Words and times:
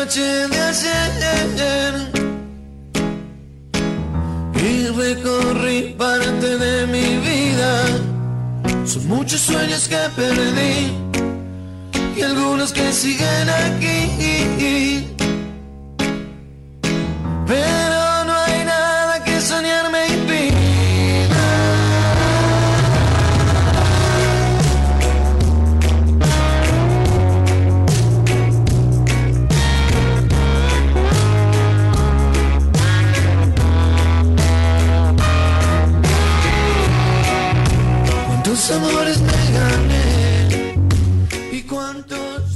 noche 0.00 0.48
de 0.48 1.26
ayer 1.42 1.94
y 4.54 4.86
recorrí 4.88 5.94
parte 5.98 6.56
de 6.56 6.86
mi 6.86 7.08
vida. 7.28 7.72
Son 8.86 9.06
muchos 9.08 9.40
sueños 9.40 9.88
que 9.88 10.00
perdí 10.16 10.92
y 12.16 12.22
algunos 12.22 12.72
que 12.72 12.90
siguen 12.92 13.48
aquí. 13.50 15.06
Pero 17.46 17.99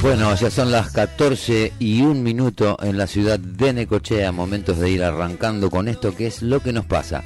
Bueno, 0.00 0.34
ya 0.36 0.50
son 0.50 0.70
las 0.70 0.90
14 0.90 1.72
y 1.78 2.02
un 2.02 2.22
minuto 2.22 2.76
en 2.82 2.98
la 2.98 3.06
ciudad 3.06 3.38
de 3.38 3.72
Necochea, 3.72 4.32
momentos 4.32 4.78
de 4.78 4.90
ir 4.90 5.02
arrancando 5.02 5.70
con 5.70 5.88
esto 5.88 6.14
que 6.14 6.26
es 6.26 6.42
lo 6.42 6.60
que 6.60 6.74
nos 6.74 6.84
pasa. 6.84 7.24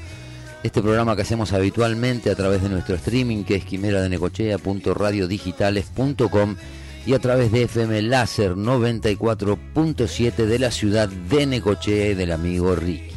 Este 0.62 0.80
programa 0.80 1.16
que 1.16 1.22
hacemos 1.22 1.52
habitualmente 1.52 2.30
a 2.30 2.34
través 2.34 2.62
de 2.62 2.68
nuestro 2.68 2.94
streaming 2.94 3.42
que 3.44 3.56
es 3.56 3.64
quimeradenecochea.radiodigitales.com 3.64 6.56
y 7.04 7.14
a 7.14 7.18
través 7.18 7.50
de 7.52 7.64
FM 7.64 8.02
Láser 8.02 8.54
94.7 8.54 10.46
de 10.46 10.58
la 10.58 10.70
ciudad 10.70 11.08
de 11.08 11.46
Necochea 11.46 12.10
y 12.10 12.14
del 12.14 12.32
amigo 12.32 12.74
Ricky. 12.74 13.12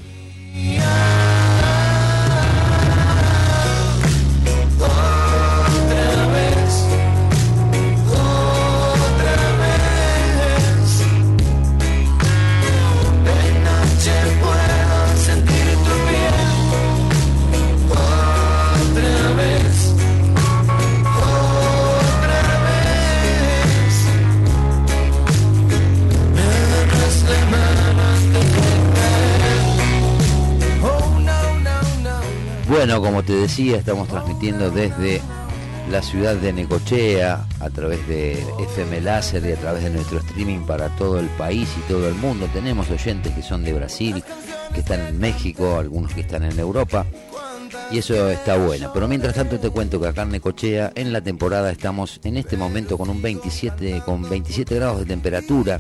Bueno, 32.82 33.00
como 33.00 33.22
te 33.22 33.34
decía, 33.34 33.78
estamos 33.78 34.08
transmitiendo 34.08 34.72
desde 34.72 35.22
la 35.92 36.02
ciudad 36.02 36.36
de 36.36 36.52
Necochea 36.52 37.46
a 37.60 37.70
través 37.70 38.08
de 38.08 38.44
FM 38.58 39.02
Láser 39.02 39.46
y 39.46 39.52
a 39.52 39.56
través 39.56 39.84
de 39.84 39.92
nuestro 39.92 40.18
streaming 40.18 40.62
para 40.62 40.90
todo 40.96 41.20
el 41.20 41.28
país 41.28 41.70
y 41.78 41.82
todo 41.88 42.10
el 42.10 42.16
mundo. 42.16 42.50
Tenemos 42.52 42.90
oyentes 42.90 43.36
que 43.36 43.44
son 43.44 43.64
de 43.64 43.74
Brasil, 43.74 44.24
que 44.74 44.80
están 44.80 45.00
en 45.00 45.20
México, 45.20 45.78
algunos 45.78 46.12
que 46.16 46.22
están 46.22 46.44
en 46.44 46.58
Europa. 46.60 47.06
Y 47.92 48.00
eso 48.00 48.28
está 48.32 48.58
bueno. 48.58 48.90
Pero 48.92 49.08
mientras 49.08 49.36
tanto 49.36 49.60
te 49.60 49.70
cuento 49.70 50.02
que 50.02 50.08
acá 50.08 50.24
en 50.24 50.32
Necochea, 50.32 50.92
en 50.96 51.14
la 51.14 51.22
temporada, 51.22 51.70
estamos 51.70 52.20
en 52.24 52.36
este 52.36 52.58
momento 52.58 52.98
con 52.98 53.12
un 53.12 53.22
27, 53.22 54.02
con 54.04 54.28
27 54.28 54.74
grados 54.74 54.98
de 54.98 55.06
temperatura 55.06 55.80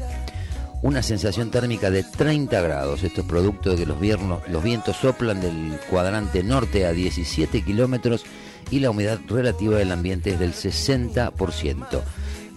una 0.82 1.04
sensación 1.04 1.52
térmica 1.52 1.90
de 1.90 2.04
30 2.04 2.60
grados. 2.62 3.04
Esto 3.04 3.22
es 3.22 3.28
producto 3.28 3.72
de 3.72 3.78
que 3.78 3.86
los, 3.86 4.00
viernos, 4.00 4.42
los 4.48 4.64
vientos 4.64 4.98
soplan 4.98 5.42
del 5.42 5.80
cuadrante 5.90 6.44
norte 6.44 6.86
a 6.86 6.92
17 6.92 7.62
kilómetros 7.64 8.26
y 8.70 8.80
la 8.80 8.90
humedad 8.90 9.20
relativa 9.28 9.78
del 9.78 9.92
ambiente 9.92 10.32
es 10.32 10.40
del 10.40 10.54
60%. 10.54 12.02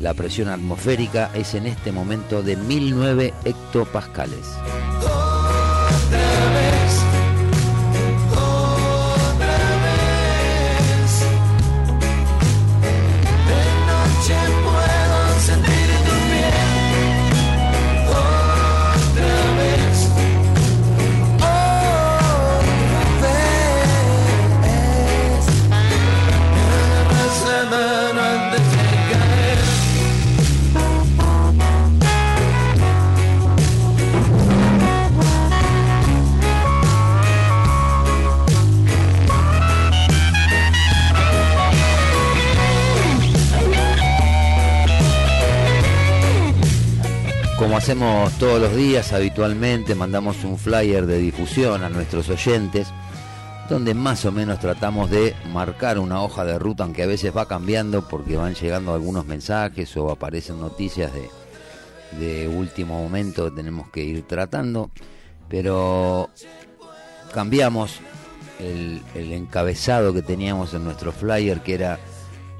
La 0.00 0.14
presión 0.14 0.48
atmosférica 0.48 1.30
es 1.34 1.54
en 1.54 1.66
este 1.66 1.92
momento 1.92 2.42
de 2.42 2.56
1009 2.56 3.32
hectopascales. 3.44 4.46
Como 47.64 47.78
hacemos 47.78 48.30
todos 48.34 48.60
los 48.60 48.76
días 48.76 49.14
habitualmente, 49.14 49.94
mandamos 49.94 50.44
un 50.44 50.58
flyer 50.58 51.06
de 51.06 51.16
difusión 51.16 51.82
a 51.82 51.88
nuestros 51.88 52.28
oyentes, 52.28 52.88
donde 53.70 53.94
más 53.94 54.26
o 54.26 54.32
menos 54.32 54.60
tratamos 54.60 55.08
de 55.08 55.34
marcar 55.50 55.98
una 55.98 56.22
hoja 56.22 56.44
de 56.44 56.58
ruta, 56.58 56.84
aunque 56.84 57.02
a 57.02 57.06
veces 57.06 57.34
va 57.34 57.48
cambiando 57.48 58.06
porque 58.06 58.36
van 58.36 58.54
llegando 58.54 58.92
algunos 58.92 59.24
mensajes 59.24 59.96
o 59.96 60.10
aparecen 60.10 60.60
noticias 60.60 61.10
de, 62.12 62.48
último 62.48 63.02
momento 63.02 63.46
que 63.46 63.56
tenemos 63.56 63.88
que 63.88 64.04
ir 64.04 64.26
tratando, 64.26 64.90
pero 65.48 66.28
cambiamos 67.32 67.98
el, 68.60 69.00
el 69.14 69.32
encabezado 69.32 70.12
que 70.12 70.20
teníamos 70.20 70.74
en 70.74 70.84
nuestro 70.84 71.12
flyer, 71.12 71.62
que 71.62 71.72
era 71.72 71.98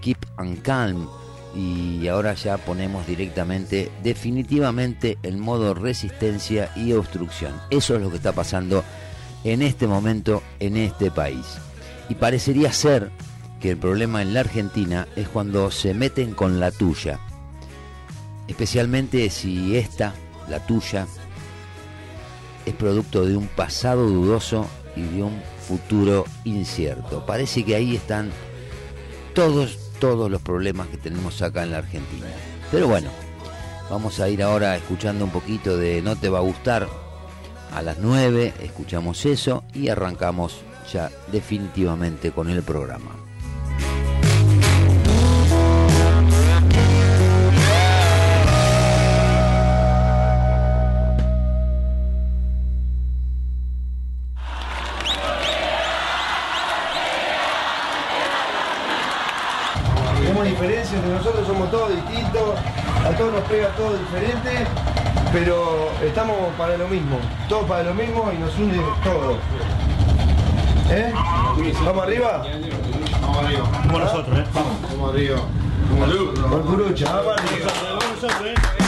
Keep 0.00 0.24
and 0.38 0.62
Calm, 0.62 1.08
y 1.54 2.08
ahora 2.08 2.34
ya 2.34 2.56
ponemos 2.58 3.06
directamente, 3.06 3.90
definitivamente, 4.02 5.18
el 5.22 5.38
modo 5.38 5.74
resistencia 5.74 6.70
y 6.74 6.92
obstrucción. 6.92 7.52
Eso 7.70 7.94
es 7.94 8.00
lo 8.02 8.10
que 8.10 8.16
está 8.16 8.32
pasando 8.32 8.84
en 9.44 9.62
este 9.62 9.86
momento 9.86 10.42
en 10.58 10.76
este 10.76 11.10
país. 11.10 11.46
Y 12.08 12.16
parecería 12.16 12.72
ser 12.72 13.10
que 13.60 13.70
el 13.70 13.76
problema 13.76 14.20
en 14.22 14.34
la 14.34 14.40
Argentina 14.40 15.06
es 15.16 15.28
cuando 15.28 15.70
se 15.70 15.94
meten 15.94 16.34
con 16.34 16.60
la 16.60 16.70
tuya. 16.70 17.20
Especialmente 18.48 19.30
si 19.30 19.76
esta, 19.76 20.14
la 20.48 20.66
tuya, 20.66 21.06
es 22.66 22.74
producto 22.74 23.24
de 23.24 23.36
un 23.36 23.46
pasado 23.46 24.06
dudoso 24.06 24.66
y 24.96 25.02
de 25.02 25.22
un 25.22 25.40
futuro 25.66 26.24
incierto. 26.44 27.24
Parece 27.26 27.64
que 27.64 27.74
ahí 27.74 27.96
están 27.96 28.30
todos, 29.34 29.78
todos 30.00 30.30
los 30.30 30.40
problemas 30.42 30.88
que 30.88 30.96
tenemos 30.96 31.40
acá 31.42 31.62
en 31.62 31.72
la 31.72 31.78
Argentina. 31.78 32.26
Pero 32.70 32.88
bueno, 32.88 33.10
vamos 33.90 34.20
a 34.20 34.28
ir 34.28 34.42
ahora 34.42 34.76
escuchando 34.76 35.24
un 35.24 35.30
poquito 35.30 35.76
de 35.76 36.02
No 36.02 36.16
te 36.16 36.28
va 36.28 36.38
a 36.38 36.42
gustar. 36.42 36.88
A 37.72 37.82
las 37.82 37.98
9 37.98 38.54
escuchamos 38.62 39.26
eso 39.26 39.64
y 39.74 39.88
arrancamos 39.88 40.60
ya 40.92 41.10
definitivamente 41.32 42.30
con 42.30 42.48
el 42.50 42.62
programa. 42.62 43.16
Entre 60.94 61.10
nosotros, 61.10 61.46
somos 61.46 61.70
todos 61.70 61.90
distintos, 61.90 62.42
a 63.04 63.10
todos 63.16 63.32
nos 63.34 63.42
pega 63.42 63.68
todo 63.76 63.96
diferente, 63.96 64.66
pero 65.32 65.90
estamos 66.02 66.36
para 66.56 66.76
lo 66.76 66.88
mismo, 66.88 67.18
todos 67.48 67.64
para 67.64 67.82
lo 67.82 67.94
mismo 67.94 68.30
y 68.32 68.38
nos 68.38 68.56
une 68.56 68.80
todo. 69.02 69.36
¿Eh? 70.90 71.12
¿Vamos 71.84 72.04
arriba? 72.04 72.44
Vamos 73.20 73.38
arriba. 73.44 73.62
Como 73.82 73.98
nosotros, 73.98 74.38
¿eh? 74.38 74.44
Vamos, 74.52 74.72
vamos 74.90 75.14
arriba. 75.14 75.36
Vamos 75.90 76.08
arriba. 76.08 76.32
Nosotros, 78.14 78.46
¿eh? 78.46 78.83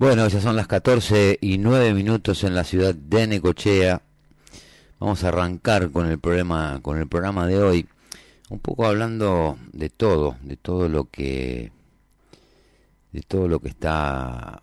Bueno, 0.00 0.26
ya 0.28 0.40
son 0.40 0.56
las 0.56 0.66
14 0.66 1.36
y 1.42 1.58
9 1.58 1.92
minutos 1.92 2.42
en 2.44 2.54
la 2.54 2.64
ciudad 2.64 2.94
de 2.94 3.26
Necochea. 3.26 4.00
Vamos 4.98 5.22
a 5.22 5.28
arrancar 5.28 5.90
con 5.90 6.06
el 6.06 6.18
programa, 6.18 6.80
con 6.80 6.98
el 6.98 7.06
programa 7.06 7.46
de 7.46 7.62
hoy, 7.62 7.86
un 8.48 8.60
poco 8.60 8.86
hablando 8.86 9.58
de 9.74 9.90
todo, 9.90 10.38
de 10.40 10.56
todo 10.56 10.88
lo 10.88 11.10
que, 11.10 11.70
de 13.12 13.20
todo 13.20 13.46
lo 13.46 13.60
que 13.60 13.68
está 13.68 14.62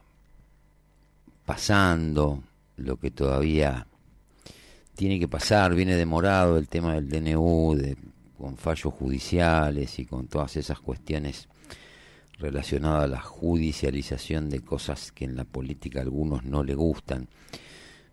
pasando, 1.45 2.41
lo 2.77 2.97
que 2.97 3.11
todavía 3.11 3.85
tiene 4.95 5.19
que 5.19 5.27
pasar, 5.27 5.75
viene 5.75 5.97
demorado 5.97 6.57
el 6.57 6.67
tema 6.67 6.95
del 6.95 7.09
DNU, 7.09 7.75
de, 7.75 7.95
con 8.39 8.57
fallos 8.57 8.91
judiciales 8.91 9.99
y 9.99 10.05
con 10.07 10.25
todas 10.25 10.57
esas 10.57 10.79
cuestiones 10.79 11.47
relacionadas 12.39 13.05
a 13.05 13.07
la 13.07 13.21
judicialización 13.21 14.49
de 14.49 14.61
cosas 14.61 15.11
que 15.11 15.25
en 15.25 15.35
la 15.35 15.43
política 15.43 15.99
a 15.99 16.03
algunos 16.03 16.43
no 16.43 16.63
le 16.63 16.75
gustan. 16.75 17.27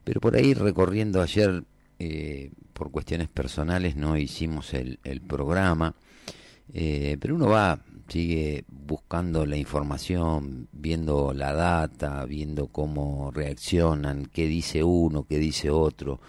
Pero 0.02 0.21
por 0.21 0.37
ahí 0.37 0.54
recorriendo 0.54 1.23
ayer, 1.23 1.64
eh, 1.99 2.50
por 2.73 2.90
cuestiones 2.90 3.28
personales, 3.28 3.97
no 3.97 4.16
hicimos 4.16 4.75
el, 4.75 4.99
el 5.04 5.21
programa, 5.21 5.95
eh, 6.73 7.16
pero 7.21 7.35
uno 7.35 7.49
va, 7.49 7.78
sigue 8.09 8.64
buscando 8.69 9.47
la 9.47 9.57
información, 9.57 10.69
viendo 10.73 11.33
la 11.33 11.52
data, 11.52 12.25
viendo 12.25 12.69
cómo 12.69 13.31
reaccionan, 13.31 14.26
qué 14.26 14.47
dice 14.47 14.83
uno, 14.83 15.25
qué 15.25 15.38
dice 15.38 15.71
otro, 15.71 16.21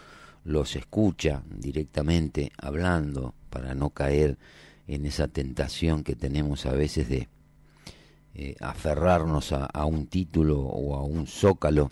los 0.44 0.76
escucha 0.76 1.44
directamente 1.50 2.52
hablando 2.58 3.34
para 3.50 3.74
no 3.76 3.90
caer 3.90 4.38
en 4.88 5.06
esa 5.06 5.28
tentación 5.28 6.04
que 6.04 6.16
tenemos 6.16 6.66
a 6.66 6.74
veces 6.74 7.10
de 7.10 7.28
eh, 8.38 8.58
aferrarnos 8.60 9.54
a, 9.54 9.86
un 9.86 10.08
título 10.08 10.60
o 10.60 10.96
a 10.96 11.04
un 11.04 11.26
zócalo 11.26 11.90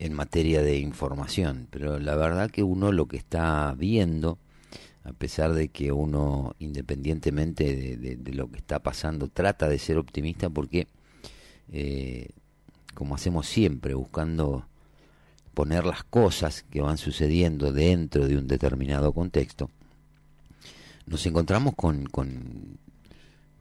en 0.00 0.12
materia 0.12 0.60
de 0.60 0.78
información. 0.78 1.68
Pero 1.70 2.00
la 2.00 2.16
verdad 2.16 2.50
que 2.50 2.64
uno 2.64 2.90
lo 2.90 3.06
que 3.06 3.16
está 3.16 3.72
viendo, 3.78 4.38
a 5.04 5.12
pesar 5.12 5.54
de 5.54 5.68
que 5.68 5.92
uno, 5.92 6.56
independientemente 6.58 7.96
de, 7.96 8.32
lo 8.34 8.50
que 8.50 8.58
está 8.58 8.80
pasando, 8.80 9.28
trata 9.28 9.68
de 9.68 9.78
ser 9.78 9.98
optimista 9.98 10.50
porque, 10.50 10.88
eh, 11.70 12.30
como 12.94 13.14
hacemos 13.14 13.46
siempre, 13.46 13.94
buscando 13.94 14.66
poner 15.54 15.84
las 15.84 16.02
cosas 16.02 16.64
que 16.64 16.80
van 16.80 16.98
sucediendo 16.98 17.72
dentro 17.72 18.26
de 18.26 18.36
un 18.36 18.48
determinado 18.48 19.12
contexto, 19.12 19.70
nos 21.06 21.24
encontramos 21.24 21.74
con, 21.76 22.06
con, 22.06 22.78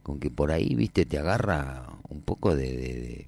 con 0.08 0.22
que 0.22 0.32
por 0.32 0.54
ahí, 0.54 0.74
viste, 0.74 1.06
te 1.06 1.18
agarra 1.18 1.86
un 2.08 2.22
poco 2.22 2.56
de, 2.56 2.78
de, 2.78 3.28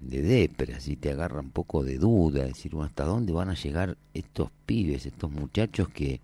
de, 0.00 0.20
de 0.20 0.22
depre, 0.22 0.74
así 0.74 0.94
te 0.94 1.10
agarra 1.10 1.40
un 1.40 1.50
poco 1.50 1.82
de 1.82 1.96
duda, 1.96 2.44
decir, 2.44 2.72
bueno, 2.72 2.84
¿hasta 2.84 3.04
dónde 3.04 3.32
van 3.32 3.48
a 3.48 3.54
llegar 3.54 3.96
estos 4.12 4.50
pibes, 4.66 5.06
estos 5.06 5.30
muchachos 5.30 5.88
que 5.88 6.20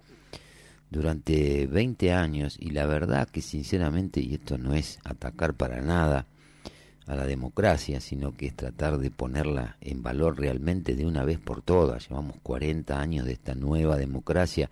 durante 0.91 1.67
20 1.67 2.13
años, 2.13 2.59
y 2.61 2.73
la 2.73 2.85
verdad 2.85 3.31
que 3.31 3.41
sinceramente, 3.41 4.21
y 4.21 4.35
esto 4.35 4.59
no 4.59 4.75
es 4.75 4.99
atacar 5.05 5.55
para 5.55 5.81
nada 5.81 6.27
a 7.07 7.17
la 7.17 7.25
democracia, 7.25 7.99
sino 8.03 8.37
que 8.37 8.49
es 8.49 8.55
tratar 8.55 8.99
de 8.99 9.11
ponerla 9.11 9.79
en 9.81 10.03
valor 10.03 10.39
realmente 10.39 10.95
de 10.95 11.07
una 11.07 11.25
vez 11.25 11.39
por 11.39 11.63
todas. 11.63 12.11
Llevamos 12.11 12.37
40 12.43 13.01
años 13.01 13.25
de 13.25 13.33
esta 13.33 13.55
nueva 13.55 13.97
democracia 13.97 14.69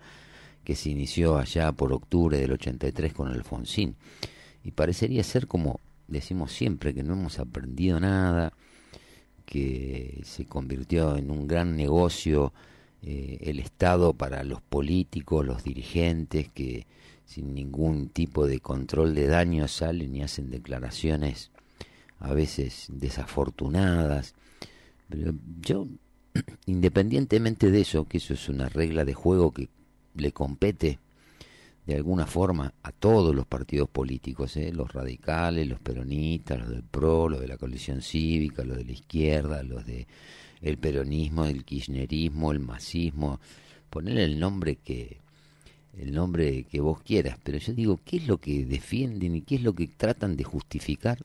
que 0.63 0.75
se 0.75 0.91
inició 0.91 1.37
allá 1.37 1.71
por 1.71 1.91
octubre 1.91 2.37
del 2.37 2.51
83 2.51 3.13
con 3.13 3.29
Alfonsín. 3.29 3.95
Y 4.63 4.71
parecería 4.71 5.23
ser 5.23 5.47
como 5.47 5.79
decimos 6.11 6.51
siempre, 6.51 6.93
que 6.93 7.03
no 7.03 7.13
hemos 7.13 7.39
aprendido 7.39 7.99
nada, 7.99 8.53
que 9.45 10.21
se 10.23 10.45
convirtió 10.45 11.17
en 11.17 11.31
un 11.31 11.47
gran 11.47 11.75
negocio 11.75 12.53
eh, 13.01 13.39
el 13.41 13.59
Estado 13.59 14.13
para 14.13 14.43
los 14.43 14.61
políticos, 14.61 15.45
los 15.45 15.63
dirigentes, 15.63 16.49
que 16.49 16.85
sin 17.25 17.55
ningún 17.55 18.09
tipo 18.09 18.45
de 18.45 18.59
control 18.59 19.15
de 19.15 19.27
daño 19.27 19.67
salen 19.67 20.15
y 20.15 20.21
hacen 20.21 20.49
declaraciones 20.51 21.51
a 22.19 22.33
veces 22.33 22.87
desafortunadas. 22.89 24.35
Pero 25.09 25.33
yo, 25.61 25.87
independientemente 26.65 27.71
de 27.71 27.81
eso, 27.81 28.05
que 28.05 28.17
eso 28.17 28.33
es 28.33 28.49
una 28.49 28.69
regla 28.69 29.05
de 29.05 29.13
juego 29.13 29.51
que 29.51 29.69
le 30.13 30.31
compete 30.31 30.99
de 31.85 31.95
alguna 31.95 32.27
forma 32.27 32.73
a 32.83 32.91
todos 32.91 33.33
los 33.35 33.45
partidos 33.45 33.89
políticos, 33.89 34.55
¿eh? 34.57 34.71
los 34.71 34.93
radicales, 34.93 35.67
los 35.67 35.79
peronistas, 35.79 36.59
los 36.59 36.69
del 36.69 36.83
PRO, 36.83 37.29
los 37.29 37.41
de 37.41 37.47
la 37.47 37.57
coalición 37.57 38.01
cívica, 38.01 38.63
los 38.63 38.77
de 38.77 38.85
la 38.85 38.91
izquierda, 38.91 39.63
los 39.63 39.85
de 39.85 40.07
el 40.61 40.77
peronismo, 40.77 41.45
el 41.45 41.65
kirchnerismo, 41.65 42.51
el 42.51 42.59
masismo, 42.59 43.39
ponerle 43.89 44.25
el 44.25 44.39
nombre 44.39 44.75
que 44.75 45.19
el 45.97 46.13
nombre 46.13 46.63
que 46.63 46.79
vos 46.79 47.01
quieras, 47.01 47.37
pero 47.43 47.57
yo 47.57 47.73
digo, 47.73 47.99
¿qué 48.05 48.17
es 48.17 48.27
lo 48.27 48.37
que 48.37 48.65
defienden 48.65 49.35
y 49.35 49.41
qué 49.41 49.55
es 49.55 49.63
lo 49.63 49.73
que 49.73 49.87
tratan 49.87 50.37
de 50.37 50.45
justificar 50.45 51.17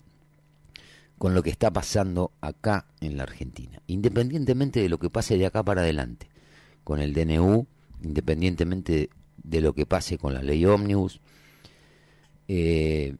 con 1.18 1.34
lo 1.34 1.42
que 1.42 1.50
está 1.50 1.70
pasando 1.70 2.32
acá 2.40 2.86
en 3.00 3.16
la 3.16 3.22
Argentina? 3.22 3.80
Independientemente 3.86 4.80
de 4.80 4.88
lo 4.88 4.98
que 4.98 5.08
pase 5.08 5.38
de 5.38 5.46
acá 5.46 5.62
para 5.62 5.82
adelante, 5.82 6.28
con 6.82 7.00
el 7.00 7.14
DNU, 7.14 7.66
independientemente 8.02 9.10
de 9.42 9.60
lo 9.60 9.74
que 9.74 9.86
pase 9.86 10.18
con 10.18 10.34
la 10.34 10.42
ley 10.42 10.64
ómnibus, 10.64 11.20
eh, 12.48 13.16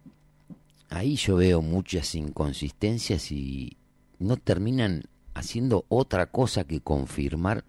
ahí 0.88 1.16
yo 1.16 1.36
veo 1.36 1.62
muchas 1.62 2.14
inconsistencias 2.14 3.30
y 3.32 3.76
no 4.18 4.36
terminan 4.36 5.04
haciendo 5.34 5.84
otra 5.88 6.26
cosa 6.26 6.64
que 6.64 6.80
confirmar 6.80 7.64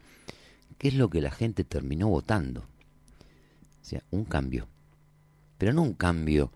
qué 0.78 0.90
es 0.90 0.94
lo 0.94 1.10
que 1.10 1.22
la 1.22 1.32
gente 1.32 1.64
terminó 1.64 2.08
votando. 2.08 2.62
O 2.62 3.86
sea, 3.86 4.04
un 4.12 4.26
cambio. 4.26 4.68
Pero 5.58 5.74
no 5.74 5.82
un 5.82 5.94
cambio 5.94 6.52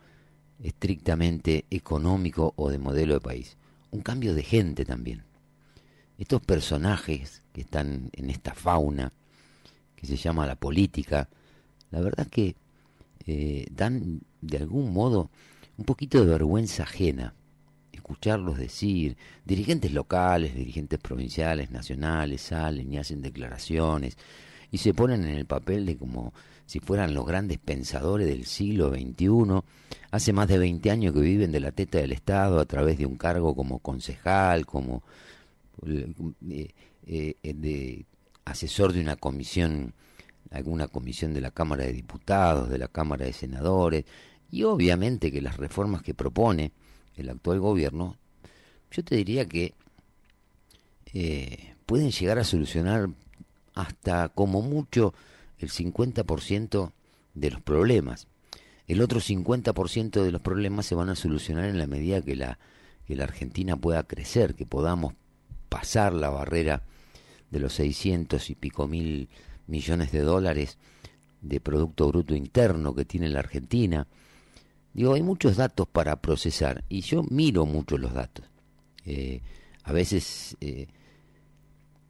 estrictamente 0.61 1.65
económico 1.69 2.53
o 2.55 2.69
de 2.69 2.77
modelo 2.77 3.15
de 3.15 3.21
país. 3.21 3.57
Un 3.89 4.01
cambio 4.01 4.35
de 4.35 4.43
gente 4.43 4.85
también. 4.85 5.23
Estos 6.17 6.41
personajes 6.41 7.41
que 7.51 7.61
están 7.61 8.09
en 8.13 8.29
esta 8.29 8.53
fauna 8.53 9.11
que 9.95 10.07
se 10.07 10.17
llama 10.17 10.47
la 10.47 10.55
política, 10.55 11.29
la 11.91 12.01
verdad 12.01 12.27
que 12.27 12.55
eh, 13.27 13.67
dan 13.71 14.21
de 14.41 14.57
algún 14.57 14.93
modo 14.93 15.29
un 15.77 15.85
poquito 15.85 16.19
de 16.19 16.31
vergüenza 16.31 16.83
ajena 16.83 17.33
escucharlos 18.11 18.57
decir, 18.57 19.15
dirigentes 19.45 19.93
locales, 19.93 20.53
dirigentes 20.53 20.99
provinciales, 20.99 21.71
nacionales, 21.71 22.41
salen 22.41 22.91
y 22.91 22.97
hacen 22.97 23.21
declaraciones 23.21 24.17
y 24.69 24.79
se 24.79 24.93
ponen 24.93 25.23
en 25.23 25.35
el 25.35 25.45
papel 25.45 25.85
de 25.85 25.97
como 25.97 26.33
si 26.65 26.79
fueran 26.79 27.13
los 27.13 27.25
grandes 27.25 27.57
pensadores 27.57 28.27
del 28.27 28.45
siglo 28.45 28.89
XXI. 28.89 29.61
Hace 30.11 30.33
más 30.33 30.47
de 30.47 30.57
20 30.57 30.91
años 30.91 31.13
que 31.13 31.21
viven 31.21 31.51
de 31.51 31.59
la 31.59 31.71
teta 31.71 31.99
del 31.99 32.11
Estado 32.11 32.59
a 32.59 32.65
través 32.65 32.97
de 32.97 33.05
un 33.05 33.15
cargo 33.15 33.55
como 33.55 33.79
concejal, 33.79 34.65
como 34.65 35.03
eh, 35.85 36.73
eh, 37.07 38.05
asesor 38.45 38.93
de 38.93 39.01
una 39.01 39.15
comisión, 39.15 39.93
alguna 40.51 40.87
comisión 40.87 41.33
de 41.33 41.41
la 41.41 41.51
Cámara 41.51 41.85
de 41.85 41.93
Diputados, 41.93 42.69
de 42.69 42.77
la 42.77 42.87
Cámara 42.87 43.25
de 43.25 43.33
Senadores, 43.33 44.05
y 44.51 44.63
obviamente 44.63 45.31
que 45.31 45.41
las 45.41 45.57
reformas 45.57 46.03
que 46.03 46.13
propone 46.13 46.73
el 47.15 47.29
actual 47.29 47.59
gobierno, 47.59 48.17
yo 48.91 49.03
te 49.03 49.15
diría 49.15 49.45
que 49.45 49.73
eh, 51.13 51.73
pueden 51.85 52.11
llegar 52.11 52.37
a 52.37 52.43
solucionar 52.43 53.09
hasta 53.73 54.29
como 54.29 54.61
mucho 54.61 55.13
el 55.57 55.69
50% 55.69 56.91
de 57.33 57.51
los 57.51 57.61
problemas. 57.61 58.27
El 58.87 59.01
otro 59.01 59.21
50% 59.21 60.21
de 60.21 60.31
los 60.31 60.41
problemas 60.41 60.85
se 60.85 60.95
van 60.95 61.09
a 61.09 61.15
solucionar 61.15 61.65
en 61.65 61.77
la 61.77 61.87
medida 61.87 62.21
que 62.21 62.35
la, 62.35 62.59
que 63.05 63.15
la 63.15 63.23
Argentina 63.23 63.77
pueda 63.77 64.03
crecer, 64.03 64.55
que 64.55 64.65
podamos 64.65 65.13
pasar 65.69 66.13
la 66.13 66.29
barrera 66.29 66.83
de 67.51 67.59
los 67.59 67.73
600 67.73 68.49
y 68.49 68.55
pico 68.55 68.87
mil 68.87 69.29
millones 69.71 70.11
de 70.11 70.21
dólares 70.21 70.77
de 71.41 71.59
Producto 71.59 72.07
Bruto 72.09 72.35
Interno 72.35 72.93
que 72.93 73.05
tiene 73.05 73.29
la 73.29 73.39
Argentina. 73.39 74.05
Digo, 74.93 75.13
hay 75.13 75.23
muchos 75.23 75.55
datos 75.55 75.87
para 75.87 76.17
procesar 76.17 76.83
y 76.89 77.01
yo 77.01 77.23
miro 77.23 77.65
mucho 77.65 77.97
los 77.97 78.13
datos. 78.13 78.45
Eh, 79.05 79.41
a 79.83 79.93
veces 79.93 80.55
eh, 80.61 80.87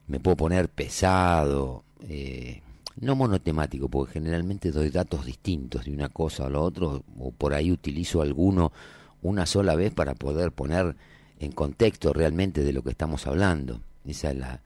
me 0.08 0.20
puedo 0.20 0.36
poner 0.36 0.68
pesado, 0.68 1.86
eh, 2.01 2.62
no 3.00 3.15
monotemático, 3.15 3.88
porque 3.88 4.13
generalmente 4.13 4.72
doy 4.72 4.89
datos 4.89 5.25
distintos 5.25 5.86
de 5.86 5.94
una 5.94 6.10
cosa 6.10 6.48
a 6.48 6.50
la 6.50 6.60
otra, 6.60 6.88
o 6.88 7.32
por 7.38 7.53
ahí 7.53 7.72
utilizo 7.72 8.22
alguno 8.22 8.74
una 9.22 9.46
sola 9.46 9.75
vez 9.75 9.94
para 9.94 10.15
poder 10.15 10.51
poner 10.51 10.96
en 11.39 11.51
contexto 11.51 12.12
realmente 12.12 12.63
de 12.63 12.74
lo 12.74 12.84
que 12.84 12.89
estamos 12.89 13.27
hablando. 13.27 13.82
Esa 14.06 14.32
es 14.32 14.38
la, 14.38 14.62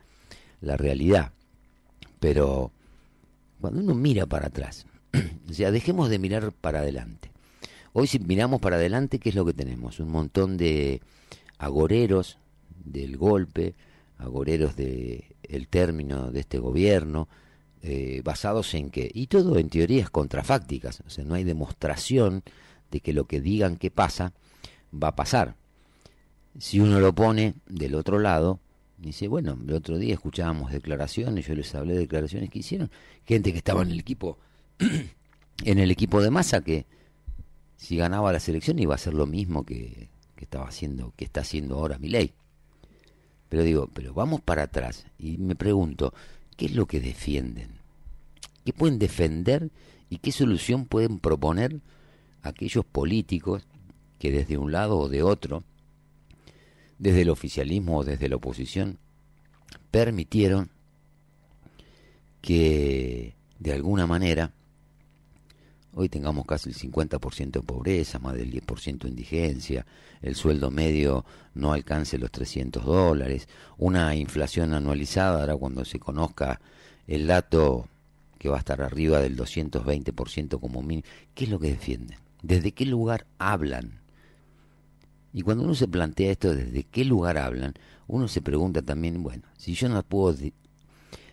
la 0.62 0.78
realidad. 0.78 1.32
Pero 2.20 2.72
cuando 3.60 3.82
uno 3.82 3.96
mira 3.96 4.26
para 4.26 4.48
atrás, 4.48 4.86
o 5.50 5.54
sea, 5.54 5.72
dejemos 5.72 6.10
de 6.10 6.20
mirar 6.20 6.52
para 6.52 6.80
adelante. 6.80 7.32
Hoy 7.94 8.08
si 8.08 8.20
miramos 8.20 8.60
para 8.60 8.76
adelante, 8.76 9.20
¿qué 9.20 9.30
es 9.30 9.36
lo 9.36 9.46
que 9.46 9.54
tenemos? 9.54 10.00
Un 10.00 10.10
montón 10.10 10.58
de 10.58 11.02
agoreros 11.58 12.38
del 12.84 13.18
golpe, 13.18 13.76
agoreros 14.18 14.76
de 14.76 15.36
el 15.44 15.68
término 15.68 16.32
de 16.32 16.42
este 16.42 16.60
gobierno, 16.60 17.28
eh, 17.82 18.22
basados 18.24 18.74
en 18.74 18.90
que, 18.90 19.10
y 19.14 19.28
todo 19.28 19.58
en 19.58 19.70
teorías 19.70 20.10
contrafácticas, 20.10 21.02
o 21.06 21.10
sea, 21.10 21.24
no 21.24 21.36
hay 21.36 21.44
demostración 21.44 22.44
de 22.92 23.00
que 23.00 23.14
lo 23.14 23.26
que 23.26 23.42
digan 23.42 23.78
que 23.78 23.92
pasa 23.92 24.34
va 24.92 25.10
a 25.10 25.16
pasar. 25.16 25.56
Si 26.58 26.80
uno 26.80 27.00
lo 27.00 27.14
pone 27.14 27.56
del 27.68 27.96
otro 27.96 28.20
lado, 28.20 28.60
dice, 28.98 29.28
bueno, 29.28 29.58
el 29.68 29.74
otro 29.74 29.98
día 29.98 30.14
escuchábamos 30.14 30.72
declaraciones, 30.72 31.48
yo 31.48 31.56
les 31.56 31.74
hablé 31.76 31.94
de 31.94 32.00
declaraciones 32.02 32.50
que 32.50 32.60
hicieron, 32.60 32.92
gente 33.26 33.52
que 33.52 33.58
estaba 33.58 33.82
en 33.82 33.92
el 33.92 34.00
equipo, 34.00 34.38
en 35.64 35.80
el 35.80 35.92
equipo 35.92 36.22
de 36.22 36.32
masa 36.32 36.62
que 36.62 36.86
si 37.78 37.98
ganaba 37.98 38.32
la 38.32 38.40
selección 38.40 38.80
iba 38.80 38.96
a 38.96 39.00
ser 39.00 39.14
lo 39.14 39.26
mismo 39.26 39.66
que, 39.66 40.10
que 40.36 40.44
estaba 40.44 40.68
haciendo, 40.68 41.14
que 41.16 41.26
está 41.26 41.42
haciendo 41.42 41.76
ahora 41.76 41.98
mi 41.98 42.10
ley. 42.10 42.34
Pero 43.50 43.64
digo, 43.64 43.90
pero 43.94 44.14
vamos 44.14 44.42
para 44.42 44.64
atrás 44.64 45.06
y 45.20 45.38
me 45.38 45.56
pregunto, 45.56 46.14
¿qué 46.58 46.66
es 46.66 46.76
lo 46.76 46.88
que 46.88 47.00
defienden? 47.00 47.70
¿Qué 48.64 48.74
pueden 48.74 48.98
defender 48.98 49.70
y 50.10 50.18
qué 50.18 50.32
solución 50.32 50.86
pueden 50.86 51.20
proponer 51.20 51.80
aquellos 52.42 52.86
políticos 52.86 53.64
que 54.20 54.32
desde 54.32 54.58
un 54.58 54.72
lado 54.72 54.98
o 54.98 55.10
de 55.10 55.24
otro, 55.24 55.64
desde 56.98 57.22
el 57.22 57.30
oficialismo 57.30 58.00
o 58.00 58.04
desde 58.04 58.30
la 58.30 58.38
oposición, 58.38 58.98
permitieron 59.92 60.70
que 62.42 63.36
de 63.60 63.74
alguna 63.74 64.06
manera 64.08 64.52
hoy 65.96 66.10
tengamos 66.10 66.46
casi 66.46 66.70
el 66.70 66.76
50% 66.76 67.52
de 67.52 67.62
pobreza, 67.62 68.20
más 68.20 68.36
del 68.36 68.52
10% 68.52 69.04
de 69.04 69.10
indigencia, 69.10 69.86
el 70.22 70.36
sueldo 70.36 70.70
medio 70.70 71.26
no 71.54 71.72
alcance 71.72 72.18
los 72.18 72.32
300 72.32 72.84
dólares, 72.84 73.48
una 73.78 74.14
inflación 74.16 74.74
anualizada, 74.74 75.40
ahora 75.40 75.56
cuando 75.56 75.86
se 75.86 76.00
conozca 76.00 76.60
el 77.08 77.28
dato 77.28 77.88
que 78.38 78.50
va 78.50 78.58
a 78.58 78.60
estar 78.60 78.82
arriba 78.82 79.20
del 79.22 79.38
220% 79.38 80.60
como 80.60 80.82
mínimo, 80.82 81.08
¿qué 81.34 81.46
es 81.46 81.50
lo 81.50 81.60
que 81.60 81.70
defienden? 81.70 82.20
¿Desde 82.42 82.74
qué 82.74 82.86
lugar 82.86 83.26
hablan? 83.40 84.02
Y 85.36 85.42
cuando 85.42 85.66
uno 85.66 85.76
se 85.76 85.90
plantea 85.90 86.32
esto, 86.32 86.56
¿desde 86.56 86.84
qué 86.84 87.04
lugar 87.04 87.38
hablan? 87.38 87.74
Uno 88.08 88.30
se 88.30 88.42
pregunta 88.42 88.82
también, 88.82 89.22
bueno, 89.22 89.44
si 89.58 89.74
yo 89.74 89.90
no 89.90 90.02
puedo 90.02 90.34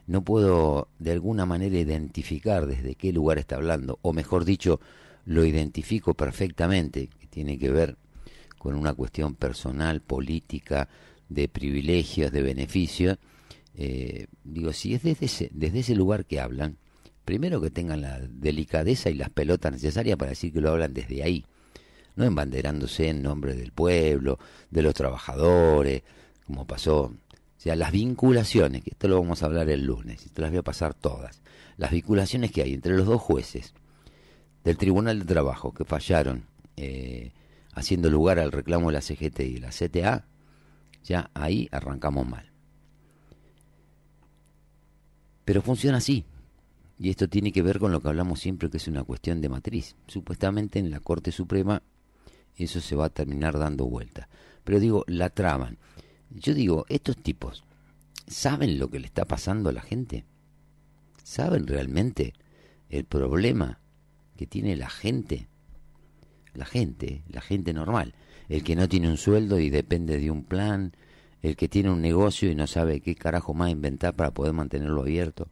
no 0.09 0.25
puedo 0.25 0.89
de 0.99 1.13
alguna 1.13 1.47
manera 1.47 1.79
identificar 1.79 2.67
desde 2.67 2.97
qué 2.97 3.13
lugar 3.13 3.39
está 3.39 3.55
hablando, 3.55 4.01
o 4.03 4.13
mejor 4.13 4.45
dicho, 4.45 4.81
lo 5.25 5.45
identifico 5.45 6.15
perfectamente, 6.15 7.11
que 7.17 7.29
tiene 7.29 7.61
que 7.61 7.71
ver 7.71 7.97
con 8.59 8.75
una 8.75 8.93
cuestión 8.93 9.37
personal, 9.37 10.01
política, 10.01 10.89
de 11.29 11.47
privilegios, 11.47 12.33
de 12.33 12.43
beneficios. 12.43 13.19
Eh, 13.77 14.27
digo, 14.43 14.73
si 14.73 14.95
es 14.95 15.05
desde 15.05 15.27
ese, 15.27 15.51
desde 15.55 15.79
ese 15.79 15.95
lugar 15.95 16.27
que 16.27 16.41
hablan, 16.41 16.77
primero 17.25 17.61
que 17.61 17.71
tengan 17.71 18.01
la 18.01 18.19
delicadeza 18.19 19.11
y 19.11 19.15
las 19.15 19.31
pelotas 19.31 19.71
necesarias 19.71 20.17
para 20.17 20.31
decir 20.31 20.53
que 20.53 20.61
lo 20.61 20.71
hablan 20.71 20.93
desde 20.93 21.23
ahí, 21.23 21.45
no 22.17 22.25
embanderándose 22.25 23.09
en 23.09 23.23
nombre 23.23 23.55
del 23.55 23.73
pueblo, 23.73 24.39
de 24.71 24.83
los 24.83 24.95
trabajadores, 24.95 26.03
como 26.47 26.67
pasó 26.67 27.05
o 27.05 27.15
sea, 27.63 27.77
las 27.77 27.93
vinculaciones, 27.93 28.83
que 28.83 28.91
esto 28.91 29.07
lo 29.07 29.21
vamos 29.21 29.43
a 29.43 29.47
hablar 29.47 29.71
el 29.71 29.85
lunes, 29.85 30.27
y 30.27 30.31
te 30.31 30.43
las 30.43 30.51
voy 30.51 30.59
a 30.59 30.65
pasar 30.65 30.95
todas, 30.95 31.43
las 31.77 31.93
vinculaciones 31.93 32.51
que 32.51 32.63
hay 32.63 32.75
entre 32.75 32.97
los 32.97 33.07
dos 33.07 33.21
jueces 33.21 33.73
del 34.65 34.77
Tribunal 34.77 35.21
de 35.21 35.25
Trabajo 35.25 35.73
que 35.73 35.85
fallaron 35.85 36.45
eh, 36.77 37.33
haciendo 37.75 38.11
lugar 38.11 38.39
al 38.39 38.53
reclamo 38.53 38.89
de 38.89 38.95
la 38.95 39.01
CGT 39.01 39.41
y 39.41 39.55
de 39.55 39.61
la 39.61 39.71
CTA, 39.71 40.27
ya 41.05 41.31
ahí 41.35 41.69
arrancamos 41.73 42.27
mal. 42.27 42.51
Pero 45.45 45.63
funciona 45.63 45.99
así. 45.99 46.25
Y 46.99 47.11
esto 47.11 47.29
tiene 47.29 47.53
que 47.53 47.63
ver 47.63 47.79
con 47.79 47.91
lo 47.91 48.01
que 48.01 48.09
hablamos 48.09 48.41
siempre, 48.41 48.71
que 48.71 48.77
es 48.77 48.87
una 48.87 49.03
cuestión 49.03 49.41
de 49.41 49.49
matriz. 49.49 49.97
Supuestamente 50.07 50.79
en 50.79 50.91
la 50.91 51.01
Corte 51.01 51.33
Suprema 51.33 51.83
eso 52.57 52.81
se 52.81 52.97
va 52.97 53.07
a 53.07 53.11
terminar 53.11 53.59
dando 53.59 53.87
vuelta. 53.87 54.29
Pero 54.65 54.81
digo, 54.81 55.05
la 55.07 55.31
traban. 55.31 55.79
Yo 56.31 56.55
digo, 56.55 56.87
estos 56.89 57.17
tipos, 57.17 57.65
¿saben 58.27 58.79
lo 58.79 58.91
que 58.91 59.01
le 59.01 59.07
está 59.07 59.25
pasando 59.25 59.71
a 59.71 59.73
la 59.73 59.83
gente? 59.83 60.25
¿Saben 61.23 61.67
realmente 61.67 62.35
el 62.89 63.05
problema 63.05 63.81
que 64.37 64.47
tiene 64.47 64.77
la 64.77 64.91
gente? 64.91 65.49
La 66.55 66.67
gente, 66.67 67.23
la 67.29 67.41
gente 67.41 67.73
normal, 67.73 68.15
el 68.49 68.63
que 68.63 68.77
no 68.77 68.89
tiene 68.89 69.09
un 69.09 69.17
sueldo 69.17 69.59
y 69.59 69.71
depende 69.71 70.19
de 70.19 70.31
un 70.31 70.45
plan, 70.45 70.93
el 71.41 71.57
que 71.57 71.69
tiene 71.69 71.91
un 71.91 72.01
negocio 72.01 72.51
y 72.51 72.55
no 72.55 72.67
sabe 72.67 73.01
qué 73.01 73.15
carajo 73.15 73.55
más 73.55 73.71
inventar 73.71 74.15
para 74.15 74.33
poder 74.33 74.53
mantenerlo 74.53 75.03
abierto, 75.03 75.49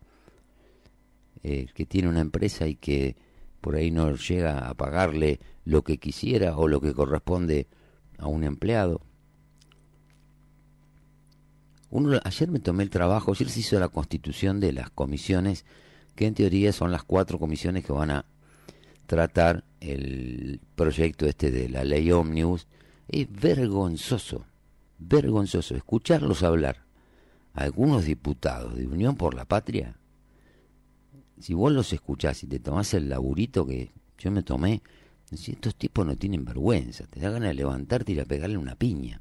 el 1.42 1.73
que 1.73 1.87
tiene 1.87 2.09
una 2.09 2.21
empresa 2.21 2.66
y 2.66 2.76
que 2.76 3.16
por 3.61 3.76
ahí 3.76 3.90
no 3.90 4.14
llega 4.14 4.69
a 4.69 4.75
pagarle 4.75 5.40
lo 5.64 5.83
que 5.83 5.99
quisiera 5.99 6.57
o 6.57 6.69
lo 6.69 6.81
que 6.81 6.95
corresponde 6.95 7.69
a 8.19 8.26
un 8.26 8.45
empleado. 8.45 9.02
Ayer 12.25 12.50
me 12.50 12.61
tomé 12.61 12.85
el 12.85 12.90
trabajo, 12.90 13.33
ayer 13.33 13.49
se 13.49 13.61
hizo 13.61 13.81
la 13.81 13.88
constitución 13.88 14.61
de 14.61 14.73
las 14.73 14.90
comisiones, 14.90 15.64
que 16.14 16.26
en 16.26 16.35
teoría 16.35 16.73
son 16.73 16.93
las 16.93 17.02
cuatro 17.02 17.38
comisiones 17.38 17.85
que 17.85 17.93
van 17.93 18.11
a 18.11 18.25
tratar 19.07 19.64
el 19.81 20.61
proyecto 20.76 21.26
este 21.26 21.50
de 21.50 21.69
la 21.69 21.83
ley 21.85 22.12
Omnibus. 22.12 22.69
Es 23.09 23.26
vergonzoso, 23.31 24.47
vergonzoso 24.99 25.75
escucharlos 25.75 26.43
hablar. 26.43 26.85
algunos 27.52 28.05
diputados 28.05 28.76
de 28.76 28.87
Unión 28.87 29.17
por 29.17 29.35
la 29.35 29.45
Patria, 29.45 29.97
si 31.40 31.54
vos 31.54 31.73
los 31.73 31.92
escuchás 31.92 32.42
y 32.44 32.47
te 32.47 32.61
tomás 32.61 32.94
el 32.94 33.09
laburito 33.09 33.66
que 33.66 33.92
yo 34.18 34.30
me 34.30 34.42
tomé, 34.42 34.82
si 35.32 35.52
estos 35.52 35.75
tipos 35.75 36.06
no 36.06 36.16
tienen 36.16 36.44
vergüenza, 36.44 37.06
te 37.06 37.20
da 37.20 37.30
ganas 37.30 37.50
de 37.50 37.54
levantarte 37.54 38.12
y 38.12 38.14
ir 38.16 38.20
a 38.20 38.25
pegarle 38.25 38.59
una 38.59 38.75
piña. 38.75 39.20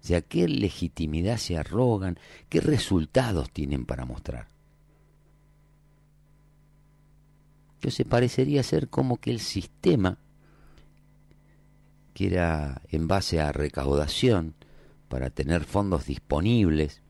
O 0.00 0.04
sea, 0.04 0.20
¿qué 0.22 0.48
legitimidad 0.48 1.36
se 1.36 1.56
arrogan? 1.56 2.18
¿Qué 2.48 2.60
resultados 2.60 3.50
tienen 3.50 3.84
para 3.84 4.04
mostrar? 4.04 4.48
Entonces 7.74 8.06
parecería 8.06 8.62
ser 8.62 8.88
como 8.88 9.18
que 9.18 9.30
el 9.30 9.40
sistema, 9.40 10.18
que 12.14 12.28
era 12.28 12.82
en 12.88 13.08
base 13.08 13.40
a 13.40 13.52
recaudación, 13.52 14.54
para 15.08 15.30
tener 15.30 15.64
fondos 15.64 16.06
disponibles 16.06 17.02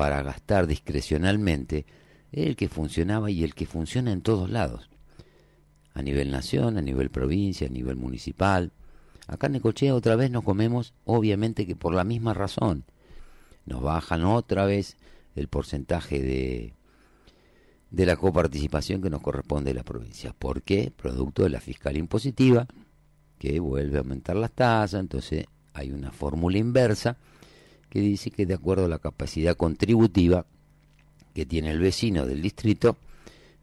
para 0.00 0.22
gastar 0.22 0.66
discrecionalmente 0.66 1.84
el 2.32 2.56
que 2.56 2.68
funcionaba 2.68 3.30
y 3.30 3.44
el 3.44 3.54
que 3.54 3.66
funciona 3.66 4.12
en 4.12 4.22
todos 4.22 4.50
lados. 4.50 4.88
A 5.94 6.02
nivel 6.02 6.30
nación, 6.30 6.78
a 6.78 6.82
nivel 6.82 7.10
provincia, 7.10 7.66
a 7.66 7.70
nivel 7.70 7.96
municipal. 7.96 8.72
Acá 9.26 9.48
en 9.48 9.54
Necochea 9.54 9.94
otra 9.94 10.16
vez 10.16 10.30
nos 10.30 10.44
comemos, 10.44 10.94
obviamente 11.04 11.66
que 11.66 11.76
por 11.76 11.94
la 11.94 12.04
misma 12.04 12.34
razón. 12.34 12.84
Nos 13.66 13.82
bajan 13.82 14.24
otra 14.24 14.64
vez 14.64 14.96
el 15.34 15.48
porcentaje 15.48 16.20
de, 16.20 16.74
de 17.90 18.06
la 18.06 18.16
coparticipación 18.16 19.02
que 19.02 19.10
nos 19.10 19.20
corresponde 19.20 19.72
a 19.72 19.74
la 19.74 19.82
provincia. 19.82 20.32
¿Por 20.32 20.62
qué? 20.62 20.92
Producto 20.94 21.42
de 21.42 21.50
la 21.50 21.60
fiscal 21.60 21.96
impositiva, 21.96 22.66
que 23.38 23.58
vuelve 23.58 23.96
a 23.96 24.00
aumentar 24.00 24.36
las 24.36 24.52
tasas, 24.52 25.00
entonces 25.00 25.46
hay 25.72 25.90
una 25.90 26.12
fórmula 26.12 26.58
inversa 26.58 27.16
que 27.88 28.00
dice 28.00 28.30
que 28.30 28.46
de 28.46 28.54
acuerdo 28.54 28.84
a 28.84 28.88
la 28.88 28.98
capacidad 28.98 29.56
contributiva 29.56 30.46
que 31.34 31.46
tiene 31.46 31.70
el 31.70 31.78
vecino 31.78 32.26
del 32.26 32.42
distrito, 32.42 32.96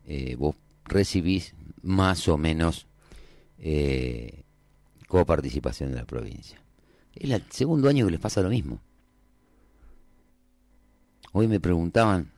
eh, 0.06 0.36
vos 0.36 0.56
recibís 0.86 1.54
más 1.82 2.28
o 2.28 2.38
menos 2.38 2.88
eh, 3.60 4.44
coparticipación 5.08 5.92
de 5.92 5.98
la 5.98 6.06
provincia. 6.06 6.62
Es 7.16 7.30
el 7.30 7.44
segundo 7.50 7.90
año 7.90 8.06
que 8.06 8.12
les 8.12 8.20
pasa 8.20 8.42
lo 8.42 8.50
mismo. 8.50 8.80
Hoy 11.34 11.48
me 11.48 11.60
preguntaban 11.60 12.32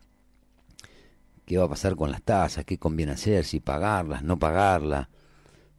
qué 1.46 1.58
va 1.58 1.66
a 1.66 1.70
pasar 1.70 1.96
con 1.96 2.12
las 2.12 2.22
tasas, 2.22 2.66
qué 2.66 2.78
conviene 2.78 3.14
hacer, 3.14 3.46
si 3.46 3.60
pagarlas, 3.60 4.24
no 4.24 4.38
pagarlas. 4.38 5.08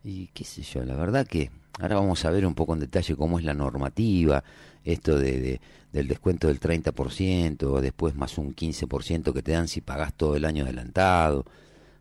Y 0.03 0.29
qué 0.29 0.45
sé 0.45 0.63
yo, 0.63 0.85
la 0.85 0.95
verdad 0.95 1.27
que 1.27 1.51
ahora 1.79 1.97
vamos 1.97 2.25
a 2.25 2.31
ver 2.31 2.47
un 2.47 2.55
poco 2.55 2.75
en 2.75 2.81
detalle 2.81 3.17
cómo 3.17 3.39
es 3.39 3.45
la 3.45 3.55
normativa, 3.55 4.43
esto 4.92 5.18
de, 5.18 5.40
de 5.40 5.61
del 5.92 6.07
descuento 6.07 6.48
del 6.48 6.61
30%, 6.61 7.81
después 7.81 8.14
más 8.14 8.38
un 8.38 8.55
15% 8.55 9.33
que 9.33 9.42
te 9.42 9.53
dan 9.53 9.68
si 9.68 9.81
pagas 9.81 10.14
todo 10.14 10.37
el 10.37 10.44
año 10.44 10.64
adelantado. 10.64 11.44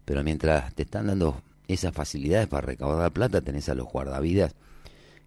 Pero 0.06 0.24
mientras 0.24 0.74
te 0.76 0.84
están 0.84 1.08
dando 1.08 1.42
esas 1.68 1.94
facilidades 1.94 2.48
para 2.48 2.68
recaudar 2.68 3.12
plata, 3.12 3.42
tenés 3.42 3.70
a 3.70 3.76
los 3.76 3.88
guardavidas 3.88 4.56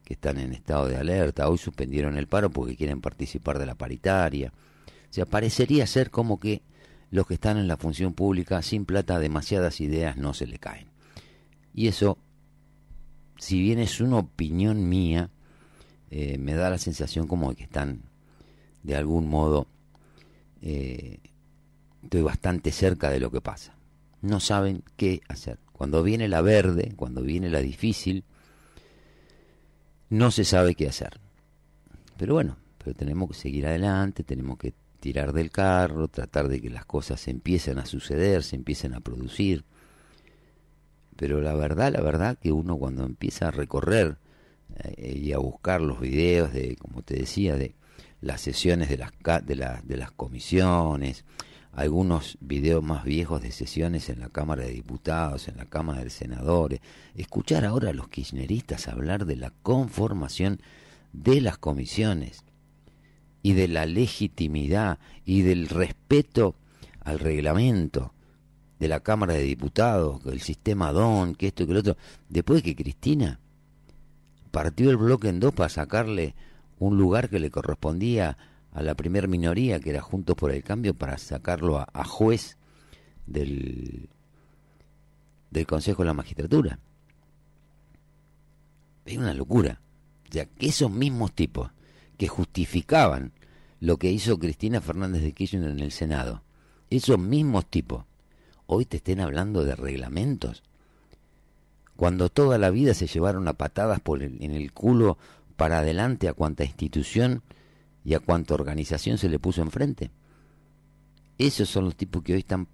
que 0.05 0.15
están 0.15 0.39
en 0.39 0.53
estado 0.53 0.89
de 0.89 0.97
alerta. 0.97 1.49
Hoy 1.49 1.59
suspendieron 1.59 2.17
el 2.17 2.27
paro 2.27 2.51
porque 2.51 2.77
quieren 2.77 3.01
participar 3.01 3.59
de 3.59 3.67
la 3.67 3.75
paritaria. 3.75 4.53
O 4.87 5.13
sea, 5.13 5.27
parecería 5.27 5.87
ser 5.87 6.11
como 6.11 6.39
que 6.39 6.63
los 7.11 7.27
que 7.27 7.35
están 7.35 7.59
en 7.59 7.69
la 7.69 7.77
función 7.77 8.15
pública 8.15 8.63
sin 8.63 8.85
plata 8.85 9.19
demasiadas 9.19 9.81
ideas 9.81 10.17
no 10.17 10.35
se 10.35 10.47
le 10.47 10.59
caen. 10.59 10.87
Y 11.75 11.89
eso, 11.89 12.19
si 13.39 13.61
bien 13.61 13.79
es 13.79 14.01
una 14.01 14.19
opinión 14.19 14.89
mía, 14.89 15.31
eh, 16.15 16.37
me 16.37 16.53
da 16.53 16.69
la 16.69 16.77
sensación 16.77 17.27
como 17.27 17.49
de 17.49 17.57
que 17.57 17.63
están 17.63 18.03
de 18.83 18.97
algún 18.97 19.31
modo 19.31 19.67
eh, 20.61 21.21
estoy 22.03 22.21
bastante 22.21 22.71
cerca 22.71 23.09
de 23.09 23.19
lo 23.19 23.31
que 23.31 23.41
pasa. 23.41 23.75
No 24.21 24.39
saben 24.39 24.85
qué 24.99 25.23
hacer. 25.29 25.59
Cuando 25.73 26.03
viene 26.03 26.29
la 26.29 26.43
verde, 26.43 26.93
cuando 26.97 27.23
viene 27.23 27.49
la 27.49 27.61
difícil, 27.61 28.25
no 30.11 30.31
se 30.31 30.45
sabe 30.45 30.75
qué 30.75 30.87
hacer. 30.87 31.19
Pero 32.19 32.35
bueno, 32.35 32.59
pero 32.77 32.95
tenemos 32.95 33.31
que 33.31 33.35
seguir 33.35 33.67
adelante, 33.67 34.23
tenemos 34.23 34.59
que 34.59 34.75
tirar 35.01 35.33
del 35.33 35.51
carro, 35.51 36.09
tratar 36.09 36.49
de 36.49 36.61
que 36.61 36.69
las 36.69 36.85
cosas 36.85 37.27
empiecen 37.27 37.79
a 37.79 37.87
suceder, 37.87 38.43
se 38.43 38.57
empiecen 38.57 38.93
a 38.93 39.01
producir. 39.01 39.65
Pero 41.17 41.41
la 41.41 41.55
verdad, 41.55 41.91
la 41.91 42.03
verdad 42.03 42.37
que 42.39 42.53
uno 42.53 42.77
cuando 42.77 43.07
empieza 43.07 43.49
a 43.49 43.51
recorrer 43.51 44.19
y 44.97 45.33
a 45.33 45.39
buscar 45.39 45.81
los 45.81 46.01
videos 46.01 46.53
de, 46.53 46.77
como 46.77 47.03
te 47.03 47.15
decía, 47.15 47.57
de 47.57 47.75
las 48.21 48.41
sesiones 48.41 48.89
de 48.89 48.99
las, 48.99 49.13
de, 49.45 49.81
de 49.85 49.97
las 49.97 50.11
comisiones, 50.13 51.25
algunos 51.73 52.37
videos 52.41 52.83
más 52.85 53.05
viejos 53.05 53.43
de 53.43 53.51
sesiones 53.51 54.09
en 54.11 54.21
la 54.21 54.29
Cámara 54.29 54.65
de 54.65 54.73
Diputados, 54.73 55.49
en 55.49 55.57
la 55.57 55.65
Cámara 55.65 56.05
de 56.05 56.11
Senadores, 56.11 56.81
escuchar 57.17 57.65
ahora 57.65 57.91
a 57.91 57.95
los 57.95 58.09
kirchneristas 58.09 58.89
hablar 58.89 59.25
de 59.25 59.37
la 59.37 59.53
conformación 59.63 60.61
de 61.13 61.41
las 61.41 61.59
comisiones 61.59 62.45
y 63.43 63.55
de 63.55 63.69
la 63.69 63.87
legitimidad 63.87 64.99
y 65.25 65.43
del 65.43 65.69
respeto 65.69 66.55
al 67.01 67.19
reglamento 67.19 68.13
de 68.79 68.89
la 68.89 69.01
Cámara 69.01 69.35
de 69.35 69.43
Diputados, 69.43 70.21
el 70.27 70.41
sistema 70.41 70.93
DON, 70.93 71.35
que 71.35 71.49
esto 71.49 71.63
y 71.63 71.67
que 71.67 71.73
lo 71.73 71.81
otro, 71.81 71.97
después 72.29 72.63
de 72.63 72.75
que 72.75 72.83
Cristina 72.83 73.41
partió 74.53 74.91
el 74.91 74.99
bloque 74.99 75.29
en 75.29 75.41
dos 75.41 75.53
para 75.53 75.69
sacarle 75.69 76.37
un 76.79 76.97
lugar 76.97 77.29
que 77.29 77.41
le 77.41 77.51
correspondía 77.51 78.37
a 78.73 78.83
la 78.83 78.95
primer 78.95 79.27
minoría, 79.27 79.81
que 79.81 79.91
era 79.91 80.01
Juntos 80.01 80.37
por 80.37 80.53
el 80.53 80.63
Cambio, 80.63 80.95
para 80.95 81.19
sacarlo 81.19 81.79
a, 81.79 82.05
juez 82.05 82.59
del, 83.27 84.09
del 85.51 85.67
Consejo 85.67 86.03
de 86.03 86.07
la 86.07 86.15
Magistratura. 86.15 86.79
Es 89.05 89.19
una 89.19 89.35
locura. 89.35 89.81
ya 90.31 90.47
que 90.47 90.69
esos 90.69 90.91
mismos 90.91 91.33
tipos 91.33 91.71
que 92.17 92.29
justificaban 92.29 93.33
lo 93.81 93.97
que 93.97 94.13
hizo 94.13 94.39
Cristina 94.39 94.81
Fernández 94.81 95.23
de 95.23 95.33
Kirchner 95.33 95.71
en 95.71 95.81
el 95.81 95.93
Senado, 95.93 96.43
esos 96.89 97.19
mismos 97.19 97.67
tipos, 97.67 98.05
hoy 98.67 98.85
te 98.85 98.99
estén 98.99 99.21
hablando 99.21 99.65
de 99.65 99.75
reglamentos, 99.75 100.63
cuando 102.03 102.31
toda 102.31 102.59
la 102.59 102.71
vida 102.71 102.95
se 102.95 103.07
llevaron 103.07 103.47
a 103.47 103.53
patadas 103.53 104.01
por 104.01 104.25
en 104.25 104.43
el 104.43 104.73
culo 104.73 105.19
para 105.55 105.79
adelante 105.79 106.27
a 106.27 106.33
cuanta 106.33 106.65
institución 106.65 107.45
y 108.05 108.15
a 108.15 108.19
cuanta 108.19 108.55
organización 108.55 109.19
se 109.19 109.29
le 109.29 109.39
puso 109.39 109.63
enfrente. 109.63 110.11
Esos 111.39 111.69
son 111.69 111.85
los 111.85 111.95
tipos 111.95 112.25
que 112.25 112.33
hoy 112.33 112.41
están 112.41 112.67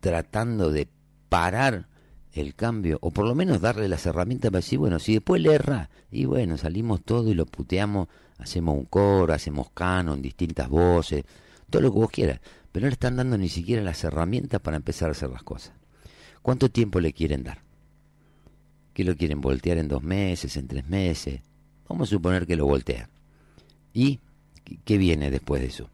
tratando 0.00 0.70
de 0.70 0.90
parar 1.30 1.88
el 2.32 2.54
cambio, 2.54 2.98
o 3.00 3.12
por 3.12 3.26
lo 3.26 3.34
menos 3.34 3.62
darle 3.62 3.88
las 3.88 4.04
herramientas 4.04 4.50
para 4.50 4.58
decir, 4.58 4.78
bueno, 4.78 4.98
si 4.98 5.14
después 5.14 5.40
le 5.40 5.54
erra, 5.54 5.88
y 6.10 6.26
bueno, 6.26 6.58
salimos 6.58 7.00
todo 7.02 7.30
y 7.30 7.34
lo 7.34 7.46
puteamos, 7.46 8.08
hacemos 8.36 8.76
un 8.76 8.84
coro, 8.84 9.32
hacemos 9.32 9.70
canon, 9.70 10.20
distintas 10.20 10.68
voces, 10.68 11.24
todo 11.70 11.80
lo 11.80 11.90
que 11.94 11.98
vos 11.98 12.10
quieras, 12.10 12.40
pero 12.72 12.84
no 12.84 12.88
le 12.88 12.92
están 12.92 13.16
dando 13.16 13.38
ni 13.38 13.48
siquiera 13.48 13.82
las 13.82 14.04
herramientas 14.04 14.60
para 14.60 14.76
empezar 14.76 15.08
a 15.08 15.12
hacer 15.12 15.30
las 15.30 15.44
cosas. 15.44 15.77
¿Cuánto 16.42 16.68
tiempo 16.68 17.00
le 17.00 17.12
quieren 17.12 17.44
dar? 17.44 17.68
que 18.98 19.04
lo 19.04 19.16
quieren 19.16 19.40
voltear 19.40 19.78
en 19.78 19.86
dos 19.86 20.02
meses, 20.02 20.56
en 20.56 20.66
tres 20.66 20.88
meses. 20.88 21.40
Vamos 21.88 22.08
a 22.08 22.10
suponer 22.10 22.48
que 22.48 22.56
lo 22.56 22.66
voltean. 22.66 23.08
¿Y 23.94 24.18
qué 24.84 24.98
viene 24.98 25.30
después 25.30 25.62
de 25.62 25.68
eso? 25.68 25.88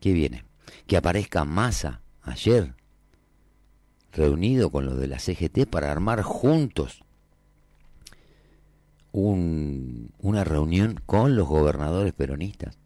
¿Qué 0.00 0.12
viene? 0.12 0.44
Que 0.86 0.98
aparezca 0.98 1.46
Massa 1.46 2.02
ayer, 2.20 2.74
reunido 4.12 4.68
con 4.70 4.84
los 4.84 4.98
de 4.98 5.06
la 5.08 5.18
CGT 5.18 5.64
para 5.64 5.90
armar 5.90 6.20
juntos 6.20 7.02
un, 9.12 10.12
una 10.18 10.44
reunión 10.44 11.00
con 11.06 11.36
los 11.36 11.48
gobernadores 11.48 12.12
peronistas. 12.12 12.76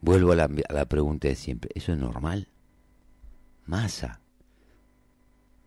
Vuelvo 0.00 0.30
a 0.30 0.36
la, 0.36 0.44
a 0.44 0.72
la 0.72 0.84
pregunta 0.84 1.26
de 1.26 1.34
siempre, 1.34 1.72
¿eso 1.74 1.90
es 1.92 1.98
normal? 1.98 2.46
Massa, 3.66 4.20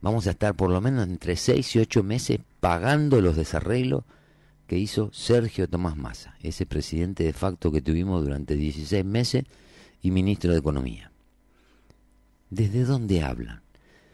vamos 0.01 0.27
a 0.27 0.31
estar 0.31 0.55
por 0.55 0.69
lo 0.69 0.81
menos 0.81 1.07
entre 1.07 1.35
seis 1.35 1.75
y 1.75 1.79
ocho 1.79 2.03
meses 2.03 2.39
pagando 2.59 3.21
los 3.21 3.35
desarreglos 3.35 4.03
que 4.67 4.77
hizo 4.77 5.11
Sergio 5.13 5.67
Tomás 5.67 5.97
Massa, 5.97 6.35
ese 6.41 6.65
presidente 6.65 7.23
de 7.23 7.33
facto 7.33 7.71
que 7.71 7.81
tuvimos 7.81 8.23
durante 8.23 8.55
16 8.55 9.03
meses 9.05 9.43
y 10.01 10.11
ministro 10.11 10.51
de 10.51 10.59
Economía. 10.59 11.11
¿Desde 12.49 12.83
dónde 12.83 13.21
hablan? 13.21 13.61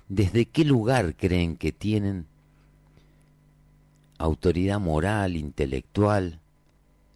¿Desde 0.07 0.45
qué 0.45 0.65
lugar 0.65 1.15
creen 1.15 1.55
que 1.55 1.71
tienen 1.71 2.25
autoridad 4.17 4.79
moral, 4.79 5.35
intelectual 5.35 6.39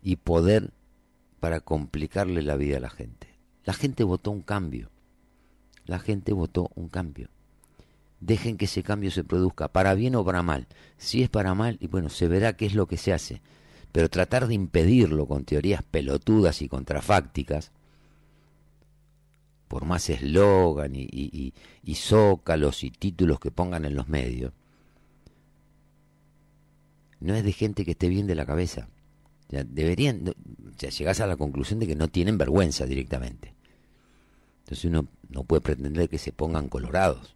y 0.01 0.17
poder 0.17 0.71
para 1.39 1.59
complicarle 1.59 2.41
la 2.43 2.55
vida 2.55 2.77
a 2.77 2.81
la 2.81 2.89
gente? 2.89 3.27
La 3.65 3.73
gente 3.73 4.03
votó 4.03 4.31
un 4.31 4.41
cambio. 4.41 4.89
La 5.85 5.99
gente 5.99 6.33
votó 6.33 6.71
un 6.75 6.89
cambio 6.89 7.29
dejen 8.25 8.57
que 8.57 8.65
ese 8.65 8.83
cambio 8.83 9.11
se 9.11 9.23
produzca, 9.23 9.67
para 9.67 9.93
bien 9.93 10.15
o 10.15 10.23
para 10.23 10.43
mal. 10.43 10.67
Si 10.97 11.23
es 11.23 11.29
para 11.29 11.53
mal, 11.53 11.77
y 11.79 11.87
bueno, 11.87 12.09
se 12.09 12.27
verá 12.27 12.55
qué 12.55 12.65
es 12.65 12.73
lo 12.73 12.87
que 12.87 12.97
se 12.97 13.13
hace. 13.13 13.41
Pero 13.91 14.09
tratar 14.09 14.47
de 14.47 14.53
impedirlo 14.53 15.27
con 15.27 15.45
teorías 15.45 15.83
pelotudas 15.83 16.61
y 16.61 16.67
contrafácticas, 16.67 17.71
por 19.67 19.85
más 19.85 20.09
eslogan 20.09 20.95
y, 20.95 21.07
y, 21.83 21.95
zócalos 21.95 22.83
y 22.83 22.91
títulos 22.91 23.39
que 23.39 23.51
pongan 23.51 23.85
en 23.85 23.95
los 23.95 24.07
medios, 24.07 24.53
no 27.19 27.33
es 27.35 27.43
de 27.43 27.53
gente 27.53 27.85
que 27.85 27.91
esté 27.91 28.09
bien 28.09 28.27
de 28.27 28.35
la 28.35 28.45
cabeza. 28.45 28.89
Ya 29.49 29.63
deberían, 29.63 30.33
ya 30.77 30.89
llegás 30.89 31.21
a 31.21 31.27
la 31.27 31.37
conclusión 31.37 31.79
de 31.79 31.87
que 31.87 31.95
no 31.95 32.07
tienen 32.07 32.37
vergüenza 32.37 32.85
directamente. 32.85 33.52
Entonces 34.63 34.85
uno 34.85 35.07
no 35.29 35.43
puede 35.43 35.61
pretender 35.61 36.09
que 36.09 36.17
se 36.17 36.31
pongan 36.31 36.69
colorados. 36.69 37.35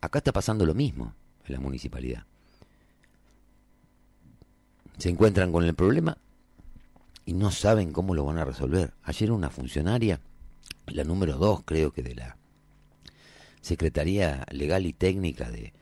Acá 0.00 0.18
está 0.18 0.32
pasando 0.32 0.66
lo 0.66 0.74
mismo 0.74 1.14
en 1.46 1.54
la 1.54 1.60
municipalidad. 1.60 2.24
Se 4.98 5.08
encuentran 5.08 5.52
con 5.52 5.64
el 5.64 5.74
problema 5.74 6.18
y 7.24 7.34
no 7.34 7.50
saben 7.50 7.92
cómo 7.92 8.14
lo 8.14 8.24
van 8.24 8.38
a 8.38 8.44
resolver. 8.44 8.94
Ayer 9.02 9.30
una 9.30 9.50
funcionaria, 9.50 10.20
la 10.86 11.04
número 11.04 11.36
dos 11.36 11.62
creo 11.64 11.92
que 11.92 12.02
de 12.02 12.14
la 12.14 12.36
Secretaría 13.60 14.46
Legal 14.52 14.86
y 14.86 14.92
Técnica 14.92 15.50
de, 15.50 15.72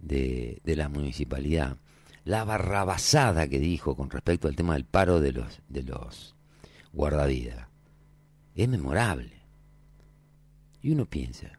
de, 0.00 0.76
la 0.76 0.88
municipalidad, 0.88 1.76
la 2.24 2.44
barrabasada 2.44 3.48
que 3.48 3.58
dijo 3.58 3.96
con 3.96 4.10
respecto 4.10 4.48
al 4.48 4.56
tema 4.56 4.74
del 4.74 4.84
paro 4.84 5.20
de 5.20 5.32
los, 5.32 5.60
de 5.68 5.84
los 5.84 6.34
guardavidas, 6.92 7.68
es 8.54 8.68
memorable. 8.68 9.37
Y 10.82 10.92
uno 10.92 11.06
piensa, 11.06 11.58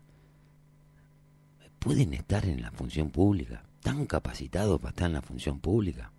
¿pueden 1.80 2.14
estar 2.14 2.46
en 2.46 2.62
la 2.62 2.72
función 2.72 3.10
pública? 3.10 3.64
¿Tan 3.82 4.06
capacitados 4.06 4.80
para 4.80 4.90
estar 4.90 5.08
en 5.08 5.14
la 5.14 5.22
función 5.22 5.60
pública? 5.60 6.12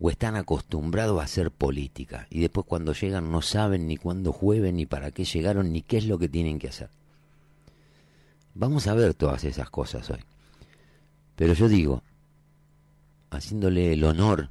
¿O 0.00 0.10
están 0.10 0.36
acostumbrados 0.36 1.20
a 1.20 1.24
hacer 1.24 1.50
política 1.50 2.26
y 2.30 2.40
después 2.40 2.66
cuando 2.66 2.92
llegan 2.92 3.30
no 3.30 3.42
saben 3.42 3.86
ni 3.86 3.96
cuándo 3.96 4.32
jueven, 4.32 4.76
ni 4.76 4.86
para 4.86 5.10
qué 5.10 5.24
llegaron, 5.24 5.72
ni 5.72 5.82
qué 5.82 5.98
es 5.98 6.06
lo 6.06 6.18
que 6.18 6.28
tienen 6.28 6.58
que 6.58 6.68
hacer? 6.68 6.90
Vamos 8.54 8.86
a 8.86 8.94
ver 8.94 9.14
todas 9.14 9.44
esas 9.44 9.70
cosas 9.70 10.10
hoy. 10.10 10.20
Pero 11.36 11.54
yo 11.54 11.68
digo, 11.68 12.02
haciéndole 13.30 13.92
el 13.92 14.04
honor 14.04 14.50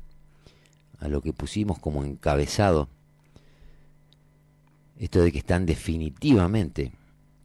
a 0.99 1.07
lo 1.07 1.21
que 1.21 1.33
pusimos 1.33 1.79
como 1.79 2.03
encabezado, 2.03 2.89
esto 4.97 5.21
de 5.21 5.31
que 5.31 5.39
están 5.39 5.65
definitivamente 5.65 6.93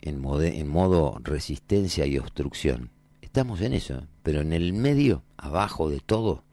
en, 0.00 0.68
modo 0.68 1.18
resistencia 1.22 2.06
y 2.06 2.18
obstrucción. 2.18 2.90
Estamos 3.20 3.60
en 3.60 3.72
eso, 3.72 4.06
pero 4.22 4.40
en 4.40 4.52
el 4.52 4.72
medio, 4.72 5.22
abajo 5.36 5.90
de 5.90 6.00
todo, 6.00 6.44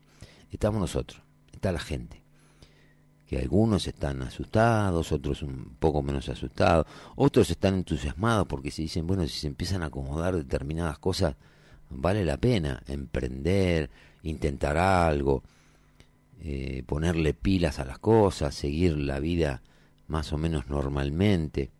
estamos 0.51 0.81
nosotros, 0.81 1.21
está 1.51 1.71
la 1.71 1.79
gente. 1.79 2.21
Que 3.27 3.39
algunos 3.39 3.87
están 3.87 4.21
asustados, 4.21 5.11
otros 5.11 5.41
un 5.41 5.75
poco 5.79 6.03
menos 6.03 6.29
asustados, 6.29 6.85
otros 7.15 7.49
están 7.49 7.75
entusiasmados 7.75 8.45
porque 8.47 8.71
se 8.71 8.83
dicen, 8.83 9.07
bueno, 9.07 9.23
si 9.27 9.39
se 9.39 9.47
empiezan 9.47 9.81
a 9.81 9.87
acomodar 9.87 10.35
determinadas 10.35 10.99
cosas, 10.99 11.35
vale 11.89 12.23
la 12.23 12.37
pena 12.37 12.83
emprender, 12.87 13.89
intentar 14.21 14.77
algo, 14.77 15.43
eh, 16.41 16.83
ponerle 16.85 17.33
pilas 17.33 17.79
a 17.79 17.85
las 17.85 17.97
cosas, 17.97 18.53
seguir 18.53 18.97
la 18.97 19.19
vida 19.19 19.63
más 20.07 20.31
o 20.33 20.37
menos 20.37 20.69
normalmente. 20.69 21.71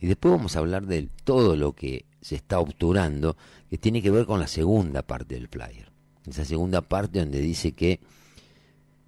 Y 0.00 0.06
después 0.06 0.32
vamos 0.32 0.56
a 0.56 0.60
hablar 0.60 0.86
de 0.86 1.08
todo 1.24 1.56
lo 1.56 1.72
que 1.72 2.04
se 2.20 2.36
está 2.36 2.60
obturando, 2.60 3.36
que 3.68 3.78
tiene 3.78 4.02
que 4.02 4.10
ver 4.10 4.26
con 4.26 4.40
la 4.40 4.46
segunda 4.46 5.02
parte 5.02 5.34
del 5.34 5.48
flyer. 5.48 5.90
Esa 6.26 6.44
segunda 6.44 6.82
parte 6.82 7.20
donde 7.20 7.40
dice 7.40 7.72
que 7.72 8.00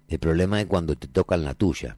el 0.07 0.19
problema 0.19 0.59
es 0.59 0.67
cuando 0.67 0.95
te 0.95 1.07
tocan 1.07 1.43
la 1.43 1.53
tuya. 1.53 1.97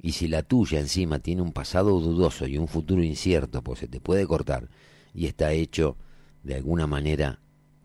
Y 0.00 0.12
si 0.12 0.28
la 0.28 0.42
tuya 0.42 0.78
encima 0.78 1.18
tiene 1.18 1.42
un 1.42 1.52
pasado 1.52 1.98
dudoso 1.98 2.46
y 2.46 2.56
un 2.56 2.68
futuro 2.68 3.02
incierto, 3.02 3.62
pues 3.62 3.80
se 3.80 3.88
te 3.88 4.00
puede 4.00 4.26
cortar 4.26 4.68
y 5.12 5.26
está 5.26 5.52
hecho 5.52 5.96
de 6.44 6.54
alguna 6.54 6.86
manera, 6.86 7.40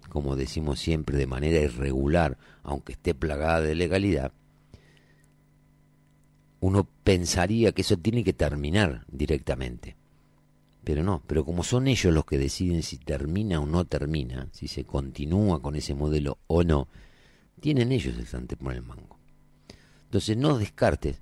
como 0.09 0.35
decimos 0.35 0.79
siempre, 0.79 1.17
de 1.17 1.25
manera 1.25 1.59
irregular, 1.59 2.37
aunque 2.61 2.93
esté 2.93 3.15
plagada 3.15 3.61
de 3.61 3.73
legalidad, 3.73 4.31
uno 6.63 6.87
pensaría 7.03 7.73
que 7.73 7.81
eso 7.81 7.97
tiene 7.97 8.23
que 8.23 8.31
terminar 8.31 9.03
directamente. 9.11 9.97
Pero 10.85 11.03
no, 11.03 11.21
pero 11.27 11.43
como 11.43 11.61
son 11.61 11.89
ellos 11.89 12.13
los 12.13 12.23
que 12.23 12.37
deciden 12.37 12.83
si 12.83 12.97
termina 12.97 13.59
o 13.59 13.65
no 13.65 13.83
termina, 13.83 14.47
si 14.53 14.69
se 14.69 14.85
continúa 14.85 15.61
con 15.61 15.75
ese 15.75 15.93
modelo 15.93 16.37
o 16.47 16.63
no, 16.63 16.87
tienen 17.59 17.91
ellos 17.91 18.17
el 18.17 18.27
sartén 18.27 18.57
por 18.59 18.73
el 18.73 18.81
mango. 18.81 19.19
Entonces 20.05 20.37
no 20.37 20.57
descartes 20.57 21.19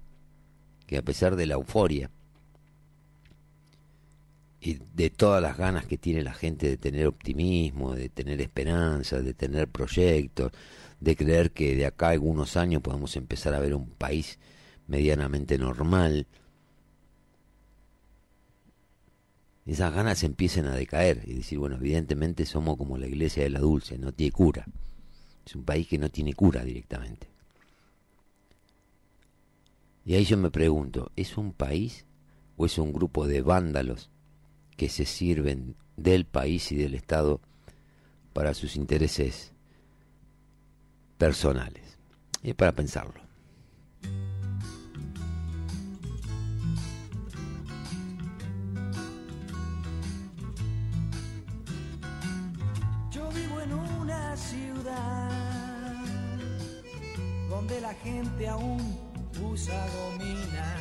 que 0.86 0.98
a 0.98 1.02
pesar 1.02 1.36
de 1.36 1.48
la 1.48 1.56
euforia 1.56 2.12
y 4.60 4.78
de 4.94 5.10
todas 5.10 5.42
las 5.42 5.58
ganas 5.58 5.88
que 5.88 5.98
tiene 5.98 6.22
la 6.22 6.36
gente 6.36 6.70
de 6.70 6.78
tener 6.78 7.08
optimismo, 7.08 7.96
de 7.96 8.10
tener 8.10 8.42
esperanza, 8.42 9.22
de 9.22 9.34
tener 9.34 9.68
proyectos, 9.70 10.52
de 11.00 11.16
creer 11.16 11.50
que 11.50 11.76
de 11.76 11.88
acá 11.88 12.10
a 12.10 12.12
algunos 12.12 12.58
años 12.58 12.84
podemos 12.84 13.16
empezar 13.18 13.56
a 13.56 13.60
ver 13.60 13.74
un 13.74 13.88
país 13.90 14.38
medianamente 14.92 15.58
normal, 15.58 16.28
esas 19.66 19.94
ganas 19.94 20.22
empiecen 20.24 20.66
a 20.66 20.76
decaer 20.76 21.22
y 21.26 21.34
decir, 21.34 21.60
bueno, 21.60 21.78
evidentemente 21.78 22.46
somos 22.46 22.76
como 22.76 22.98
la 22.98 23.08
iglesia 23.08 23.44
de 23.44 23.52
la 23.52 23.60
dulce, 23.60 23.98
no 23.98 24.12
tiene 24.12 24.34
cura. 24.34 24.66
Es 25.46 25.56
un 25.56 25.64
país 25.64 25.88
que 25.88 25.98
no 25.98 26.10
tiene 26.10 26.34
cura 26.34 26.66
directamente. 26.66 27.30
Y 30.04 30.16
ahí 30.16 30.26
yo 30.26 30.36
me 30.36 30.52
pregunto, 30.52 31.14
¿es 31.16 31.38
un 31.38 31.54
país 31.54 32.06
o 32.58 32.66
es 32.66 32.78
un 32.78 32.92
grupo 32.92 33.28
de 33.28 33.42
vándalos 33.42 34.10
que 34.76 34.90
se 34.90 35.06
sirven 35.06 35.76
del 35.96 36.26
país 36.26 36.70
y 36.74 36.76
del 36.76 36.96
Estado 36.96 37.40
para 38.34 38.54
sus 38.54 38.76
intereses 38.76 39.54
personales? 41.18 41.98
Es 42.44 42.56
para 42.56 42.74
pensarlo. 42.74 43.31
Donde 57.62 57.80
la 57.80 57.94
gente 57.94 58.48
aún 58.48 58.98
usa 59.40 59.86
gomina, 59.96 60.76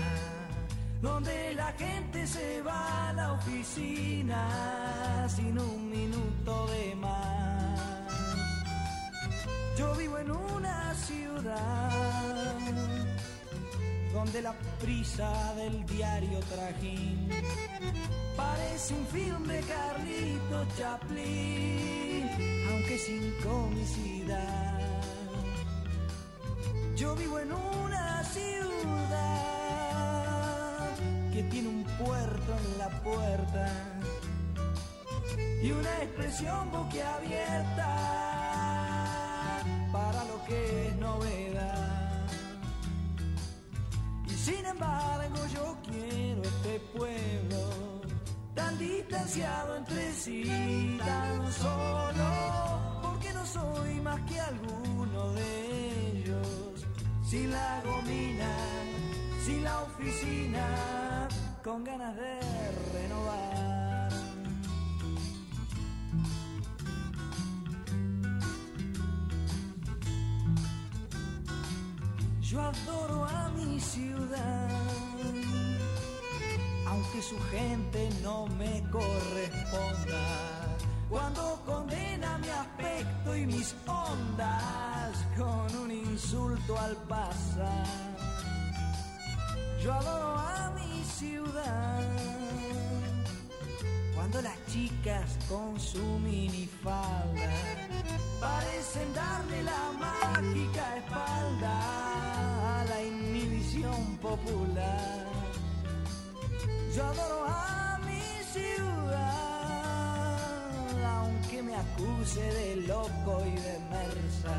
donde 1.02 1.52
la 1.52 1.72
gente 1.72 2.26
se 2.26 2.62
va 2.62 3.10
a 3.10 3.12
la 3.12 3.32
oficina 3.34 5.26
sin 5.28 5.58
un 5.58 5.90
minuto 5.90 6.66
de 6.68 6.94
más. 6.94 7.80
Yo 9.76 9.94
vivo 9.94 10.16
en 10.20 10.30
una 10.30 10.94
ciudad 10.94 12.58
donde 14.14 14.40
la 14.40 14.54
prisa 14.80 15.52
del 15.56 15.84
diario 15.84 16.40
trajín 16.48 17.28
parece 18.38 18.94
un 18.94 19.06
film 19.08 19.46
de 19.46 19.60
Carlito 19.60 20.66
Chaplin, 20.78 22.30
aunque 22.70 22.98
sin 22.98 23.34
comicidad. 23.42 24.89
Yo 27.00 27.16
vivo 27.16 27.38
en 27.38 27.50
una 27.50 28.22
ciudad 28.24 28.60
que 31.32 31.42
tiene 31.44 31.68
un 31.70 31.82
puerto 31.96 32.54
en 32.58 32.76
la 32.76 32.90
puerta 33.02 33.72
y 35.62 35.72
una 35.72 36.02
expresión 36.02 36.70
boquiabierta 36.70 37.86
para 39.90 40.24
lo 40.26 40.44
que 40.44 40.88
es 40.88 40.96
novedad. 40.96 42.28
Y 44.26 44.34
sin 44.34 44.66
embargo 44.66 45.38
yo 45.54 45.78
quiero 45.90 46.42
este 46.42 46.80
pueblo 46.98 48.02
tan 48.54 48.78
distanciado 48.78 49.76
entre 49.78 50.12
sí, 50.12 50.98
tan 51.02 51.50
solo, 51.50 53.00
porque 53.00 53.32
no 53.32 53.46
soy 53.46 54.00
más 54.02 54.20
que 54.28 54.38
alguno 54.38 55.32
de 55.32 55.88
ellos. 56.00 56.09
Sin 57.30 57.48
la 57.52 57.80
gomina, 57.84 58.52
sin 59.44 59.62
la 59.62 59.82
oficina, 59.82 61.28
con 61.62 61.84
ganas 61.84 62.16
de 62.16 62.40
renovar. 62.92 64.08
Yo 72.40 72.60
adoro 72.60 73.24
a 73.26 73.48
mi 73.50 73.78
ciudad, 73.78 74.68
aunque 76.88 77.22
su 77.22 77.38
gente 77.52 78.08
no 78.24 78.48
me 78.58 78.82
corresponda. 78.90 80.59
Cuando 81.10 81.60
condena 81.66 82.38
mi 82.38 82.48
aspecto 82.48 83.34
y 83.36 83.44
mis 83.44 83.74
ondas 83.84 85.26
con 85.36 85.76
un 85.82 85.90
insulto 85.90 86.78
al 86.78 86.96
pasar. 87.08 87.86
Yo 89.82 89.92
adoro 89.92 90.38
a 90.38 90.70
mi 90.76 91.02
ciudad. 91.04 92.06
Cuando 94.14 94.40
las 94.40 94.56
chicas 94.66 95.36
con 95.48 95.80
su 95.80 96.04
minifalda 96.20 97.50
parecen 98.40 99.12
darle 99.12 99.62
la 99.64 99.90
mágica 99.98 100.96
espalda 100.96 102.80
a 102.80 102.84
la 102.84 103.02
inhibición 103.02 104.16
popular. 104.18 105.26
Yo 106.94 107.04
adoro 107.04 107.39
acuse 112.00 112.40
de 112.40 112.76
loco 112.86 113.42
y 113.46 113.54
de 113.60 113.78
mersa. 113.90 114.54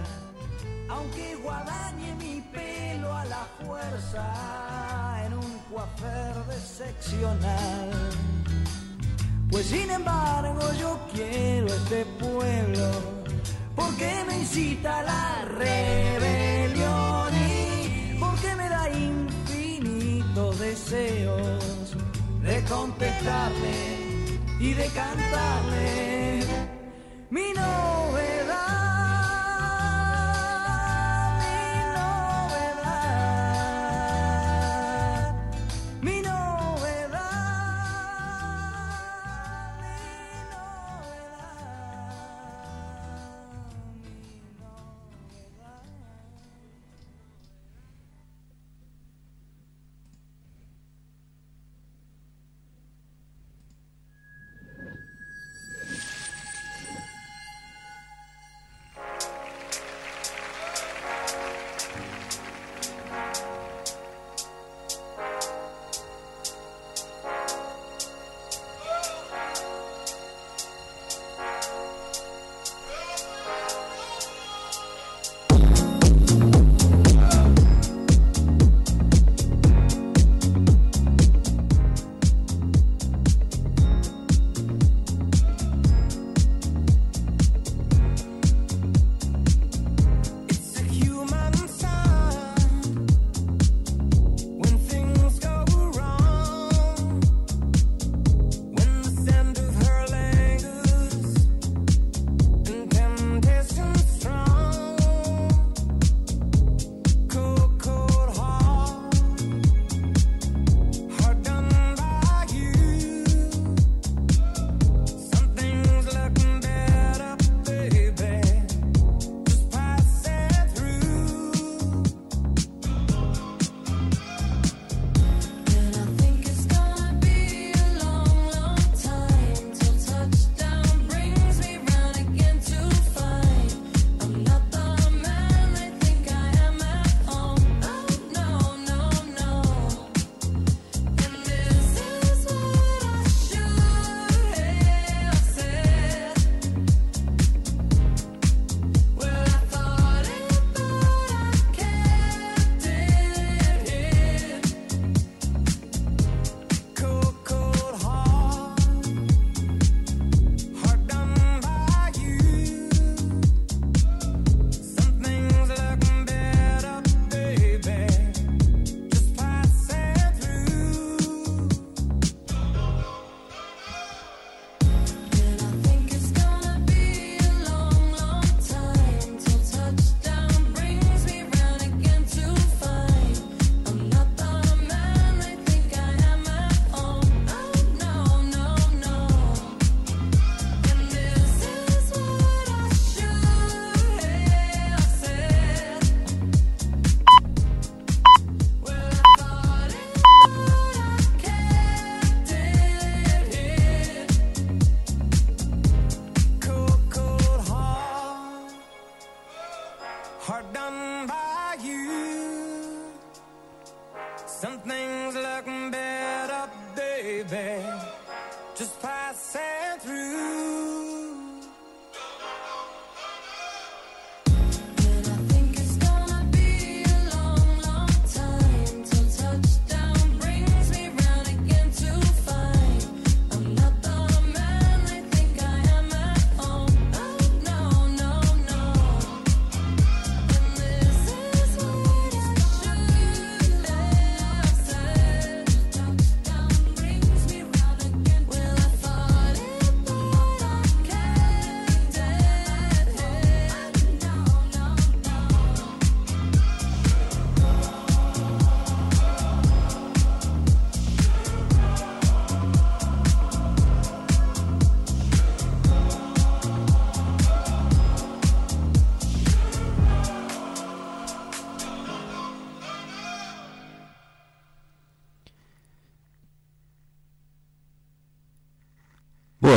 aunque 0.89 1.35
guadañe 1.35 2.13
mi 2.15 2.41
pelo 2.53 3.13
a 3.15 3.25
la 3.25 3.47
fuerza 3.63 5.25
en 5.25 5.33
un 5.33 5.59
coafer 5.71 6.35
seccional. 6.59 7.89
Pues 9.49 9.65
sin 9.67 9.89
embargo 9.89 10.61
yo 10.79 10.99
quiero 11.13 11.67
este 11.67 12.05
pueblo 12.19 12.91
porque 13.75 14.23
me 14.27 14.39
incita 14.39 14.99
a 14.99 15.03
la 15.03 15.45
rebelión 15.45 17.33
y 17.33 18.17
porque 18.19 18.55
me 18.55 18.69
da 18.69 18.89
infinitos 18.89 20.59
deseos 20.59 21.95
de 22.43 22.63
contestarle 22.65 24.39
y 24.59 24.73
de 24.73 24.85
cantarle. 24.87 26.70
Mi 27.31 27.53
novedad, 27.53 28.90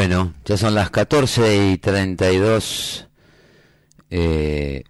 Bueno, 0.07 0.35
ya 0.45 0.59
son 0.59 0.75
las 0.75 0.91
14 0.91 1.71
y 1.73 1.79
32 1.79 3.09
eh, 4.11 4.85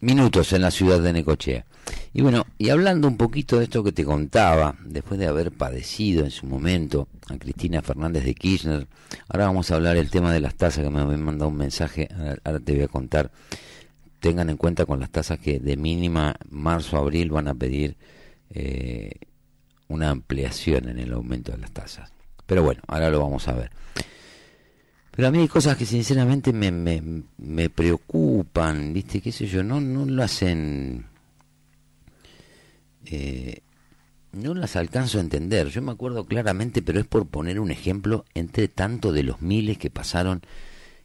minutos 0.00 0.54
en 0.54 0.62
la 0.62 0.70
ciudad 0.70 0.98
de 0.98 1.12
Necochea. 1.12 1.66
Y 2.14 2.22
bueno, 2.22 2.46
y 2.56 2.70
hablando 2.70 3.06
un 3.06 3.18
poquito 3.18 3.58
de 3.58 3.64
esto 3.64 3.84
que 3.84 3.92
te 3.92 4.02
contaba, 4.02 4.76
después 4.82 5.20
de 5.20 5.26
haber 5.26 5.52
padecido 5.52 6.24
en 6.24 6.30
su 6.30 6.46
momento 6.46 7.06
a 7.28 7.36
Cristina 7.36 7.82
Fernández 7.82 8.24
de 8.24 8.34
Kirchner, 8.34 8.86
ahora 9.28 9.44
vamos 9.44 9.70
a 9.70 9.74
hablar 9.74 9.98
el 9.98 10.08
tema 10.08 10.32
de 10.32 10.40
las 10.40 10.54
tasas 10.54 10.84
que 10.84 10.88
me 10.90 11.00
habían 11.02 11.22
mandado 11.22 11.50
un 11.50 11.58
mensaje, 11.58 12.08
ahora- 12.42 12.60
te 12.60 12.72
voy 12.72 12.84
a 12.84 12.88
contar 12.88 13.30
tengan 14.20 14.48
en 14.48 14.56
cuenta 14.56 14.86
con 14.86 15.00
las 15.00 15.10
tasas 15.10 15.38
que 15.38 15.60
de 15.60 15.76
mínima 15.76 16.34
marzo 16.48 16.96
a 16.96 17.00
abril 17.00 17.30
van 17.30 17.48
a 17.48 17.54
pedir 17.54 17.98
eh, 18.54 19.10
una 19.88 20.08
ampliación 20.08 20.88
en 20.88 20.98
el 20.98 21.12
aumento 21.12 21.52
de 21.52 21.58
las 21.58 21.72
tasas. 21.72 22.10
Pero 22.46 22.62
bueno, 22.62 22.80
ahora 22.86 23.10
lo 23.10 23.20
vamos 23.20 23.46
a 23.46 23.52
ver. 23.52 23.70
Pero 25.10 25.28
a 25.28 25.30
mí 25.30 25.38
hay 25.38 25.48
cosas 25.48 25.76
que 25.76 25.86
sinceramente 25.86 26.52
me, 26.52 26.70
me, 26.70 27.02
me 27.38 27.70
preocupan, 27.70 28.92
¿viste? 28.92 29.20
¿Qué 29.20 29.32
sé 29.32 29.46
yo? 29.46 29.62
No, 29.62 29.80
no 29.80 30.06
lo 30.06 30.22
hacen... 30.22 31.06
Eh, 33.06 33.60
no 34.32 34.54
las 34.54 34.76
alcanzo 34.76 35.18
a 35.18 35.22
entender. 35.22 35.68
Yo 35.68 35.82
me 35.82 35.92
acuerdo 35.92 36.24
claramente, 36.24 36.82
pero 36.82 37.00
es 37.00 37.06
por 37.06 37.26
poner 37.26 37.58
un 37.58 37.70
ejemplo 37.70 38.24
entre 38.34 38.68
tanto 38.68 39.12
de 39.12 39.24
los 39.24 39.42
miles 39.42 39.78
que 39.78 39.90
pasaron 39.90 40.42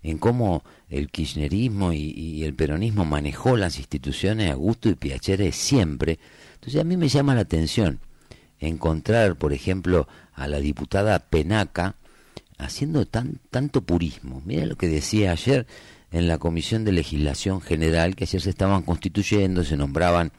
en 0.03 0.19
cómo 0.19 0.63
el 0.89 1.09
kirchnerismo 1.09 1.91
y, 1.91 2.43
el 2.43 2.53
peronismo 2.53 3.05
manejó 3.05 3.57
las 3.57 3.77
instituciones 3.77 4.51
a 4.51 4.53
gusto 4.53 4.89
y 4.89 4.95
piacere 4.95 5.51
siempre. 5.51 6.19
Entonces 6.55 6.79
a 6.79 6.83
mí 6.83 6.95
me 6.95 7.09
llama 7.09 7.33
la 7.33 7.41
atención 7.41 7.99
encontrar, 8.59 9.35
por 9.35 9.51
ejemplo, 9.51 10.07
a 10.33 10.47
la 10.47 10.59
diputada 10.59 11.17
Penaca 11.19 11.95
haciendo 12.57 13.05
tan, 13.05 13.39
tanto 13.49 13.81
purismo. 13.81 14.41
Mira 14.45 14.65
lo 14.65 14.75
que 14.75 14.87
decía 14.87 15.31
ayer 15.31 15.67
en 16.11 16.27
la 16.27 16.37
Comisión 16.37 16.85
de 16.85 16.91
Legislación 16.91 17.61
General, 17.61 18.15
que 18.15 18.23
ayer 18.23 18.41
se 18.41 18.49
estaban 18.49 18.83
constituyendo, 18.83 19.63
se 19.63 19.77
nombraban 19.77 20.31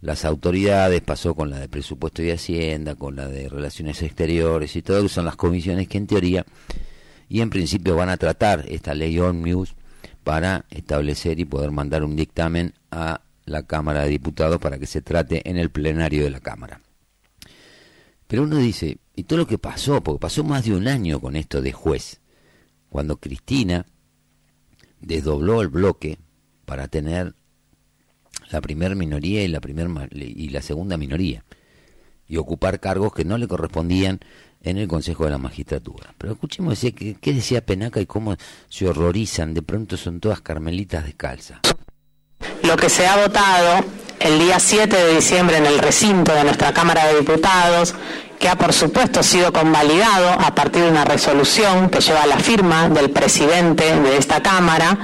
las 0.00 0.24
autoridades, 0.24 1.00
pasó 1.00 1.34
con 1.34 1.48
la 1.48 1.58
de 1.58 1.68
Presupuesto 1.68 2.22
y 2.22 2.30
Hacienda, 2.30 2.94
con 2.94 3.16
la 3.16 3.26
de 3.26 3.48
Relaciones 3.48 4.02
Exteriores 4.02 4.76
y 4.76 4.82
todo, 4.82 5.02
que 5.02 5.08
son 5.08 5.24
las 5.24 5.36
comisiones 5.36 5.88
que 5.88 5.98
en 5.98 6.06
teoría 6.06 6.44
y 7.28 7.40
en 7.40 7.50
principio 7.50 7.96
van 7.96 8.10
a 8.10 8.18
tratar 8.18 8.66
esta 8.68 8.94
ley 8.94 9.18
Omnibus 9.18 9.74
para 10.22 10.66
establecer 10.70 11.40
y 11.40 11.44
poder 11.44 11.70
mandar 11.70 12.04
un 12.04 12.16
dictamen 12.16 12.74
a 12.90 13.22
la 13.46 13.62
Cámara 13.62 14.02
de 14.02 14.10
Diputados 14.10 14.58
para 14.58 14.78
que 14.78 14.86
se 14.86 15.02
trate 15.02 15.48
en 15.48 15.56
el 15.56 15.70
plenario 15.70 16.24
de 16.24 16.30
la 16.30 16.40
Cámara. 16.40 16.80
Pero 18.26 18.42
uno 18.44 18.56
dice, 18.56 18.98
y 19.14 19.24
todo 19.24 19.40
lo 19.40 19.46
que 19.46 19.58
pasó, 19.58 20.02
porque 20.02 20.20
pasó 20.20 20.44
más 20.44 20.64
de 20.64 20.74
un 20.74 20.88
año 20.88 21.20
con 21.20 21.36
esto 21.36 21.62
de 21.62 21.72
juez, 21.72 22.20
cuando 22.88 23.18
Cristina 23.18 23.86
desdobló 25.00 25.60
el 25.60 25.68
bloque 25.68 26.18
para 26.64 26.88
tener 26.88 27.34
la 28.50 28.60
primera 28.60 28.94
minoría 28.94 29.42
y 29.42 29.48
la, 29.48 29.60
primer, 29.60 29.88
y 30.12 30.48
la 30.48 30.62
segunda 30.62 30.96
minoría, 30.96 31.44
y 32.26 32.36
ocupar 32.36 32.80
cargos 32.80 33.12
que 33.12 33.24
no 33.24 33.36
le 33.36 33.48
correspondían 33.48 34.20
en 34.62 34.78
el 34.78 34.88
Consejo 34.88 35.24
de 35.24 35.30
la 35.30 35.38
Magistratura. 35.38 36.14
Pero 36.16 36.32
escuchemos 36.32 36.80
qué, 36.80 37.32
decía 37.32 37.64
Penaca 37.64 38.00
y 38.00 38.06
cómo 38.06 38.36
se 38.68 38.88
horrorizan, 38.88 39.54
de 39.54 39.62
pronto 39.62 39.96
son 39.96 40.20
todas 40.20 40.40
carmelitas 40.40 41.04
descalzas. 41.04 41.60
Lo 42.64 42.76
que 42.76 42.88
se 42.88 43.06
ha 43.06 43.16
votado 43.16 43.84
el 44.20 44.38
día 44.38 44.58
7 44.58 44.96
de 44.96 45.16
diciembre 45.16 45.58
en 45.58 45.66
el 45.66 45.78
recinto 45.78 46.34
de 46.34 46.44
nuestra 46.44 46.72
Cámara 46.72 47.06
de 47.06 47.18
Diputados, 47.18 47.94
que 48.38 48.48
ha 48.48 48.56
por 48.56 48.72
supuesto 48.72 49.22
sido 49.22 49.52
convalidado 49.52 50.30
a 50.30 50.54
partir 50.54 50.82
de 50.82 50.88
una 50.88 51.04
resolución 51.04 51.90
que 51.90 52.00
lleva 52.00 52.24
la 52.24 52.38
firma 52.38 52.88
del 52.88 53.10
presidente 53.10 53.94
de 54.00 54.16
esta 54.16 54.42
Cámara, 54.42 54.96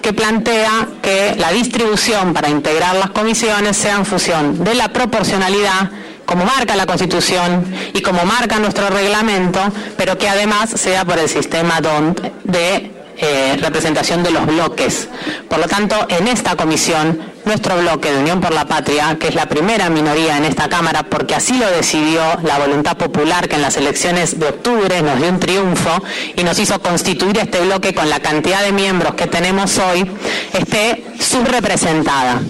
que 0.00 0.12
plantea 0.12 0.86
que 1.02 1.34
la 1.36 1.50
distribución 1.50 2.32
para 2.32 2.50
integrar 2.50 2.94
las 2.94 3.10
comisiones 3.10 3.76
sea 3.76 3.96
en 3.96 4.06
función 4.06 4.62
de 4.62 4.76
la 4.76 4.88
proporcionalidad 4.92 5.90
como 6.24 6.44
marca 6.44 6.76
la 6.76 6.86
Constitución 6.86 7.64
y 7.94 8.00
como 8.00 8.24
marca 8.26 8.60
nuestro 8.60 8.90
reglamento, 8.90 9.60
pero 9.96 10.16
que 10.16 10.28
además 10.28 10.70
sea 10.70 11.04
por 11.04 11.18
el 11.18 11.28
sistema 11.28 11.80
DONT 11.80 12.20
de 12.44 12.97
eh, 13.20 13.56
representación 13.60 14.22
de 14.22 14.30
los 14.30 14.46
bloques. 14.46 15.08
Por 15.48 15.58
lo 15.58 15.66
tanto, 15.66 16.06
en 16.08 16.28
esta 16.28 16.54
comisión, 16.56 17.20
nuestro 17.44 17.76
bloque 17.78 18.12
de 18.12 18.20
Unión 18.20 18.40
por 18.40 18.52
la 18.52 18.66
Patria, 18.66 19.16
que 19.18 19.28
es 19.28 19.34
la 19.34 19.46
primera 19.46 19.88
minoría 19.90 20.36
en 20.36 20.44
esta 20.44 20.68
Cámara, 20.68 21.04
porque 21.04 21.34
así 21.34 21.58
lo 21.58 21.68
decidió 21.70 22.20
la 22.44 22.58
voluntad 22.58 22.96
popular 22.96 23.48
que 23.48 23.56
en 23.56 23.62
las 23.62 23.76
elecciones 23.76 24.38
de 24.38 24.46
octubre 24.46 25.02
nos 25.02 25.18
dio 25.18 25.30
un 25.30 25.40
triunfo 25.40 26.02
y 26.36 26.44
nos 26.44 26.58
hizo 26.58 26.80
constituir 26.80 27.38
este 27.38 27.60
bloque 27.60 27.94
con 27.94 28.08
la 28.08 28.20
cantidad 28.20 28.62
de 28.62 28.72
miembros 28.72 29.14
que 29.14 29.26
tenemos 29.26 29.78
hoy, 29.78 30.08
esté 30.52 31.04
subrepresentada. 31.18 32.40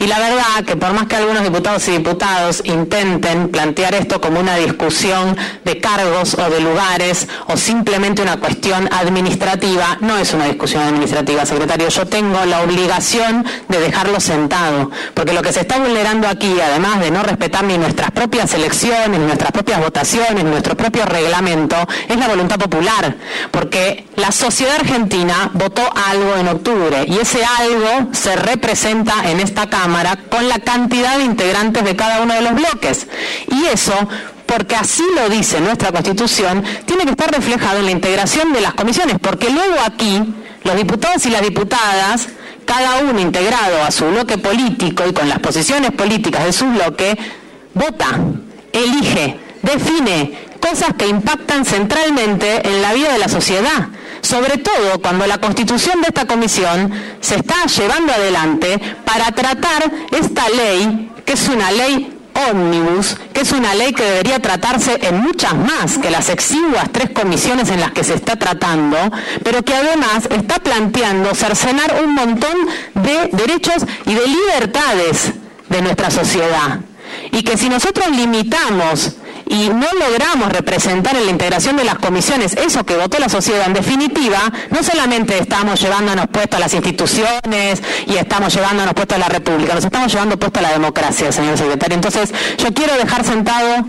Y 0.00 0.06
la 0.06 0.18
verdad 0.20 0.64
que 0.64 0.76
por 0.76 0.92
más 0.92 1.06
que 1.06 1.16
algunos 1.16 1.42
diputados 1.42 1.88
y 1.88 1.92
diputados 1.92 2.62
intenten 2.64 3.48
plantear 3.48 3.94
esto 3.94 4.20
como 4.20 4.38
una 4.38 4.54
discusión 4.54 5.36
de 5.64 5.80
cargos 5.80 6.34
o 6.34 6.48
de 6.48 6.60
lugares 6.60 7.26
o 7.48 7.56
simplemente 7.56 8.22
una 8.22 8.36
cuestión 8.36 8.88
administrativa, 8.92 9.98
no 10.00 10.16
es 10.16 10.32
una 10.34 10.44
discusión 10.44 10.84
administrativa, 10.84 11.44
secretario. 11.44 11.88
Yo 11.88 12.06
tengo 12.06 12.44
la 12.44 12.60
obligación 12.60 13.44
de 13.68 13.80
dejarlo 13.80 14.20
sentado, 14.20 14.90
porque 15.14 15.32
lo 15.32 15.42
que 15.42 15.52
se 15.52 15.60
está 15.60 15.78
vulnerando 15.78 16.28
aquí, 16.28 16.54
además 16.60 17.00
de 17.00 17.10
no 17.10 17.24
respetar 17.24 17.64
ni 17.64 17.76
nuestras 17.76 18.12
propias 18.12 18.54
elecciones, 18.54 19.18
ni 19.18 19.26
nuestras 19.26 19.50
propias 19.50 19.80
votaciones, 19.80 20.44
ni 20.44 20.50
nuestro 20.50 20.76
propio 20.76 21.06
reglamento, 21.06 21.76
es 22.08 22.16
la 22.16 22.28
voluntad 22.28 22.56
popular, 22.56 23.16
porque 23.50 24.06
la 24.14 24.30
sociedad 24.30 24.76
argentina 24.76 25.50
votó 25.54 25.82
algo 26.08 26.36
en 26.36 26.48
octubre 26.48 27.04
y 27.04 27.18
ese 27.18 27.44
algo 27.44 28.12
se 28.12 28.36
representa 28.36 29.28
en 29.28 29.40
esta 29.40 29.68
Cámara 29.68 29.87
con 30.30 30.48
la 30.48 30.58
cantidad 30.58 31.16
de 31.18 31.24
integrantes 31.24 31.84
de 31.84 31.96
cada 31.96 32.22
uno 32.22 32.34
de 32.34 32.42
los 32.42 32.54
bloques. 32.54 33.06
Y 33.50 33.64
eso 33.66 33.94
porque 34.46 34.76
así 34.76 35.02
lo 35.14 35.28
dice 35.28 35.60
nuestra 35.60 35.92
Constitución, 35.92 36.64
tiene 36.86 37.04
que 37.04 37.10
estar 37.10 37.30
reflejado 37.30 37.80
en 37.80 37.84
la 37.84 37.90
integración 37.90 38.52
de 38.54 38.62
las 38.62 38.72
comisiones, 38.72 39.16
porque 39.20 39.50
luego 39.50 39.76
aquí 39.84 40.22
los 40.64 40.74
diputados 40.74 41.26
y 41.26 41.30
las 41.30 41.42
diputadas, 41.42 42.28
cada 42.64 43.02
uno 43.02 43.20
integrado 43.20 43.82
a 43.82 43.90
su 43.90 44.06
bloque 44.06 44.38
político 44.38 45.04
y 45.06 45.12
con 45.12 45.28
las 45.28 45.38
posiciones 45.40 45.92
políticas 45.92 46.44
de 46.44 46.52
su 46.54 46.64
bloque, 46.64 47.18
vota, 47.74 48.18
elige, 48.72 49.38
define 49.62 50.48
cosas 50.60 50.94
que 50.96 51.06
impactan 51.06 51.66
centralmente 51.66 52.66
en 52.66 52.80
la 52.80 52.94
vida 52.94 53.12
de 53.12 53.18
la 53.18 53.28
sociedad 53.28 53.88
sobre 54.20 54.58
todo 54.58 55.00
cuando 55.00 55.26
la 55.26 55.38
constitución 55.38 56.00
de 56.00 56.08
esta 56.08 56.26
comisión 56.26 56.92
se 57.20 57.36
está 57.36 57.64
llevando 57.66 58.12
adelante 58.12 58.78
para 59.04 59.32
tratar 59.32 59.90
esta 60.10 60.48
ley, 60.48 61.10
que 61.24 61.32
es 61.32 61.48
una 61.48 61.70
ley 61.70 62.18
ómnibus, 62.50 63.16
que 63.32 63.40
es 63.40 63.52
una 63.52 63.74
ley 63.74 63.92
que 63.92 64.04
debería 64.04 64.40
tratarse 64.40 64.98
en 65.02 65.20
muchas 65.20 65.54
más 65.54 65.98
que 65.98 66.10
las 66.10 66.28
exiguas 66.28 66.90
tres 66.92 67.10
comisiones 67.10 67.70
en 67.70 67.80
las 67.80 67.92
que 67.92 68.04
se 68.04 68.14
está 68.14 68.36
tratando, 68.36 68.96
pero 69.42 69.64
que 69.64 69.74
además 69.74 70.28
está 70.30 70.58
planteando 70.60 71.34
cercenar 71.34 72.02
un 72.04 72.14
montón 72.14 72.56
de 72.94 73.30
derechos 73.32 73.84
y 74.06 74.14
de 74.14 74.26
libertades 74.26 75.32
de 75.68 75.82
nuestra 75.82 76.10
sociedad. 76.10 76.80
Y 77.32 77.42
que 77.42 77.56
si 77.56 77.68
nosotros 77.68 78.08
limitamos 78.10 79.16
y 79.48 79.68
no 79.68 79.86
logramos 79.98 80.52
representar 80.52 81.16
en 81.16 81.24
la 81.24 81.30
integración 81.30 81.76
de 81.76 81.84
las 81.84 81.96
comisiones 81.96 82.54
eso 82.54 82.84
que 82.84 82.96
votó 82.96 83.18
la 83.18 83.28
sociedad, 83.28 83.66
en 83.66 83.74
definitiva, 83.74 84.38
no 84.70 84.82
solamente 84.82 85.38
estamos 85.38 85.80
llevándonos 85.80 86.26
puesto 86.28 86.56
a 86.56 86.60
las 86.60 86.74
instituciones 86.74 87.82
y 88.06 88.16
estamos 88.16 88.54
llevándonos 88.54 88.94
puesto 88.94 89.14
a 89.14 89.18
la 89.18 89.28
República, 89.28 89.74
nos 89.74 89.84
estamos 89.84 90.12
llevando 90.12 90.38
puesto 90.38 90.60
a 90.60 90.62
la 90.62 90.72
democracia, 90.72 91.32
señor 91.32 91.56
secretario. 91.56 91.94
Entonces, 91.94 92.32
yo 92.58 92.72
quiero 92.72 92.94
dejar 92.96 93.24
sentado 93.24 93.84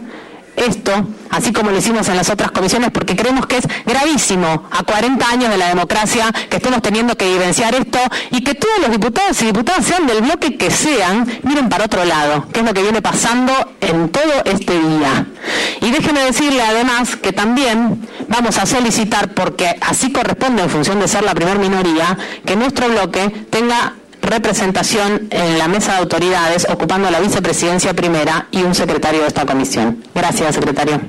esto, 0.60 0.91
así 1.30 1.51
como 1.53 1.72
lo 1.72 1.78
hicimos 1.78 2.07
en 2.10 2.18
las 2.18 2.30
otras 2.30 2.51
comisiones, 2.51 2.91
porque 2.91 3.16
creemos 3.16 3.45
que 3.45 3.57
es 3.57 3.68
gravísimo 3.86 4.64
a 4.72 4.84
40 4.84 5.30
años 5.30 5.49
de 5.49 5.57
la 5.57 5.70
democracia 5.70 6.32
que 6.49 6.57
estemos 6.57 6.82
teniendo 6.82 7.16
que 7.16 7.28
vivenciar 7.30 7.76
esto 7.76 7.99
y 8.32 8.43
que 8.43 8.55
todos 8.55 8.80
los 8.82 8.91
diputados 8.91 9.41
y 9.41 9.45
diputadas 9.45 9.86
sean 9.86 10.07
del 10.07 10.22
bloque 10.22 10.57
que 10.57 10.72
sean, 10.72 11.28
miren 11.43 11.70
para 11.70 11.86
otro 11.86 12.05
lado, 12.05 12.47
que 12.51 12.60
es 12.60 12.66
lo 12.66 12.74
que 12.74 12.82
viene 12.82 13.01
pasando 13.01 13.53
en 13.82 14.10
todo 14.10 14.43
este 14.45 14.80
día. 14.80 15.26
Y 15.82 15.91
déjeme 15.91 16.22
decirle 16.22 16.62
además 16.62 17.16
que 17.16 17.32
también 17.32 18.07
vamos 18.28 18.57
a 18.57 18.66
solicitar, 18.66 19.34
porque 19.34 19.76
así 19.82 20.12
corresponde 20.12 20.64
en 20.64 20.70
función 20.70 20.99
de 20.99 21.07
ser 21.07 21.24
la 21.24 21.34
primer 21.34 21.60
minoría, 21.60 22.18
que 22.45 22.55
nuestro 22.55 22.89
bloque 22.89 23.30
tenga 23.49 23.95
representación 24.22 25.28
en 25.32 25.57
la 25.57 25.67
mesa 25.67 25.93
de 25.93 25.99
autoridades 25.99 26.67
ocupando 26.70 27.09
la 27.09 27.20
vicepresidencia 27.20 27.93
primera 27.93 28.47
y 28.51 28.63
un 28.63 28.76
secretario 28.76 29.22
de 29.22 29.28
esta 29.28 29.45
comisión. 29.45 30.03
Gracias, 30.13 30.55
secretario. 30.55 31.01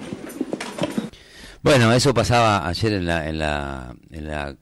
Bueno, 1.62 1.92
eso 1.92 2.14
pasaba 2.14 2.66
ayer 2.66 2.94
en 2.94 3.06
la, 3.06 3.28
en 3.28 3.38
la, 3.38 3.94
en 4.10 4.26
la 4.26 4.56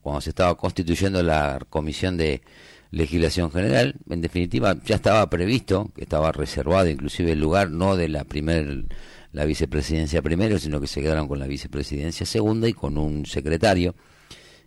cuando 0.00 0.20
se 0.20 0.30
estaba 0.30 0.56
constituyendo 0.56 1.22
la 1.22 1.58
comisión 1.68 2.16
de 2.16 2.42
legislación 2.90 3.50
general. 3.50 3.96
En 4.08 4.20
definitiva, 4.20 4.76
ya 4.84 4.94
estaba 4.94 5.28
previsto, 5.28 5.90
que 5.94 6.02
estaba 6.02 6.32
reservado 6.32 6.88
inclusive 6.88 7.32
el 7.32 7.40
lugar 7.40 7.70
no 7.70 7.96
de 7.96 8.08
la 8.08 8.24
primer 8.24 8.86
la 9.32 9.44
vicepresidencia 9.44 10.22
primero, 10.22 10.58
sino 10.58 10.80
que 10.80 10.86
se 10.86 11.02
quedaron 11.02 11.28
con 11.28 11.38
la 11.38 11.46
vicepresidencia 11.46 12.24
segunda 12.24 12.68
y 12.68 12.72
con 12.72 12.96
un 12.96 13.26
secretario. 13.26 13.94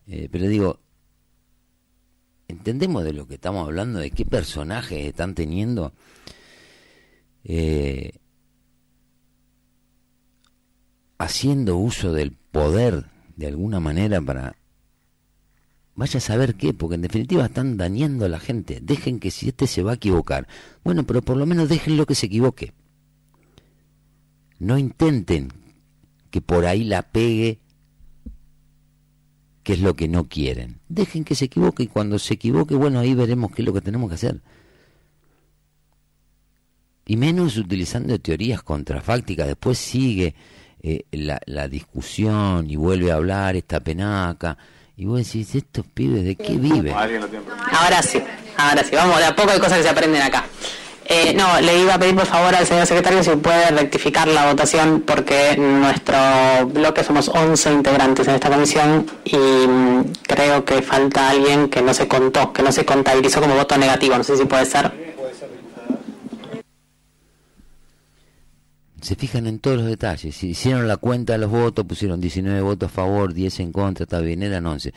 Eh, 0.08 0.30
pero 0.32 0.47
digo, 0.47 0.80
entendemos 2.50 3.04
de 3.06 3.14
lo 3.14 3.28
que 3.28 3.36
estamos 3.36 3.66
hablando, 3.66 4.00
de 4.00 4.12
qué 4.12 4.26
personajes 4.26 5.06
están 5.06 5.36
teniendo. 5.36 5.93
Eh, 7.45 8.12
haciendo 11.18 11.78
uso 11.78 12.12
del 12.12 12.32
poder 12.32 13.06
de 13.38 13.47
alguna 13.47 13.80
manera 13.80 14.20
para 14.22 14.56
vaya 15.95 16.18
a 16.18 16.22
saber 16.22 16.56
qué, 16.56 16.74
porque 16.74 16.95
en 16.95 17.02
definitiva 17.02 17.45
están 17.45 17.78
dañando 17.78 18.26
a 18.26 18.30
la 18.30 18.39
gente. 18.39 18.80
Dejen 18.82 19.20
que 19.20 19.32
si 19.32 19.50
este 19.50 19.68
se 19.68 19.84
va 19.84 19.91
a 19.91 19.95
equivocar, 19.95 20.47
bueno, 20.84 21.04
pero 21.04 21.22
por 21.22 21.38
lo 21.38 21.45
menos 21.45 21.70
déjenlo 21.70 22.06
que 22.06 22.16
se 22.16 22.26
equivoque. 22.28 22.74
No 24.60 24.78
intenten 24.78 25.50
que 26.32 26.41
por 26.41 26.66
ahí 26.66 26.84
la 26.84 27.04
pegue, 27.04 27.60
que 29.70 29.74
es 29.74 29.82
lo 29.82 29.96
que 29.96 30.08
no 30.08 30.28
quieren. 30.28 30.80
Dejen 30.90 31.24
que 31.24 31.36
se 31.36 31.46
equivoque 31.46 31.84
y 31.84 31.88
cuando 31.88 32.18
se 32.18 32.34
equivoque, 32.34 32.74
bueno, 32.74 33.00
ahí 33.00 33.14
veremos 33.14 33.52
qué 33.52 33.62
es 33.62 33.68
lo 33.68 33.72
que 33.72 33.82
tenemos 33.82 34.10
que 34.10 34.16
hacer. 34.16 34.42
Y 37.06 37.16
menos 37.18 37.56
utilizando 37.56 38.18
teorías 38.18 38.64
contrafácticas. 38.64 39.46
Después 39.46 39.78
sigue 39.78 40.34
eh, 40.82 41.04
la, 41.12 41.40
la 41.46 41.68
discusión 41.68 42.68
y 42.68 42.78
vuelve 42.78 43.12
a 43.12 43.18
hablar 43.18 43.56
esta 43.58 43.80
penaca. 43.80 44.58
Y 44.98 45.06
vos 45.06 45.20
decís, 45.20 45.54
¿estos 45.54 45.86
pibes 45.86 46.24
de 46.24 46.36
qué 46.36 46.58
viven? 46.58 46.96
Ahora 46.96 48.02
sí, 48.02 48.20
ahora 48.58 48.84
sí, 48.84 48.96
vamos, 48.96 49.20
de 49.20 49.26
a 49.26 49.36
poco 49.36 49.52
hay 49.52 49.60
cosas 49.60 49.78
que 49.78 49.84
se 49.84 49.90
aprenden 49.90 50.24
acá. 50.24 50.46
Eh, 51.12 51.34
no, 51.34 51.60
le 51.60 51.82
iba 51.82 51.95
a 51.95 51.99
pedir 51.99 52.14
por 52.14 52.28
favor 52.28 52.53
al 52.53 52.68
señor 52.68 52.86
secretario 52.86 53.24
si 53.24 53.32
puede 53.32 53.72
rectificar 53.72 54.28
la 54.28 54.45
votación 54.45 55.01
porque 55.01 55.57
nuestro 55.57 56.16
bloque 56.68 57.03
somos 57.03 57.30
11 57.30 57.74
integrantes 57.74 58.28
en 58.28 58.36
esta 58.36 58.51
comisión 58.51 59.07
y 59.26 59.36
mm, 59.36 60.03
creo 60.22 60.64
que 60.64 60.84
falta 60.84 61.32
alguien 61.32 61.68
que 61.68 61.82
no 61.82 61.95
se 61.95 62.07
contó, 62.07 62.53
que 62.53 62.62
no 62.62 62.72
se 62.72 62.86
contabilizó 62.86 63.41
como 63.41 63.55
voto 63.55 63.76
negativo, 63.76 64.20
no 64.20 64.24
sé 64.24 64.38
si 64.38 64.45
puede 64.45 64.68
ser. 64.68 65.10
se 69.01 69.16
fijan 69.16 69.47
en 69.47 69.57
todos 69.57 69.78
los 69.78 69.88
detalles. 69.88 70.36
Si 70.36 70.49
hicieron 70.49 70.88
la 70.88 70.97
cuenta 70.97 71.34
de 71.34 71.39
los 71.39 71.49
votos, 71.49 71.86
pusieron 71.86 72.22
19 72.22 72.62
votos 72.62 72.91
a 72.91 72.93
favor, 72.93 73.34
10 73.34 73.62
en 73.62 73.72
contra, 73.72 74.03
está 74.03 74.20
bien, 74.20 74.43
eran 74.43 74.68
11. 74.68 74.93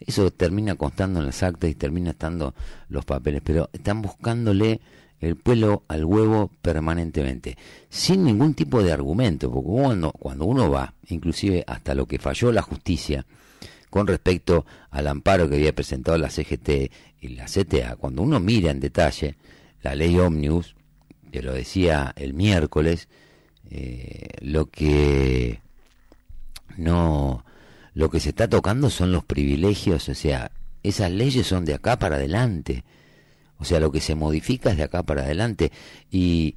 Eso 0.00 0.30
termina 0.30 0.74
constando 0.74 1.20
en 1.20 1.26
las 1.26 1.42
actas 1.42 1.70
y 1.70 1.74
termina 1.74 2.10
estando 2.10 2.52
los 2.90 3.06
papeles, 3.06 3.40
pero 3.42 3.70
están 3.72 4.02
buscándole 4.02 4.82
el 5.20 5.36
pelo 5.36 5.84
al 5.88 6.04
huevo 6.04 6.50
permanentemente, 6.60 7.56
sin 7.88 8.24
ningún 8.24 8.54
tipo 8.54 8.82
de 8.82 8.92
argumento, 8.92 9.50
porque 9.50 9.70
cuando, 9.70 10.12
cuando 10.12 10.44
uno 10.44 10.70
va, 10.70 10.94
inclusive 11.08 11.64
hasta 11.66 11.94
lo 11.94 12.06
que 12.06 12.18
falló 12.18 12.52
la 12.52 12.62
justicia, 12.62 13.24
con 13.90 14.06
respecto 14.06 14.66
al 14.90 15.06
amparo 15.06 15.48
que 15.48 15.54
había 15.54 15.74
presentado 15.74 16.18
la 16.18 16.28
CGT 16.28 16.90
y 17.20 17.28
la 17.28 17.44
CTA, 17.44 17.96
cuando 17.96 18.22
uno 18.22 18.40
mira 18.40 18.70
en 18.70 18.80
detalle 18.80 19.36
la 19.82 19.94
ley 19.94 20.18
Omnibus, 20.18 20.74
que 21.30 21.42
lo 21.42 21.52
decía 21.52 22.12
el 22.16 22.34
miércoles, 22.34 23.08
eh, 23.70 24.28
lo 24.40 24.66
que 24.66 25.60
no 26.76 27.44
lo 27.94 28.10
que 28.10 28.18
se 28.18 28.30
está 28.30 28.48
tocando 28.48 28.90
son 28.90 29.12
los 29.12 29.24
privilegios, 29.24 30.08
o 30.08 30.14
sea, 30.14 30.50
esas 30.82 31.10
leyes 31.12 31.46
son 31.46 31.64
de 31.64 31.74
acá 31.74 31.98
para 31.98 32.16
adelante. 32.16 32.84
O 33.58 33.64
sea, 33.64 33.80
lo 33.80 33.92
que 33.92 34.00
se 34.00 34.14
modifica 34.14 34.70
es 34.70 34.76
de 34.76 34.82
acá 34.82 35.02
para 35.02 35.22
adelante 35.22 35.72
y 36.10 36.56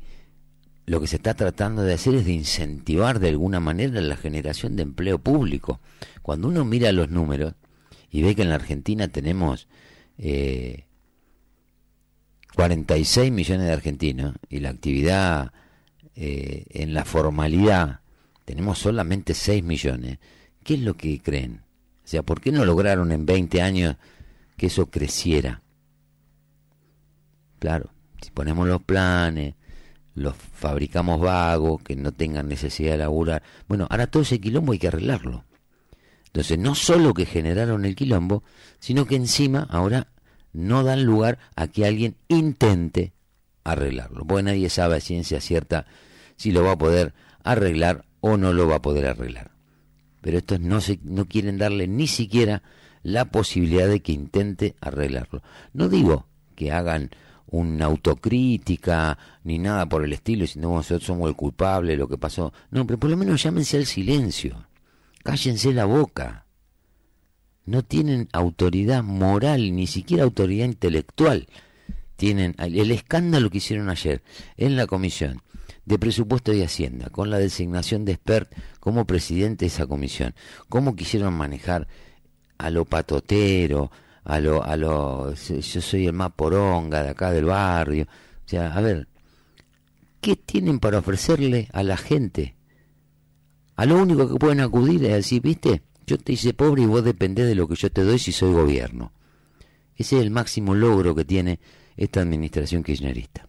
lo 0.86 1.02
que 1.02 1.08
se 1.08 1.18
está 1.18 1.34
tratando 1.34 1.84
de 1.84 1.94
hacer 1.94 2.16
es 2.16 2.26
de 2.26 2.34
incentivar 2.34 3.20
de 3.20 3.30
alguna 3.30 3.60
manera 3.60 4.00
la 4.02 4.18
generación 4.18 4.76
de 4.76 4.84
empleo 4.84 5.20
público. 5.20 5.80
Cuando 6.22 6.48
uno 6.48 6.66
mira 6.66 6.92
los 6.92 7.10
números 7.10 7.54
y 8.10 8.22
ve 8.22 8.36
que 8.36 8.42
en 8.42 8.50
la 8.50 8.56
Argentina 8.56 9.08
tenemos 9.10 9.68
eh, 10.18 10.86
46 12.56 13.32
millones 13.32 13.68
de 13.68 13.74
argentinos 13.74 14.36
y 14.50 14.60
la 14.60 14.70
actividad 14.70 15.52
eh, 16.16 16.66
en 16.70 16.94
la 16.94 17.06
formalidad 17.06 18.00
tenemos 18.48 18.80
solamente 18.80 19.34
6 19.34 19.62
millones, 19.62 20.20
¿qué 20.64 20.76
es 20.76 20.80
lo 20.80 20.96
que 20.96 21.20
creen? 21.20 21.64
O 22.06 22.08
sea, 22.08 22.24
¿por 22.24 22.40
qué 22.40 22.54
no 22.54 22.64
lograron 22.64 23.12
en 23.12 23.26
20 23.26 23.62
años 23.62 23.98
que 24.56 24.68
eso 24.68 24.90
creciera? 24.90 25.62
Claro, 27.60 27.90
si 28.22 28.32
ponemos 28.32 28.68
los 28.68 28.82
planes, 28.82 29.56
los 30.16 30.36
fabricamos 30.36 31.20
vagos, 31.20 31.82
que 31.84 31.96
no 31.96 32.12
tengan 32.12 32.48
necesidad 32.48 32.92
de 32.92 32.98
laburar. 32.98 33.44
Bueno, 33.68 33.88
ahora 33.90 34.08
todo 34.08 34.24
ese 34.24 34.40
quilombo 34.40 34.74
hay 34.74 34.80
que 34.80 34.88
arreglarlo. 34.88 35.46
Entonces, 36.26 36.60
no 36.60 36.76
solo 36.76 37.14
que 37.14 37.26
generaron 37.26 37.86
el 37.86 37.96
quilombo, 37.96 38.44
sino 38.80 39.06
que 39.06 39.16
encima 39.16 39.68
ahora 39.70 40.08
no 40.54 40.84
dan 40.84 41.04
lugar 41.04 41.40
a 41.56 41.68
que 41.68 41.86
alguien 41.86 42.16
intente 42.28 43.14
arreglarlo. 43.64 44.26
Porque 44.26 44.44
nadie 44.44 44.70
sabe 44.70 44.98
a 44.98 45.02
ciencia 45.02 45.40
cierta 45.40 45.86
si 46.36 46.52
lo 46.52 46.64
va 46.64 46.74
a 46.74 46.78
poder 46.78 47.14
arreglar 47.44 48.06
o 48.20 48.38
no 48.38 48.54
lo 48.54 48.68
va 48.68 48.78
a 48.78 48.82
poder 48.82 49.06
arreglar. 49.08 49.52
Pero 50.22 50.40
estos 50.40 50.60
no, 50.60 50.82
se, 50.82 51.00
no 51.04 51.26
quieren 51.26 51.58
darle 51.58 51.88
ni 51.88 52.08
siquiera 52.08 52.64
la 53.04 53.26
posibilidad 53.26 53.88
de 53.88 54.02
que 54.02 54.12
intente 54.12 54.76
arreglarlo. 54.82 55.44
No 55.74 55.90
digo 55.90 56.28
que 56.56 56.72
hagan 56.72 57.12
una 57.50 57.86
autocrítica 57.86 59.18
ni 59.44 59.58
nada 59.58 59.88
por 59.88 60.04
el 60.04 60.14
estilo, 60.14 60.46
sino 60.46 60.74
nosotros 60.74 61.06
somos 61.06 61.30
el 61.30 61.36
culpable 61.36 61.92
de 61.92 61.98
lo 61.98 62.08
que 62.08 62.18
pasó. 62.18 62.54
No, 62.72 62.86
pero 62.86 63.00
por 63.00 63.10
lo 63.10 63.18
menos 63.18 63.42
llámense 63.42 63.78
al 63.78 63.86
silencio. 63.86 64.68
Cállense 65.24 65.74
la 65.74 65.86
boca. 65.86 66.46
No 67.66 67.84
tienen 67.84 68.30
autoridad 68.32 69.04
moral, 69.04 69.76
ni 69.76 69.88
siquiera 69.88 70.24
autoridad 70.24 70.66
intelectual. 70.66 71.48
Tienen 72.16 72.56
el 72.58 72.92
escándalo 72.92 73.50
que 73.50 73.58
hicieron 73.60 73.90
ayer 73.90 74.24
en 74.56 74.76
la 74.76 74.88
comisión 74.88 75.42
de 75.86 76.00
presupuesto 76.00 76.54
y 76.54 76.64
hacienda, 76.64 77.10
con 77.10 77.30
la 77.30 77.38
designación 77.38 78.04
de 78.04 78.14
expert 78.14 78.52
como 78.80 79.06
presidente 79.06 79.66
de 79.66 79.68
esa 79.68 79.88
comisión. 79.88 80.36
Cómo 80.68 80.96
quisieron 80.96 81.34
manejar 81.34 81.88
a 82.58 82.70
lo 82.70 82.86
patotero, 82.86 83.92
a 84.28 84.42
lo, 84.42 84.62
a 84.62 84.76
lo, 84.76 85.34
yo 85.34 85.82
soy 85.82 86.06
el 86.06 86.12
más 86.12 86.34
poronga 86.34 87.02
de 87.02 87.10
acá 87.12 87.32
del 87.32 87.46
barrio. 87.46 88.04
O 88.46 88.50
sea, 88.50 88.74
a 88.74 88.82
ver, 88.82 89.08
¿qué 90.20 90.36
tienen 90.36 90.80
para 90.80 91.00
ofrecerle 91.00 91.70
a 91.72 91.82
la 91.82 91.96
gente? 91.96 92.58
A 93.78 93.86
lo 93.86 93.96
único 93.96 94.28
que 94.28 94.36
pueden 94.36 94.60
acudir 94.60 95.06
es 95.06 95.14
decir, 95.14 95.42
viste, 95.42 95.82
yo 96.06 96.18
te 96.18 96.34
hice 96.34 96.54
pobre 96.54 96.82
y 96.82 96.88
vos 96.88 97.06
dependés 97.06 97.48
de 97.48 97.56
lo 97.56 97.70
que 97.70 97.76
yo 97.76 97.90
te 97.90 98.04
doy 98.04 98.20
si 98.20 98.34
soy 98.34 98.52
gobierno. 98.52 99.14
Ese 99.96 100.18
es 100.18 100.24
el 100.24 100.30
máximo 100.30 100.76
logro 100.76 101.16
que 101.16 101.24
tiene 101.24 101.62
esta 101.96 102.20
administración 102.20 102.84
kirchnerista. 102.84 103.48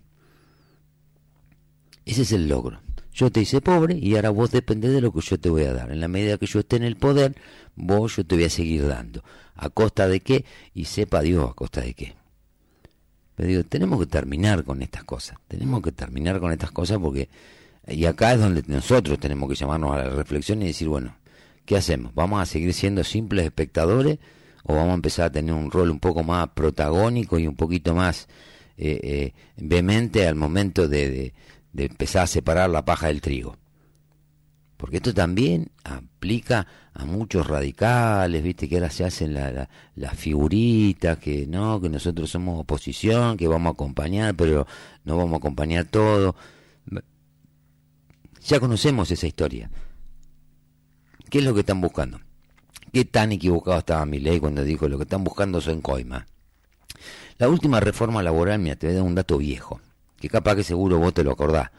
Ese 2.04 2.22
es 2.22 2.30
el 2.30 2.48
logro. 2.48 2.80
Yo 3.18 3.32
te 3.32 3.40
hice 3.40 3.60
pobre 3.60 3.98
y 4.00 4.14
ahora 4.14 4.30
vos 4.30 4.52
dependés 4.52 4.92
de 4.92 5.00
lo 5.00 5.12
que 5.12 5.20
yo 5.20 5.40
te 5.40 5.48
voy 5.50 5.64
a 5.64 5.72
dar. 5.72 5.90
En 5.90 5.98
la 5.98 6.06
medida 6.06 6.38
que 6.38 6.46
yo 6.46 6.60
esté 6.60 6.76
en 6.76 6.84
el 6.84 6.94
poder, 6.94 7.34
vos 7.74 8.14
yo 8.14 8.24
te 8.24 8.36
voy 8.36 8.44
a 8.44 8.48
seguir 8.48 8.86
dando. 8.86 9.24
¿A 9.56 9.70
costa 9.70 10.06
de 10.06 10.20
qué? 10.20 10.44
Y 10.72 10.84
sepa 10.84 11.20
Dios 11.20 11.50
a 11.50 11.52
costa 11.52 11.80
de 11.80 11.94
qué. 11.94 12.14
Pero 13.34 13.48
digo, 13.48 13.64
tenemos 13.64 13.98
que 13.98 14.06
terminar 14.06 14.62
con 14.62 14.82
estas 14.82 15.02
cosas. 15.02 15.36
Tenemos 15.48 15.82
que 15.82 15.90
terminar 15.90 16.38
con 16.38 16.52
estas 16.52 16.70
cosas 16.70 16.98
porque... 16.98 17.28
Y 17.88 18.04
acá 18.04 18.34
es 18.34 18.40
donde 18.40 18.62
nosotros 18.68 19.18
tenemos 19.18 19.48
que 19.48 19.56
llamarnos 19.56 19.96
a 19.96 20.04
la 20.04 20.10
reflexión 20.10 20.62
y 20.62 20.66
decir, 20.66 20.86
bueno, 20.86 21.16
¿qué 21.64 21.76
hacemos? 21.76 22.14
¿Vamos 22.14 22.40
a 22.40 22.46
seguir 22.46 22.72
siendo 22.72 23.02
simples 23.02 23.46
espectadores 23.46 24.20
o 24.62 24.76
vamos 24.76 24.92
a 24.92 24.94
empezar 24.94 25.24
a 25.26 25.32
tener 25.32 25.56
un 25.56 25.72
rol 25.72 25.90
un 25.90 25.98
poco 25.98 26.22
más 26.22 26.50
protagónico 26.50 27.36
y 27.40 27.48
un 27.48 27.56
poquito 27.56 27.96
más 27.96 28.28
eh, 28.76 29.00
eh, 29.02 29.32
vehemente 29.56 30.28
al 30.28 30.36
momento 30.36 30.86
de, 30.86 31.10
de, 31.10 31.34
de 31.72 31.86
empezar 31.86 32.22
a 32.22 32.26
separar 32.26 32.70
la 32.70 32.84
paja 32.84 33.08
del 33.08 33.20
trigo. 33.20 33.56
Porque 34.76 34.98
esto 34.98 35.12
también 35.12 35.72
aplica 35.82 36.66
a 36.94 37.04
muchos 37.04 37.48
radicales, 37.48 38.42
viste, 38.42 38.68
que 38.68 38.76
ahora 38.76 38.90
se 38.90 39.04
hacen 39.04 39.34
las 39.34 39.52
la, 39.52 39.68
la 39.96 40.10
figuritas, 40.12 41.18
que 41.18 41.48
no, 41.48 41.80
que 41.80 41.88
nosotros 41.88 42.30
somos 42.30 42.60
oposición, 42.60 43.36
que 43.36 43.48
vamos 43.48 43.70
a 43.70 43.72
acompañar, 43.72 44.36
pero 44.36 44.66
no 45.04 45.16
vamos 45.16 45.34
a 45.34 45.36
acompañar 45.38 45.86
todo. 45.86 46.36
Ya 48.46 48.60
conocemos 48.60 49.10
esa 49.10 49.26
historia. 49.26 49.68
¿Qué 51.28 51.38
es 51.38 51.44
lo 51.44 51.54
que 51.54 51.60
están 51.60 51.80
buscando? 51.80 52.20
¿Qué 52.92 53.04
tan 53.04 53.32
equivocado 53.32 53.78
estaba 53.78 54.06
mi 54.06 54.20
ley 54.20 54.38
cuando 54.38 54.62
dijo 54.62 54.88
lo 54.88 54.96
que 54.96 55.04
están 55.04 55.24
buscando 55.24 55.60
son 55.60 55.80
coima? 55.80 56.26
La 57.36 57.48
última 57.48 57.80
reforma 57.80 58.22
laboral, 58.22 58.60
mira, 58.60 58.76
te 58.76 58.88
a 58.88 58.92
dar 58.92 59.02
un 59.02 59.16
dato 59.16 59.38
viejo 59.38 59.80
que 60.20 60.28
capaz 60.28 60.56
que 60.56 60.64
seguro 60.64 60.98
vos 60.98 61.14
te 61.14 61.24
lo 61.24 61.32
acordás. 61.32 61.70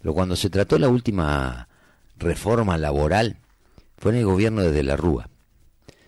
Pero 0.00 0.14
cuando 0.14 0.36
se 0.36 0.50
trató 0.50 0.78
la 0.78 0.88
última 0.88 1.68
reforma 2.16 2.76
laboral, 2.78 3.38
fue 3.96 4.12
en 4.12 4.18
el 4.18 4.24
gobierno 4.26 4.62
de, 4.62 4.82
la 4.82 4.96
Rúa. 4.96 5.28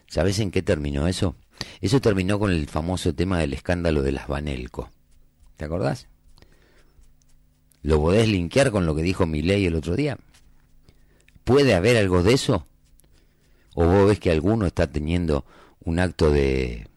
¿Sabés 0.07 0.39
en 0.39 0.51
qué 0.51 0.63
terminó 0.63 1.09
eso? 1.09 1.37
Eso 1.81 2.01
terminó 2.01 2.39
con 2.39 2.53
el 2.53 2.67
famoso 2.69 3.15
tema 3.15 3.39
del 3.39 3.55
escándalo 3.55 4.03
de 4.03 4.13
las 4.13 4.29
Banelco. 4.29 4.91
¿Te 5.57 5.65
acordás? 5.65 6.09
¿Lo 7.83 8.01
podés 8.01 8.29
linkear 8.29 8.71
con 8.71 8.85
lo 8.85 8.95
que 8.95 9.03
dijo 9.03 9.27
Milei 9.27 9.65
el 9.67 9.77
otro 9.77 9.97
día? 9.97 10.19
¿Puede 11.45 11.75
haber 11.75 11.97
algo 11.97 12.23
de 12.23 12.35
eso? 12.35 12.67
¿O 13.75 13.87
vos 13.87 14.09
ves 14.09 14.19
que 14.21 14.31
alguno 14.31 14.67
está 14.67 14.89
teniendo 14.89 15.45
un 15.81 16.01
acto 16.01 16.31
de 16.31 16.89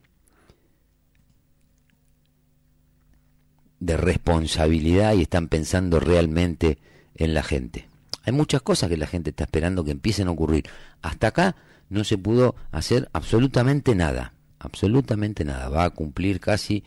de 3.80 3.98
responsabilidad 3.98 5.14
y 5.14 5.22
están 5.22 5.48
pensando 5.48 6.00
realmente 6.00 6.78
en 7.16 7.34
la 7.34 7.44
gente. 7.44 7.88
Hay 8.24 8.34
muchas 8.34 8.62
cosas 8.62 8.90
que 8.90 8.98
la 8.98 9.08
gente 9.08 9.30
está 9.30 9.46
esperando 9.46 9.84
que 9.84 9.92
empiecen 9.92 10.28
a 10.28 10.32
ocurrir. 10.32 10.66
Hasta 11.02 11.28
acá 11.28 11.56
no 11.90 12.04
se 12.04 12.18
pudo 12.18 12.56
hacer 12.72 13.10
absolutamente 13.14 13.96
nada. 13.96 14.34
absolutamente 14.60 15.46
nada. 15.46 15.70
Va 15.70 15.86
a 15.86 15.90
cumplir 15.90 16.42
casi 16.42 16.84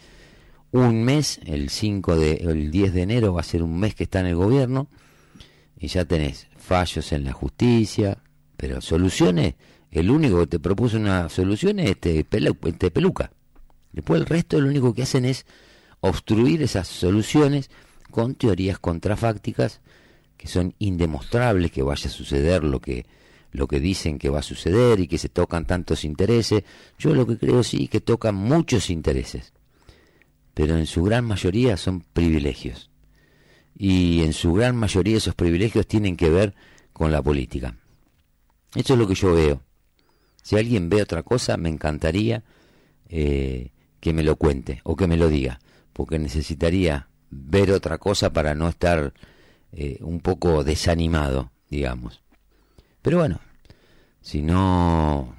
un 0.72 1.05
mes, 1.05 1.40
el 1.47 1.70
5 1.70 2.16
de, 2.16 2.32
el 2.32 2.70
10 2.70 2.93
de 2.95 3.03
enero 3.03 3.32
va 3.34 3.40
a 3.40 3.45
ser 3.45 3.62
un 3.62 3.78
mes 3.78 3.95
que 3.95 4.05
está 4.05 4.20
en 4.20 4.26
el 4.26 4.36
gobierno 4.36 4.88
y 5.78 5.88
ya 5.88 6.05
tenés 6.05 6.49
fallos 6.57 7.12
en 7.12 7.24
la 7.24 7.32
justicia, 7.32 8.18
pero 8.57 8.80
soluciones, 8.80 9.55
el 9.90 10.11
único 10.11 10.40
que 10.40 10.47
te 10.47 10.59
propuso 10.61 10.97
una 10.97 11.28
solución 11.28 11.78
es 11.78 11.90
este, 11.90 12.26
este 12.64 12.90
peluca. 12.90 13.32
Después 13.93 14.20
el 14.20 14.26
resto 14.26 14.61
lo 14.61 14.68
único 14.68 14.95
que 14.95 15.03
hacen 15.03 15.24
es 15.24 15.45
obstruir 16.03 16.63
esas 16.63 16.89
soluciones 16.89 17.71
con 18.11 18.35
teorías 18.35 18.79
contrafácticas 18.79 19.81
que 20.37 20.49
son 20.49 20.75
indemostrables 20.79 21.71
que 21.71 21.83
vaya 21.83 22.09
a 22.09 22.13
suceder 22.13 22.65
lo 22.65 22.81
que 22.81 23.07
lo 23.53 23.69
que 23.69 23.81
dicen 23.81 24.19
que 24.19 24.31
va 24.31 24.41
a 24.41 24.43
suceder 24.43 24.99
y 24.99 25.07
que 25.07 25.19
se 25.19 25.29
tocan 25.29 25.67
tantos 25.67 26.05
intereses. 26.05 26.65
Yo 26.99 27.15
lo 27.15 27.27
que 27.27 27.37
creo 27.37 27.63
sí 27.63 27.87
que 27.87 28.01
tocan 28.01 28.35
muchos 28.35 28.89
intereses, 28.89 29.53
pero 30.55 30.77
en 30.79 30.87
su 30.87 31.03
gran 31.05 31.27
mayoría 31.27 31.77
son 31.77 32.01
privilegios. 32.01 32.91
Y 33.77 34.23
en 34.23 34.33
su 34.33 34.55
gran 34.55 34.75
mayoría 34.77 35.19
esos 35.19 35.35
privilegios 35.35 35.87
tienen 35.87 36.17
que 36.17 36.31
ver 36.31 36.55
con 36.95 37.13
la 37.13 37.23
política. 37.23 37.77
Eso 38.75 38.95
es 38.95 38.99
lo 38.99 39.07
que 39.07 39.15
yo 39.15 39.35
veo. 39.35 39.63
Si 40.43 40.57
alguien 40.57 40.89
ve 40.89 41.03
otra 41.03 41.23
cosa, 41.23 41.59
me 41.59 41.69
encantaría 41.69 42.43
eh, 43.09 43.71
que 44.01 44.13
me 44.15 44.23
lo 44.23 44.37
cuente 44.37 44.81
o 44.83 44.97
que 44.97 45.07
me 45.07 45.19
lo 45.19 45.29
diga, 45.29 45.61
porque 45.93 46.18
necesitaría 46.18 47.09
ver 47.30 47.70
otra 47.70 47.99
cosa 47.99 48.32
para 48.32 48.55
no 48.55 48.68
estar 48.68 49.12
eh, 49.72 49.99
un 50.03 50.20
poco 50.20 50.64
desanimado, 50.64 51.51
digamos. 51.70 52.22
Pero 53.01 53.18
bueno, 53.18 53.40
si 54.20 54.43
no 54.43 55.34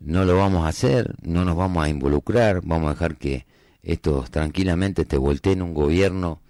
no 0.00 0.24
lo 0.24 0.36
vamos 0.36 0.64
a 0.64 0.68
hacer, 0.68 1.16
no 1.22 1.44
nos 1.44 1.56
vamos 1.56 1.84
a 1.84 1.88
involucrar, 1.88 2.60
vamos 2.62 2.88
a 2.88 2.94
dejar 2.94 3.16
que 3.16 3.46
estos 3.82 4.30
tranquilamente 4.30 5.04
te 5.04 5.16
volteen 5.16 5.62
un 5.62 5.74
gobierno 5.74 6.40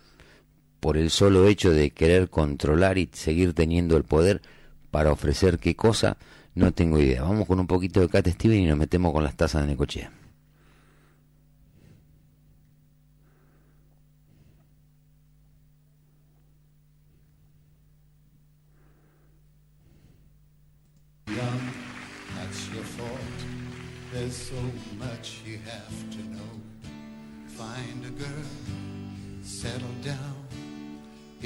por 0.80 0.96
el 0.96 1.10
solo 1.10 1.46
hecho 1.46 1.70
de 1.70 1.90
querer 1.90 2.28
controlar 2.28 2.98
y 2.98 3.08
seguir 3.12 3.54
teniendo 3.54 3.96
el 3.96 4.04
poder 4.04 4.42
para 4.90 5.12
ofrecer 5.12 5.58
qué 5.58 5.74
cosa, 5.74 6.16
no 6.54 6.72
tengo 6.72 6.98
idea. 6.98 7.22
Vamos 7.22 7.46
con 7.46 7.60
un 7.60 7.66
poquito 7.66 8.00
de 8.00 8.08
Cat 8.08 8.28
Steven 8.28 8.60
y 8.60 8.66
nos 8.66 8.78
metemos 8.78 9.12
con 9.12 9.24
las 9.24 9.36
tazas 9.36 9.62
de 9.62 9.68
Necochea. 9.68 10.10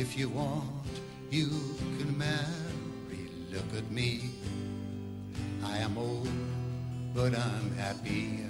If 0.00 0.16
you 0.16 0.30
want, 0.30 0.64
you 1.30 1.50
can 1.98 2.16
marry. 2.16 3.28
Look 3.52 3.70
at 3.76 3.90
me. 3.90 4.30
I 5.62 5.76
am 5.76 5.98
old, 5.98 6.26
but 7.14 7.34
I'm 7.34 7.70
happy. 7.76 8.40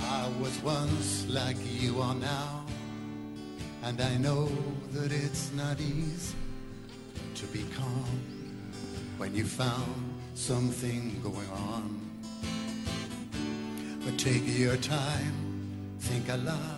I 0.00 0.28
was 0.40 0.56
once 0.62 1.26
like 1.26 1.56
you 1.80 2.00
are 2.00 2.14
now, 2.14 2.64
and 3.82 4.00
I 4.00 4.16
know 4.18 4.48
that 4.92 5.10
it's 5.10 5.50
not 5.52 5.80
easy 5.80 6.36
to 7.34 7.46
be 7.46 7.64
calm 7.76 8.20
when 9.16 9.34
you 9.34 9.44
found 9.44 10.14
something 10.34 11.20
going 11.24 11.50
on. 11.50 12.00
But 14.04 14.16
take 14.16 14.46
your 14.46 14.76
time, 14.76 15.34
think 15.98 16.28
a 16.28 16.36
lot, 16.36 16.77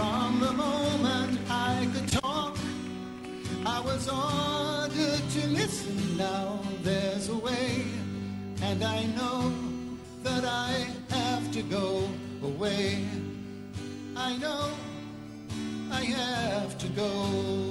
From 0.00 0.40
the 0.40 0.52
moment 0.52 1.38
I 1.50 1.86
could 1.92 2.08
talk, 2.08 2.56
I 3.66 3.80
was 3.80 4.08
ordered 4.08 5.24
to 5.36 5.46
listen. 5.48 6.16
Now 6.16 6.58
there's 6.82 7.28
a 7.28 7.36
way, 7.36 7.84
and 8.62 8.82
I 8.82 9.04
know 9.18 9.52
that 10.22 10.46
I 10.46 10.86
have 11.10 11.52
to 11.52 11.60
go 11.60 12.08
away. 12.42 13.04
I 14.16 14.38
know 14.38 14.70
I 15.92 16.02
have 16.02 16.78
to 16.78 16.88
go. 16.88 17.70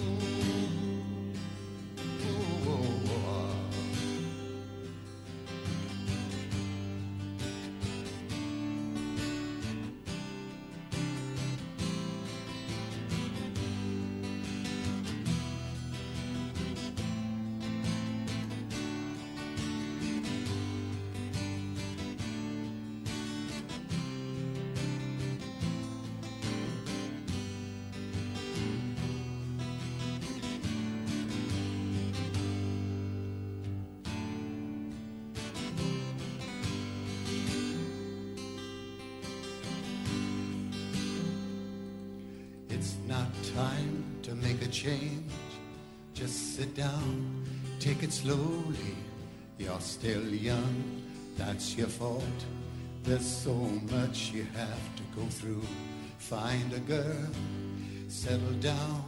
Change. 44.71 45.31
Just 46.13 46.55
sit 46.55 46.75
down, 46.75 47.45
take 47.79 48.03
it 48.03 48.11
slowly. 48.11 48.95
You're 49.57 49.79
still 49.79 50.27
young, 50.27 51.03
that's 51.37 51.75
your 51.75 51.87
fault. 51.87 52.23
There's 53.03 53.25
so 53.25 53.53
much 53.91 54.31
you 54.31 54.45
have 54.55 54.95
to 54.95 55.03
go 55.15 55.25
through. 55.27 55.63
Find 56.17 56.73
a 56.73 56.79
girl, 56.79 57.27
settle 58.07 58.53
down. 58.59 59.03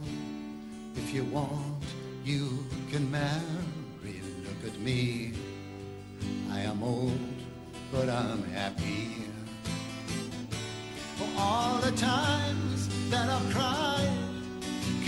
If 0.94 1.14
you 1.14 1.24
want, 1.24 1.84
you 2.24 2.66
can 2.90 3.10
marry. 3.10 4.22
Look 4.44 4.72
at 4.72 4.78
me. 4.80 5.32
I 6.50 6.60
am 6.60 6.82
old, 6.82 7.18
but 7.90 8.08
I'm 8.08 8.42
happy 8.50 9.22
all 11.36 11.78
the 11.80 11.92
cried, 11.92 12.31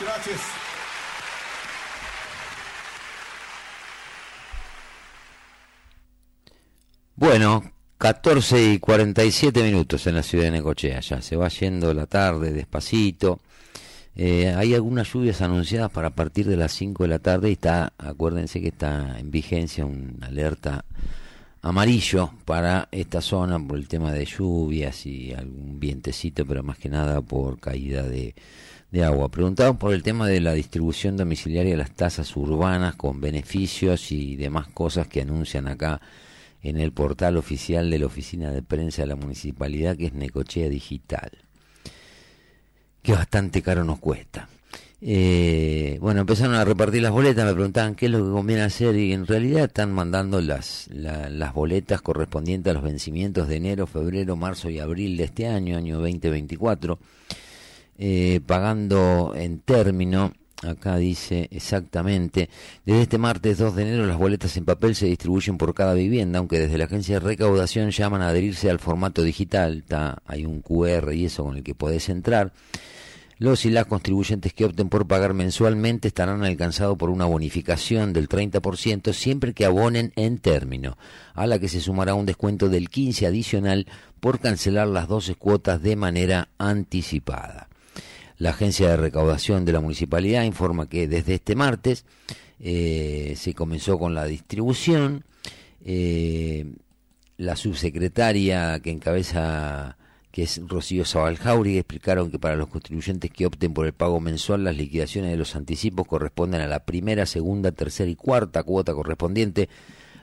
Gracias. 0.00 0.40
Bueno, 7.16 7.64
14 7.98 8.74
y 8.74 8.78
47 8.78 9.62
minutos 9.62 10.06
en 10.06 10.14
la 10.14 10.22
ciudad 10.22 10.44
de 10.44 10.52
Necochea, 10.52 11.00
ya 11.00 11.20
se 11.20 11.34
va 11.36 11.48
yendo 11.48 11.92
la 11.94 12.06
tarde 12.06 12.52
despacito, 12.52 13.40
Eh, 14.20 14.48
hay 14.56 14.74
algunas 14.74 15.12
lluvias 15.12 15.42
anunciadas 15.42 15.92
para 15.92 16.10
partir 16.10 16.46
de 16.48 16.56
las 16.56 16.72
5 16.72 17.04
de 17.04 17.08
la 17.08 17.20
tarde 17.20 17.50
y 17.50 17.52
está, 17.52 17.92
acuérdense 17.98 18.60
que 18.60 18.68
está 18.68 19.16
en 19.16 19.30
vigencia 19.30 19.86
una 19.86 20.26
alerta 20.26 20.84
amarillo 21.62 22.32
para 22.44 22.88
esta 22.90 23.20
zona 23.20 23.64
por 23.64 23.78
el 23.78 23.86
tema 23.86 24.12
de 24.12 24.24
lluvias 24.24 25.06
y 25.06 25.32
algún 25.34 25.78
vientecito, 25.78 26.44
pero 26.46 26.64
más 26.64 26.78
que 26.78 26.88
nada 26.88 27.20
por 27.20 27.60
caída 27.60 28.02
de, 28.02 28.34
de 28.90 29.04
agua. 29.04 29.28
Preguntamos 29.30 29.76
por 29.76 29.92
el 29.92 30.02
tema 30.02 30.26
de 30.26 30.40
la 30.40 30.54
distribución 30.54 31.16
domiciliaria 31.16 31.72
de 31.72 31.76
las 31.78 31.90
tasas 31.90 32.34
urbanas 32.36 32.94
con 32.96 33.20
beneficios 33.20 34.12
y 34.12 34.36
demás 34.36 34.68
cosas 34.68 35.06
que 35.08 35.20
anuncian 35.22 35.68
acá 35.68 36.00
en 36.62 36.78
el 36.78 36.92
portal 36.92 37.36
oficial 37.36 37.90
de 37.90 37.98
la 37.98 38.06
Oficina 38.06 38.50
de 38.50 38.62
Prensa 38.62 39.02
de 39.02 39.08
la 39.08 39.16
Municipalidad, 39.16 39.96
que 39.96 40.06
es 40.06 40.12
Necochea 40.14 40.68
Digital, 40.68 41.30
que 43.02 43.12
bastante 43.12 43.62
caro 43.62 43.84
nos 43.84 43.98
cuesta. 43.98 44.48
Eh, 45.00 45.96
bueno, 46.00 46.22
empezaron 46.22 46.56
a 46.56 46.64
repartir 46.64 47.02
las 47.02 47.12
boletas, 47.12 47.46
me 47.46 47.54
preguntaban 47.54 47.94
qué 47.94 48.06
es 48.06 48.12
lo 48.12 48.18
que 48.24 48.32
conviene 48.32 48.62
hacer 48.62 48.96
y 48.96 49.12
en 49.12 49.28
realidad 49.28 49.64
están 49.66 49.92
mandando 49.92 50.40
las, 50.40 50.88
la- 50.92 51.30
las 51.30 51.54
boletas 51.54 52.02
correspondientes 52.02 52.72
a 52.72 52.74
los 52.74 52.82
vencimientos 52.82 53.46
de 53.46 53.56
enero, 53.56 53.86
febrero, 53.86 54.34
marzo 54.34 54.68
y 54.70 54.80
abril 54.80 55.16
de 55.16 55.24
este 55.24 55.46
año, 55.46 55.76
año 55.76 55.98
2024, 56.00 56.98
eh, 57.98 58.40
pagando 58.46 59.34
en 59.36 59.58
término, 59.58 60.32
acá 60.62 60.96
dice 60.96 61.48
exactamente, 61.50 62.48
desde 62.86 63.02
este 63.02 63.18
martes 63.18 63.58
2 63.58 63.74
de 63.76 63.82
enero 63.82 64.06
las 64.06 64.18
boletas 64.18 64.56
en 64.56 64.64
papel 64.64 64.94
se 64.94 65.06
distribuyen 65.06 65.58
por 65.58 65.74
cada 65.74 65.94
vivienda, 65.94 66.38
aunque 66.38 66.58
desde 66.58 66.78
la 66.78 66.84
agencia 66.84 67.16
de 67.16 67.26
recaudación 67.26 67.90
llaman 67.90 68.22
a 68.22 68.28
adherirse 68.28 68.70
al 68.70 68.78
formato 68.78 69.22
digital, 69.22 69.78
está, 69.78 70.22
hay 70.26 70.44
un 70.44 70.62
QR 70.62 71.12
y 71.12 71.26
eso 71.26 71.44
con 71.44 71.56
el 71.56 71.62
que 71.62 71.74
podés 71.74 72.08
entrar. 72.08 72.52
Los 73.40 73.64
y 73.64 73.70
las 73.70 73.86
contribuyentes 73.86 74.52
que 74.52 74.64
opten 74.64 74.88
por 74.88 75.06
pagar 75.06 75.32
mensualmente 75.32 76.08
estarán 76.08 76.42
alcanzados 76.42 76.98
por 76.98 77.08
una 77.08 77.24
bonificación 77.24 78.12
del 78.12 78.28
30% 78.28 79.12
siempre 79.12 79.54
que 79.54 79.64
abonen 79.64 80.12
en 80.16 80.38
término, 80.38 80.98
a 81.34 81.46
la 81.46 81.60
que 81.60 81.68
se 81.68 81.80
sumará 81.80 82.14
un 82.14 82.26
descuento 82.26 82.68
del 82.68 82.88
15 82.88 83.26
adicional 83.26 83.86
por 84.18 84.40
cancelar 84.40 84.88
las 84.88 85.06
12 85.06 85.36
cuotas 85.36 85.80
de 85.80 85.94
manera 85.94 86.48
anticipada. 86.58 87.67
La 88.38 88.50
agencia 88.50 88.88
de 88.88 88.96
recaudación 88.96 89.64
de 89.64 89.72
la 89.72 89.80
municipalidad 89.80 90.44
informa 90.44 90.88
que 90.88 91.08
desde 91.08 91.34
este 91.34 91.56
martes 91.56 92.04
eh, 92.60 93.34
se 93.36 93.52
comenzó 93.52 93.98
con 93.98 94.14
la 94.14 94.26
distribución. 94.26 95.24
Eh, 95.84 96.66
la 97.36 97.56
subsecretaria 97.56 98.78
que 98.80 98.90
encabeza, 98.90 99.96
que 100.30 100.44
es 100.44 100.60
Rocío 100.68 101.04
Sabaljauri, 101.04 101.78
explicaron 101.78 102.30
que 102.30 102.38
para 102.38 102.54
los 102.54 102.68
contribuyentes 102.68 103.30
que 103.32 103.46
opten 103.46 103.74
por 103.74 103.86
el 103.86 103.92
pago 103.92 104.20
mensual, 104.20 104.62
las 104.62 104.76
liquidaciones 104.76 105.32
de 105.32 105.36
los 105.36 105.56
anticipos 105.56 106.06
corresponden 106.06 106.60
a 106.60 106.68
la 106.68 106.84
primera, 106.84 107.26
segunda, 107.26 107.72
tercera 107.72 108.08
y 108.08 108.14
cuarta 108.14 108.62
cuota 108.62 108.94
correspondiente 108.94 109.68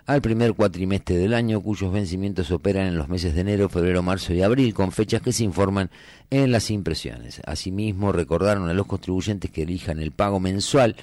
al 0.05 0.21
primer 0.21 0.53
cuatrimestre 0.53 1.17
del 1.17 1.33
año, 1.33 1.61
cuyos 1.61 1.91
vencimientos 1.91 2.51
operan 2.51 2.87
en 2.87 2.97
los 2.97 3.09
meses 3.09 3.33
de 3.33 3.41
enero, 3.41 3.69
febrero, 3.69 4.03
marzo 4.03 4.33
y 4.33 4.41
abril, 4.41 4.73
con 4.73 4.91
fechas 4.91 5.21
que 5.21 5.33
se 5.33 5.43
informan 5.43 5.89
en 6.29 6.51
las 6.51 6.69
impresiones. 6.69 7.41
Asimismo, 7.45 8.11
recordaron 8.11 8.69
a 8.69 8.73
los 8.73 8.85
contribuyentes 8.85 9.49
que 9.49 9.63
elijan 9.63 9.99
el 9.99 10.11
pago 10.11 10.39
mensual 10.39 10.95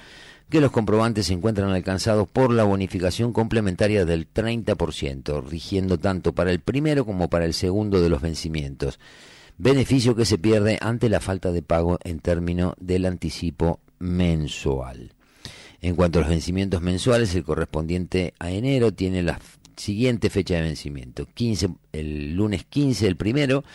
que 0.49 0.61
los 0.61 0.71
comprobantes 0.71 1.27
se 1.27 1.33
encuentran 1.33 1.71
alcanzados 1.71 2.27
por 2.27 2.53
la 2.53 2.63
bonificación 2.63 3.33
complementaria 3.33 4.05
del 4.05 4.31
30%, 4.31 5.43
rigiendo 5.43 5.97
tanto 5.97 6.33
para 6.33 6.51
el 6.51 6.59
primero 6.59 7.05
como 7.05 7.27
para 7.27 7.45
el 7.45 7.53
segundo 7.53 8.01
de 8.01 8.09
los 8.09 8.21
vencimientos, 8.21 8.99
beneficio 9.57 10.15
que 10.15 10.25
se 10.25 10.37
pierde 10.37 10.77
ante 10.79 11.09
la 11.09 11.19
falta 11.19 11.51
de 11.51 11.63
pago 11.63 11.97
en 12.03 12.19
término 12.19 12.75
del 12.79 13.05
anticipo 13.05 13.79
mensual. 13.97 15.13
En 15.83 15.97
cuanto 15.97 16.17
a 16.17 16.21
los 16.21 16.29
vencimientos 16.29 16.81
mensuales, 16.81 17.35
el 17.35 17.43
correspondiente 17.43 18.33
a 18.39 18.49
enero 18.49 18.93
tiene 18.93 19.21
la 19.21 19.37
siguiente 19.75 20.29
fecha 20.29 20.55
de 20.55 20.61
vencimiento. 20.61 21.25
15, 21.25 21.71
el 21.91 22.35
lunes 22.35 22.63
15 22.63 23.05
el 23.05 23.17
primero 23.17 23.65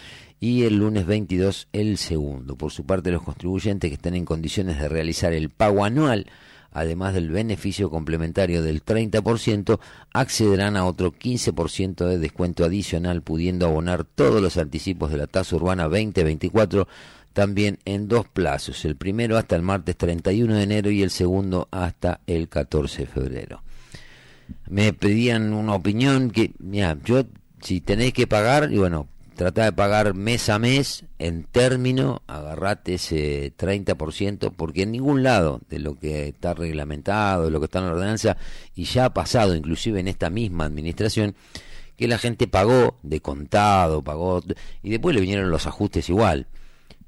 y 0.41 0.63
el 0.63 0.79
lunes 0.79 1.05
22 1.05 1.69
el 1.75 1.99
segundo. 1.99 2.57
Por 2.57 2.73
su 2.73 2.87
parte, 2.87 3.11
los 3.11 3.23
contribuyentes 3.23 3.91
que 3.91 3.97
estén 3.97 4.15
en 4.15 4.25
condiciones 4.25 4.79
de 4.79 4.89
realizar 4.89 5.35
el 5.35 5.51
pago 5.51 5.85
anual, 5.85 6.25
además 6.73 7.13
del 7.13 7.29
beneficio 7.29 7.91
complementario 7.91 8.63
del 8.63 8.83
30%, 8.83 9.79
accederán 10.15 10.79
a 10.79 10.87
otro 10.87 11.13
15% 11.13 12.07
de 12.07 12.17
descuento 12.17 12.65
adicional, 12.65 13.21
pudiendo 13.21 13.67
abonar 13.67 14.05
todos 14.05 14.41
los 14.41 14.57
anticipos 14.57 15.11
de 15.11 15.19
la 15.19 15.27
tasa 15.27 15.57
urbana 15.57 15.83
2024 15.85 16.89
también 17.33 17.79
en 17.85 18.09
dos 18.09 18.27
plazos, 18.29 18.85
el 18.85 18.97
primero 18.97 19.37
hasta 19.37 19.57
el 19.57 19.63
martes 19.63 19.97
31 19.97 20.55
de 20.55 20.63
enero 20.63 20.91
y 20.91 21.03
el 21.03 21.11
segundo 21.11 21.69
hasta 21.71 22.21
el 22.27 22.49
14 22.49 23.03
de 23.03 23.07
febrero. 23.07 23.63
Me 24.69 24.93
pedían 24.93 25.53
una 25.53 25.75
opinión 25.75 26.31
que, 26.31 26.53
mira, 26.59 26.97
yo 27.05 27.25
si 27.63 27.81
tenéis 27.81 28.13
que 28.13 28.27
pagar, 28.27 28.73
y 28.73 28.79
bueno, 28.79 29.09
tratá 29.37 29.65
de 29.65 29.73
pagar 29.73 30.15
mes 30.15 30.49
a 30.49 30.59
mes 30.59 31.05
en 31.19 31.45
término, 31.45 32.23
agarrate 32.27 32.95
ese 32.95 33.53
30%, 33.57 34.53
porque 34.57 34.83
en 34.83 34.93
ningún 34.93 35.23
lado 35.23 35.61
de 35.69 35.79
lo 35.79 35.95
que 35.95 36.29
está 36.29 36.55
reglamentado, 36.55 37.45
de 37.45 37.51
lo 37.51 37.61
que 37.61 37.67
está 37.67 37.79
en 37.79 37.87
la 37.87 37.93
ordenanza, 37.93 38.37
y 38.75 38.85
ya 38.85 39.07
ha 39.07 39.15
pasado 39.15 39.55
inclusive 39.55 40.01
en 40.01 40.09
esta 40.09 40.31
misma 40.31 40.65
administración, 40.65 41.35
que 41.97 42.09
la 42.09 42.19
gente 42.19 42.47
pagó 42.47 42.97
de 43.03 43.21
contado, 43.21 44.03
pagó, 44.03 44.43
y 44.83 44.91
después 44.91 45.15
le 45.15 45.21
vinieron 45.21 45.51
los 45.51 45.67
ajustes 45.67 46.09
igual. 46.09 46.47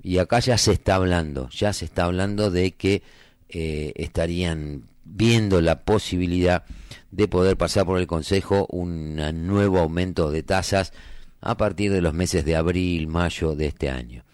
Y 0.03 0.19
acá 0.19 0.41
ya 0.41 0.57
se 0.59 0.73
está 0.73 0.95
hablando, 0.95 1.49
ya 1.51 1.73
se 1.73 1.85
está 1.85 2.05
hablando 2.05 2.51
de 2.51 2.73
que 2.73 3.03
eh, 3.49 3.93
estarían 3.97 4.85
viendo 5.05 5.61
la 5.61 5.81
posibilidad 5.81 6.65
de 7.11 7.29
poder 7.29 7.57
pasar 7.57 7.85
por 7.85 7.99
el 7.99 8.07
Consejo 8.07 8.67
un 8.71 9.17
nuevo 9.47 9.79
aumento 9.79 10.31
de 10.31 10.43
tasas 10.43 10.93
a 11.41 11.57
partir 11.57 11.93
de 11.93 12.03
los 12.03 12.15
meses 12.15 12.45
de 12.45 12.57
abril, 12.57 13.09
mayo 13.09 13.55
de 13.55 13.67
este 13.67 13.91
año. 13.91 14.25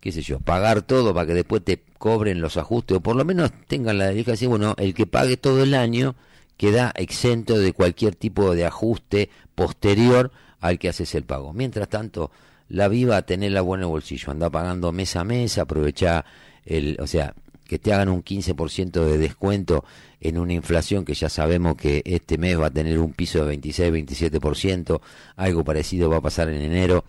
Qué 0.00 0.12
sé 0.12 0.22
yo, 0.22 0.40
pagar 0.40 0.82
todo 0.82 1.12
para 1.12 1.26
que 1.26 1.34
después 1.34 1.62
te 1.64 1.82
cobren 1.98 2.40
los 2.40 2.56
ajustes, 2.56 2.96
o 2.96 3.00
por 3.00 3.16
lo 3.16 3.24
menos 3.24 3.50
tengan 3.66 3.98
la 3.98 4.06
derecha 4.06 4.48
bueno, 4.48 4.74
el 4.78 4.94
que 4.94 5.06
pague 5.06 5.36
todo 5.36 5.62
el 5.62 5.74
año 5.74 6.16
queda 6.56 6.92
exento 6.96 7.58
de 7.58 7.72
cualquier 7.72 8.14
tipo 8.14 8.54
de 8.54 8.66
ajuste 8.66 9.30
posterior 9.54 10.30
al 10.60 10.78
que 10.78 10.88
haces 10.88 11.14
el 11.14 11.24
pago. 11.24 11.52
Mientras 11.52 11.88
tanto, 11.88 12.30
la 12.70 12.88
viva, 12.88 13.20
tenerla 13.22 13.60
buena 13.60 13.82
en 13.82 13.88
el 13.88 13.92
bolsillo, 13.92 14.30
anda 14.30 14.48
pagando 14.48 14.92
mes 14.92 15.16
a 15.16 15.24
mes, 15.24 15.58
aprovecha 15.58 16.24
el, 16.64 16.96
o 17.00 17.06
sea, 17.06 17.34
que 17.66 17.78
te 17.78 17.92
hagan 17.92 18.08
un 18.08 18.22
15% 18.24 19.04
de 19.04 19.18
descuento 19.18 19.84
en 20.20 20.38
una 20.38 20.52
inflación 20.52 21.04
que 21.04 21.14
ya 21.14 21.28
sabemos 21.28 21.76
que 21.76 22.02
este 22.04 22.38
mes 22.38 22.58
va 22.58 22.66
a 22.66 22.70
tener 22.70 22.98
un 22.98 23.12
piso 23.12 23.44
de 23.44 23.58
26-27%, 23.60 25.00
algo 25.36 25.64
parecido 25.64 26.08
va 26.08 26.18
a 26.18 26.20
pasar 26.20 26.48
en 26.48 26.60
enero, 26.62 27.04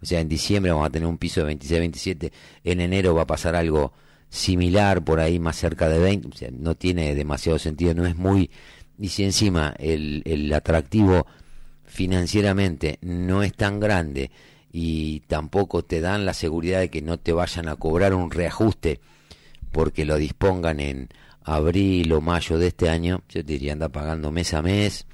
o 0.00 0.06
sea, 0.06 0.20
en 0.20 0.28
diciembre 0.28 0.72
vamos 0.72 0.86
a 0.86 0.90
tener 0.90 1.06
un 1.08 1.18
piso 1.18 1.44
de 1.44 1.58
26-27%, 1.58 2.32
en 2.64 2.80
enero 2.80 3.14
va 3.14 3.22
a 3.22 3.26
pasar 3.26 3.54
algo 3.54 3.92
similar, 4.30 5.04
por 5.04 5.20
ahí 5.20 5.38
más 5.38 5.56
cerca 5.56 5.90
de 5.90 6.16
20%, 6.16 6.32
o 6.32 6.36
sea, 6.36 6.48
no 6.50 6.74
tiene 6.74 7.14
demasiado 7.14 7.58
sentido, 7.58 7.94
no 7.94 8.06
es 8.06 8.16
muy... 8.16 8.50
Y 8.98 9.08
si 9.08 9.24
encima 9.24 9.74
el, 9.78 10.22
el 10.24 10.52
atractivo 10.52 11.26
financieramente 11.84 12.98
no 13.02 13.42
es 13.42 13.52
tan 13.54 13.80
grande 13.80 14.30
y 14.72 15.20
tampoco 15.20 15.84
te 15.84 16.00
dan 16.00 16.24
la 16.24 16.34
seguridad 16.34 16.80
de 16.80 16.90
que 16.90 17.02
no 17.02 17.18
te 17.18 17.32
vayan 17.32 17.68
a 17.68 17.76
cobrar 17.76 18.14
un 18.14 18.30
reajuste 18.30 19.00
porque 19.70 20.04
lo 20.04 20.16
dispongan 20.16 20.80
en 20.80 21.08
abril 21.44 22.12
o 22.12 22.20
mayo 22.20 22.58
de 22.58 22.68
este 22.68 22.88
año, 22.88 23.22
yo 23.28 23.44
te 23.44 23.52
diría 23.52 23.72
anda 23.72 23.88
pagando 23.88 24.30
mes 24.30 24.54
a 24.54 24.62
mes, 24.62 25.06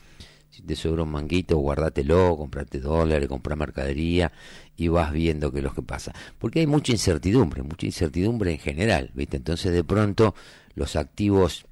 si 0.50 0.62
te 0.62 0.76
sobra 0.76 1.04
un 1.04 1.11
manguito, 1.11 1.56
guardátelo, 1.59 2.36
comprate 2.36 2.80
dólares, 2.80 3.28
compra 3.28 3.56
mercadería 3.56 4.32
y 4.76 4.88
vas 4.88 5.12
viendo 5.12 5.52
qué 5.52 5.59
es 5.59 5.64
lo 5.64 5.72
que 5.72 5.82
pasa. 5.82 6.12
Porque 6.38 6.61
hay 6.61 6.66
mucha 6.66 6.92
incertidumbre, 6.92 7.62
mucha 7.62 7.86
incertidumbre 7.86 8.52
en 8.52 8.59
general, 8.59 9.11
¿viste? 9.14 9.36
Entonces 9.36 9.72
de 9.72 9.84
pronto 9.84 10.34
los 10.74 10.96
activos 10.96 11.64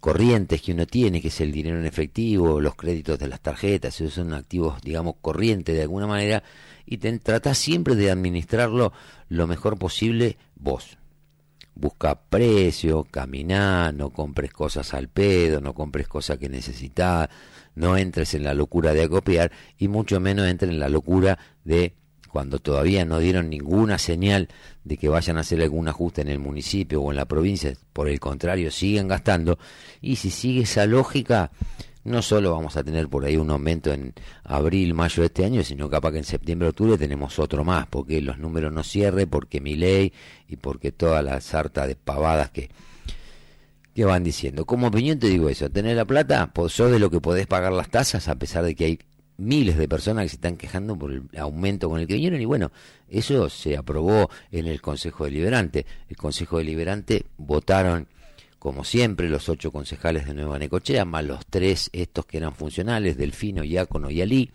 corrientes 0.00 0.60
que 0.60 0.72
uno 0.72 0.86
tiene, 0.86 1.22
que 1.22 1.28
es 1.28 1.40
el 1.40 1.50
dinero 1.50 1.78
en 1.78 1.86
efectivo, 1.86 2.60
los 2.60 2.74
créditos 2.74 3.18
de 3.18 3.28
las 3.28 3.40
tarjetas, 3.40 3.98
esos 3.98 4.12
son 4.12 4.34
activos, 4.34 4.82
digamos, 4.82 5.14
corrientes 5.22 5.74
de 5.74 5.80
alguna 5.80 6.06
manera, 6.06 6.42
y 6.86 6.98
te, 6.98 7.18
tratás 7.18 7.58
siempre 7.58 7.94
de 7.94 8.10
administrarlo 8.10 8.92
lo 9.28 9.46
mejor 9.46 9.78
posible 9.78 10.36
vos. 10.56 10.98
Busca 11.74 12.14
precio, 12.14 13.04
caminá, 13.10 13.90
no 13.90 14.10
compres 14.10 14.52
cosas 14.52 14.94
al 14.94 15.08
pedo, 15.08 15.60
no 15.60 15.74
compres 15.74 16.06
cosas 16.06 16.38
que 16.38 16.48
necesitas, 16.48 17.28
no 17.74 17.96
entres 17.96 18.34
en 18.34 18.44
la 18.44 18.54
locura 18.54 18.92
de 18.92 19.02
acopiar 19.02 19.50
y 19.78 19.88
mucho 19.88 20.20
menos 20.20 20.46
entres 20.46 20.70
en 20.70 20.78
la 20.78 20.88
locura 20.88 21.38
de 21.64 21.94
cuando 22.34 22.58
todavía 22.58 23.04
no 23.04 23.20
dieron 23.20 23.48
ninguna 23.48 23.96
señal 23.96 24.48
de 24.82 24.96
que 24.96 25.08
vayan 25.08 25.36
a 25.36 25.42
hacer 25.42 25.62
algún 25.62 25.86
ajuste 25.86 26.20
en 26.22 26.28
el 26.28 26.40
municipio 26.40 27.00
o 27.00 27.12
en 27.12 27.16
la 27.16 27.26
provincia, 27.26 27.72
por 27.92 28.08
el 28.08 28.18
contrario, 28.18 28.72
siguen 28.72 29.06
gastando. 29.06 29.56
Y 30.00 30.16
si 30.16 30.30
sigue 30.30 30.62
esa 30.62 30.84
lógica, 30.84 31.52
no 32.04 32.20
solo 32.22 32.52
vamos 32.52 32.76
a 32.76 32.84
tener 32.84 33.08
por 33.08 33.24
ahí 33.24 33.36
un 33.36 33.50
aumento 33.50 33.92
en 33.92 34.14
abril, 34.44 34.94
mayo 34.94 35.22
de 35.22 35.26
este 35.26 35.44
año, 35.44 35.64
sino 35.64 35.88
capaz 35.88 36.12
que 36.12 36.18
en 36.18 36.24
septiembre, 36.24 36.68
octubre 36.68 36.98
tenemos 36.98 37.38
otro 37.38 37.64
más, 37.64 37.86
porque 37.86 38.20
los 38.20 38.38
números 38.38 38.72
no 38.72 38.82
cierren, 38.82 39.28
porque 39.28 39.60
mi 39.60 39.74
ley 39.76 40.12
y 40.48 40.56
porque 40.56 40.92
toda 40.92 41.22
la 41.22 41.40
sarta 41.40 41.86
de 41.86 41.96
pavadas 41.96 42.50
que, 42.50 42.70
que 43.94 44.04
van 44.04 44.22
diciendo. 44.22 44.66
Como 44.66 44.88
opinión 44.88 45.18
te 45.18 45.28
digo 45.28 45.48
eso, 45.48 45.70
tener 45.70 45.96
la 45.96 46.04
plata, 46.04 46.52
pues 46.52 46.74
sos 46.74 46.90
de 46.90 46.98
lo 46.98 47.10
que 47.10 47.20
podés 47.20 47.46
pagar 47.46 47.72
las 47.72 47.88
tasas, 47.88 48.28
a 48.28 48.34
pesar 48.34 48.64
de 48.64 48.74
que 48.74 48.84
hay 48.84 48.98
miles 49.36 49.76
de 49.76 49.88
personas 49.88 50.24
que 50.24 50.28
se 50.28 50.36
están 50.36 50.56
quejando 50.56 50.96
por 50.96 51.10
el 51.10 51.22
aumento 51.38 51.88
con 51.88 52.00
el 52.00 52.06
que 52.06 52.14
vinieron 52.14 52.40
y 52.40 52.44
bueno, 52.44 52.70
eso 53.08 53.48
se 53.48 53.76
aprobó 53.76 54.30
en 54.52 54.66
el 54.66 54.80
Consejo 54.80 55.24
Deliberante. 55.24 55.86
El 56.08 56.16
Consejo 56.16 56.58
Deliberante 56.58 57.24
votaron 57.38 58.08
como 58.64 58.82
siempre, 58.82 59.28
los 59.28 59.50
ocho 59.50 59.70
concejales 59.70 60.24
de 60.24 60.32
Nueva 60.32 60.58
Necochea, 60.58 61.04
más 61.04 61.22
los 61.22 61.44
tres 61.44 61.90
estos 61.92 62.24
que 62.24 62.38
eran 62.38 62.54
funcionales, 62.54 63.18
Delfino, 63.18 63.62
Iácono 63.62 64.10
y 64.10 64.22
Alí, 64.22 64.50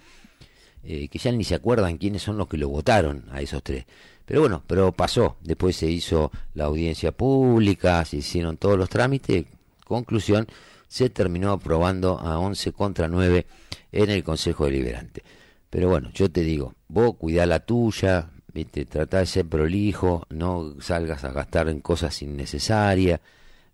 eh, 0.84 1.08
que 1.10 1.20
ya 1.20 1.32
ni 1.32 1.44
se 1.44 1.54
acuerdan 1.54 2.00
quiénes 2.00 2.24
son 2.24 2.36
los 2.36 2.48
que 2.48 2.58
lo 2.58 2.70
votaron 2.70 3.26
a 3.30 3.40
esos 3.40 3.62
tres. 3.62 3.86
Pero 4.26 4.42
bueno, 4.42 4.64
pero 4.66 4.92
pasó, 4.94 5.38
después 5.42 5.76
se 5.76 5.92
hizo 5.92 6.32
la 6.56 6.64
audiencia 6.64 7.12
pública, 7.12 8.04
se 8.04 8.18
hicieron 8.18 8.58
todos 8.58 8.80
los 8.80 8.90
trámites, 8.90 9.46
conclusión, 9.86 10.48
se 10.88 11.12
terminó 11.12 11.52
aprobando 11.52 12.18
a 12.20 12.40
11 12.40 12.72
contra 12.72 13.08
9 13.08 13.46
en 13.92 14.10
el 14.10 14.24
Consejo 14.24 14.66
Deliberante. 14.66 15.22
Pero 15.70 15.88
bueno, 15.88 16.10
yo 16.16 16.32
te 16.32 16.42
digo, 16.42 16.74
vos 16.88 17.16
cuidá 17.16 17.46
la 17.46 17.60
tuya, 17.60 18.32
¿viste? 18.52 18.86
tratá 18.86 19.20
de 19.20 19.28
ser 19.28 19.46
prolijo, 19.46 20.26
no 20.32 20.74
salgas 20.82 21.24
a 21.26 21.32
gastar 21.32 21.70
en 21.70 21.80
cosas 21.80 22.20
innecesarias, 22.24 23.20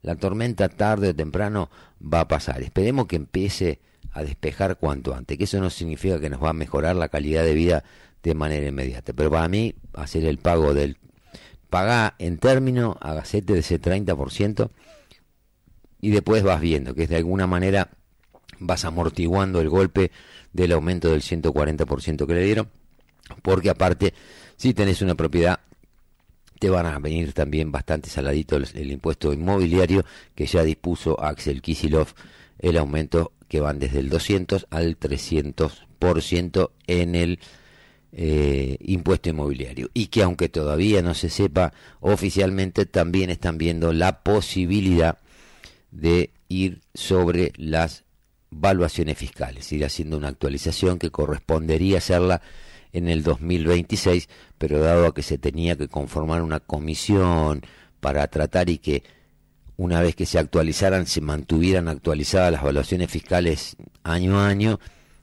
la 0.05 0.15
tormenta 0.15 0.69
tarde 0.69 1.09
o 1.09 1.15
temprano 1.15 1.71
va 1.99 2.21
a 2.21 2.27
pasar. 2.27 2.61
Esperemos 2.61 3.07
que 3.07 3.15
empiece 3.15 3.79
a 4.11 4.23
despejar 4.23 4.77
cuanto 4.77 5.15
antes, 5.15 5.35
que 5.35 5.45
eso 5.45 5.59
no 5.59 5.71
significa 5.71 6.19
que 6.19 6.29
nos 6.29 6.43
va 6.43 6.51
a 6.51 6.53
mejorar 6.53 6.95
la 6.95 7.09
calidad 7.09 7.43
de 7.43 7.55
vida 7.55 7.83
de 8.21 8.35
manera 8.35 8.67
inmediata. 8.67 9.13
Pero 9.13 9.31
para 9.31 9.47
mí, 9.47 9.73
hacer 9.93 10.25
el 10.25 10.37
pago 10.37 10.73
del... 10.75 10.97
Paga 11.71 12.13
en 12.19 12.37
término, 12.37 12.95
hagacete 13.01 13.53
de 13.53 13.59
ese 13.59 13.81
30% 13.81 14.69
y 15.99 16.11
después 16.11 16.43
vas 16.43 16.61
viendo 16.61 16.93
que 16.93 17.07
de 17.07 17.15
alguna 17.15 17.47
manera 17.47 17.89
vas 18.59 18.85
amortiguando 18.85 19.59
el 19.59 19.69
golpe 19.69 20.11
del 20.53 20.71
aumento 20.73 21.09
del 21.09 21.21
140% 21.21 22.27
que 22.27 22.33
le 22.33 22.43
dieron, 22.43 22.69
porque 23.41 23.71
aparte, 23.71 24.13
si 24.55 24.75
tenés 24.75 25.01
una 25.01 25.15
propiedad 25.15 25.59
te 26.59 26.69
van 26.69 26.85
a 26.85 26.99
venir 26.99 27.33
también 27.33 27.71
bastante 27.71 28.09
saladito 28.09 28.55
el, 28.55 28.91
impuesto 28.91 29.33
inmobiliario 29.33 30.05
que 30.33 30.45
ya 30.45 30.63
dispuso 30.63 31.19
Axel 31.21 31.61
Kisilov 31.61 32.07
el 32.59 32.77
aumento 32.77 33.33
que 33.47 33.59
van 33.59 33.79
desde 33.79 33.99
el 33.99 34.09
200 34.09 34.67
al 34.69 34.97
300% 34.97 36.71
en 36.87 37.15
el 37.15 37.39
eh, 38.11 38.77
impuesto 38.79 39.29
inmobiliario. 39.29 39.89
Y 39.93 40.07
que 40.07 40.23
aunque 40.23 40.49
todavía 40.49 41.01
no 41.01 41.13
se 41.13 41.29
sepa 41.29 41.73
oficialmente 41.99 42.85
también 42.85 43.29
están 43.29 43.57
viendo 43.57 43.91
la 43.91 44.23
posibilidad 44.23 45.17
de 45.91 46.31
ir 46.47 46.81
sobre 46.93 47.51
las 47.57 48.05
valuaciones 48.49 49.17
fiscales, 49.17 49.71
ir 49.71 49.83
haciendo 49.83 50.17
una 50.17 50.29
actualización 50.29 50.97
que 50.97 51.11
correspondería 51.11 51.97
hacerla 51.97 52.41
en 52.95 53.09
el 53.09 53.23
2026, 53.23 54.29
pero 54.57 54.79
dado 54.79 55.07
a 55.07 55.13
que 55.13 55.21
se 55.21 55.37
tenía 55.37 55.75
que 55.75 55.89
conformar 55.89 56.41
una 56.41 56.61
comisión 56.61 57.61
para 57.99 58.25
tratar 58.27 58.69
y 58.69 58.77
que 58.77 59.03
una 59.75 60.01
vez 60.01 60.15
que 60.15 60.25
se 60.25 60.39
actualizaran 60.39 61.05
se 61.05 61.19
mantuvieran 61.19 61.89
actualizadas 61.89 62.53
las 62.53 62.61
evaluaciones 62.61 63.11
fiscales 63.11 63.75
año 64.03 64.39
a 64.39 64.47
año, 64.47 64.79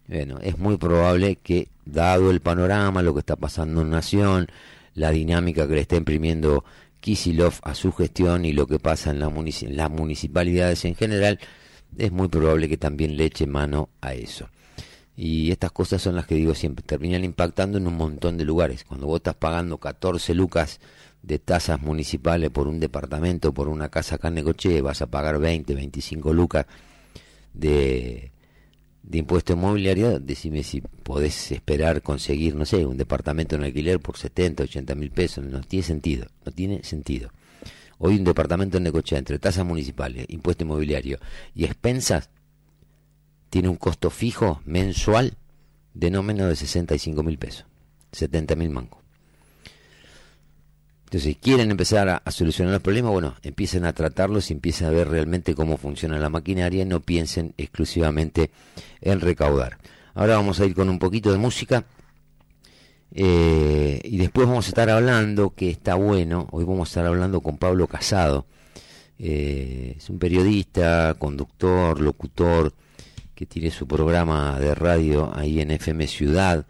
bueno, 0.06 0.38
es 0.42 0.58
muy 0.58 0.76
probable 0.76 1.36
que 1.36 1.68
dado 1.86 2.30
el 2.30 2.40
panorama, 2.40 3.00
lo 3.00 3.14
que 3.14 3.20
está 3.20 3.36
pasando 3.36 3.80
en 3.80 3.88
Nación, 3.88 4.48
la 4.94 5.10
dinámica 5.10 5.66
que 5.66 5.74
le 5.74 5.80
está 5.80 5.96
imprimiendo 5.96 6.64
Kisilov 7.00 7.54
a 7.62 7.74
su 7.74 7.90
gestión 7.92 8.44
y 8.44 8.52
lo 8.52 8.66
que 8.66 8.78
pasa 8.78 9.10
en, 9.10 9.18
la 9.18 9.28
en 9.28 9.76
las 9.76 9.90
municipalidades 9.90 10.84
en 10.84 10.94
general, 10.94 11.40
es 11.96 12.12
muy 12.12 12.28
probable 12.28 12.68
que 12.68 12.76
también 12.76 13.16
le 13.16 13.24
eche 13.24 13.46
mano 13.46 13.88
a 14.02 14.12
eso. 14.12 14.50
Y 15.16 15.50
estas 15.50 15.72
cosas 15.72 16.00
son 16.00 16.16
las 16.16 16.26
que 16.26 16.34
digo 16.34 16.54
siempre, 16.54 16.84
terminan 16.84 17.24
impactando 17.24 17.78
en 17.78 17.86
un 17.86 17.96
montón 17.96 18.38
de 18.38 18.44
lugares. 18.44 18.84
Cuando 18.84 19.06
vos 19.06 19.18
estás 19.18 19.34
pagando 19.34 19.78
14 19.78 20.34
lucas 20.34 20.80
de 21.22 21.38
tasas 21.38 21.80
municipales 21.82 22.50
por 22.50 22.66
un 22.66 22.80
departamento, 22.80 23.52
por 23.52 23.68
una 23.68 23.90
casa 23.90 24.16
acá 24.16 24.28
en 24.28 24.34
Necoche, 24.34 24.80
vas 24.80 25.02
a 25.02 25.06
pagar 25.06 25.38
20, 25.38 25.74
25 25.74 26.32
lucas 26.32 26.66
de, 27.52 28.32
de 29.02 29.18
impuesto 29.18 29.52
inmobiliario, 29.52 30.18
decime 30.18 30.62
si 30.62 30.80
podés 30.80 31.52
esperar 31.52 32.02
conseguir, 32.02 32.54
no 32.54 32.64
sé, 32.64 32.86
un 32.86 32.96
departamento 32.96 33.56
en 33.56 33.64
alquiler 33.64 34.00
por 34.00 34.16
70, 34.16 34.62
80 34.64 34.94
mil 34.94 35.10
pesos. 35.10 35.44
No 35.44 35.60
tiene 35.60 35.84
sentido, 35.84 36.26
no 36.44 36.52
tiene 36.52 36.82
sentido. 36.84 37.30
Hoy 37.98 38.16
un 38.16 38.24
departamento 38.24 38.78
en 38.78 38.84
Necochea 38.84 39.18
entre 39.18 39.38
tasas 39.38 39.64
municipales, 39.64 40.26
impuesto 40.28 40.64
inmobiliario 40.64 41.18
y 41.54 41.64
expensas 41.64 42.30
tiene 43.52 43.68
un 43.68 43.76
costo 43.76 44.08
fijo 44.08 44.62
mensual 44.64 45.36
de 45.92 46.10
no 46.10 46.22
menos 46.22 46.48
de 46.48 46.56
65 46.56 47.22
mil 47.22 47.36
pesos, 47.36 47.66
70 48.12 48.56
mil 48.56 48.70
mangos. 48.70 48.98
Entonces, 51.04 51.24
si 51.24 51.34
quieren 51.34 51.70
empezar 51.70 52.08
a, 52.08 52.30
solucionar 52.30 52.72
los 52.72 52.80
problemas, 52.80 53.12
bueno, 53.12 53.34
empiecen 53.42 53.84
a 53.84 53.92
tratarlos 53.92 54.48
y 54.48 54.54
empiecen 54.54 54.86
a 54.86 54.90
ver 54.90 55.10
realmente 55.10 55.54
cómo 55.54 55.76
funciona 55.76 56.18
la 56.18 56.30
maquinaria 56.30 56.86
no 56.86 57.00
piensen 57.00 57.52
exclusivamente 57.58 58.50
en 59.02 59.20
recaudar. 59.20 59.76
Ahora 60.14 60.36
vamos 60.36 60.58
a 60.58 60.64
ir 60.64 60.74
con 60.74 60.88
un 60.88 60.98
poquito 60.98 61.30
de 61.30 61.36
música 61.36 61.84
eh, 63.14 64.00
y 64.02 64.16
después 64.16 64.48
vamos 64.48 64.64
a 64.64 64.68
estar 64.70 64.88
hablando, 64.88 65.50
que 65.50 65.68
está 65.68 65.94
bueno, 65.94 66.48
hoy 66.52 66.64
vamos 66.64 66.88
a 66.88 66.90
estar 66.90 67.04
hablando 67.04 67.42
con 67.42 67.58
Pablo 67.58 67.86
Casado. 67.86 68.46
Eh, 69.18 69.96
es 69.98 70.08
un 70.08 70.18
periodista, 70.18 71.14
conductor, 71.18 72.00
locutor, 72.00 72.72
que 73.42 73.46
tiene 73.46 73.72
su 73.72 73.88
programa 73.88 74.56
de 74.60 74.72
radio 74.72 75.32
ahí 75.34 75.60
en 75.60 75.72
FM 75.72 76.06
Ciudad. 76.06 76.64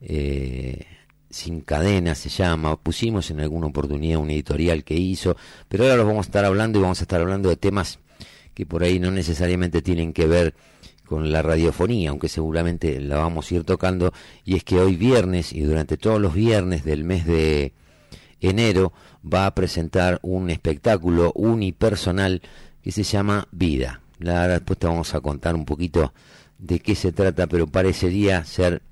Eh, 0.00 0.84
sin 1.30 1.60
cadena 1.60 2.16
se 2.16 2.28
llama, 2.28 2.76
pusimos 2.76 3.30
en 3.30 3.38
alguna 3.38 3.68
oportunidad 3.68 4.18
un 4.18 4.30
editorial 4.30 4.82
que 4.82 4.94
hizo, 4.94 5.36
pero 5.68 5.84
ahora 5.84 5.94
lo 5.94 6.06
vamos 6.06 6.26
a 6.26 6.28
estar 6.28 6.44
hablando 6.44 6.80
y 6.80 6.82
vamos 6.82 6.98
a 6.98 7.04
estar 7.04 7.20
hablando 7.20 7.48
de 7.48 7.54
temas 7.54 8.00
que 8.54 8.66
por 8.66 8.82
ahí 8.82 8.98
no 8.98 9.12
necesariamente 9.12 9.82
tienen 9.82 10.12
que 10.12 10.26
ver 10.26 10.56
con 11.06 11.30
la 11.30 11.42
radiofonía, 11.42 12.10
aunque 12.10 12.28
seguramente 12.28 13.00
la 13.00 13.18
vamos 13.18 13.48
a 13.48 13.54
ir 13.54 13.62
tocando, 13.62 14.12
y 14.44 14.56
es 14.56 14.64
que 14.64 14.80
hoy 14.80 14.96
viernes 14.96 15.52
y 15.52 15.60
durante 15.60 15.96
todos 15.96 16.20
los 16.20 16.34
viernes 16.34 16.84
del 16.84 17.04
mes 17.04 17.24
de 17.24 17.72
enero 18.40 18.92
va 19.24 19.46
a 19.46 19.54
presentar 19.54 20.18
un 20.22 20.50
espectáculo 20.50 21.30
unipersonal 21.36 22.42
que 22.82 22.90
se 22.90 23.04
llama 23.04 23.46
Vida. 23.52 24.00
La 24.20 24.46
después 24.46 24.78
te 24.78 24.86
vamos 24.86 25.14
a 25.14 25.20
contar 25.20 25.54
un 25.54 25.64
poquito 25.64 26.12
de 26.58 26.78
qué 26.78 26.94
se 26.94 27.10
trata, 27.10 27.46
pero 27.46 27.66
parecería 27.66 28.44
ser 28.44 28.82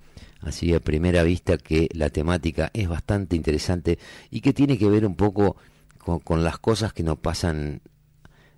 así 0.40 0.72
a 0.74 0.80
primera 0.80 1.22
vista 1.22 1.58
que 1.58 1.88
la 1.92 2.08
temática 2.08 2.70
es 2.72 2.88
bastante 2.88 3.36
interesante 3.36 3.98
y 4.30 4.40
que 4.40 4.54
tiene 4.54 4.78
que 4.78 4.88
ver 4.88 5.04
un 5.04 5.16
poco 5.16 5.56
con, 5.98 6.20
con 6.20 6.44
las 6.44 6.58
cosas 6.58 6.94
que 6.94 7.02
nos 7.02 7.18
pasan, 7.18 7.82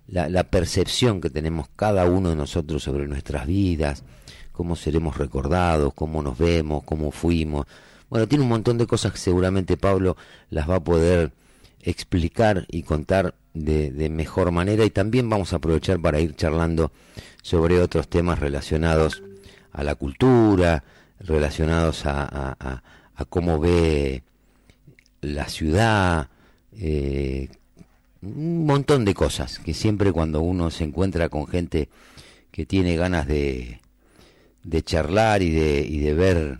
la, 0.07 0.29
la, 0.29 0.45
percepción 0.45 1.19
que 1.19 1.29
tenemos 1.29 1.67
cada 1.75 2.05
uno 2.05 2.29
de 2.29 2.37
nosotros 2.37 2.83
sobre 2.83 3.05
nuestras 3.05 3.45
vidas, 3.45 4.05
cómo 4.53 4.77
seremos 4.77 5.17
recordados, 5.17 5.93
cómo 5.93 6.23
nos 6.23 6.37
vemos, 6.37 6.83
cómo 6.85 7.11
fuimos. 7.11 7.65
Bueno, 8.09 8.27
tiene 8.27 8.43
un 8.43 8.49
montón 8.49 8.77
de 8.77 8.87
cosas 8.87 9.11
que 9.11 9.17
seguramente 9.17 9.75
Pablo 9.75 10.15
las 10.49 10.69
va 10.69 10.75
a 10.75 10.83
poder 10.83 11.33
explicar 11.81 12.65
y 12.69 12.83
contar 12.83 13.35
de, 13.53 14.09
mejor 14.09 14.51
manera. 14.51 14.85
Y 14.85 14.89
también 14.89 15.29
vamos 15.29 15.53
a 15.53 15.57
aprovechar 15.57 15.99
para 15.99 16.19
ir 16.19 16.35
charlando 16.35 16.91
sobre 17.41 17.79
otros 17.79 18.07
temas 18.07 18.39
relacionados 18.39 19.23
a 19.71 19.83
la 19.83 19.95
cultura, 19.95 20.83
relacionados 21.19 22.05
a 22.05 22.81
cómo 23.29 23.59
ve 23.59 24.23
la 25.21 25.47
ciudad, 25.47 26.29
eh, 26.77 27.49
un 28.21 28.65
montón 28.65 29.05
de 29.05 29.13
cosas 29.13 29.59
que 29.59 29.73
siempre 29.73 30.11
cuando 30.11 30.41
uno 30.41 30.69
se 30.69 30.83
encuentra 30.83 31.29
con 31.29 31.47
gente 31.47 31.89
que 32.51 32.65
tiene 32.65 32.95
ganas 32.95 33.27
de, 33.27 33.79
de 34.63 34.81
charlar 34.83 35.41
y 35.41 35.51
de, 35.51 35.81
y 35.81 35.99
de 35.99 36.13
ver 36.13 36.59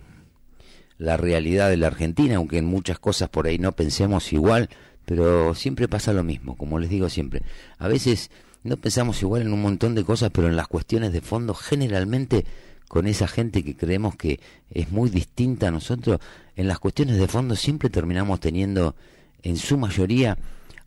la 0.98 1.16
realidad 1.16 1.68
de 1.68 1.76
la 1.76 1.88
Argentina, 1.88 2.36
aunque 2.36 2.58
en 2.58 2.64
muchas 2.64 2.98
cosas 2.98 3.28
por 3.28 3.46
ahí 3.46 3.58
no 3.58 3.72
pensemos 3.72 4.32
igual, 4.32 4.70
pero 5.04 5.54
siempre 5.54 5.88
pasa 5.88 6.12
lo 6.12 6.24
mismo, 6.24 6.56
como 6.56 6.78
les 6.78 6.90
digo 6.90 7.08
siempre. 7.08 7.42
A 7.78 7.88
veces 7.88 8.30
no 8.62 8.76
pensamos 8.76 9.20
igual 9.22 9.42
en 9.42 9.52
un 9.52 9.62
montón 9.62 9.94
de 9.94 10.04
cosas, 10.04 10.30
pero 10.32 10.48
en 10.48 10.56
las 10.56 10.68
cuestiones 10.68 11.12
de 11.12 11.20
fondo 11.20 11.54
generalmente 11.54 12.44
con 12.88 13.06
esa 13.06 13.26
gente 13.26 13.64
que 13.64 13.74
creemos 13.74 14.16
que 14.16 14.38
es 14.70 14.90
muy 14.90 15.08
distinta 15.08 15.68
a 15.68 15.70
nosotros, 15.70 16.20
en 16.56 16.68
las 16.68 16.78
cuestiones 16.78 17.16
de 17.16 17.26
fondo 17.26 17.56
siempre 17.56 17.88
terminamos 17.88 18.38
teniendo 18.38 18.94
en 19.42 19.56
su 19.56 19.78
mayoría 19.78 20.36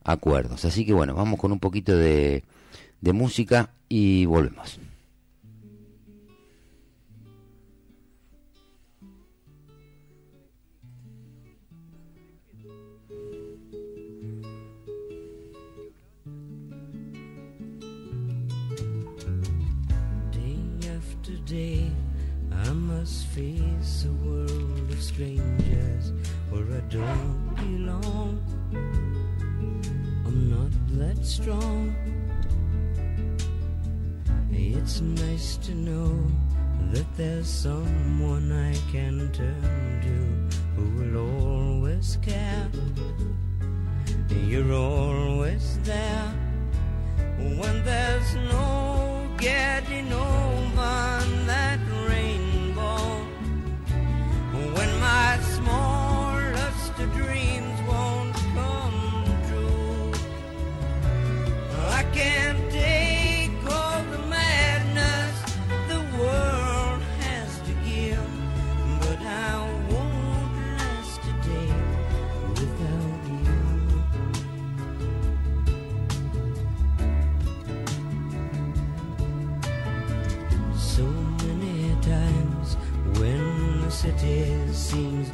acuerdos. 0.04 0.66
Así 0.66 0.86
que 0.86 0.94
bueno, 0.94 1.16
vamos 1.16 1.40
con 1.40 1.52
un 1.52 1.60
poquito 1.60 1.98
de, 1.98 2.44
de 3.02 3.14
música 3.14 3.72
y 3.90 4.26
volvemos. 4.26 4.80
Strangers 25.16 26.12
where 26.50 26.64
I 26.64 26.82
don't 26.90 27.56
belong. 27.56 28.32
I'm 30.26 30.50
not 30.50 30.72
that 31.00 31.26
strong. 31.26 31.96
It's 34.52 35.00
nice 35.00 35.56
to 35.68 35.74
know 35.74 36.20
that 36.92 37.06
there's 37.16 37.48
someone 37.48 38.52
I 38.52 38.74
can 38.92 39.32
turn 39.32 40.02
to 40.08 40.18
who 40.76 40.86
will 40.98 41.18
always 41.18 42.18
care. 42.22 42.70
You're 44.48 44.74
always 44.74 45.80
there 45.84 46.34
when 47.38 47.86
there's 47.86 48.36
no 48.36 49.30
getting 49.38 50.12
over 50.12 51.24
that. 51.48 51.80
When 54.76 55.00
my 55.00 55.40
smallest 55.40 56.96
dreams 56.96 57.78
won't 57.88 58.36
come 58.54 59.26
true. 59.48 60.12
I 62.00 62.04
can't 62.14 62.65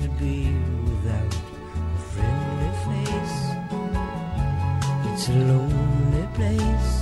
to 0.01 0.09
be 0.19 0.51
without 0.89 1.35
a 1.95 2.01
friendly 2.13 2.71
face, 2.87 3.39
it's 5.09 5.29
a 5.29 5.31
lonely 5.33 6.27
place. 6.33 6.93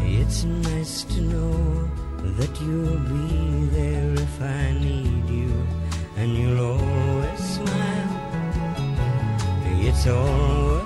It's 0.00 0.44
nice 0.44 1.02
to 1.04 1.20
know 1.22 1.90
that 2.38 2.60
you'll 2.60 2.98
be 2.98 3.66
there 3.78 4.12
if 4.14 4.40
I 4.40 4.72
need 4.72 5.28
you, 5.28 5.52
and 6.16 6.36
you'll 6.36 6.60
always 6.60 7.40
smile. 7.56 8.12
It's 9.86 10.06
all 10.06 10.83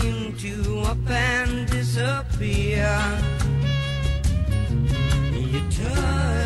seem 0.00 0.34
to 0.36 0.80
up 0.80 1.10
and 1.10 1.68
disappear. 1.70 2.88
You 5.32 5.60
touch 5.70 6.39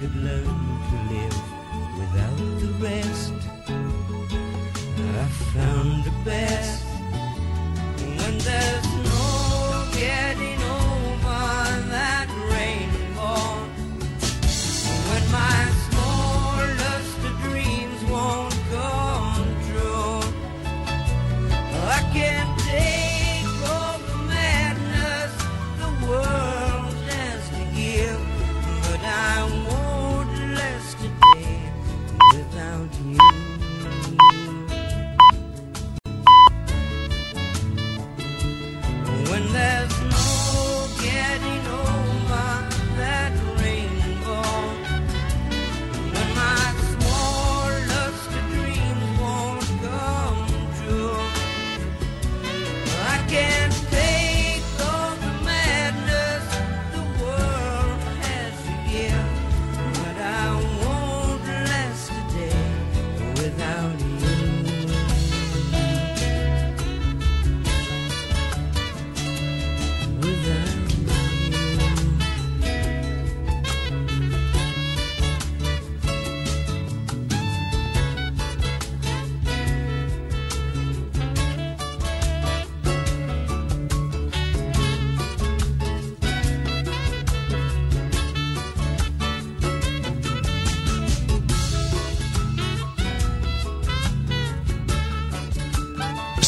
could 0.00 0.14
learn 0.14 0.44
to 0.44 0.96
live 1.12 1.38
without 1.98 2.36
the 2.60 2.72
rest. 2.80 3.32
I 4.96 5.26
found 5.54 6.04
the 6.04 6.12
best 6.24 6.77
Bom 32.88 33.12
dia. 33.12 33.47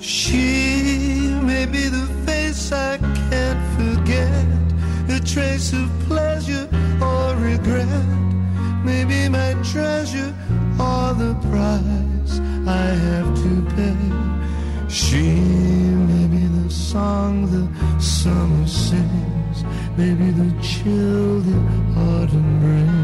She 0.00 1.34
may 1.42 1.66
be 1.66 1.88
the 1.88 2.06
face 2.24 2.72
I 2.72 2.96
can't 2.96 3.62
forget, 3.76 4.46
a 5.10 5.20
trace 5.22 5.74
of 5.74 5.90
pleasure 6.08 6.66
or 7.02 7.36
regret. 7.36 7.86
Maybe 8.82 9.28
my 9.28 9.52
treasure 9.62 10.34
or 10.78 11.12
the 11.12 11.36
price 11.50 12.40
I 12.66 12.86
have 13.06 13.34
to 13.42 13.52
pay. 13.76 14.88
She 14.88 15.22
may 15.22 16.26
be 16.28 16.46
the 16.46 16.70
song 16.70 17.50
the 17.52 18.00
summer 18.00 18.66
sings, 18.66 19.64
maybe 19.98 20.30
the 20.30 20.50
chill 20.62 21.40
the 21.40 21.58
autumn 21.94 22.60
brings. 22.60 22.99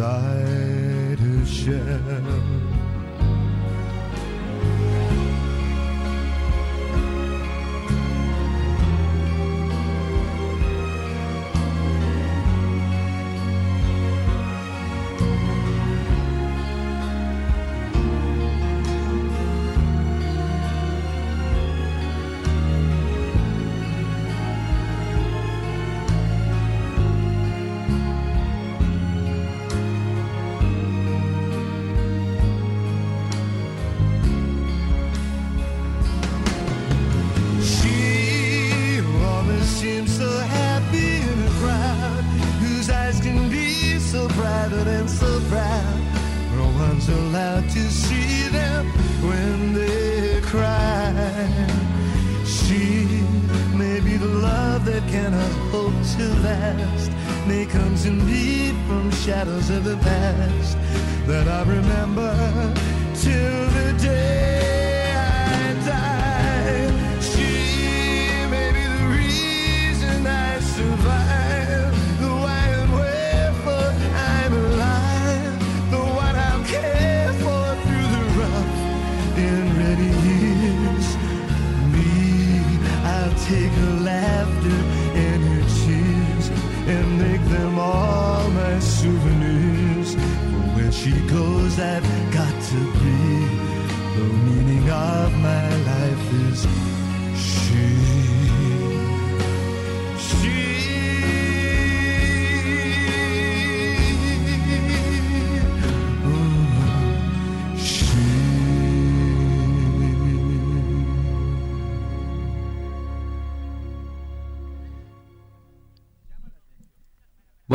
side. 0.00 0.29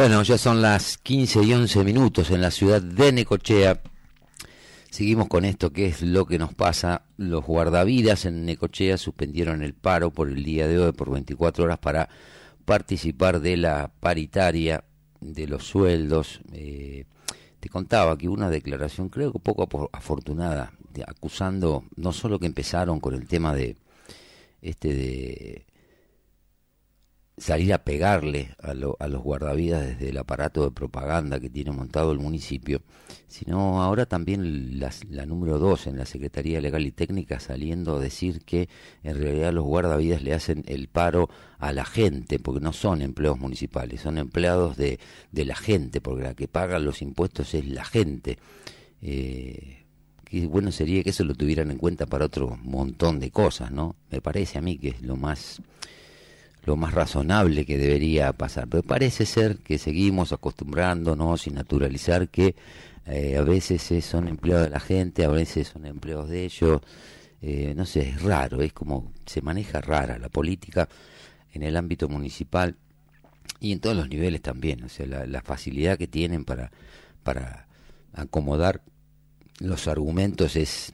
Bueno, 0.06 0.22
ya 0.22 0.38
son 0.38 0.62
las 0.62 1.00
15 1.00 1.42
y 1.42 1.54
11 1.56 1.84
minutos 1.84 2.30
en 2.30 2.40
la 2.40 2.52
ciudad 2.52 2.80
de 2.80 3.12
Necochea. 3.12 3.82
Seguimos 4.92 5.28
con 5.28 5.46
esto 5.46 5.74
que 5.74 5.88
es 5.88 6.04
lo 6.04 6.28
que 6.28 6.38
nos 6.38 6.54
pasa. 6.54 7.06
Los 7.18 7.44
guardavidas 7.44 8.26
en 8.26 8.46
Necochea 8.46 9.00
suspendieron 9.00 9.64
el 9.64 9.74
paro 9.74 10.12
por 10.12 10.30
el 10.30 10.44
día 10.44 10.68
de 10.68 10.78
hoy 10.78 10.92
por 10.92 11.10
24 11.10 11.64
horas 11.64 11.80
para 11.80 12.08
participar 12.66 13.40
de 13.40 13.58
la 13.58 13.94
paritaria 14.00 14.84
de 15.22 15.48
los 15.48 15.64
sueldos. 15.66 16.40
Eh, 16.54 17.06
te 17.60 17.70
contaba 17.70 18.16
que 18.16 18.30
una 18.30 18.52
declaración, 18.52 19.10
creo 19.10 19.32
que 19.34 19.40
poco 19.40 19.90
afortunada, 19.92 20.72
acusando 21.08 21.84
no 21.96 22.14
solo 22.14 22.38
que 22.38 22.46
empezaron 22.46 23.00
con 23.00 23.16
el 23.16 23.28
tema 23.28 23.56
de 23.56 23.76
este 24.62 24.94
de 24.94 25.66
salir 27.38 27.74
a 27.74 27.84
pegarle 27.84 28.56
a, 28.62 28.74
lo- 28.74 28.96
a 29.00 29.08
los 29.08 29.22
guardavidas 29.22 29.86
desde 29.86 30.10
el 30.10 30.18
aparato 30.18 30.64
de 30.64 30.72
propaganda 30.72 31.40
que 31.40 31.50
tiene 31.50 31.72
montado 31.72 32.12
el 32.14 32.20
municipio, 32.20 32.82
sino 33.28 33.82
ahora 33.84 34.06
también 34.06 34.80
la 34.80 35.26
número 35.26 35.60
dos 35.60 35.86
en 35.88 35.98
la 35.98 36.06
Secretaría 36.06 36.62
Legal 36.62 36.86
y 36.86 36.92
Técnica 36.92 37.40
saliendo 37.42 37.98
a 37.98 38.00
decir 38.00 38.42
que 38.46 38.70
en 39.04 39.18
realidad 39.18 39.52
los 39.52 39.66
guardavidas 39.66 40.22
le 40.22 40.34
hacen 40.34 40.64
el 40.68 40.88
paro 40.88 41.30
a 41.60 41.74
la 41.74 41.84
gente, 41.84 42.40
porque 42.40 42.62
no 42.62 42.72
son 42.72 43.02
empleados 43.02 43.40
municipales, 43.40 44.00
son 44.02 44.18
empleados 44.18 44.78
de, 44.78 45.00
de 45.32 45.46
la 45.46 45.56
gente, 45.56 46.00
porque 46.00 46.24
la 46.24 46.36
que 46.36 46.48
paga 46.48 46.80
los 46.80 47.02
impuestos 47.02 47.54
es 47.54 47.68
la 47.68 47.84
gente. 47.84 48.38
Eh, 49.02 49.84
qué 50.24 50.48
bueno 50.48 50.72
sería 50.72 51.04
que 51.04 51.10
eso 51.10 51.24
lo 51.26 51.36
tuvieran 51.36 51.70
en 51.72 51.78
cuenta 51.78 52.06
para 52.06 52.26
otro 52.26 52.58
montón 52.64 53.20
de 53.20 53.30
cosas, 53.32 53.72
¿no? 53.72 53.96
Me 54.10 54.22
parece 54.22 54.58
a 54.58 54.62
mí 54.62 54.78
que 54.78 54.90
es 54.90 55.02
lo 55.02 55.16
más 55.18 55.62
lo 56.66 56.76
más 56.76 56.94
razonable 56.94 57.66
que 57.66 57.78
debería 57.78 58.34
pasar. 58.34 58.68
Pero 58.68 58.84
parece 58.84 59.26
ser 59.26 59.58
que 59.60 59.78
seguimos 59.78 60.34
acostumbrándonos 60.34 61.48
y 61.48 61.52
naturalizar 61.52 62.30
que 62.30 62.56
eh, 63.06 63.38
a 63.38 63.44
veces 63.44 64.04
son 64.04 64.28
empleados 64.28 64.66
de 64.66 64.72
la 64.72 64.80
gente, 64.80 65.26
a 65.26 65.30
veces 65.30 65.68
son 65.68 65.86
empleados 65.86 66.30
de 66.30 66.46
ellos. 66.46 66.82
Eh, 67.42 67.74
no 67.76 67.86
sé, 67.86 68.10
es 68.10 68.22
raro, 68.22 68.62
es 68.62 68.74
como 68.74 69.12
se 69.26 69.42
maneja 69.42 69.80
rara 69.82 70.18
la 70.18 70.30
política 70.30 70.90
en 71.54 71.64
el 71.64 71.78
ámbito 71.78 72.10
municipal 72.10 72.76
y 73.60 73.72
en 73.72 73.80
todos 73.80 73.96
los 73.96 74.10
niveles 74.10 74.42
también. 74.42 74.84
O 74.84 74.90
sea, 74.90 75.06
la, 75.06 75.28
la 75.28 75.42
facilidad 75.42 75.98
que 75.98 76.08
tienen 76.08 76.46
para, 76.46 76.72
para 77.24 77.68
acomodar 78.14 78.82
los 79.60 79.88
argumentos 79.88 80.56
es 80.56 80.94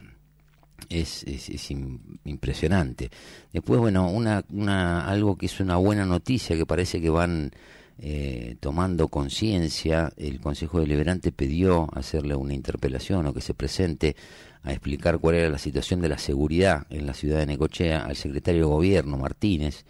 es, 0.90 1.24
es, 1.24 1.50
es 1.50 1.72
im- 1.72 2.00
impresionante. 2.26 3.10
Después, 3.54 3.80
bueno, 3.80 4.10
una, 4.10 4.44
una, 4.52 5.08
algo 5.08 5.36
que 5.38 5.46
es 5.46 5.60
una 5.60 5.78
buena 5.78 6.06
noticia, 6.06 6.56
que 6.56 6.66
parece 6.66 7.02
que 7.02 7.10
van 7.10 7.52
eh, 8.00 8.56
tomando 8.60 9.08
conciencia, 9.08 10.12
el 10.18 10.40
Consejo 10.40 10.80
Deliberante 10.80 11.32
pidió 11.32 11.88
hacerle 11.94 12.36
una 12.36 12.54
interpelación 12.54 13.28
o 13.28 13.34
que 13.34 13.42
se 13.42 13.54
presente 13.54 14.16
a 14.64 14.72
explicar 14.72 15.20
cuál 15.20 15.36
era 15.36 15.50
la 15.50 15.58
situación 15.58 16.02
de 16.02 16.10
la 16.10 16.18
seguridad 16.18 16.86
en 16.90 17.06
la 17.06 17.14
ciudad 17.14 17.40
de 17.40 17.46
Necochea 17.48 18.06
al 18.06 18.16
secretario 18.16 18.62
de 18.62 18.68
Gobierno, 18.68 19.18
Martínez. 19.18 19.86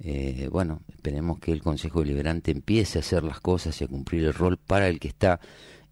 Eh, 0.00 0.48
bueno, 0.50 0.80
esperemos 0.88 1.38
que 1.38 1.52
el 1.52 1.62
Consejo 1.62 2.00
Deliberante 2.00 2.50
empiece 2.50 2.98
a 2.98 3.00
hacer 3.00 3.22
las 3.22 3.40
cosas 3.40 3.80
y 3.80 3.84
a 3.84 3.88
cumplir 3.88 4.24
el 4.24 4.34
rol 4.34 4.56
para 4.58 4.88
el 4.88 4.98
que 4.98 5.08
está 5.08 5.40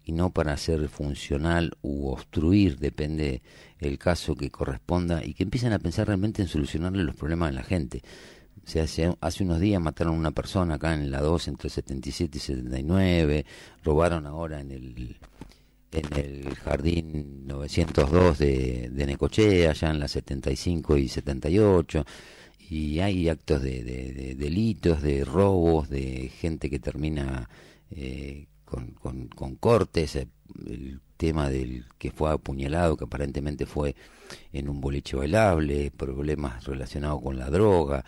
y 0.05 0.11
no 0.11 0.31
para 0.31 0.53
hacer 0.53 0.87
funcional 0.89 1.73
u 1.81 2.07
obstruir, 2.09 2.77
depende 2.77 3.41
el 3.79 3.97
caso 3.97 4.35
que 4.35 4.49
corresponda, 4.51 5.23
y 5.25 5.33
que 5.33 5.43
empiecen 5.43 5.73
a 5.73 5.79
pensar 5.79 6.07
realmente 6.07 6.41
en 6.41 6.47
solucionarle 6.47 7.03
los 7.03 7.15
problemas 7.15 7.49
de 7.51 7.55
la 7.55 7.63
gente. 7.63 8.01
O 8.65 8.69
sea, 8.69 8.83
hace, 8.83 9.13
hace 9.21 9.43
unos 9.43 9.59
días 9.59 9.81
mataron 9.81 10.15
a 10.15 10.19
una 10.19 10.31
persona 10.31 10.75
acá 10.75 10.93
en 10.93 11.11
la 11.11 11.21
2 11.21 11.47
entre 11.49 11.69
77 11.69 12.37
y 12.37 12.41
79, 12.41 13.45
robaron 13.83 14.25
ahora 14.25 14.61
en 14.61 14.71
el 14.71 15.17
en 15.91 16.13
el 16.19 16.55
jardín 16.55 17.45
902 17.45 18.39
de, 18.39 18.89
de 18.91 19.05
Necochea, 19.05 19.71
allá 19.71 19.91
en 19.91 19.99
las 19.99 20.11
75 20.11 20.97
y 20.97 21.07
78, 21.07 22.03
y 22.69 22.99
hay 22.99 23.29
actos 23.29 23.61
de, 23.61 23.83
de- 23.83 24.11
de 24.13 24.35
delitos, 24.35 25.01
de 25.03 25.23
robos, 25.23 25.89
de 25.89 26.29
gente 26.29 26.69
que 26.71 26.79
termina 26.79 27.47
eh, 27.91 28.47
con, 28.73 29.27
con- 29.27 29.55
cortes, 29.55 30.15
eh, 30.15 30.27
el 30.67 30.99
tema 31.17 31.49
del 31.49 31.85
que 31.97 32.11
fue 32.11 32.31
apuñalado, 32.31 32.97
que 32.97 33.05
aparentemente 33.05 33.65
fue 33.65 33.95
en 34.51 34.69
un 34.69 34.81
boliche 34.81 35.15
bailable, 35.15 35.91
problemas 35.91 36.65
relacionados 36.65 37.21
con 37.21 37.37
la 37.37 37.49
droga. 37.49 38.03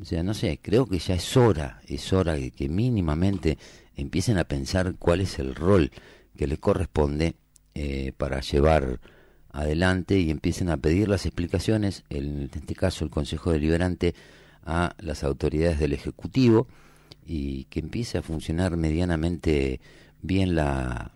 O 0.00 0.04
sea, 0.04 0.22
no 0.22 0.34
sé, 0.34 0.58
creo 0.62 0.86
que 0.86 0.98
ya 0.98 1.14
es 1.14 1.36
hora, 1.36 1.80
es 1.86 2.12
hora 2.12 2.34
de 2.34 2.50
que 2.50 2.68
mínimamente 2.68 3.58
empiecen 3.96 4.38
a 4.38 4.44
pensar 4.44 4.94
cuál 4.98 5.20
es 5.20 5.38
el 5.38 5.54
rol 5.54 5.90
que 6.36 6.46
le 6.46 6.56
corresponde 6.56 7.34
eh, 7.74 8.12
para 8.16 8.40
llevar 8.40 9.00
adelante 9.50 10.18
y 10.18 10.30
empiecen 10.30 10.70
a 10.70 10.78
pedir 10.78 11.08
las 11.08 11.26
explicaciones, 11.26 12.04
en 12.08 12.48
este 12.54 12.74
caso 12.74 13.04
el 13.04 13.10
Consejo 13.10 13.52
Deliberante, 13.52 14.14
a 14.64 14.94
las 14.98 15.24
autoridades 15.24 15.78
del 15.78 15.92
Ejecutivo 15.92 16.68
y 17.26 17.64
que 17.64 17.80
empiece 17.80 18.18
a 18.18 18.22
funcionar 18.22 18.76
medianamente 18.76 19.80
bien 20.22 20.54
la, 20.54 21.12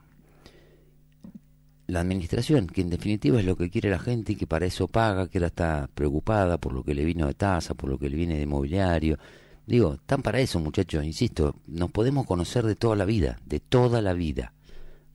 la 1.87 2.01
administración, 2.01 2.67
que 2.67 2.81
en 2.81 2.91
definitiva 2.91 3.39
es 3.39 3.47
lo 3.47 3.57
que 3.57 3.71
quiere 3.71 3.91
la 3.91 3.99
gente 3.99 4.33
y 4.33 4.37
que 4.37 4.47
para 4.47 4.67
eso 4.67 4.89
paga, 4.89 5.29
que 5.29 5.39
ahora 5.39 5.49
está 5.49 5.89
preocupada 5.95 6.59
por 6.59 6.73
lo 6.73 6.83
que 6.83 6.95
le 6.95 7.05
vino 7.05 7.27
de 7.27 7.35
tasa, 7.35 7.75
por 7.75 7.89
lo 7.89 7.99
que 7.99 8.11
le 8.11 8.17
viene 8.17 8.39
de 8.39 8.47
mobiliario. 8.47 9.19
Digo, 9.67 9.95
están 9.95 10.23
para 10.23 10.41
eso, 10.41 10.61
muchachos, 10.61 11.05
insisto, 11.05 11.57
nos 11.67 11.91
podemos 11.91 12.27
conocer 12.27 12.65
de 12.65 12.77
toda 12.77 12.97
la 12.97 13.05
vida, 13.05 13.41
de 13.47 13.61
toda 13.61 14.03
la 14.03 14.13
vida. 14.13 14.53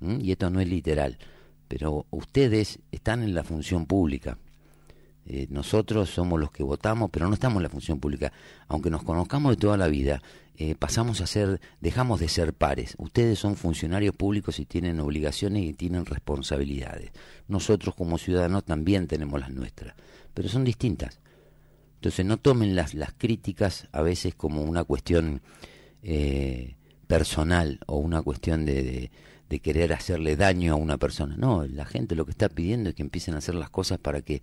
Y 0.01 0.31
esto 0.31 0.49
no 0.49 0.59
es 0.59 0.67
literal, 0.67 1.17
pero 1.67 2.05
ustedes 2.09 2.79
están 2.91 3.21
en 3.21 3.35
la 3.35 3.43
función 3.43 3.85
pública. 3.85 4.37
Eh, 5.25 5.47
nosotros 5.49 6.09
somos 6.09 6.39
los 6.39 6.51
que 6.51 6.63
votamos, 6.63 7.09
pero 7.11 7.27
no 7.27 7.33
estamos 7.33 7.57
en 7.57 7.63
la 7.63 7.69
función 7.69 7.99
pública. 7.99 8.31
Aunque 8.67 8.89
nos 8.89 9.03
conozcamos 9.03 9.51
de 9.51 9.57
toda 9.57 9.77
la 9.77 9.87
vida, 9.87 10.21
eh, 10.57 10.75
pasamos 10.75 11.21
a 11.21 11.27
ser, 11.27 11.61
dejamos 11.79 12.19
de 12.19 12.27
ser 12.27 12.53
pares. 12.53 12.95
Ustedes 12.97 13.39
son 13.39 13.55
funcionarios 13.55 14.15
públicos 14.15 14.59
y 14.59 14.65
tienen 14.65 14.99
obligaciones 14.99 15.63
y 15.63 15.73
tienen 15.73 16.05
responsabilidades. 16.05 17.11
Nosotros 17.47 17.95
como 17.95 18.17
ciudadanos 18.17 18.63
también 18.63 19.07
tenemos 19.07 19.39
las 19.39 19.51
nuestras, 19.51 19.95
pero 20.33 20.49
son 20.49 20.63
distintas. 20.63 21.19
Entonces 21.95 22.25
no 22.25 22.37
tomen 22.37 22.75
las, 22.75 22.93
las 22.95 23.13
críticas 23.13 23.87
a 23.91 24.01
veces 24.01 24.33
como 24.33 24.63
una 24.63 24.83
cuestión 24.83 25.41
eh, 26.01 26.75
personal 27.05 27.79
o 27.85 27.97
una 27.97 28.21
cuestión 28.23 28.65
de, 28.65 28.83
de, 28.83 29.11
de 29.49 29.59
querer 29.59 29.93
hacerle 29.93 30.35
daño 30.35 30.73
a 30.73 30.77
una 30.77 30.97
persona. 30.97 31.35
No, 31.37 31.65
la 31.67 31.85
gente 31.85 32.15
lo 32.15 32.25
que 32.25 32.31
está 32.31 32.49
pidiendo 32.49 32.89
es 32.89 32.95
que 32.95 33.03
empiecen 33.03 33.35
a 33.35 33.37
hacer 33.39 33.53
las 33.53 33.69
cosas 33.69 33.99
para 33.99 34.21
que 34.21 34.41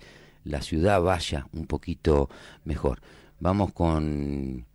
la 0.49 0.63
ciudad 0.63 1.01
vaya 1.03 1.47
un 1.53 1.67
poquito 1.67 2.29
mejor. 2.65 3.01
Vamos 3.39 3.73
con 3.73 4.67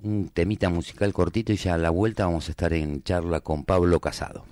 un 0.00 0.28
temita 0.30 0.70
musical 0.70 1.12
cortito 1.12 1.52
y 1.52 1.56
ya 1.56 1.74
a 1.74 1.78
la 1.78 1.90
vuelta 1.90 2.24
vamos 2.24 2.48
a 2.48 2.52
estar 2.52 2.72
en 2.72 3.02
charla 3.02 3.40
con 3.40 3.64
Pablo 3.64 4.00
Casado. 4.00 4.44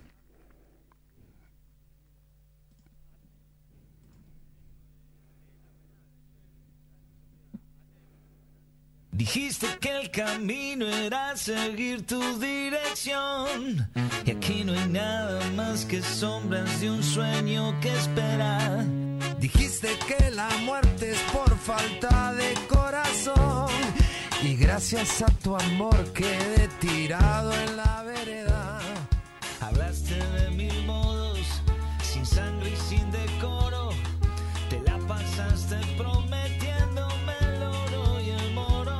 Dijiste 9.13 9.67
que 9.81 9.99
el 9.99 10.11
camino 10.11 10.87
era 10.87 11.35
seguir 11.37 12.05
tu 12.05 12.21
dirección. 12.39 13.91
Y 14.27 14.31
aquí 14.31 14.63
no 14.63 14.75
hay 14.75 14.89
nada 14.91 15.41
más 15.53 15.87
que 15.87 16.03
sombras 16.03 16.83
de 16.83 16.91
un 16.91 17.03
sueño 17.03 17.81
que 17.81 17.97
espera. 17.97 18.85
Dijiste 19.47 19.97
que 20.09 20.31
la 20.33 20.49
muerte 20.65 21.13
es 21.13 21.21
por 21.33 21.57
falta 21.57 22.35
de 22.35 22.53
corazón. 22.67 23.71
Y 24.43 24.57
gracias 24.57 25.23
a 25.23 25.27
tu 25.27 25.55
amor 25.55 25.97
quedé 26.13 26.67
tirado 26.81 27.53
en 27.53 27.77
la 27.77 28.03
vereda. 28.03 28.81
Hablaste 29.61 30.17
de 30.17 30.51
mil 30.51 30.85
modos, 30.85 31.39
sin 32.03 32.27
sangre 32.27 32.71
y 32.71 32.77
sin 32.89 33.09
decoro. 33.13 33.91
Te 34.69 34.81
la 34.81 34.99
pasaste 35.07 35.77
prometiéndome 35.97 37.35
el 37.41 37.63
oro 37.63 38.21
y 38.21 38.31
el 38.31 38.53
moro. 38.53 38.99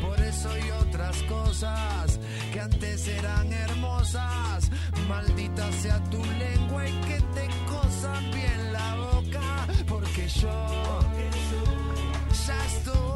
Por 0.00 0.20
eso 0.20 0.48
y 0.58 0.70
otras 0.70 1.20
cosas 1.24 2.20
que 2.52 2.60
antes 2.60 3.08
eran 3.08 3.52
hermosas. 3.52 4.70
Maldita 5.08 5.72
sea 5.72 5.98
tu 6.04 6.24
lengua 6.24 6.88
y 6.88 6.92
que 7.08 7.20
te 7.34 7.48
cosan 7.66 8.30
bien. 8.30 8.65
Yo 10.42 10.48
ya 12.46 13.15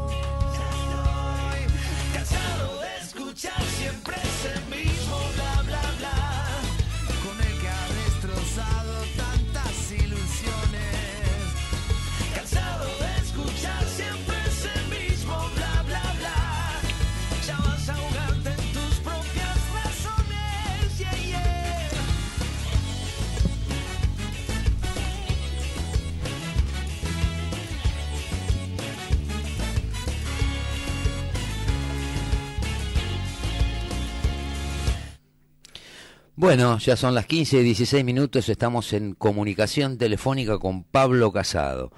Bueno, 36.41 36.79
ya 36.79 36.97
son 36.97 37.15
las 37.15 37.27
15 37.27 37.59
y 37.59 37.63
16 37.65 38.03
minutos, 38.03 38.49
estamos 38.49 38.95
en 38.95 39.13
comunicación 39.13 39.99
telefónica 39.99 40.59
con 40.59 40.85
Pablo 40.85 41.31
Casado, 41.33 41.93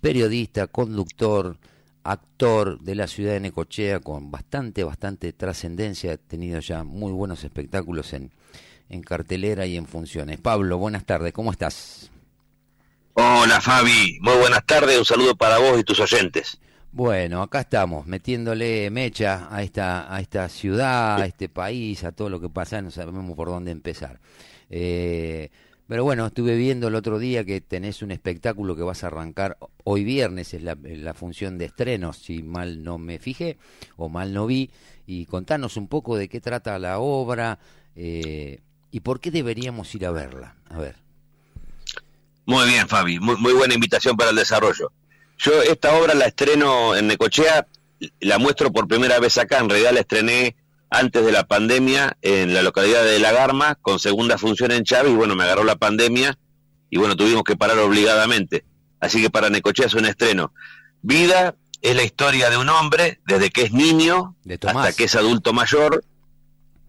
periodista, 0.00 0.68
conductor, 0.68 1.58
actor 2.04 2.78
de 2.78 2.94
la 2.94 3.08
ciudad 3.08 3.32
de 3.32 3.40
Necochea 3.40 3.98
con 3.98 4.30
bastante, 4.30 4.84
bastante 4.84 5.32
trascendencia, 5.32 6.12
ha 6.12 6.16
tenido 6.16 6.60
ya 6.60 6.84
muy 6.84 7.10
buenos 7.10 7.42
espectáculos 7.42 8.12
en, 8.12 8.30
en 8.88 9.02
cartelera 9.02 9.66
y 9.66 9.76
en 9.76 9.88
funciones. 9.88 10.38
Pablo, 10.38 10.78
buenas 10.78 11.04
tardes, 11.04 11.32
¿cómo 11.32 11.50
estás? 11.50 12.12
Hola 13.14 13.60
Fabi, 13.60 14.20
muy 14.20 14.36
buenas 14.36 14.64
tardes, 14.64 14.96
un 14.96 15.04
saludo 15.04 15.34
para 15.34 15.58
vos 15.58 15.80
y 15.80 15.82
tus 15.82 15.98
oyentes. 15.98 16.60
Bueno, 16.94 17.40
acá 17.40 17.60
estamos, 17.60 18.06
metiéndole 18.06 18.90
mecha 18.90 19.48
a 19.50 19.62
esta, 19.62 20.14
a 20.14 20.20
esta 20.20 20.46
ciudad, 20.50 21.22
a 21.22 21.24
este 21.24 21.48
país, 21.48 22.04
a 22.04 22.12
todo 22.12 22.28
lo 22.28 22.38
que 22.38 22.50
pasa, 22.50 22.82
no 22.82 22.90
sabemos 22.90 23.34
por 23.34 23.48
dónde 23.48 23.70
empezar. 23.70 24.20
Eh, 24.68 25.48
pero 25.88 26.04
bueno, 26.04 26.26
estuve 26.26 26.54
viendo 26.54 26.88
el 26.88 26.94
otro 26.94 27.18
día 27.18 27.46
que 27.46 27.62
tenés 27.62 28.02
un 28.02 28.10
espectáculo 28.10 28.76
que 28.76 28.82
vas 28.82 29.04
a 29.04 29.06
arrancar 29.06 29.56
hoy 29.84 30.04
viernes, 30.04 30.52
es 30.52 30.62
la, 30.62 31.14
función 31.14 31.56
de 31.56 31.64
estrenos, 31.64 32.18
si 32.18 32.42
mal 32.42 32.84
no 32.84 32.98
me 32.98 33.18
fijé 33.18 33.56
o 33.96 34.10
mal 34.10 34.34
no 34.34 34.46
vi, 34.46 34.70
y 35.06 35.24
contanos 35.24 35.78
un 35.78 35.88
poco 35.88 36.18
de 36.18 36.28
qué 36.28 36.42
trata 36.42 36.78
la 36.78 36.98
obra 36.98 37.58
eh, 37.96 38.60
y 38.90 39.00
por 39.00 39.18
qué 39.18 39.30
deberíamos 39.30 39.94
ir 39.94 40.04
a 40.04 40.10
verla. 40.10 40.56
A 40.68 40.76
ver. 40.76 40.96
Muy 42.44 42.68
bien 42.68 42.86
Fabi, 42.86 43.18
muy, 43.18 43.36
muy 43.36 43.54
buena 43.54 43.72
invitación 43.72 44.14
para 44.14 44.28
el 44.28 44.36
desarrollo. 44.36 44.92
Yo 45.42 45.60
esta 45.60 45.96
obra 45.96 46.14
la 46.14 46.26
estreno 46.26 46.94
en 46.94 47.08
Necochea, 47.08 47.66
la 48.20 48.38
muestro 48.38 48.72
por 48.72 48.86
primera 48.86 49.18
vez 49.18 49.38
acá, 49.38 49.58
en 49.58 49.68
realidad 49.68 49.92
la 49.92 50.00
estrené 50.00 50.54
antes 50.88 51.24
de 51.24 51.32
la 51.32 51.48
pandemia 51.48 52.16
en 52.22 52.54
la 52.54 52.62
localidad 52.62 53.02
de 53.02 53.18
La 53.18 53.32
Garma, 53.32 53.74
con 53.74 53.98
segunda 53.98 54.38
función 54.38 54.70
en 54.70 54.84
Chávez, 54.84 55.10
y 55.10 55.16
bueno, 55.16 55.34
me 55.34 55.42
agarró 55.42 55.64
la 55.64 55.74
pandemia, 55.74 56.38
y 56.90 56.96
bueno, 56.96 57.16
tuvimos 57.16 57.42
que 57.42 57.56
parar 57.56 57.78
obligadamente. 57.78 58.64
Así 59.00 59.20
que 59.20 59.30
para 59.30 59.50
Necochea 59.50 59.86
es 59.86 59.94
un 59.94 60.06
estreno. 60.06 60.54
Vida 61.00 61.56
es 61.80 61.96
la 61.96 62.04
historia 62.04 62.48
de 62.48 62.58
un 62.58 62.68
hombre, 62.68 63.20
desde 63.26 63.50
que 63.50 63.62
es 63.62 63.72
niño 63.72 64.36
hasta 64.64 64.92
que 64.92 65.04
es 65.04 65.14
adulto 65.16 65.52
mayor, 65.52 66.04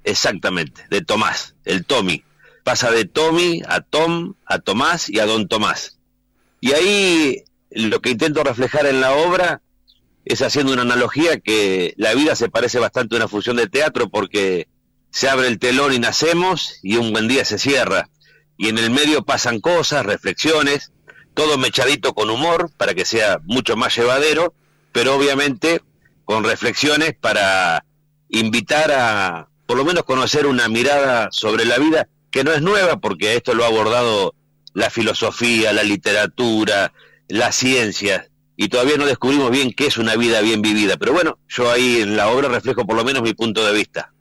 exactamente, 0.03 0.85
de 0.91 1.01
Tomás, 1.01 1.55
el 1.65 1.85
Tommy. 1.85 2.23
Pasa 2.63 2.91
de 2.91 3.05
Tommy 3.05 3.63
a 3.67 3.81
Tom, 3.81 4.35
a 4.45 4.59
Tomás 4.59 5.09
y 5.09 5.19
a 5.19 5.25
Don 5.25 5.47
Tomás. 5.47 5.97
Y 6.61 6.73
ahí 6.73 7.43
lo 7.73 8.01
que 8.01 8.11
intento 8.11 8.43
reflejar 8.43 8.85
en 8.85 9.01
la 9.01 9.13
obra 9.13 9.61
es 10.25 10.41
haciendo 10.41 10.73
una 10.73 10.83
analogía 10.83 11.39
que 11.39 11.93
la 11.97 12.13
vida 12.13 12.35
se 12.35 12.49
parece 12.49 12.79
bastante 12.79 13.15
a 13.15 13.17
una 13.17 13.27
función 13.27 13.57
de 13.57 13.67
teatro 13.67 14.09
porque 14.09 14.67
se 15.09 15.29
abre 15.29 15.47
el 15.47 15.59
telón 15.59 15.93
y 15.93 15.99
nacemos 15.99 16.79
y 16.81 16.95
un 16.97 17.11
buen 17.11 17.27
día 17.27 17.45
se 17.45 17.57
cierra. 17.57 18.09
Y 18.57 18.69
en 18.69 18.77
el 18.77 18.89
medio 18.89 19.23
pasan 19.23 19.59
cosas, 19.59 20.05
reflexiones, 20.05 20.91
todo 21.33 21.57
mechadito 21.57 22.13
con 22.13 22.29
humor 22.29 22.71
para 22.77 22.93
que 22.93 23.05
sea 23.05 23.39
mucho 23.43 23.75
más 23.75 23.95
llevadero, 23.95 24.53
pero 24.91 25.15
obviamente 25.15 25.81
con 26.25 26.43
reflexiones 26.43 27.15
para 27.19 27.85
invitar 28.29 28.91
a 28.91 29.49
por 29.65 29.77
lo 29.77 29.85
menos 29.85 30.03
conocer 30.03 30.45
una 30.45 30.67
mirada 30.67 31.29
sobre 31.31 31.65
la 31.65 31.79
vida 31.79 32.07
que 32.31 32.43
no 32.43 32.51
es 32.53 32.61
nueva 32.61 32.97
porque 32.97 33.35
esto 33.35 33.53
lo 33.53 33.63
ha 33.63 33.67
abordado 33.67 34.35
la 34.73 34.89
filosofía, 34.89 35.73
la 35.73 35.83
literatura, 35.83 36.93
las 37.27 37.55
ciencias, 37.55 38.29
y 38.55 38.69
todavía 38.69 38.97
no 38.97 39.05
descubrimos 39.05 39.49
bien 39.51 39.73
qué 39.73 39.87
es 39.87 39.97
una 39.97 40.15
vida 40.15 40.41
bien 40.41 40.61
vivida. 40.61 40.97
Pero 40.97 41.13
bueno, 41.13 41.39
yo 41.47 41.71
ahí 41.71 42.01
en 42.01 42.15
la 42.15 42.29
obra 42.29 42.49
reflejo 42.49 42.85
por 42.85 42.95
lo 42.95 43.03
menos 43.03 43.23
mi 43.23 43.33
punto 43.33 43.65
de 43.65 43.73
vista. 43.73 44.13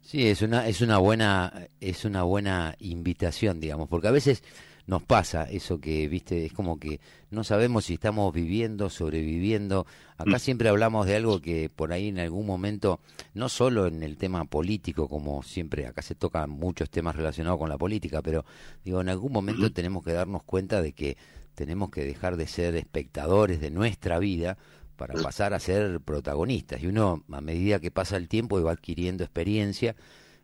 Sí, 0.00 0.26
es 0.28 0.42
una, 0.42 0.68
es 0.68 0.80
una 0.80 0.98
buena, 0.98 1.68
es 1.80 2.04
una 2.04 2.22
buena 2.22 2.76
invitación, 2.78 3.60
digamos, 3.60 3.88
porque 3.88 4.08
a 4.08 4.12
veces 4.12 4.42
nos 4.86 5.02
pasa 5.02 5.44
eso 5.44 5.80
que, 5.80 6.06
viste, 6.08 6.44
es 6.44 6.52
como 6.52 6.78
que 6.78 7.00
no 7.30 7.42
sabemos 7.42 7.86
si 7.86 7.94
estamos 7.94 8.32
viviendo, 8.32 8.90
sobreviviendo. 8.90 9.86
Acá 10.18 10.38
siempre 10.38 10.68
hablamos 10.68 11.06
de 11.06 11.16
algo 11.16 11.40
que 11.40 11.70
por 11.74 11.92
ahí 11.92 12.08
en 12.08 12.18
algún 12.18 12.46
momento, 12.46 13.00
no 13.32 13.48
solo 13.48 13.86
en 13.86 14.02
el 14.02 14.16
tema 14.16 14.44
político, 14.44 15.08
como 15.08 15.42
siempre, 15.42 15.86
acá 15.86 16.02
se 16.02 16.14
tocan 16.14 16.50
muchos 16.50 16.90
temas 16.90 17.16
relacionados 17.16 17.58
con 17.58 17.70
la 17.70 17.78
política, 17.78 18.22
pero 18.22 18.44
digo, 18.84 19.00
en 19.00 19.08
algún 19.08 19.32
momento 19.32 19.72
tenemos 19.72 20.04
que 20.04 20.12
darnos 20.12 20.42
cuenta 20.44 20.82
de 20.82 20.92
que 20.92 21.16
tenemos 21.54 21.90
que 21.90 22.04
dejar 22.04 22.36
de 22.36 22.46
ser 22.46 22.76
espectadores 22.76 23.60
de 23.60 23.70
nuestra 23.70 24.18
vida 24.18 24.58
para 24.96 25.14
pasar 25.14 25.54
a 25.54 25.60
ser 25.60 26.00
protagonistas. 26.00 26.82
Y 26.82 26.86
uno, 26.86 27.24
a 27.30 27.40
medida 27.40 27.80
que 27.80 27.90
pasa 27.90 28.16
el 28.16 28.28
tiempo 28.28 28.58
y 28.58 28.62
va 28.62 28.72
adquiriendo 28.72 29.24
experiencia, 29.24 29.96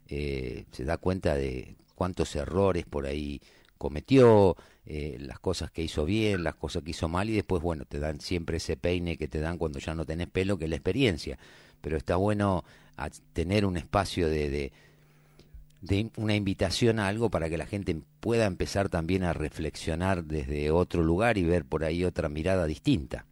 eh, 0.08 0.64
se 0.72 0.84
da 0.84 0.96
cuenta 0.96 1.34
de 1.34 1.76
cuántos 1.94 2.34
errores 2.34 2.84
por 2.84 3.06
ahí 3.06 3.40
cometió, 3.78 4.56
eh, 4.86 5.16
las 5.20 5.38
cosas 5.38 5.70
que 5.70 5.82
hizo 5.82 6.04
bien, 6.04 6.42
las 6.42 6.56
cosas 6.56 6.82
que 6.82 6.90
hizo 6.90 7.08
mal, 7.08 7.30
y 7.30 7.34
después, 7.34 7.62
bueno, 7.62 7.84
te 7.84 7.98
dan 8.00 8.20
siempre 8.20 8.56
ese 8.56 8.76
peine 8.76 9.16
que 9.16 9.28
te 9.28 9.40
dan 9.40 9.56
cuando 9.56 9.78
ya 9.78 9.94
no 9.94 10.04
tenés 10.04 10.28
pelo, 10.28 10.58
que 10.58 10.64
es 10.64 10.70
la 10.70 10.76
experiencia. 10.76 11.38
Pero 11.80 11.96
está 11.96 12.16
bueno 12.16 12.64
tener 13.32 13.64
un 13.64 13.76
espacio 13.76 14.28
de, 14.28 14.50
de, 14.50 14.72
de 15.80 16.10
una 16.16 16.34
invitación 16.34 16.98
a 16.98 17.08
algo 17.08 17.30
para 17.30 17.48
que 17.48 17.56
la 17.58 17.66
gente 17.66 17.96
pueda 18.20 18.46
empezar 18.46 18.88
también 18.88 19.24
a 19.24 19.32
reflexionar 19.32 20.24
desde 20.24 20.70
otro 20.70 21.02
lugar 21.02 21.38
y 21.38 21.44
ver 21.44 21.64
por 21.64 21.84
ahí 21.84 22.04
otra 22.04 22.28
mirada 22.28 22.66
distinta. 22.66 23.24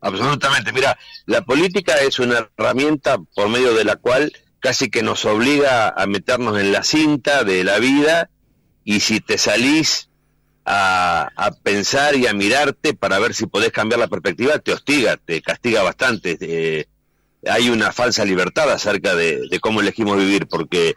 Absolutamente. 0.00 0.72
Mira, 0.72 0.98
la 1.26 1.42
política 1.42 1.94
es 2.00 2.18
una 2.18 2.48
herramienta 2.56 3.18
por 3.34 3.48
medio 3.50 3.74
de 3.74 3.84
la 3.84 3.96
cual 3.96 4.32
casi 4.58 4.90
que 4.90 5.02
nos 5.02 5.24
obliga 5.24 5.88
a 5.90 6.06
meternos 6.06 6.58
en 6.58 6.72
la 6.72 6.82
cinta 6.82 7.44
de 7.44 7.64
la 7.64 7.78
vida 7.78 8.30
y 8.84 9.00
si 9.00 9.20
te 9.20 9.36
salís 9.36 10.08
a, 10.64 11.28
a 11.36 11.50
pensar 11.52 12.16
y 12.16 12.26
a 12.26 12.32
mirarte 12.32 12.94
para 12.94 13.18
ver 13.18 13.34
si 13.34 13.46
podés 13.46 13.72
cambiar 13.72 14.00
la 14.00 14.08
perspectiva, 14.08 14.58
te 14.58 14.72
hostiga, 14.72 15.16
te 15.18 15.42
castiga 15.42 15.82
bastante. 15.82 16.38
Eh, 16.40 16.86
hay 17.48 17.70
una 17.70 17.92
falsa 17.92 18.24
libertad 18.24 18.70
acerca 18.70 19.14
de, 19.14 19.48
cómo 19.60 19.80
elegimos 19.80 20.16
vivir, 20.18 20.46
porque 20.46 20.94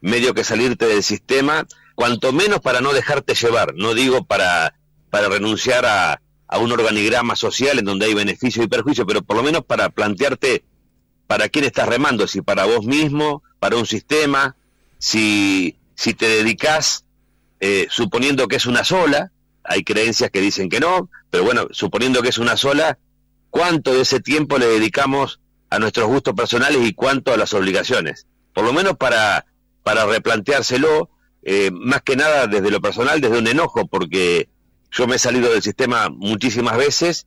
medio 0.00 0.34
que 0.34 0.44
salirte 0.44 0.86
del 0.86 1.02
sistema, 1.02 1.66
cuanto 1.94 2.32
menos 2.32 2.60
para 2.60 2.80
no 2.80 2.92
dejarte 2.92 3.34
llevar, 3.34 3.74
no 3.74 3.94
digo 3.94 4.24
para, 4.24 4.74
para 5.10 5.28
renunciar 5.28 5.86
a, 5.86 6.20
a 6.48 6.58
un 6.58 6.72
organigrama 6.72 7.36
social 7.36 7.78
en 7.78 7.84
donde 7.84 8.06
hay 8.06 8.14
beneficio 8.14 8.62
y 8.62 8.68
perjuicio, 8.68 9.06
pero 9.06 9.22
por 9.22 9.36
lo 9.36 9.42
menos 9.42 9.64
para 9.64 9.88
plantearte 9.88 10.64
para 11.26 11.48
quién 11.48 11.64
estás 11.64 11.88
remando, 11.88 12.26
si 12.26 12.40
para 12.40 12.66
vos 12.66 12.86
mismo, 12.86 13.42
para 13.58 13.76
un 13.76 13.86
sistema, 13.86 14.54
si, 14.98 15.76
si 15.94 16.14
te 16.14 16.28
dedicas 16.28 17.04
eh, 17.60 17.86
suponiendo 17.90 18.46
que 18.48 18.56
es 18.56 18.66
una 18.66 18.84
sola, 18.84 19.32
hay 19.64 19.82
creencias 19.82 20.30
que 20.30 20.40
dicen 20.40 20.68
que 20.68 20.78
no, 20.78 21.10
pero 21.30 21.42
bueno, 21.42 21.66
suponiendo 21.72 22.22
que 22.22 22.28
es 22.28 22.38
una 22.38 22.56
sola, 22.56 22.98
¿cuánto 23.50 23.94
de 23.94 24.02
ese 24.02 24.20
tiempo 24.20 24.58
le 24.58 24.66
dedicamos 24.66 25.40
a 25.70 25.78
nuestros 25.78 26.06
gustos 26.06 26.34
personales 26.34 26.86
y 26.86 26.94
cuánto 26.94 27.32
a 27.32 27.36
las 27.36 27.54
obligaciones? 27.54 28.26
Por 28.52 28.64
lo 28.64 28.72
menos 28.72 28.96
para, 28.96 29.46
para 29.82 30.06
replanteárselo, 30.06 31.10
eh, 31.42 31.70
más 31.72 32.02
que 32.02 32.16
nada 32.16 32.46
desde 32.46 32.70
lo 32.70 32.80
personal, 32.80 33.20
desde 33.20 33.38
un 33.38 33.46
enojo, 33.46 33.86
porque 33.86 34.48
yo 34.90 35.06
me 35.06 35.16
he 35.16 35.18
salido 35.18 35.50
del 35.52 35.62
sistema 35.62 36.08
muchísimas 36.08 36.76
veces 36.76 37.26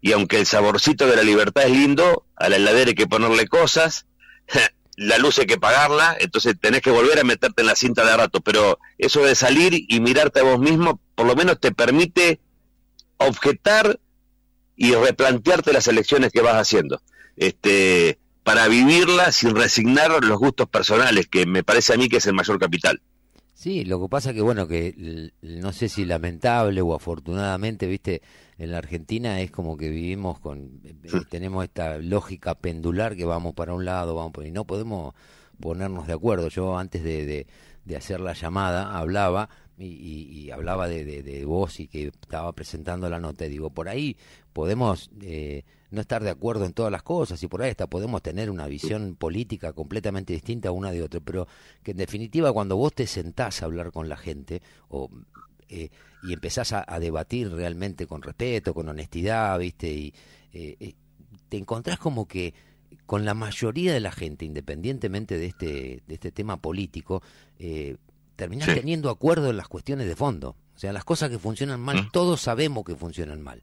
y 0.00 0.12
aunque 0.12 0.38
el 0.38 0.46
saborcito 0.46 1.06
de 1.06 1.16
la 1.16 1.22
libertad 1.22 1.64
es 1.64 1.72
lindo, 1.72 2.24
a 2.36 2.48
la 2.48 2.56
heladera 2.56 2.88
hay 2.88 2.94
que 2.94 3.06
ponerle 3.06 3.46
cosas, 3.46 4.06
la 4.96 5.18
luz 5.18 5.38
hay 5.38 5.46
que 5.46 5.58
pagarla, 5.58 6.16
entonces 6.18 6.54
tenés 6.60 6.80
que 6.80 6.90
volver 6.90 7.18
a 7.18 7.24
meterte 7.24 7.62
en 7.62 7.66
la 7.66 7.76
cinta 7.76 8.04
de 8.04 8.16
rato, 8.16 8.40
pero 8.40 8.78
eso 8.98 9.22
de 9.22 9.34
salir 9.34 9.84
y 9.88 10.00
mirarte 10.00 10.40
a 10.40 10.44
vos 10.44 10.58
mismo, 10.58 11.00
por 11.14 11.26
lo 11.26 11.36
menos 11.36 11.60
te 11.60 11.72
permite 11.72 12.40
objetar 13.18 14.00
y 14.76 14.94
replantearte 14.94 15.74
las 15.74 15.86
elecciones 15.88 16.32
que 16.32 16.40
vas 16.40 16.54
haciendo, 16.54 17.02
este, 17.40 18.18
para 18.44 18.68
vivirla 18.68 19.32
sin 19.32 19.56
resignar 19.56 20.22
los 20.24 20.38
gustos 20.38 20.68
personales, 20.68 21.26
que 21.26 21.46
me 21.46 21.64
parece 21.64 21.94
a 21.94 21.96
mí 21.96 22.08
que 22.08 22.18
es 22.18 22.26
el 22.26 22.34
mayor 22.34 22.58
capital. 22.58 23.00
Sí, 23.54 23.84
lo 23.84 24.00
que 24.00 24.08
pasa 24.08 24.32
que 24.32 24.40
bueno, 24.42 24.68
que 24.68 25.32
no 25.42 25.72
sé 25.72 25.88
si 25.88 26.04
lamentable 26.04 26.80
o 26.82 26.94
afortunadamente, 26.94 27.86
viste, 27.86 28.22
en 28.58 28.70
la 28.72 28.78
Argentina 28.78 29.40
es 29.40 29.50
como 29.50 29.76
que 29.76 29.88
vivimos 29.88 30.38
con, 30.38 30.80
eh, 30.84 30.94
tenemos 31.30 31.64
esta 31.64 31.98
lógica 31.98 32.54
pendular 32.54 33.16
que 33.16 33.24
vamos 33.24 33.54
para 33.54 33.74
un 33.74 33.84
lado, 33.84 34.14
vamos 34.14 34.32
por 34.32 34.46
y 34.46 34.50
no 34.50 34.64
podemos 34.66 35.14
ponernos 35.60 36.06
de 36.06 36.12
acuerdo. 36.14 36.48
Yo 36.48 36.76
antes 36.78 37.02
de, 37.02 37.24
de, 37.26 37.46
de 37.84 37.96
hacer 37.96 38.20
la 38.20 38.32
llamada 38.34 38.96
hablaba 38.98 39.48
y, 39.78 39.86
y- 39.86 40.40
y 40.40 40.50
hablaba 40.50 40.88
de, 40.88 41.04
de, 41.04 41.22
de 41.22 41.44
vos 41.46 41.80
y 41.80 41.88
que 41.88 42.08
estaba 42.08 42.52
presentando 42.52 43.08
la 43.10 43.18
nota 43.20 43.46
y 43.46 43.50
digo, 43.50 43.70
por 43.70 43.88
ahí 43.88 44.16
podemos 44.52 45.10
eh, 45.22 45.64
no 45.90 46.00
estar 46.00 46.22
de 46.22 46.30
acuerdo 46.30 46.64
en 46.64 46.72
todas 46.72 46.92
las 46.92 47.02
cosas 47.02 47.42
y 47.42 47.46
por 47.48 47.62
ahí 47.62 47.70
hasta 47.70 47.86
podemos 47.88 48.22
tener 48.22 48.50
una 48.50 48.66
visión 48.66 49.16
política 49.16 49.72
completamente 49.72 50.32
distinta 50.32 50.70
una 50.70 50.90
de 50.92 51.02
otra, 51.02 51.20
pero 51.20 51.46
que 51.82 51.90
en 51.92 51.96
definitiva 51.96 52.52
cuando 52.52 52.76
vos 52.76 52.92
te 52.94 53.06
sentás 53.06 53.62
a 53.62 53.66
hablar 53.66 53.90
con 53.92 54.08
la 54.08 54.16
gente 54.16 54.62
o 54.88 55.10
eh, 55.68 55.88
y 56.22 56.32
empezás 56.32 56.72
a, 56.72 56.84
a 56.86 56.98
debatir 56.98 57.50
realmente 57.50 58.06
con 58.06 58.22
respeto, 58.22 58.74
con 58.74 58.88
honestidad, 58.88 59.58
¿viste? 59.58 59.90
Y 59.92 60.14
eh, 60.52 60.76
eh, 60.80 60.94
te 61.48 61.56
encontrás 61.56 61.98
como 61.98 62.26
que 62.26 62.52
con 63.06 63.24
la 63.24 63.34
mayoría 63.34 63.92
de 63.92 64.00
la 64.00 64.10
gente, 64.12 64.44
independientemente 64.44 65.38
de 65.38 65.46
este, 65.46 66.02
de 66.06 66.14
este 66.14 66.32
tema 66.32 66.56
político, 66.56 67.22
eh, 67.58 67.96
terminás 68.36 68.68
Sí. 68.68 68.74
teniendo 68.74 69.10
acuerdo 69.10 69.50
en 69.50 69.56
las 69.56 69.68
cuestiones 69.68 70.06
de 70.08 70.16
fondo. 70.16 70.56
O 70.74 70.78
sea, 70.78 70.92
las 70.92 71.04
cosas 71.04 71.30
que 71.30 71.38
funcionan 71.38 71.80
mal, 71.80 72.10
todos 72.10 72.40
sabemos 72.40 72.84
que 72.84 72.94
funcionan 72.96 73.40
mal. 73.42 73.62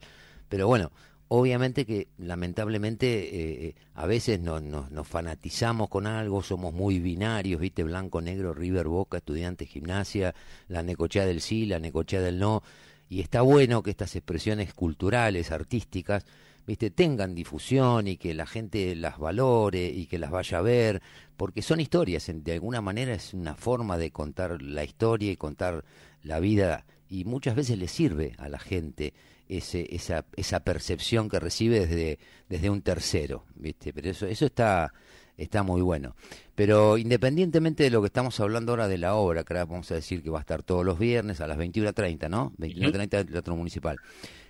Pero 0.50 0.68
bueno, 0.68 0.92
obviamente 1.30 1.86
que 1.86 2.08
lamentablemente 2.18 3.08
eh, 3.08 3.66
eh, 3.68 3.76
a 3.96 4.06
veces 4.06 4.40
nos, 4.40 4.62
fanatizamos 5.08 5.90
con 5.90 6.08
algo, 6.08 6.44
somos 6.44 6.74
muy 6.74 7.00
binarios, 7.00 7.60
¿viste? 7.60 7.84
Blanco, 7.84 8.22
negro, 8.22 8.54
River, 8.54 8.88
Boca, 8.88 9.18
estudiante, 9.18 9.66
gimnasia, 9.66 10.34
la 10.68 10.84
necochea 10.84 11.26
del 11.26 11.42
sí, 11.42 11.66
la 11.66 11.80
necochea 11.80 12.22
del 12.22 12.40
no. 12.40 12.64
Y 13.10 13.22
está 13.22 13.42
bueno 13.42 13.84
que 13.84 13.92
estas 13.92 14.16
expresiones 14.16 14.74
culturales, 14.74 15.52
artísticas, 15.52 16.26
viste 16.66 16.92
tengan 16.92 17.34
difusión 17.34 18.08
y 18.08 18.18
que 18.18 18.34
la 18.34 18.46
gente 18.46 18.94
las 18.96 19.18
valore 19.18 19.88
y 19.88 20.06
que 20.06 20.20
las 20.20 20.32
vaya 20.32 20.60
a 20.60 20.62
ver 20.62 21.02
porque 21.38 21.62
son 21.62 21.80
historias 21.80 22.30
de 22.30 22.54
alguna 22.54 22.82
manera 22.82 23.14
es 23.14 23.34
una 23.34 23.56
forma 23.56 23.98
de 23.98 24.12
contar 24.12 24.62
la 24.62 24.84
historia 24.84 25.32
y 25.32 25.38
contar 25.38 25.86
la 26.24 26.42
vida 26.42 26.86
y 27.10 27.24
muchas 27.24 27.56
veces 27.56 27.78
le 27.78 27.88
sirve 27.88 28.34
a 28.38 28.50
la 28.50 28.60
gente 28.60 29.14
ese, 29.50 29.88
esa, 29.96 30.26
esa 30.36 30.60
percepción 30.62 31.30
que 31.30 31.40
recibe 31.40 31.80
desde, 31.86 32.20
desde 32.50 32.70
un 32.70 32.82
tercero 32.82 33.46
viste 33.56 33.94
pero 33.94 34.10
eso 34.10 34.26
eso 34.28 34.46
está 34.46 34.94
está 35.38 35.64
muy 35.64 35.82
bueno 35.82 36.16
pero 36.56 36.98
independientemente 36.98 37.84
de 37.84 37.90
lo 37.92 38.02
que 38.02 38.08
estamos 38.08 38.40
hablando 38.40 38.72
ahora 38.72 38.88
de 38.88 38.98
la 38.98 39.16
obra 39.16 39.44
que 39.44 39.54
ahora 39.54 39.66
vamos 39.66 39.90
a 39.92 39.96
decir 39.96 40.24
que 40.24 40.30
va 40.30 40.40
a 40.40 40.42
estar 40.42 40.64
todos 40.64 40.84
los 40.84 40.98
viernes 41.00 41.40
a 41.42 41.48
las 41.48 41.58
21.30 41.58 42.30
¿no? 42.30 42.52
21.30 42.58 43.10
del 43.10 43.28
Teatro 43.28 43.56
Municipal 43.56 43.98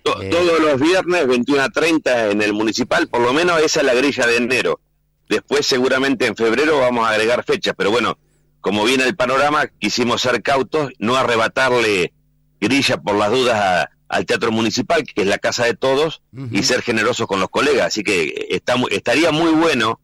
To- 0.02 0.22
Eh, 0.22 0.30
Todos 0.30 0.60
los 0.60 0.80
viernes, 0.80 1.26
21 1.26 1.62
a 1.62 1.68
30 1.68 2.30
en 2.30 2.40
el 2.40 2.52
municipal, 2.54 3.08
por 3.08 3.20
lo 3.20 3.32
menos 3.34 3.60
esa 3.60 3.80
es 3.80 3.86
la 3.86 3.94
grilla 3.94 4.26
de 4.26 4.36
enero. 4.36 4.80
Después, 5.28 5.66
seguramente 5.66 6.24
en 6.24 6.36
febrero, 6.36 6.78
vamos 6.78 7.04
a 7.06 7.10
agregar 7.10 7.44
fechas, 7.44 7.74
pero 7.76 7.90
bueno, 7.90 8.16
como 8.60 8.84
viene 8.84 9.04
el 9.04 9.16
panorama, 9.16 9.66
quisimos 9.66 10.22
ser 10.22 10.40
cautos, 10.40 10.90
no 10.98 11.16
arrebatarle 11.16 12.12
grilla 12.60 12.96
por 12.96 13.16
las 13.16 13.30
dudas 13.30 13.56
a- 13.60 13.90
al 14.08 14.24
Teatro 14.26 14.50
Municipal, 14.52 15.04
que 15.04 15.22
es 15.22 15.26
la 15.28 15.38
casa 15.38 15.64
de 15.66 15.74
todos, 15.74 16.22
y 16.50 16.62
ser 16.62 16.82
generosos 16.82 17.26
con 17.26 17.40
los 17.40 17.48
colegas. 17.50 17.86
Así 17.88 18.02
que 18.02 18.46
está, 18.50 18.76
mu- 18.76 18.88
estaría 18.90 19.32
muy 19.32 19.52
bueno 19.52 20.00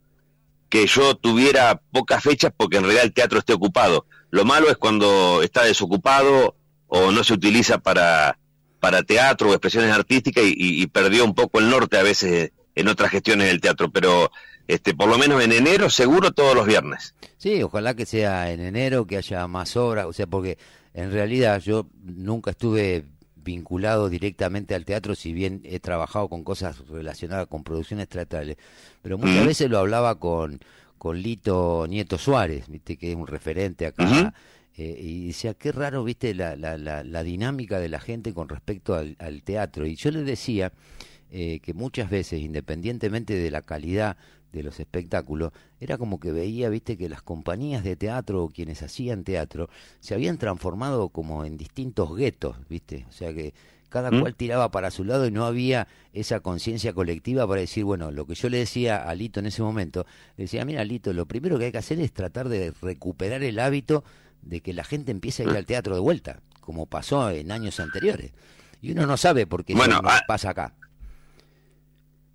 que 0.69 0.87
yo 0.87 1.15
tuviera 1.15 1.81
pocas 1.93 2.23
fechas 2.23 2.53
porque 2.57 2.77
en 2.79 2.83
realidad 2.85 3.05
el 3.05 3.13
teatro 3.15 3.39
esté 3.39 3.53
ocupado. 3.53 4.07
Lo 4.31 4.45
malo 4.45 4.69
es 4.71 4.77
cuando 4.77 5.41
está 5.43 5.63
desocupado 5.65 6.57
o 6.89 7.11
no 7.13 7.23
se 7.25 7.33
utiliza 7.35 7.79
para, 7.79 8.39
para 8.81 9.03
teatro 9.03 9.49
o 9.51 9.53
expresiones 9.53 9.91
artísticas 9.93 10.45
y, 10.45 10.49
y- 10.57 10.83
y 10.83 10.87
perdió 10.89 11.25
un 11.25 11.35
poco 11.35 11.59
el 11.61 11.71
norte 11.71 11.97
a 11.97 12.03
veces 12.03 12.53
en 12.75 12.89
otras 12.89 13.11
gestiones 13.11 13.47
del 13.47 13.61
teatro, 13.61 13.91
pero 13.91 14.31
este 14.67 14.95
por 14.95 15.09
lo 15.09 15.17
menos 15.19 15.43
en 15.45 15.53
enero 15.53 15.89
seguro 15.91 16.33
todos 16.33 16.55
los 16.57 16.67
viernes. 16.67 17.15
Sí, 17.37 17.63
ojalá 17.63 17.95
que 17.95 18.05
sea 18.07 18.51
en 18.51 18.61
enero, 18.61 19.07
que 19.07 19.17
haya 19.19 19.47
más 19.47 19.77
obras, 19.77 20.07
o 20.07 20.13
sea, 20.13 20.27
porque 20.27 20.59
en 20.95 21.13
realidad 21.13 21.61
yo 21.61 21.87
nunca 22.03 22.51
estuve 22.53 23.05
vinculado 23.45 24.09
directamente 24.09 24.75
al 24.75 24.85
teatro, 24.85 25.15
si 25.15 25.33
bien 25.33 25.61
he 25.65 25.79
trabajado 25.79 26.29
con 26.29 26.43
cosas 26.43 26.89
relacionadas 26.89 27.47
con 27.47 27.63
producciones 27.63 28.09
teatrales, 28.09 28.57
pero 29.03 29.19
muchas 29.19 29.47
veces 29.47 29.71
lo 29.71 29.79
hablaba 29.79 30.19
con, 30.19 30.61
con 30.99 31.21
Lito 31.21 31.87
Nieto 31.89 32.19
Suárez, 32.19 32.69
viste 32.69 32.97
que 32.97 33.11
es 33.11 33.17
un 33.17 33.27
referente 33.27 33.87
acá 33.87 34.35
eh, 34.77 34.99
y 35.01 35.29
decía, 35.29 35.55
qué 35.55 35.71
raro, 35.71 36.03
viste, 36.03 36.35
la, 36.35 36.57
la, 36.57 36.77
la, 36.77 37.05
la 37.05 37.23
dinámica 37.23 37.79
de 37.79 37.89
la 37.89 38.01
gente 38.01 38.35
con 38.35 38.49
respecto 38.49 38.95
al, 38.95 39.15
al 39.21 39.43
teatro. 39.43 39.87
Y 39.87 39.95
yo 39.95 40.11
le 40.11 40.25
decía 40.25 40.73
eh, 41.31 41.61
que 41.61 41.75
muchas 41.75 42.11
veces, 42.11 42.41
independientemente 42.41 43.35
de 43.35 43.51
la 43.51 43.63
calidad 43.63 44.17
de 44.59 44.65
los 44.65 44.81
espectáculos, 44.81 45.53
era 45.81 45.99
como 45.99 46.21
que 46.21 46.33
veía, 46.33 46.69
viste, 46.69 46.97
que 46.97 47.09
las 47.09 47.23
compañías 47.23 47.85
de 47.85 47.97
teatro 47.97 48.45
o 48.45 48.49
quienes 48.51 48.83
hacían 48.83 49.25
teatro 49.25 49.69
se 50.01 50.15
habían 50.15 50.39
transformado 50.39 51.09
como 51.11 51.45
en 51.45 51.57
distintos 51.57 52.15
guetos, 52.17 52.57
viste, 52.69 53.07
o 53.09 53.13
sea 53.13 53.33
que 53.35 53.55
cada 53.89 54.11
¿Mm? 54.11 54.19
cual 54.21 54.35
tiraba 54.35 54.71
para 54.73 54.91
su 54.91 55.05
lado 55.05 55.27
y 55.27 55.31
no 55.31 55.45
había 55.47 55.87
esa 56.13 56.41
conciencia 56.41 56.93
colectiva 56.93 57.47
para 57.47 57.61
decir, 57.61 57.85
bueno, 57.85 58.11
lo 58.11 58.27
que 58.27 58.35
yo 58.35 58.49
le 58.49 58.59
decía 58.59 58.97
a 59.09 59.15
Lito 59.15 59.39
en 59.41 59.47
ese 59.47 59.63
momento, 59.63 60.05
le 60.37 60.45
decía, 60.45 60.65
mira 60.65 60.85
Lito, 60.85 61.13
lo 61.13 61.27
primero 61.27 61.59
que 61.59 61.67
hay 61.67 61.73
que 61.73 61.79
hacer 61.79 62.01
es 62.01 62.13
tratar 62.13 62.49
de 62.49 62.73
recuperar 62.83 63.43
el 63.45 63.59
hábito 63.61 64.03
de 64.43 64.61
que 64.61 64.73
la 64.73 64.85
gente 64.85 65.13
empiece 65.13 65.45
a 65.45 65.47
ir 65.47 65.57
al 65.57 65.67
teatro 65.67 65.95
de 65.95 66.01
vuelta, 66.01 66.41
como 66.61 66.87
pasó 66.87 67.31
en 67.31 67.53
años 67.53 67.79
anteriores. 67.81 68.33
Y 68.83 68.93
uno 68.93 69.07
no 69.07 69.17
sabe 69.17 69.47
por 69.47 69.65
qué 69.65 69.75
Bueno, 69.75 69.95
eso 69.95 70.03
no 70.03 70.11
ah, 70.11 70.21
pasa 70.27 70.51
acá. 70.51 70.75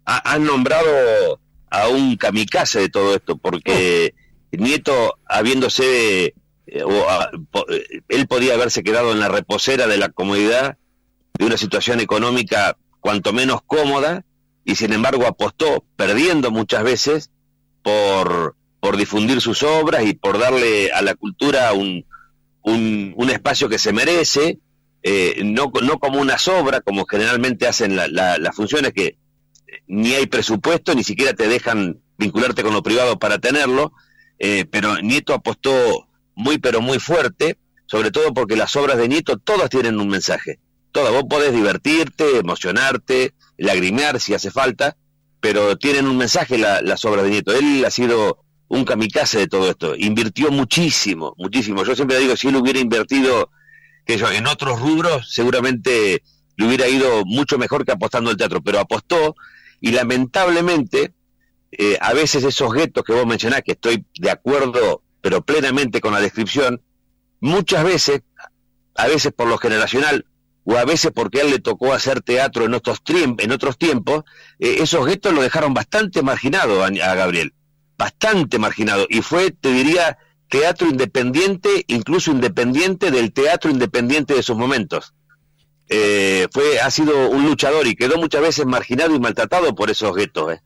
ha- 0.06 0.34
han 0.34 0.44
nombrado 0.46 1.40
a 1.72 1.88
un 1.90 2.16
kamikaze 2.18 2.80
de 2.80 2.90
todo 2.90 3.16
esto, 3.16 3.38
porque 3.38 4.14
Nieto, 4.52 5.18
habiéndose, 5.28 6.34
eh, 6.68 6.84
o, 6.84 7.10
a- 7.10 7.30
po- 7.52 7.66
eh, 7.70 8.02
él 8.08 8.28
podía 8.28 8.54
haberse 8.56 8.84
quedado 8.84 9.12
en 9.12 9.20
la 9.20 9.28
reposera 9.30 9.88
de 9.88 9.98
la 9.98 10.10
comodidad 10.10 10.78
de 11.38 11.46
una 11.46 11.58
situación 11.58 12.00
económica 12.00 12.78
cuanto 13.00 13.32
menos 13.34 13.62
cómoda, 13.66 14.26
y 14.66 14.76
sin 14.76 14.92
embargo 14.94 15.26
apostó, 15.28 15.86
perdiendo 15.96 16.52
muchas 16.52 16.84
veces, 16.84 17.30
por, 17.84 18.56
por 18.80 18.98
difundir 18.98 19.40
sus 19.42 19.64
obras 19.64 20.06
y 20.06 20.14
por 20.14 20.38
darle 20.40 20.92
a 20.92 21.02
la 21.02 21.16
cultura 21.16 21.72
un, 21.74 22.06
un, 22.64 23.30
espacio 23.30 23.70
que 23.70 23.80
se 23.80 23.94
merece, 23.94 24.60
eh, 25.02 25.42
no, 25.46 25.72
no 25.82 25.98
como 26.00 26.20
una 26.20 26.38
sobra, 26.38 26.82
como 26.82 27.06
generalmente 27.06 27.68
hacen 27.68 27.96
la- 27.96 28.08
las 28.38 28.56
funciones 28.56 28.92
que 28.94 29.18
ni 29.88 30.14
hay 30.14 30.28
presupuesto, 30.28 30.96
ni 30.96 31.04
siquiera 31.04 31.34
te 31.34 31.48
dejan 31.48 32.00
vincularte 32.18 32.64
con 32.64 32.74
lo 32.74 32.84
privado 32.84 33.18
para 33.20 33.40
tenerlo, 33.40 33.94
eh, 34.40 34.66
pero 34.70 34.98
Nieto 35.02 35.34
apostó 35.34 36.08
muy 36.36 36.58
pero 36.58 36.82
muy 36.82 37.00
fuerte, 37.00 37.58
sobre 37.86 38.12
todo 38.12 38.34
porque 38.34 38.56
las 38.56 38.76
obras 38.76 38.98
de 38.98 39.08
Nieto 39.08 39.38
todas 39.38 39.70
tienen 39.70 40.00
un 40.00 40.08
mensaje. 40.10 40.60
Todas, 40.92 41.12
vos 41.12 41.24
podés 41.30 41.54
divertirte, 41.54 42.38
emocionarte, 42.38 43.34
lagrimear 43.58 44.20
si 44.20 44.34
hace 44.34 44.52
falta, 44.52 44.96
pero 45.40 45.78
tienen 45.78 46.08
un 46.08 46.18
mensaje 46.18 46.58
la- 46.58 46.82
las 46.82 47.06
obras 47.06 47.24
de 47.26 47.32
Nieto. 47.32 47.54
Él 47.54 47.84
ha 47.86 47.92
sido 47.92 48.44
un 48.68 48.86
kamikaze 48.86 49.40
de 49.40 49.48
todo 49.48 49.70
esto, 49.70 49.96
invirtió 49.96 50.52
muchísimo, 50.52 51.34
muchísimo. 51.38 51.84
Yo 51.84 51.96
siempre 51.96 52.20
digo, 52.20 52.36
si 52.36 52.50
él 52.50 52.56
hubiera 52.56 52.80
invertido 52.80 53.50
que 54.06 54.18
yo, 54.18 54.30
en 54.32 54.48
otros 54.48 54.80
rubros, 54.80 55.32
seguramente 55.34 56.22
le 56.58 56.66
hubiera 56.68 56.88
ido 56.88 57.24
mucho 57.26 57.58
mejor 57.58 57.86
que 57.86 57.92
apostando 57.92 58.30
al 58.30 58.38
teatro, 58.38 58.62
pero 58.62 58.80
apostó 58.80 59.36
y 59.82 59.92
lamentablemente 59.92 61.14
eh, 61.72 61.98
a 62.02 62.14
veces 62.14 62.44
esos 62.44 62.74
guetos 62.74 63.04
que 63.04 63.14
vos 63.14 63.26
mencionás, 63.26 63.62
que 63.64 63.74
estoy 63.74 64.06
de 64.20 64.32
acuerdo, 64.32 65.04
pero 65.22 65.42
plenamente 65.42 66.02
con 66.02 66.14
la 66.14 66.22
descripción, 66.22 66.82
muchas 67.40 67.84
veces, 67.84 68.22
a 68.96 69.08
veces 69.08 69.32
por 69.34 69.48
lo 69.48 69.58
generacional, 69.58 70.26
o 70.64 70.78
a 70.78 70.86
veces 70.86 71.12
porque 71.14 71.40
a 71.40 71.44
él 71.44 71.52
le 71.52 71.60
tocó 71.60 71.94
hacer 71.94 72.22
teatro 72.22 72.66
en 72.66 72.74
otros, 72.74 73.02
en 73.08 73.52
otros 73.52 73.78
tiempos, 73.78 74.24
eh, 74.60 74.78
esos 74.80 75.06
guetos 75.06 75.34
lo 75.34 75.42
dejaron 75.42 75.74
bastante 75.74 76.22
marginado 76.22 76.84
a, 76.84 76.88
a 76.88 77.16
Gabriel, 77.16 77.54
bastante 77.98 78.60
marginado, 78.60 79.06
y 79.10 79.22
fue, 79.22 79.52
te 79.52 79.72
diría, 79.72 80.18
teatro 80.50 80.88
independiente, 80.88 81.86
incluso 81.88 82.32
independiente 82.32 83.12
del 83.12 83.32
teatro 83.32 83.70
independiente 83.70 84.34
de 84.34 84.44
sus 84.44 84.58
momentos. 84.58 85.14
Eh, 85.90 86.48
fue, 86.52 86.80
ha 86.80 86.92
sido 86.92 87.30
un 87.32 87.46
luchador 87.46 87.88
y 87.88 87.96
quedó 87.96 88.18
muchas 88.18 88.42
veces 88.42 88.66
marginado 88.66 89.16
y 89.16 89.20
maltratado 89.20 89.74
por 89.74 89.90
esos 89.90 90.16
guetos. 90.16 90.54
eh. 90.54 90.62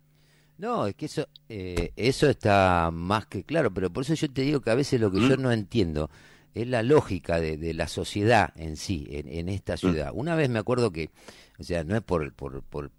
No, 0.58 0.86
es 0.86 0.95
que 0.95 1.06
eso, 1.06 1.28
eh, 1.50 1.91
eso 1.95 2.30
está 2.30 2.90
más 2.91 3.26
que 3.26 3.44
claro, 3.44 3.74
pero 3.74 3.91
por 3.91 4.04
eso 4.04 4.14
yo 4.14 4.32
te 4.32 4.41
digo 4.41 4.62
que 4.62 4.70
a 4.70 4.76
veces 4.76 5.00
lo 5.00 5.12
que 5.12 5.20
yo 5.22 5.38
no 5.38 5.52
entiendo 5.52 6.10
es 6.54 6.68
la 6.68 6.84
lógica 6.84 7.40
de, 7.40 7.58
de 7.58 7.74
la 7.74 7.88
sociedad 7.88 8.52
en 8.56 8.78
sí, 8.78 9.08
en, 9.10 9.28
en 9.28 9.50
esta 9.50 9.78
ciudad. 9.78 10.12
Una 10.14 10.36
vez 10.36 10.50
me 10.50 10.60
acuerdo 10.60 10.91
que, 10.91 11.10
o 11.58 11.64
sea, 11.64 11.84
no 11.84 11.95
es 11.95 12.04
por, 12.04 12.32
por, 12.34 12.62
por 12.62 12.91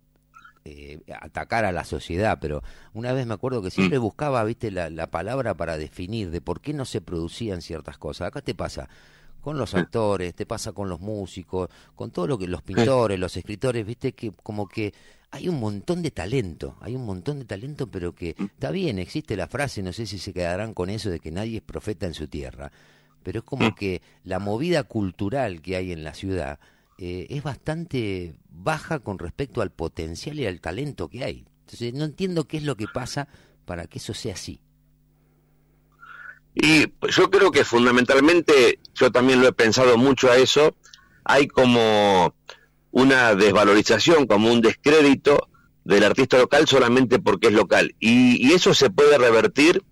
eh, 0.64 0.98
atacar 1.20 1.64
a 1.64 1.72
la 1.72 1.84
sociedad, 1.84 2.38
pero 2.40 2.62
una 2.92 3.12
vez 3.12 3.26
me 3.26 3.34
acuerdo 3.34 3.62
que 3.62 3.70
siempre 3.70 3.98
buscaba, 3.98 4.42
viste, 4.44 4.70
la, 4.70 4.90
la 4.90 5.06
palabra 5.10 5.54
para 5.54 5.76
definir 5.78 6.30
de 6.30 6.40
por 6.40 6.60
qué 6.60 6.72
no 6.72 6.84
se 6.84 7.00
producían 7.00 7.62
ciertas 7.62 7.96
cosas. 7.98 8.28
Acá 8.28 8.40
te 8.40 8.54
pasa 8.54 8.88
con 9.44 9.58
los 9.58 9.74
actores, 9.74 10.34
te 10.34 10.46
pasa 10.46 10.72
con 10.72 10.88
los 10.88 11.00
músicos, 11.00 11.68
con 11.94 12.10
todo 12.10 12.26
lo 12.26 12.38
que 12.38 12.48
los 12.48 12.62
pintores, 12.62 13.18
los 13.20 13.36
escritores, 13.36 13.84
viste 13.84 14.12
que 14.12 14.32
como 14.32 14.66
que 14.66 14.94
hay 15.30 15.50
un 15.50 15.60
montón 15.60 16.00
de 16.00 16.10
talento, 16.10 16.78
hay 16.80 16.96
un 16.96 17.04
montón 17.04 17.40
de 17.40 17.44
talento, 17.44 17.86
pero 17.86 18.14
que 18.14 18.34
está 18.38 18.70
bien, 18.70 18.98
existe 18.98 19.36
la 19.36 19.46
frase, 19.46 19.82
no 19.82 19.92
sé 19.92 20.06
si 20.06 20.18
se 20.18 20.32
quedarán 20.32 20.72
con 20.72 20.88
eso 20.88 21.10
de 21.10 21.20
que 21.20 21.30
nadie 21.30 21.58
es 21.58 21.62
profeta 21.62 22.06
en 22.06 22.14
su 22.14 22.26
tierra, 22.26 22.72
pero 23.22 23.40
es 23.40 23.44
como 23.44 23.74
que 23.74 24.00
la 24.24 24.38
movida 24.38 24.82
cultural 24.84 25.60
que 25.60 25.76
hay 25.76 25.92
en 25.92 26.04
la 26.04 26.14
ciudad 26.14 26.58
eh, 26.96 27.26
es 27.28 27.42
bastante 27.42 28.36
baja 28.48 29.00
con 29.00 29.18
respecto 29.18 29.60
al 29.60 29.70
potencial 29.70 30.40
y 30.40 30.46
al 30.46 30.62
talento 30.62 31.08
que 31.10 31.22
hay. 31.22 31.44
Entonces 31.66 31.92
no 31.92 32.04
entiendo 32.04 32.48
qué 32.48 32.56
es 32.56 32.62
lo 32.62 32.78
que 32.78 32.86
pasa 32.88 33.28
para 33.66 33.86
que 33.88 33.98
eso 33.98 34.14
sea 34.14 34.32
así. 34.32 34.58
Y 36.54 36.86
yo 37.10 37.30
creo 37.30 37.50
que 37.50 37.64
fundamentalmente, 37.64 38.78
yo 38.94 39.10
también 39.10 39.40
lo 39.40 39.48
he 39.48 39.52
pensado 39.52 39.98
mucho 39.98 40.30
a 40.30 40.36
eso, 40.36 40.76
hay 41.24 41.48
como 41.48 42.34
una 42.92 43.34
desvalorización, 43.34 44.26
como 44.26 44.52
un 44.52 44.60
descrédito 44.60 45.48
del 45.84 46.04
artista 46.04 46.38
local 46.38 46.68
solamente 46.68 47.18
porque 47.18 47.48
es 47.48 47.54
local. 47.54 47.94
Y, 47.98 48.46
y 48.46 48.52
eso 48.52 48.72
se 48.72 48.90
puede 48.90 49.18
revertir 49.18 49.82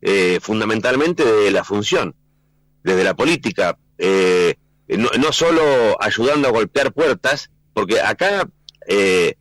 eh, 0.00 0.38
fundamentalmente 0.40 1.24
de 1.24 1.50
la 1.50 1.64
función, 1.64 2.14
desde 2.82 3.04
la 3.04 3.14
política, 3.14 3.78
eh, 3.98 4.54
no, 4.88 5.10
no 5.18 5.32
solo 5.32 5.96
ayudando 6.00 6.48
a 6.48 6.52
golpear 6.52 6.92
puertas, 6.92 7.50
porque 7.74 8.00
acá, 8.00 8.48
eh, 8.88 9.34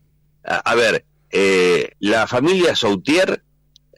a, 0.44 0.58
a 0.58 0.76
ver, 0.76 1.06
eh, 1.32 1.92
la 2.00 2.28
familia 2.28 2.76
Sautier 2.76 3.44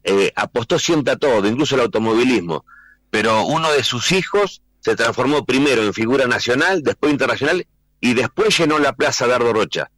eh, 0.08 0.32
apostó 0.36 0.80
siempre 0.80 1.14
a 1.14 1.18
todo, 1.18 1.48
incluso 1.48 1.76
el 1.76 1.82
automovilismo, 1.82 2.66
pero 3.12 3.46
uno 3.46 3.72
de 3.72 3.84
sus 3.84 4.12
hijos 4.12 4.62
se 4.80 4.96
transformó 4.96 5.46
primero 5.46 5.84
en 5.84 5.94
figura 5.94 6.26
nacional, 6.28 6.82
después 6.82 7.12
internacional 7.12 7.68
y 8.02 8.14
después 8.14 8.58
llenó 8.58 8.80
la 8.80 8.94
plaza 8.94 9.28
Dardo 9.28 9.54
Rocha. 9.54 9.92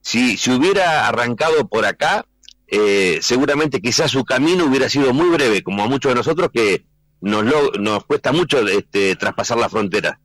Si, 0.00 0.36
si 0.36 0.50
hubiera 0.50 1.06
arrancado 1.08 1.66
por 1.68 1.86
acá, 1.86 2.26
eh, 2.66 3.18
seguramente 3.22 3.80
quizás 3.80 4.10
su 4.10 4.24
camino 4.24 4.64
hubiera 4.66 4.88
sido 4.88 5.12
muy 5.14 5.30
breve, 5.30 5.62
como 5.62 5.82
a 5.84 5.88
muchos 5.88 6.10
de 6.10 6.16
nosotros 6.16 6.50
que 6.52 6.84
nos, 7.20 7.44
lo- 7.44 7.72
nos 7.78 8.04
cuesta 8.04 8.32
mucho 8.32 8.66
este, 8.66 9.16
traspasar 9.16 9.58
la 9.58 9.68
frontera. 9.68 10.18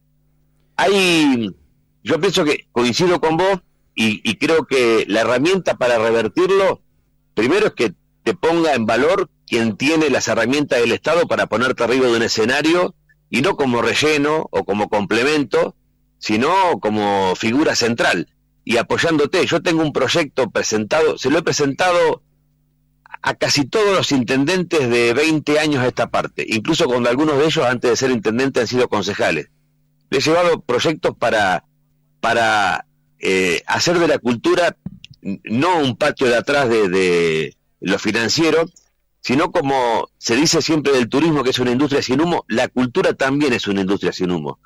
Hay, 0.76 1.52
yo 2.04 2.20
pienso 2.20 2.44
que 2.46 2.68
coincido 2.72 3.20
con 3.20 3.38
vos 3.38 3.60
y, 3.96 4.22
y 4.30 4.36
creo 4.38 4.66
que 4.66 5.06
la 5.08 5.22
herramienta 5.22 5.76
para 5.78 5.98
revertirlo, 5.98 6.82
primero 7.36 7.68
es 7.68 7.74
que 7.74 7.94
te 8.30 8.36
ponga 8.36 8.76
en 8.76 8.86
valor 8.86 9.28
quien 9.48 9.76
tiene 9.76 10.12
las 10.12 10.28
herramientas 10.28 10.80
del 10.80 10.92
Estado 10.92 11.28
para 11.28 11.48
ponerte 11.48 11.84
arriba 11.84 12.06
de 12.06 12.16
un 12.16 12.22
escenario 12.22 12.94
y 13.28 13.42
no 13.42 13.56
como 13.56 13.82
relleno 13.82 14.48
o 14.52 14.66
como 14.66 14.88
complemento, 14.88 15.76
sino 16.20 16.80
como 16.80 17.34
figura 17.36 17.76
central 17.76 18.32
y 18.64 18.78
apoyándote. 18.78 19.44
Yo 19.48 19.64
tengo 19.64 19.82
un 19.82 19.94
proyecto 19.94 20.52
presentado, 20.52 21.18
se 21.18 21.32
lo 21.32 21.40
he 21.40 21.42
presentado 21.42 22.22
a 23.24 23.34
casi 23.34 23.66
todos 23.66 23.98
los 23.98 24.12
intendentes 24.12 24.88
de 24.88 25.12
20 25.16 25.58
años 25.58 25.84
a 25.84 25.88
esta 25.88 26.12
parte, 26.12 26.46
incluso 26.48 26.86
cuando 26.86 27.10
algunos 27.10 27.40
de 27.40 27.46
ellos 27.46 27.66
antes 27.66 27.90
de 27.90 27.98
ser 27.98 28.12
intendentes 28.12 28.62
han 28.62 28.68
sido 28.68 28.90
concejales. 28.90 29.50
Le 30.12 30.20
he 30.20 30.22
llevado 30.22 30.62
proyectos 30.62 31.18
para, 31.18 31.66
para 32.20 32.86
eh, 33.18 33.64
hacer 33.66 33.98
de 33.98 34.08
la 34.08 34.20
cultura 34.20 34.78
no 35.24 35.80
un 35.80 35.98
patio 35.98 36.28
de 36.28 36.38
atrás 36.38 36.70
de 36.70 37.56
lo 37.82 38.00
financiero, 38.00 38.66
sino 39.22 39.52
como 39.52 40.10
se 40.18 40.36
dice 40.36 40.62
siempre 40.62 40.94
del 40.94 41.10
turismo 41.10 41.44
que 41.44 41.50
es 41.52 41.60
una 41.60 41.72
industria 41.72 42.02
sin 42.02 42.22
humo, 42.22 42.46
la 42.48 42.68
cultura 42.70 43.14
también 43.14 43.54
es 43.54 43.68
una 43.68 43.82
industria 43.82 44.14
sin 44.14 44.32
humo. 44.32 44.60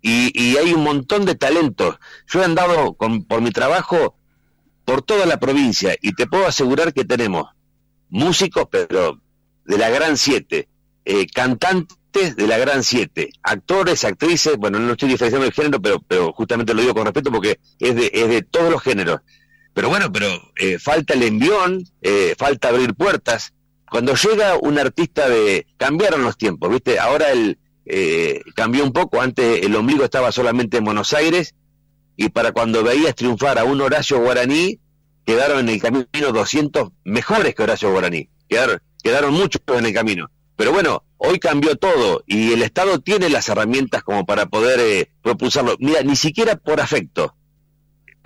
Y, 0.00 0.32
y 0.40 0.56
hay 0.56 0.72
un 0.72 0.82
montón 0.84 1.24
de 1.24 1.34
talentos. 1.34 1.98
Yo 2.26 2.40
he 2.40 2.44
andado 2.44 2.94
con- 2.94 3.24
por 3.24 3.42
mi 3.42 3.50
trabajo 3.50 4.16
por 4.84 5.02
toda 5.02 5.26
la 5.26 5.38
provincia 5.38 5.94
y 6.00 6.12
te 6.14 6.26
puedo 6.26 6.46
asegurar 6.46 6.94
que 6.94 7.04
tenemos 7.04 7.46
músicos, 8.08 8.64
pero 8.70 9.20
de 9.66 9.78
la 9.78 9.90
gran 9.90 10.16
siete, 10.16 10.68
eh, 11.04 11.26
cantantes 11.26 12.36
de 12.36 12.46
la 12.46 12.56
gran 12.58 12.82
siete, 12.82 13.30
actores, 13.42 14.04
actrices, 14.04 14.56
bueno, 14.56 14.78
no 14.78 14.92
estoy 14.92 15.10
diferenciando 15.10 15.46
el 15.46 15.52
género, 15.52 15.80
pero, 15.82 16.00
pero 16.00 16.32
justamente 16.32 16.72
lo 16.72 16.80
digo 16.80 16.94
con 16.94 17.04
respeto 17.04 17.30
porque 17.30 17.60
es 17.78 17.94
de, 17.94 18.10
es 18.14 18.28
de 18.28 18.42
todos 18.42 18.70
los 18.72 18.82
géneros. 18.82 19.20
Pero 19.78 19.90
bueno, 19.90 20.10
pero 20.10 20.26
eh, 20.56 20.80
falta 20.80 21.14
el 21.14 21.22
envión, 21.22 21.84
eh, 22.02 22.34
falta 22.36 22.70
abrir 22.70 22.94
puertas. 22.94 23.54
Cuando 23.88 24.16
llega 24.16 24.56
un 24.56 24.76
artista 24.76 25.28
de... 25.28 25.68
cambiaron 25.76 26.24
los 26.24 26.36
tiempos, 26.36 26.68
¿viste? 26.68 26.98
Ahora 26.98 27.30
el, 27.30 27.60
eh, 27.86 28.42
cambió 28.56 28.82
un 28.82 28.92
poco. 28.92 29.20
Antes 29.20 29.64
el 29.64 29.76
ombligo 29.76 30.02
estaba 30.02 30.32
solamente 30.32 30.78
en 30.78 30.84
Buenos 30.84 31.12
Aires 31.12 31.54
y 32.16 32.28
para 32.30 32.50
cuando 32.50 32.82
veías 32.82 33.14
triunfar 33.14 33.56
a 33.56 33.62
un 33.62 33.80
Horacio 33.80 34.18
Guaraní, 34.18 34.80
quedaron 35.24 35.60
en 35.60 35.68
el 35.68 35.80
camino 35.80 36.32
200 36.32 36.88
mejores 37.04 37.54
que 37.54 37.62
Horacio 37.62 37.92
Guaraní. 37.92 38.30
Quedaron, 38.48 38.82
quedaron 39.00 39.32
muchos 39.32 39.62
en 39.68 39.86
el 39.86 39.94
camino. 39.94 40.28
Pero 40.56 40.72
bueno, 40.72 41.04
hoy 41.18 41.38
cambió 41.38 41.76
todo 41.76 42.24
y 42.26 42.52
el 42.52 42.62
Estado 42.62 42.98
tiene 42.98 43.28
las 43.28 43.48
herramientas 43.48 44.02
como 44.02 44.26
para 44.26 44.46
poder 44.46 44.80
eh, 44.80 45.12
propulsarlo. 45.22 45.76
Mira, 45.78 46.02
ni 46.02 46.16
siquiera 46.16 46.56
por 46.56 46.80
afecto, 46.80 47.36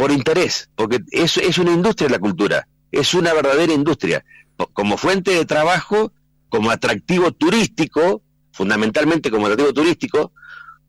por 0.03 0.11
interés, 0.11 0.69
porque 0.75 0.99
es, 1.13 1.37
es 1.37 1.59
una 1.59 1.71
industria 1.71 2.09
la 2.09 2.19
cultura, 2.19 2.67
es 2.91 3.15
una 3.15 3.33
verdadera 3.33 3.73
industria. 3.73 4.25
Como 4.73 4.97
fuente 4.97 5.31
de 5.31 5.45
trabajo, 5.45 6.13
como 6.49 6.73
atractivo 6.73 7.31
turístico, 7.31 8.21
fundamentalmente 8.51 9.31
como 9.31 9.47
atractivo 9.47 9.73
turístico, 9.73 10.33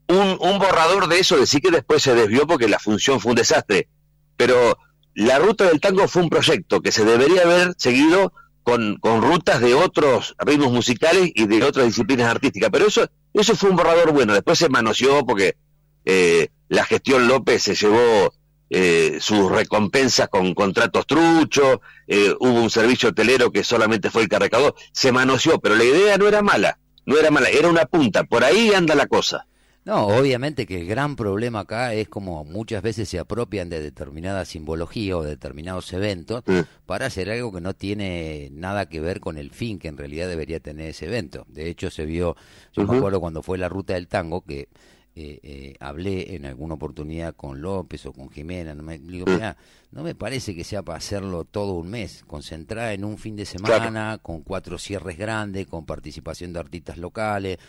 un, 0.08 0.36
un 0.40 0.58
borrador 0.58 1.08
de 1.10 1.20
eso, 1.20 1.38
decir 1.38 1.62
que 1.62 1.70
después 1.70 2.02
se 2.02 2.16
desvió 2.16 2.48
porque 2.48 2.68
la 2.68 2.80
función 2.80 3.20
fue 3.20 3.34
un 3.34 3.36
desastre. 3.36 3.88
Pero 4.36 4.80
la 5.14 5.38
ruta 5.38 5.66
del 5.66 5.80
tango 5.80 6.08
fue 6.08 6.24
un 6.24 6.30
proyecto 6.30 6.82
que 6.82 6.92
se 6.92 7.06
debería 7.06 7.44
haber 7.44 7.76
seguido 7.78 8.34
con, 8.64 8.98
con 8.98 9.22
rutas 9.22 9.62
de 9.62 9.76
otros 9.76 10.36
ritmos 10.40 10.72
musicales 10.72 11.30
y 11.36 11.46
de 11.46 11.64
otras 11.64 11.86
disciplinas 11.86 12.32
artísticas. 12.32 12.72
Pero 12.72 12.88
eso, 12.88 13.08
eso 13.36 13.56
fue 13.56 13.70
un 13.70 13.76
borrador 13.76 14.12
bueno. 14.12 14.34
Después 14.34 14.58
se 14.58 14.70
manoseó 14.70 15.24
porque 15.24 15.56
eh, 16.04 16.48
la 16.68 16.84
gestión 16.84 17.28
López 17.28 17.62
se 17.62 17.76
llevó 17.76 18.34
eh, 18.76 19.20
sus 19.20 19.52
recompensas 19.52 20.30
con 20.30 20.56
contratos 20.56 21.06
truchos, 21.06 21.78
eh, 22.08 22.34
hubo 22.40 22.64
un 22.64 22.72
servicio 22.72 23.10
hotelero 23.10 23.52
que 23.52 23.64
solamente 23.64 24.10
fue 24.10 24.24
el 24.24 24.30
que 24.30 24.40
recaudó. 24.40 24.74
Se 24.92 25.12
manoseó, 25.12 25.60
pero 25.60 25.76
la 25.76 25.84
idea 25.84 26.18
no 26.18 26.28
era 26.28 26.42
mala, 26.42 26.80
no 27.06 27.16
era 27.16 27.30
mala, 27.30 27.50
era 27.50 27.70
una 27.70 27.86
punta. 27.86 28.24
Por 28.24 28.44
ahí 28.44 28.74
anda 28.74 28.96
la 28.96 29.06
cosa. 29.06 29.46
No, 29.86 30.08
obviamente 30.08 30.66
que 30.66 30.82
el 30.82 30.88
gran 30.88 31.16
problema 31.16 31.60
acá 31.60 31.94
es 31.94 32.10
como 32.10 32.46
muchas 32.46 32.82
veces 32.82 33.08
se 33.10 33.20
apropian 33.20 33.70
de 33.70 33.80
determinada 33.80 34.44
simbología 34.46 35.18
o 35.18 35.24
de 35.24 35.32
determinados 35.32 35.94
eventos 35.94 36.42
para 36.88 37.08
hacer 37.08 37.30
algo 37.30 37.52
que 37.52 37.62
no 37.62 37.76
tiene 37.76 38.50
nada 38.54 38.88
que 38.88 39.02
ver 39.02 39.20
con 39.20 39.38
el 39.38 39.52
fin 39.52 39.78
que 39.78 39.90
en 39.90 39.98
realidad 39.98 40.30
debería 40.30 40.60
tener 40.60 40.88
ese 40.88 41.06
evento. 41.06 41.46
De 41.48 41.70
hecho, 41.70 41.92
se 41.92 42.06
vio, 42.06 42.36
yo 42.72 42.88
me 42.88 42.98
acuerdo 42.98 43.20
cuando 43.20 43.44
fue 43.44 43.60
la 43.60 43.70
ruta 43.70 43.94
del 43.94 44.08
tango 44.08 44.42
que 44.42 44.68
eh, 45.16 45.40
eh, 45.44 45.76
hablé 45.80 46.36
en 46.36 46.48
alguna 46.48 46.74
oportunidad 46.74 47.36
con 47.36 47.62
López 47.62 48.04
o 48.08 48.14
con 48.14 48.32
Jimena, 48.32 48.74
no 48.74 48.82
me, 48.82 48.98
digo, 48.98 49.28
mirá, 49.28 49.56
no 49.92 50.02
me 50.02 50.16
parece 50.16 50.56
que 50.56 50.64
sea 50.64 50.82
para 50.82 50.98
hacerlo 50.98 51.44
todo 51.46 51.74
un 51.74 51.90
mes, 51.90 52.24
concentrar 52.26 52.94
en 52.94 53.06
un 53.06 53.20
fin 53.20 53.36
de 53.36 53.46
semana, 53.46 54.18
con 54.24 54.42
cuatro 54.42 54.80
cierres 54.80 55.18
grandes, 55.18 55.68
con 55.68 55.86
participación 55.86 56.52
de 56.52 56.60
artistas 56.60 56.98
locales, 56.98 57.60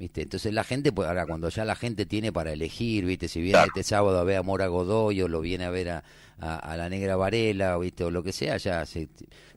¿viste? 0.00 0.22
Entonces 0.22 0.52
la 0.54 0.64
gente, 0.64 0.90
pues 0.90 1.06
ahora 1.06 1.26
cuando 1.26 1.48
ya 1.50 1.64
la 1.64 1.76
gente 1.76 2.06
tiene 2.06 2.32
para 2.32 2.52
elegir, 2.52 3.04
¿viste? 3.04 3.28
Si 3.28 3.40
viene 3.40 3.60
este 3.66 3.82
sábado 3.84 4.18
a 4.18 4.24
ver 4.24 4.38
a 4.38 4.42
Mora 4.42 4.66
Godoy 4.66 5.20
o 5.22 5.28
lo 5.28 5.40
viene 5.42 5.64
a 5.66 5.70
ver 5.70 5.90
a, 5.90 6.04
a- 6.38 6.56
a 6.56 6.76
la 6.78 6.88
Negra 6.88 7.14
Varela, 7.16 7.76
¿viste? 7.78 8.02
O 8.04 8.10
lo 8.10 8.22
que 8.22 8.32
sea, 8.32 8.56
ya 8.56 8.84
se... 8.86 9.08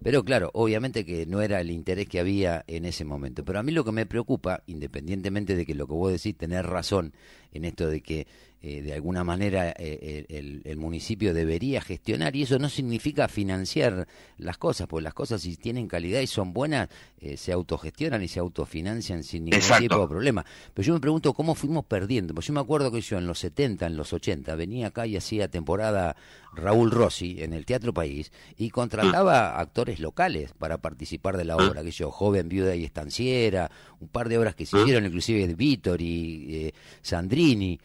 Pero 0.03 0.23
claro, 0.25 0.51
obviamente 0.53 1.05
que 1.05 1.25
no 1.25 1.41
era 1.41 1.61
el 1.61 1.71
interés 1.71 2.07
que 2.09 2.19
había 2.19 2.63
en 2.67 2.83
ese 2.85 3.05
momento. 3.05 3.45
Pero 3.45 3.57
a 3.59 3.63
mí 3.63 3.71
lo 3.71 3.85
que 3.85 3.93
me 3.93 4.05
preocupa, 4.05 4.61
independientemente 4.67 5.55
de 5.55 5.65
que 5.65 5.73
lo 5.75 5.87
que 5.87 5.93
vos 5.93 6.11
decís, 6.11 6.37
tener 6.37 6.65
razón 6.67 7.13
en 7.53 7.63
esto 7.65 7.87
de 7.89 8.01
que 8.01 8.27
eh, 8.65 8.81
de 8.81 8.93
alguna 8.93 9.25
manera 9.25 9.71
eh, 9.77 10.25
el, 10.29 10.61
el- 10.63 10.77
municipio 10.77 11.33
debería 11.33 11.81
gestionar 11.81 12.33
y 12.35 12.43
eso 12.43 12.57
no 12.59 12.69
significa 12.69 13.27
financiar 13.27 14.07
las 14.37 14.57
cosas, 14.57 14.87
porque 14.87 15.03
las 15.03 15.13
cosas 15.13 15.41
si 15.41 15.57
tienen 15.57 15.87
calidad 15.89 16.21
y 16.21 16.27
son 16.27 16.53
buenas, 16.53 16.87
eh, 17.19 17.35
se 17.35 17.51
autogestionan 17.51 18.23
y 18.23 18.29
se 18.29 18.39
autofinancian 18.39 19.23
sin 19.23 19.43
ningún 19.45 19.59
Exacto. 19.59 19.83
tipo 19.83 19.99
de 20.01 20.07
problema. 20.07 20.45
Pero 20.73 20.85
yo 20.85 20.93
me 20.93 21.01
pregunto 21.01 21.33
cómo 21.33 21.55
fuimos 21.55 21.83
perdiendo, 21.85 22.33
pues 22.33 22.47
yo 22.47 22.53
me 22.53 22.61
acuerdo 22.61 22.89
que 22.89 23.01
yo 23.01 23.17
en 23.17 23.27
los 23.27 23.39
70, 23.39 23.85
en 23.85 23.97
los 23.97 24.13
80, 24.13 24.55
venía 24.55 24.87
acá 24.87 25.05
y 25.07 25.17
hacía 25.17 25.49
temporada 25.49 26.15
Raúl 26.55 26.89
Rossi 26.91 27.41
en 27.43 27.51
el 27.51 27.65
Teatro 27.65 27.93
País 27.93 28.31
y 28.57 28.69
contrataba 28.69 29.59
actores 29.59 29.99
locales 29.99 30.53
para 30.57 30.77
participar 30.77 31.35
de 31.35 31.43
la 31.45 31.57
obra, 31.57 31.83
que 31.83 31.91
yo, 31.91 32.11
Joven, 32.11 32.47
Viuda 32.47 32.75
y 32.75 32.85
Estanciera, 32.85 33.69
un 33.99 34.07
par 34.07 34.29
de 34.29 34.37
obras 34.37 34.55
que 34.55 34.65
se 34.65 34.79
hicieron, 34.79 35.05
inclusive 35.05 35.47
de 35.47 35.55
Vítor 35.55 36.01
y 36.01 36.55
eh, 36.67 36.73
Sandrini. 37.01 37.77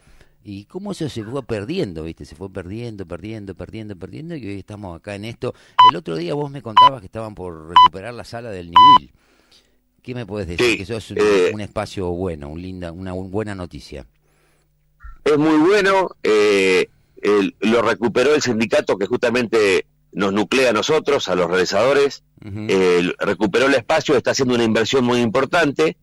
Y 0.51 0.65
cómo 0.65 0.93
eso 0.93 1.07
se 1.09 1.23
fue 1.23 1.43
perdiendo, 1.43 2.03
¿viste? 2.05 2.25
Se 2.25 2.35
fue 2.35 2.49
perdiendo, 2.51 3.05
perdiendo, 3.05 3.53
perdiendo, 3.53 3.95
perdiendo, 3.95 4.35
y 4.35 4.47
hoy 4.47 4.57
estamos 4.57 4.97
acá 4.97 5.13
en 5.13 5.25
esto. 5.25 5.53
El 5.91 5.95
otro 5.97 6.15
día 6.15 6.33
vos 6.33 6.49
me 6.49 6.63
contabas 6.63 7.01
que 7.01 7.05
estaban 7.05 7.35
por 7.35 7.67
recuperar 7.69 8.15
la 8.15 8.23
sala 8.23 8.49
del 8.49 8.71
Niwil. 8.71 9.11
¿Qué 10.01 10.15
me 10.15 10.25
puedes 10.25 10.47
decir? 10.47 10.65
Sí, 10.65 10.77
que 10.77 10.83
eso 10.83 10.97
es 10.97 11.11
un, 11.11 11.17
eh, 11.19 11.51
un 11.53 11.61
espacio 11.61 12.07
bueno, 12.09 12.49
un 12.49 12.59
linda, 12.59 12.91
una 12.91 13.13
un- 13.13 13.29
buena 13.29 13.53
noticia. 13.53 14.07
es 15.23 15.37
muy 15.37 15.57
bueno, 15.59 16.15
eh, 16.23 16.87
el- 17.21 17.53
lo 17.59 17.83
recuperó 17.83 18.33
el 18.33 18.41
sindicato 18.41 18.97
que 18.97 19.05
justamente 19.05 19.85
nos 20.13 20.33
nuclea 20.33 20.71
a 20.71 20.73
nosotros, 20.73 21.27
a 21.29 21.35
los 21.35 21.47
realizadores, 21.47 22.23
eh, 22.43 23.11
recuperó 23.19 23.67
el 23.67 23.75
espacio, 23.75 24.15
está 24.17 24.31
haciendo 24.31 24.55
una 24.55 24.63
inversión 24.63 25.05
muy 25.05 25.19
importante, 25.19 25.95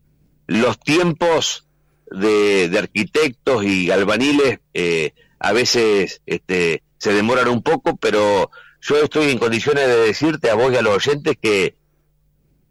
los 0.45 0.79
tiempos 0.79 1.66
de, 2.11 2.75
arquitectos 2.77 3.63
y 3.63 3.91
albaniles 3.91 4.59
eh, 4.73 5.13
a 5.39 5.53
veces 5.53 6.21
este, 6.25 6.83
se 6.97 7.13
demoran 7.13 7.47
un 7.47 7.61
poco, 7.61 7.97
pero 7.97 8.49
yo 8.81 9.03
estoy 9.03 9.31
en 9.31 9.39
condiciones 9.39 9.87
de 9.87 9.97
decirte 9.97 10.49
a 10.49 10.55
vos 10.55 10.71
y 10.71 10.77
a 10.77 10.81
los 10.81 10.95
oyentes 10.95 11.37
que 11.41 11.75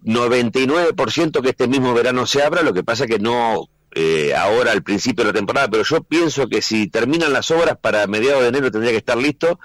99% 0.05 1.43
que 1.43 1.49
este 1.51 1.69
mismo 1.69 1.95
verano 1.95 2.27
se 2.27 2.43
abra, 2.43 2.63
lo 2.63 2.73
que 2.73 2.85
pasa 2.85 3.07
que 3.07 3.19
no 3.19 3.69
eh, 3.95 4.35
ahora 4.35 4.73
al 4.73 4.83
principio 4.83 5.25
de 5.25 5.33
la 5.33 5.39
temporada, 5.39 5.69
pero 5.69 5.83
yo 5.83 6.03
pienso 6.03 6.49
que 6.49 6.63
si 6.63 6.87
terminan 6.87 7.33
las 7.33 7.51
obras 7.51 7.77
para 7.81 8.07
mediados 8.07 8.43
de 8.43 8.49
enero 8.49 8.71
tendría 8.71 8.93
que 8.93 8.99
estar 8.99 9.17
listo, 9.17 9.59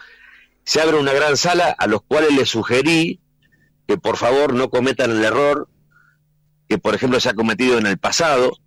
se 0.63 0.81
abre 0.81 0.97
una 0.97 1.13
gran 1.13 1.37
sala 1.37 1.75
a 1.77 1.87
los 1.87 2.01
cuales 2.01 2.31
les 2.33 2.49
sugerí 2.49 3.19
que 3.87 3.97
por 3.97 4.17
favor 4.17 4.53
no 4.53 4.69
cometan 4.69 5.11
el 5.11 5.23
error 5.23 5.67
que 6.69 6.77
por 6.77 6.95
ejemplo 6.95 7.19
se 7.19 7.29
ha 7.29 7.33
cometido 7.33 7.77
en 7.77 7.85
el 7.85 7.97
pasado, 7.97 8.57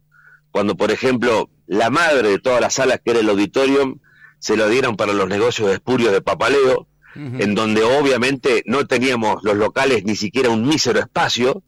cuando 0.55 0.77
por 0.77 0.93
ejemplo 0.93 1.51
la 1.67 1.91
madre 1.91 2.29
de 2.29 2.39
todas 2.39 2.61
las 2.61 2.75
salas 2.75 3.01
que 3.05 3.11
era 3.11 3.19
el 3.19 3.29
auditorium 3.29 3.99
se 4.39 4.57
lo 4.57 4.69
dieron 4.69 4.97
para 4.97 5.13
los 5.13 5.29
negocios 5.29 5.69
espurios 5.73 6.13
de 6.13 6.23
papaleo, 6.23 6.87
en 7.17 7.57
donde 7.57 7.83
obviamente 7.83 8.63
no 8.65 8.87
teníamos 8.87 9.43
los 9.43 9.57
locales 9.57 10.05
ni 10.05 10.15
siquiera 10.15 10.51
un 10.51 10.65
mísero 10.65 11.01
espacio, 11.01 11.65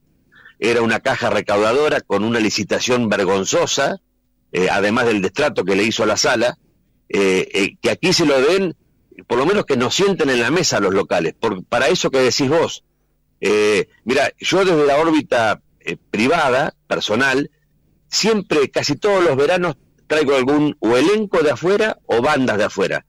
era 0.61 0.83
una 0.83 1.01
caja 1.01 1.31
recaudadora 1.31 2.01
con 2.01 2.23
una 2.23 2.39
licitación 2.39 3.09
vergonzosa, 3.09 3.97
eh, 4.53 4.69
además 4.71 5.07
del 5.07 5.21
destrato 5.21 5.65
que 5.65 5.75
le 5.75 5.83
hizo 5.83 6.05
a 6.05 6.07
la 6.07 6.17
sala, 6.17 6.57
eh, 7.09 7.49
eh, 7.55 7.77
que 7.83 7.91
aquí 7.91 8.13
se 8.13 8.25
lo 8.25 8.41
den, 8.41 8.77
por 9.27 9.37
lo 9.37 9.47
menos 9.47 9.65
que 9.65 9.77
nos 9.77 9.97
sienten 9.97 10.31
en 10.31 10.41
la 10.41 10.53
mesa 10.53 10.79
los 10.79 10.95
locales, 10.95 11.35
por, 11.35 11.65
para 11.65 11.89
eso 11.89 12.13
que 12.13 12.19
decís 12.19 12.49
vos. 12.49 12.85
Eh, 13.41 13.89
mira, 14.05 14.31
yo 14.39 14.65
desde 14.65 14.87
la 14.87 14.99
órbita 14.99 15.61
privada, 16.13 16.77
personal, 16.87 17.51
siempre, 18.09 18.71
casi 18.71 18.97
todos 18.97 19.25
los 19.25 19.37
veranos, 19.37 19.77
traigo 20.07 20.35
algún 20.35 20.77
o 20.81 20.97
elenco 20.97 21.43
de 21.43 21.51
afuera 21.51 21.99
o 22.07 22.23
bandas 22.23 22.59
de 22.59 22.65
afuera. 22.65 23.07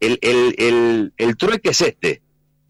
El, 0.00 0.18
el, 0.22 0.54
el, 0.58 1.12
el 1.16 1.36
trueque 1.36 1.70
es 1.70 1.80
este. 1.82 2.22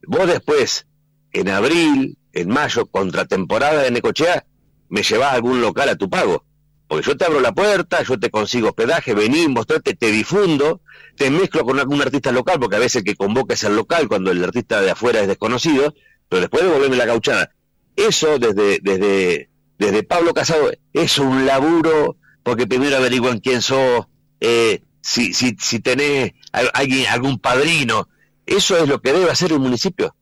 Vos 0.07 0.27
después, 0.27 0.87
en 1.33 1.49
abril, 1.49 2.19
en 2.33 2.49
mayo, 2.49 2.87
contra 2.87 3.25
temporada 3.25 3.83
de 3.83 3.91
Necochea, 3.91 4.45
me 4.89 5.03
llevás 5.03 5.33
a 5.33 5.35
algún 5.35 5.61
local 5.61 5.89
a 5.89 5.97
tu 5.97 6.11
pago. 6.11 6.45
Porque 6.89 7.07
yo 7.07 7.17
te 7.17 7.25
abro 7.25 7.41
la 7.41 7.53
puerta, 7.53 8.03
yo 8.03 8.19
te 8.19 8.31
consigo 8.31 8.71
hospedaje, 8.71 9.15
vení, 9.15 9.47
mostrate, 9.47 9.95
te 9.95 10.11
difundo, 10.11 10.81
te 11.17 11.31
mezclo 11.31 11.65
con 11.65 11.79
algún 11.79 12.03
artista 12.03 12.33
local, 12.33 12.59
porque 12.59 12.77
a 12.77 12.81
veces 12.81 13.05
que 13.05 13.15
convoca 13.15 13.55
es 13.55 13.63
el 13.63 13.77
local 13.77 14.09
cuando 14.09 14.33
el 14.33 14.43
artista 14.43 14.81
de 14.81 14.91
afuera 14.91 15.21
es 15.21 15.29
desconocido, 15.29 15.95
pero 16.29 16.41
después 16.41 16.65
devolverme 16.65 16.97
la 16.97 17.07
gauchada. 17.07 17.53
Eso 17.95 18.41
desde, 18.41 18.81
desde, 18.83 19.50
desde 19.81 20.03
Pablo 20.05 20.33
Casado 20.35 20.71
es 20.93 21.19
un 21.19 21.47
laburo, 21.47 22.17
porque 22.45 22.67
primero 22.67 22.97
averiguan 22.99 23.41
quién 23.41 23.63
sos, 23.63 24.07
eh, 24.41 24.83
si, 25.01 25.33
si, 25.33 25.57
si 25.59 25.81
tenés 25.81 26.33
al- 26.53 26.71
alguien, 26.75 27.07
algún 27.09 27.39
padrino. 27.39 28.09
Eso 28.47 28.77
es 28.77 28.87
lo 28.89 29.01
que 29.01 29.13
debe 29.13 29.31
hacer 29.31 29.53
el 29.53 29.59
municipio. 29.59 30.15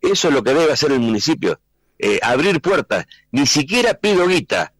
Eso 0.00 0.28
es 0.28 0.34
lo 0.34 0.42
que 0.42 0.54
debe 0.54 0.72
hacer 0.72 0.92
el 0.92 1.00
municipio. 1.00 1.60
Eh, 1.98 2.18
abrir 2.22 2.60
puertas. 2.60 3.06
Ni 3.30 3.46
siquiera 3.46 3.94
pido 3.94 4.26
guita. 4.26 4.72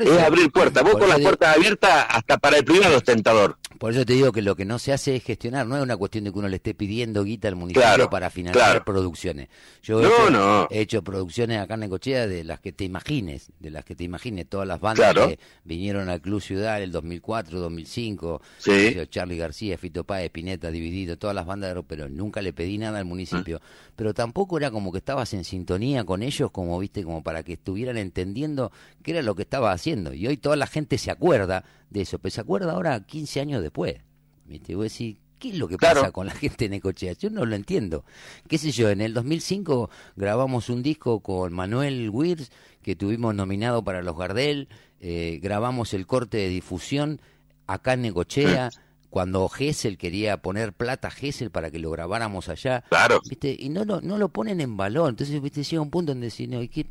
Es 0.00 0.22
abrir 0.22 0.50
puertas. 0.52 0.82
Vos 0.82 0.92
con 0.96 1.08
las 1.08 1.20
puertas 1.20 1.56
abiertas, 1.56 2.06
hasta 2.08 2.38
para 2.38 2.58
el 2.58 2.64
privado 2.64 2.96
es 2.96 3.04
tentador. 3.04 3.58
Por 3.78 3.92
eso 3.92 4.04
te 4.04 4.12
digo 4.14 4.32
que 4.32 4.42
lo 4.42 4.56
que 4.56 4.64
no 4.64 4.78
se 4.78 4.92
hace 4.92 5.16
es 5.16 5.24
gestionar, 5.24 5.66
no 5.66 5.76
es 5.76 5.82
una 5.82 5.96
cuestión 5.96 6.24
de 6.24 6.32
que 6.32 6.38
uno 6.38 6.48
le 6.48 6.56
esté 6.56 6.74
pidiendo 6.74 7.24
guita 7.24 7.48
al 7.48 7.56
municipio 7.56 7.82
Claro, 7.82 8.10
para 8.10 8.30
financiar 8.30 8.64
claro. 8.70 8.84
producciones. 8.84 9.48
Yo 9.82 10.00
No, 10.00 10.08
he, 10.08 10.12
hecho, 10.12 10.30
no. 10.30 10.68
he 10.70 10.80
hecho 10.80 11.02
producciones 11.02 11.58
acá 11.60 11.74
en 11.74 11.80
Necochea 11.80 12.26
de 12.26 12.44
las 12.44 12.60
que 12.60 12.72
te 12.72 12.84
imagines, 12.84 13.50
de 13.60 13.70
las 13.70 13.84
que 13.84 13.94
te 13.94 14.04
imagines, 14.04 14.48
todas 14.48 14.66
las 14.66 14.80
bandas 14.80 15.12
Claro. 15.12 15.28
que 15.28 15.38
vinieron 15.64 16.08
al 16.08 16.20
Club 16.20 16.40
Ciudad 16.40 16.78
en 16.78 16.84
el 16.84 16.92
2004, 16.92 17.58
2005, 17.60 18.40
Sí. 18.58 18.96
Charlie 19.10 19.36
García, 19.36 19.78
Fito 19.78 20.04
Páez, 20.04 20.30
Pineta, 20.30 20.70
Dividido, 20.70 21.16
todas 21.16 21.34
las 21.36 21.46
bandas 21.46 21.70
de 21.70 21.74
rock, 21.74 21.86
pero 21.88 22.08
nunca 22.08 22.42
le 22.42 22.52
pedí 22.52 22.78
nada 22.78 22.98
al 22.98 23.04
municipio. 23.04 23.60
Pero 23.96 24.12
tampoco 24.14 24.58
era 24.58 24.70
como 24.70 24.92
que 24.92 24.98
estabas 24.98 25.32
en 25.34 25.44
sintonía 25.44 26.04
con 26.04 26.22
ellos, 26.22 26.50
como 26.50 26.78
viste, 26.78 27.02
como 27.02 27.22
para 27.22 27.42
que 27.42 27.54
estuvieran 27.54 27.96
entendiendo 27.96 28.70
qué 29.02 29.12
era 29.12 29.22
lo 29.22 29.34
que 29.34 29.42
estaba 29.42 29.72
haciendo. 29.72 30.12
Y 30.12 30.26
hoy 30.26 30.36
toda 30.36 30.56
la 30.56 30.66
gente 30.66 30.98
se 30.98 31.10
acuerda 31.10 31.64
de 31.90 32.02
eso, 32.02 32.18
pero 32.18 32.30
se 32.30 32.40
acuerda 32.42 32.72
ahora 32.72 33.00
15 33.04 33.40
años 33.40 33.62
después. 33.62 33.96
¿Viste? 34.44 34.72
Y 34.72 34.74
vos 34.74 34.84
decís, 34.92 35.16
¿qué 35.38 35.48
es 35.48 35.58
lo 35.58 35.66
que 35.66 35.76
Claro. 35.78 36.02
pasa 36.02 36.12
con 36.12 36.26
la 36.26 36.32
gente 36.34 36.66
de 36.66 36.68
Necochea? 36.68 37.14
Yo 37.14 37.30
no 37.30 37.46
lo 37.46 37.56
entiendo. 37.56 38.04
¿Qué 38.48 38.58
sé 38.58 38.70
yo? 38.70 38.90
En 38.90 39.00
el 39.00 39.14
2005 39.14 39.90
grabamos 40.14 40.68
un 40.68 40.82
disco 40.82 41.20
con 41.20 41.52
Manuel 41.52 42.10
Wirs, 42.10 42.50
que 42.82 42.94
tuvimos 42.96 43.34
nominado 43.34 43.82
para 43.82 44.02
los 44.02 44.16
Gardel, 44.16 44.68
eh, 45.00 45.40
grabamos 45.42 45.94
el 45.94 46.06
corte 46.06 46.36
de 46.36 46.48
difusión 46.48 47.20
acá 47.66 47.94
en 47.94 48.02
Necochea. 48.02 48.70
Cuando 49.16 49.48
Gessel 49.48 49.96
quería 49.96 50.36
poner 50.42 50.74
plata 50.74 51.08
a 51.08 51.10
Gessel 51.10 51.50
para 51.50 51.70
que 51.70 51.78
lo 51.78 51.90
grabáramos 51.90 52.50
allá, 52.50 52.84
Claro. 52.90 53.22
¿viste? 53.26 53.56
y 53.58 53.70
no 53.70 53.86
lo, 53.86 54.02
no 54.02 54.18
lo 54.18 54.28
ponen 54.28 54.60
en 54.60 54.76
valor. 54.76 55.08
Entonces, 55.08 55.40
¿viste? 55.40 55.62
llega 55.62 55.80
un 55.80 55.88
punto 55.88 56.12
donde 56.12 56.28
decís, 56.28 56.46
no, 56.46 56.62
¿y 56.62 56.68
qué? 56.68 56.84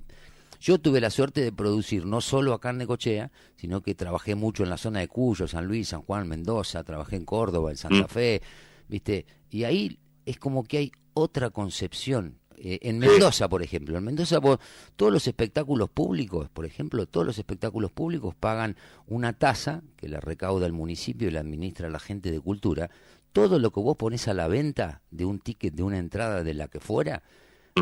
yo 0.60 0.80
tuve 0.80 1.00
la 1.02 1.12
suerte 1.12 1.42
de 1.42 1.52
producir 1.52 2.08
no 2.08 2.22
solo 2.22 2.56
acá 2.56 2.72
en 2.72 2.80
Necochea, 2.80 3.32
sino 3.58 3.82
que 3.82 3.94
trabajé 3.94 4.34
mucho 4.34 4.64
en 4.64 4.72
la 4.72 4.78
zona 4.78 5.02
de 5.02 5.08
Cuyo, 5.08 5.48
San 5.48 5.68
Luis, 5.68 5.90
San 5.90 6.02
Juan, 6.02 6.28
Mendoza, 6.28 6.84
trabajé 6.84 7.18
en 7.18 7.26
Córdoba, 7.26 7.70
en 7.70 7.78
Santa 7.78 8.06
Mm. 8.06 8.10
Fe, 8.10 8.42
¿viste? 8.88 9.28
Y 9.52 9.66
ahí 9.66 10.00
es 10.26 10.40
como 10.40 10.64
que 10.64 10.80
hay 10.80 10.92
otra 11.14 11.52
concepción. 11.52 12.40
Eh, 12.58 12.80
en 12.84 13.00
Mendoza, 13.00 13.48
por 13.50 13.62
ejemplo, 13.64 13.98
en 13.98 14.04
Mendoza 14.04 14.40
vos- 14.40 14.60
todos 14.96 15.12
los 15.12 15.28
espectáculos 15.28 15.90
públicos, 15.90 16.50
por 16.50 16.66
ejemplo, 16.66 17.06
todos 17.06 17.26
los 17.28 17.38
espectáculos 17.38 17.92
públicos 17.92 18.34
pagan 18.40 18.76
una 19.08 19.34
tasa 19.34 19.82
que 19.98 20.08
la 20.08 20.20
recauda 20.20 20.66
el 20.66 20.74
municipio 20.74 21.28
y 21.28 21.32
la 21.32 21.42
administra 21.42 21.90
la 21.90 22.00
gente 22.00 22.32
de 22.32 22.40
cultura. 22.40 22.90
Todo 23.34 23.60
lo 23.60 23.72
que 23.72 23.80
vos 23.82 23.98
pones 23.98 24.28
a 24.30 24.34
la 24.34 24.48
venta 24.48 25.02
de 25.12 25.26
un 25.26 25.40
ticket, 25.40 25.74
de 25.74 25.84
una 25.84 25.98
entrada 25.98 26.44
de 26.44 26.54
la 26.54 26.68
que 26.70 26.80
fuera, 26.80 27.24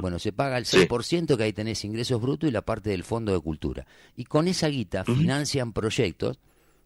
bueno, 0.02 0.18
se 0.18 0.34
paga 0.34 0.58
el 0.58 0.66
6%, 0.66 1.38
que 1.38 1.44
ahí 1.44 1.54
tenés 1.54 1.86
ingresos 1.86 2.20
brutos 2.20 2.50
y 2.50 2.52
la 2.52 2.64
parte 2.64 2.90
del 2.90 3.04
fondo 3.04 3.32
de 3.32 3.40
cultura. 3.40 3.86
Y 4.16 4.24
con 4.24 4.48
esa 4.48 4.68
guita 4.68 5.04
financian 5.06 5.72
proyectos, 5.72 6.40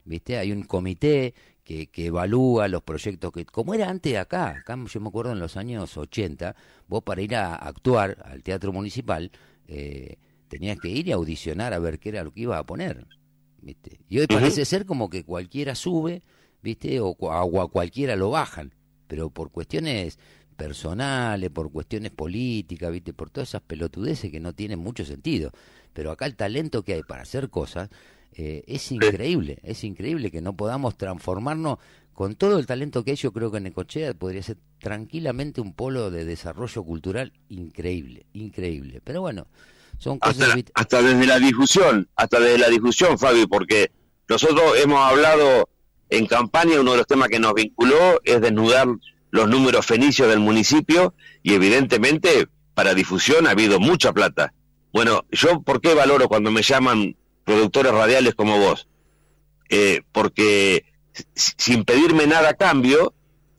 ¿viste? 0.04 0.38
Hay 0.38 0.52
un 0.52 0.64
comité 0.64 1.34
que, 1.68 1.88
que 1.88 2.06
evalúa 2.06 2.69
los 2.69 2.81
proyectos 2.81 3.30
que, 3.34 3.45
como 3.45 3.73
era 3.73 3.89
antes 3.89 4.15
acá, 4.15 4.52
acá 4.60 4.77
yo 4.85 5.02
me 5.02 5.10
acuerdo 5.10 5.34
en 5.34 5.39
los 5.39 5.57
años 5.57 5.98
80, 5.98 6.56
vos 6.88 7.03
para 7.03 7.22
ir 7.22 7.35
a 7.35 7.56
actuar 7.56 8.23
al 8.23 8.41
teatro 8.41 8.72
municipal, 8.72 9.30
eh, 9.68 10.15
tenías 10.48 10.80
que 10.80 10.88
ir 10.88 11.10
y 11.10 11.11
audicionar 11.11 11.73
a 11.73 11.80
ver 11.80 11.99
qué 11.99 12.07
era 12.07 12.23
lo 12.23 12.31
que 12.31 12.39
iba 12.39 12.57
a 12.57 12.65
poner, 12.65 13.06
¿viste? 13.61 13.99
Y 14.07 14.19
hoy 14.19 14.27
parece 14.27 14.64
ser 14.64 14.85
como 14.85 15.10
que 15.10 15.26
cualquiera 15.26 15.76
sube, 15.76 16.23
¿viste? 16.64 17.02
O, 17.02 17.10
o 17.10 17.61
a 17.61 17.69
cualquiera 17.69 18.15
lo 18.15 18.30
bajan, 18.30 18.73
pero 19.10 19.30
por 19.30 19.52
cuestiones 19.52 20.19
personales, 20.56 21.49
por 21.49 21.69
cuestiones 21.69 22.11
políticas, 22.11 22.94
¿viste? 22.94 23.11
Por 23.11 23.30
todas 23.30 23.49
esas 23.49 23.61
pelotudeces 23.61 24.31
que 24.31 24.39
no 24.39 24.53
tienen 24.53 24.80
mucho 24.80 25.03
sentido. 25.03 25.52
Pero 25.91 26.11
acá 26.11 26.27
el 26.27 26.38
talento 26.38 26.84
que 26.84 26.94
hay 26.94 27.03
para 27.03 27.23
hacer 27.23 27.49
cosas 27.49 27.89
eh, 28.34 28.64
es 28.68 28.91
increíble, 28.91 29.60
es 29.64 29.84
increíble 29.84 30.32
que 30.32 30.41
no 30.41 30.56
podamos 30.56 30.98
transformarnos 30.98 31.80
con 32.14 32.36
todo 32.36 32.58
el 32.60 32.66
talento 32.66 33.04
que 33.04 33.12
hay. 33.12 33.18
Yo 33.18 33.32
creo 33.32 33.52
que 33.52 33.60
Necochea 33.60 34.14
podría 34.14 34.44
ser 34.44 34.58
tranquilamente 34.80 35.62
un 35.62 35.74
polo 35.74 36.12
de 36.12 36.26
desarrollo 36.26 36.84
cultural 36.84 37.34
increíble, 37.49 38.26
increíble. 38.34 39.02
Pero 39.04 39.22
bueno, 39.22 39.48
son 39.98 40.20
cosas... 40.20 40.49
hasta, 40.49 40.72
hasta 40.74 41.02
desde 41.02 41.26
la 41.26 41.40
difusión, 41.40 42.10
hasta 42.16 42.40
desde 42.40 42.58
la 42.58 42.70
difusión, 42.70 43.18
Fabi, 43.18 43.45
porque 43.48 43.91
nosotros 44.28 44.74
hemos 44.84 44.99
hablado 44.99 45.70
en 46.10 46.26
campaña, 46.26 46.80
uno 46.80 46.91
de 46.91 46.98
los 46.98 47.08
temas 47.08 47.30
que 47.30 47.40
nos 47.40 47.54
vinculó 47.54 48.20
es 48.24 48.41
desnudar 48.41 48.88
los 49.30 49.49
números 49.49 49.86
fenicios 49.86 50.30
del 50.30 50.40
municipio 50.40 51.14
y 51.44 51.54
evidentemente 51.54 52.48
para 52.74 52.94
difusión 52.94 53.48
ha 53.48 53.52
habido 53.52 53.80
mucha 53.80 54.14
plata. 54.14 54.54
Bueno, 54.94 55.26
yo 55.32 55.62
¿por 55.62 55.82
qué 55.82 55.94
valoro 55.94 56.28
cuando 56.28 56.52
me 56.52 56.62
llaman 56.62 57.16
productores 57.48 57.94
radiales 57.94 58.36
como 58.36 58.60
vos? 58.60 58.90
Eh, 59.69 60.02
porque 60.11 60.86
sin 61.34 61.86
pedirme 61.86 62.28
nada 62.28 62.49
a 62.49 62.53
cambio, 62.56 63.14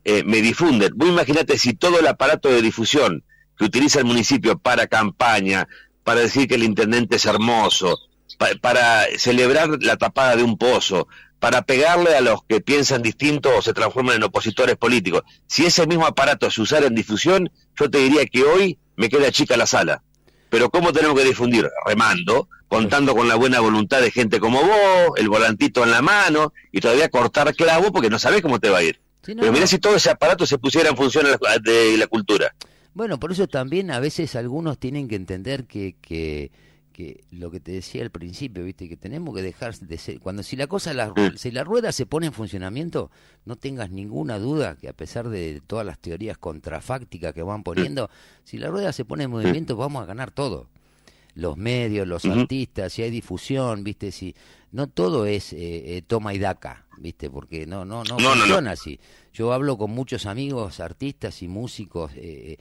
eh, 0.05 0.23
me 0.25 0.43
difunden. 0.43 0.93
Vos 0.95 1.09
imagínate 1.09 1.57
si 1.59 1.73
todo 1.73 1.99
el 1.99 2.07
aparato 2.07 2.51
de 2.51 2.61
difusión 2.63 3.25
que 3.57 3.65
utiliza 3.65 3.99
el 3.99 4.05
municipio 4.05 4.59
para 4.59 4.87
campaña, 4.87 5.67
para 6.05 6.21
decir 6.21 6.47
que 6.47 6.55
el 6.57 6.65
intendente 6.65 7.17
es 7.17 7.25
hermoso, 7.25 7.99
pa- 8.39 8.51
para 8.61 9.05
celebrar 9.17 9.71
la 9.81 9.97
tapada 9.97 10.37
de 10.37 10.43
un 10.43 10.57
pozo, 10.59 11.09
para 11.41 11.63
pegarle 11.63 12.15
a 12.15 12.21
los 12.21 12.43
que 12.45 12.61
piensan 12.61 13.01
distinto 13.03 13.51
o 13.57 13.63
se 13.63 13.73
transforman 13.73 14.17
en 14.17 14.23
opositores 14.25 14.77
políticos. 14.77 15.23
Si 15.47 15.65
ese 15.65 15.87
mismo 15.87 16.07
aparato 16.07 16.51
se 16.51 16.61
usara 16.61 16.87
en 16.87 16.95
difusión, 16.95 17.51
yo 17.79 17.91
te 17.91 17.99
diría 17.99 18.27
que 18.27 18.43
hoy 18.45 18.79
me 18.97 19.09
queda 19.09 19.33
chica 19.33 19.57
la 19.57 19.67
sala. 19.67 20.03
Pero 20.51 20.71
¿cómo 20.71 20.93
tenemos 20.93 21.19
que 21.19 21.25
difundir? 21.27 21.69
Remando, 21.85 22.49
contando 22.69 23.15
con 23.15 23.29
la 23.29 23.35
buena 23.35 23.61
voluntad 23.61 24.01
de 24.01 24.11
gente 24.11 24.41
como 24.41 24.61
vos, 24.63 25.13
el 25.17 25.29
volantito 25.29 25.85
en 25.85 25.91
la 25.91 26.03
mano, 26.03 26.53
y 26.73 26.81
todavía 26.81 27.09
cortar 27.09 27.55
clavo 27.55 27.93
porque 27.93 28.11
no 28.11 28.19
sabés 28.19 28.43
cómo 28.43 28.59
te 28.59 28.69
va 28.71 28.79
a 28.79 28.83
ir. 28.83 29.01
Sí, 29.23 29.35
no, 29.35 29.41
Pero 29.41 29.53
mirá 29.53 29.65
no. 29.65 29.69
si 29.69 29.79
todo 29.79 29.97
ese 29.97 30.11
aparato 30.11 30.47
se 30.47 30.59
pusiera 30.59 30.89
en 30.91 30.97
función 30.97 31.25
de 31.25 31.37
la- 31.41 31.59
de 31.59 31.97
la 31.99 32.07
cultura. 32.07 32.55
Bueno, 32.95 33.21
por 33.21 33.31
eso 33.33 33.47
también 33.47 33.91
a 33.91 34.01
veces 34.01 34.35
algunos 34.37 34.79
tienen 34.79 35.07
que 35.09 35.17
entender 35.17 35.65
que, 35.67 35.97
que, 36.01 36.51
que 36.99 37.23
lo 37.31 37.53
que 37.53 37.61
te 37.61 37.71
decía 37.71 38.03
al 38.03 38.11
principio, 38.11 38.65
viste, 38.65 38.89
que 38.89 38.97
tenemos 38.97 39.33
que 39.33 39.41
dejar 39.41 39.73
de 39.79 39.99
ser, 39.99 40.19
cuando 40.19 40.43
si 40.43 40.57
la 40.57 40.67
cosa, 40.67 40.93
la, 40.95 41.15
si 41.37 41.53
la 41.53 41.63
rueda 41.63 41.93
se 41.93 42.07
pone 42.07 42.27
en 42.27 42.33
funcionamiento, 42.33 43.13
no 43.45 43.55
tengas 43.55 43.93
ninguna 43.93 44.41
duda 44.41 44.75
que 44.75 44.89
a 44.89 44.93
pesar 44.93 45.29
de 45.29 45.63
todas 45.65 45.87
las 45.87 46.01
teorías 46.01 46.39
contrafácticas 46.39 47.33
que 47.35 47.43
van 47.45 47.63
poniendo, 47.63 48.11
si 48.43 48.59
la 48.59 48.67
rueda 48.67 48.93
se 48.93 49.05
pone 49.05 49.23
en 49.23 49.31
movimiento 49.31 49.77
vamos 49.77 50.03
a 50.03 50.07
ganar 50.07 50.33
todo. 50.33 50.67
Los 51.37 51.57
medios, 51.57 52.05
los 52.09 52.25
artistas, 52.25 52.93
si 52.93 53.03
hay 53.03 53.11
difusión, 53.13 53.85
viste, 53.85 54.11
si 54.11 54.35
no 54.73 54.89
todo 54.89 55.25
es 55.25 55.53
eh, 55.53 55.99
eh, 55.99 56.03
toma 56.05 56.35
y 56.35 56.41
daca, 56.41 56.85
viste, 56.99 57.31
porque 57.31 57.65
no 57.65 57.85
no 57.85 58.03
no, 58.03 58.17
No, 58.17 58.19
no, 58.19 58.35
no. 58.35 58.41
funciona 58.41 58.73
así. 58.73 58.99
Yo 59.33 59.53
hablo 59.53 59.79
con 59.79 59.93
muchos 59.93 60.27
amigos, 60.27 60.81
artistas 60.81 61.43
y 61.45 61.47
músicos 61.49 62.11
eh, 62.17 62.19
eh, 62.19 62.59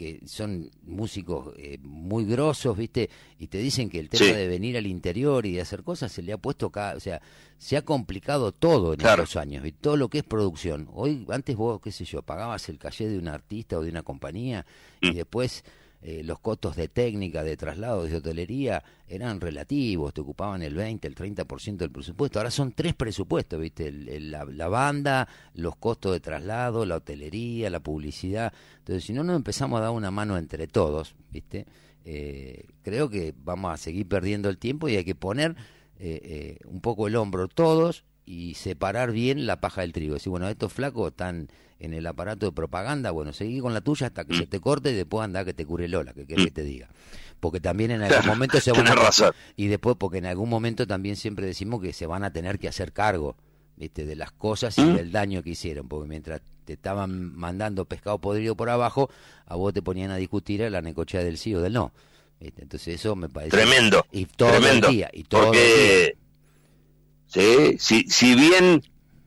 que 0.00 0.18
son 0.26 0.70
músicos 0.86 1.52
eh, 1.58 1.76
muy 1.82 2.24
grosos, 2.24 2.74
¿viste? 2.74 3.10
Y 3.38 3.48
te 3.48 3.58
dicen 3.58 3.90
que 3.90 4.00
el 4.00 4.08
tema 4.08 4.24
Sí. 4.24 4.32
de 4.32 4.48
venir 4.48 4.78
al 4.78 4.86
interior 4.86 5.44
y 5.44 5.52
de 5.52 5.60
hacer 5.60 5.82
cosas 5.82 6.10
se 6.10 6.22
le 6.22 6.32
ha 6.32 6.38
puesto 6.38 6.70
cada, 6.70 6.96
o 6.96 7.00
sea, 7.00 7.20
se 7.58 7.76
ha 7.76 7.82
complicado 7.82 8.50
todo 8.52 8.94
en 8.94 9.00
Claro. 9.00 9.24
estos 9.24 9.36
años, 9.36 9.66
y 9.66 9.72
todo 9.72 9.98
lo 9.98 10.08
que 10.08 10.16
es 10.18 10.24
producción. 10.24 10.88
Hoy, 10.94 11.26
antes 11.28 11.54
vos, 11.54 11.82
qué 11.82 11.92
sé 11.92 12.06
yo, 12.06 12.22
pagabas 12.22 12.66
el 12.70 12.78
calle 12.78 13.08
de 13.10 13.18
un 13.18 13.28
artista 13.28 13.78
o 13.78 13.82
de 13.82 13.90
una 13.90 14.02
compañía 14.02 14.64
Mm. 15.02 15.06
y 15.08 15.12
después 15.16 15.64
eh, 16.02 16.22
los 16.24 16.38
costos 16.40 16.76
de 16.76 16.88
técnica, 16.88 17.42
de 17.44 17.56
traslado, 17.56 18.04
de 18.04 18.16
hotelería 18.16 18.82
eran 19.06 19.40
relativos, 19.40 20.14
te 20.14 20.20
ocupaban 20.22 20.62
el 20.62 20.74
20, 20.74 21.06
el 21.06 21.14
30% 21.14 21.84
del 21.84 21.90
presupuesto. 21.92 22.38
Ahora 22.38 22.50
son 22.50 22.72
tres 22.72 22.94
presupuestos, 22.94 23.60
¿viste? 23.60 23.88
El- 23.88 24.08
el- 24.08 24.30
la, 24.30 24.44
la 24.46 24.68
banda, 24.68 25.28
los 25.54 25.76
costos 25.76 26.12
de 26.12 26.20
traslado, 26.20 26.86
la 26.86 26.96
hotelería, 26.96 27.68
la 27.70 27.80
publicidad. 27.80 28.52
Entonces, 28.78 29.04
si 29.04 29.12
no 29.12 29.24
nos 29.24 29.36
empezamos 29.36 29.78
a 29.78 29.82
dar 29.84 29.90
una 29.90 30.10
mano 30.10 30.38
entre 30.38 30.66
todos, 30.66 31.14
¿viste? 31.30 31.66
Eh, 32.04 32.64
creo 32.82 33.10
que 33.10 33.34
vamos 33.44 33.72
a 33.72 33.76
seguir 33.76 34.08
perdiendo 34.08 34.48
el 34.48 34.56
tiempo 34.58 34.88
y 34.88 34.96
hay 34.96 35.04
que 35.04 35.14
poner 35.14 35.54
eh, 35.98 36.20
eh, 36.24 36.58
un 36.66 36.80
poco 36.80 37.06
el 37.08 37.16
hombro 37.16 37.46
todos 37.48 38.04
y 38.24 38.54
separar 38.54 39.12
bien 39.12 39.46
la 39.46 39.60
paja 39.60 39.82
del 39.82 39.92
trigo. 39.92 40.14
Decir, 40.14 40.30
bueno, 40.30 40.48
estos 40.48 40.72
flacos 40.72 41.10
están 41.10 41.48
en 41.80 41.94
el 41.94 42.06
aparato 42.06 42.46
de 42.46 42.52
propaganda, 42.52 43.10
bueno, 43.10 43.32
seguí 43.32 43.58
con 43.58 43.72
la 43.72 43.80
tuya 43.80 44.06
hasta 44.06 44.24
que 44.26 44.36
se 44.36 44.46
te 44.46 44.60
corte 44.60 44.90
y 44.90 44.94
después 44.94 45.24
anda 45.24 45.44
que 45.44 45.54
te 45.54 45.64
cure 45.64 45.88
Lola, 45.88 46.12
que 46.12 46.26
querés 46.26 46.46
que 46.46 46.50
te 46.50 46.62
diga. 46.62 46.88
Porque 47.40 47.58
también 47.58 47.90
en 47.90 48.02
algún 48.02 48.26
momento 48.26 48.60
se 48.60 48.70
van 48.70 48.86
a... 48.86 48.94
razón. 48.94 49.32
Y 49.56 49.68
después, 49.68 49.96
porque 49.98 50.18
en 50.18 50.26
algún 50.26 50.50
momento 50.50 50.86
también 50.86 51.16
siempre 51.16 51.46
decimos 51.46 51.80
que 51.80 51.94
se 51.94 52.06
van 52.06 52.22
a 52.22 52.32
tener 52.32 52.58
que 52.58 52.68
hacer 52.68 52.92
cargo, 52.92 53.34
¿viste? 53.76 54.04
De 54.04 54.14
las 54.14 54.30
cosas 54.30 54.76
y 54.76 54.82
¿Mm? 54.82 54.94
del 54.94 55.10
daño 55.10 55.42
que 55.42 55.50
hicieron, 55.50 55.88
porque 55.88 56.06
mientras 56.06 56.42
te 56.66 56.74
estaban 56.74 57.34
mandando 57.34 57.86
pescado 57.86 58.18
podrido 58.18 58.54
por 58.56 58.68
abajo, 58.68 59.08
a 59.46 59.56
vos 59.56 59.72
te 59.72 59.80
ponían 59.80 60.10
a 60.10 60.16
discutir 60.16 60.62
a 60.62 60.68
la 60.68 60.82
necochea 60.82 61.24
del 61.24 61.38
sí 61.38 61.54
o 61.54 61.62
del 61.62 61.72
no. 61.72 61.92
¿viste? 62.38 62.60
Entonces 62.60 62.96
eso 62.96 63.16
me 63.16 63.30
parece... 63.30 63.56
Tremendo. 63.56 64.04
Y 64.12 64.26
todo 64.26 64.50
tremendo. 64.50 64.88
el 64.88 64.94
día, 64.94 65.10
y 65.14 65.24
todo 65.24 65.46
el 65.46 65.52
día. 65.52 65.62
porque, 65.62 66.16
sí, 67.26 67.76
si, 67.78 68.02
si 68.10 68.34
bien 68.34 68.82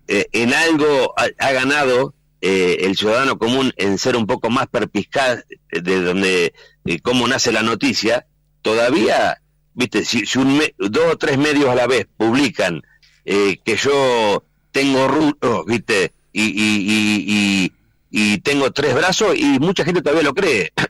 eh, 0.08 0.28
en 0.34 0.54
algo 0.54 1.16
ha, 1.18 1.30
ha 1.40 1.52
ganado 1.52 2.14
eh, 2.46 2.86
el 2.86 2.98
ciudadano 2.98 3.38
común 3.40 3.72
en 3.78 3.98
ser 3.98 4.18
un 4.18 4.28
poco 4.28 4.50
más 4.50 4.68
perspicaz 4.68 5.44
de 5.72 6.02
donde 6.02 6.54
eh, 6.86 7.00
cómo 7.02 7.26
nace 7.28 7.54
la 7.54 7.64
noticia, 7.64 8.26
todavía, 8.62 9.42
viste, 9.74 10.04
si, 10.04 10.26
si 10.26 10.40
un 10.40 10.58
me- 10.58 10.74
dos 10.78 11.14
o 11.14 11.18
tres 11.18 11.38
medios 11.38 11.70
a 11.70 11.76
la 11.76 11.88
vez 11.88 12.06
publican 12.18 12.82
eh, 13.24 13.58
que 13.64 13.78
yo 13.78 14.44
tengo 14.72 15.08
rulos, 15.08 15.66
viste, 15.66 16.12
y, 16.34 16.44
y, 16.44 17.72
y, 18.12 18.38
tengo 18.40 18.72
tres 18.72 18.94
brazos, 18.96 19.36
y 19.38 19.60
mucha 19.60 19.86
gente 19.86 20.02
todavía 20.02 20.24
lo 20.24 20.34
cree. 20.34 20.72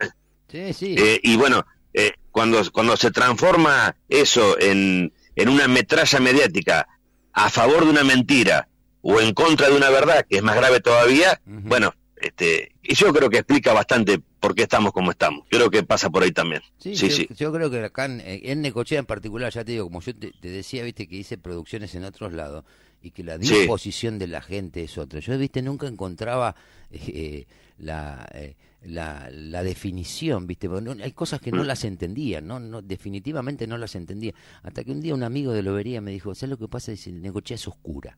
Sí, 0.52 0.72
sí. 0.72 0.96
Eh, 0.98 1.20
y 1.24 1.36
bueno, 1.36 1.66
eh, 1.96 2.14
cuando, 2.30 2.62
cuando 2.72 2.96
se 2.96 3.10
transforma 3.10 3.96
eso 4.08 4.56
en, 4.60 5.12
en 5.36 5.50
una 5.50 5.68
metralla 5.68 6.20
mediática 6.20 6.88
a 7.34 7.50
favor 7.50 7.86
de 7.86 7.90
una 7.90 8.04
mentira 8.04 8.68
o 9.04 9.20
en 9.22 9.34
contra 9.36 9.70
de 9.70 9.76
una 9.78 9.90
verdad, 9.92 10.26
que 10.28 10.38
es 10.38 10.44
más 10.44 10.56
grave 10.56 10.80
todavía, 10.80 11.40
bueno, 11.46 11.94
Este, 12.16 12.72
y 12.82 12.96
yo 12.96 13.12
creo 13.14 13.30
que 13.30 13.40
explica 13.40 13.74
bastante 13.74 14.18
por 14.40 14.56
qué 14.56 14.62
estamos 14.64 14.94
como 14.94 15.12
estamos. 15.12 15.46
Creo 15.50 15.70
que 15.70 15.84
pasa 15.84 16.10
por 16.10 16.24
ahí 16.24 16.32
también. 16.32 16.62
Sí, 16.78 16.96
Sí, 16.96 17.10
yo, 17.10 17.16
sí. 17.18 17.28
yo 17.38 17.52
creo 17.52 17.70
que 17.70 17.84
acá 17.84 18.06
en, 18.06 18.22
en 18.26 18.62
Necochea 18.62 19.00
en 19.00 19.06
particular, 19.06 19.52
ya 19.52 19.66
te 19.66 19.74
digo, 19.74 19.84
como 19.88 20.00
yo 20.00 20.16
te, 20.16 20.32
te 20.32 20.48
decía, 20.50 20.84
viste, 20.86 21.06
que 21.10 21.18
hice 21.18 21.38
producciones 21.38 21.94
en 21.96 22.06
otros 22.06 22.32
lados 22.32 22.64
y 23.02 23.12
que 23.12 23.26
la 23.26 23.38
disposición 23.38 24.20
de 24.20 24.28
la 24.28 24.42
gente 24.42 24.84
es 24.86 24.98
otra. 24.98 25.20
Yo, 25.20 25.38
viste, 25.38 25.62
nunca 25.62 25.86
encontraba 25.88 26.56
eh, 26.92 27.46
la, 27.78 28.26
eh, 28.34 28.56
la, 28.84 29.28
la 29.30 29.62
definición, 29.64 30.48
viste, 30.48 30.70
porque 30.70 30.96
no- 30.96 31.04
hay 31.04 31.12
cosas 31.12 31.42
que 31.42 31.52
no 31.52 31.64
Mm. 31.64 31.68
las 31.68 31.84
entendía, 31.84 32.40
¿no? 32.40 32.58
no 32.62 32.82
definitivamente 32.82 33.68
no 33.68 33.78
las 33.78 33.96
entendía. 33.96 34.34
Hasta 34.62 34.86
que 34.86 34.92
un 34.92 35.02
día 35.02 35.14
un 35.14 35.24
amigo 35.24 35.52
de 35.52 35.62
Lobería 35.62 36.00
me 36.00 36.12
dijo, 36.12 36.34
¿sabes 36.36 36.52
lo 36.52 36.58
que 36.58 36.70
pasa? 36.70 36.92
Dice, 36.92 37.12
Necochea 37.12 37.56
es 37.56 37.68
oscura. 37.68 38.18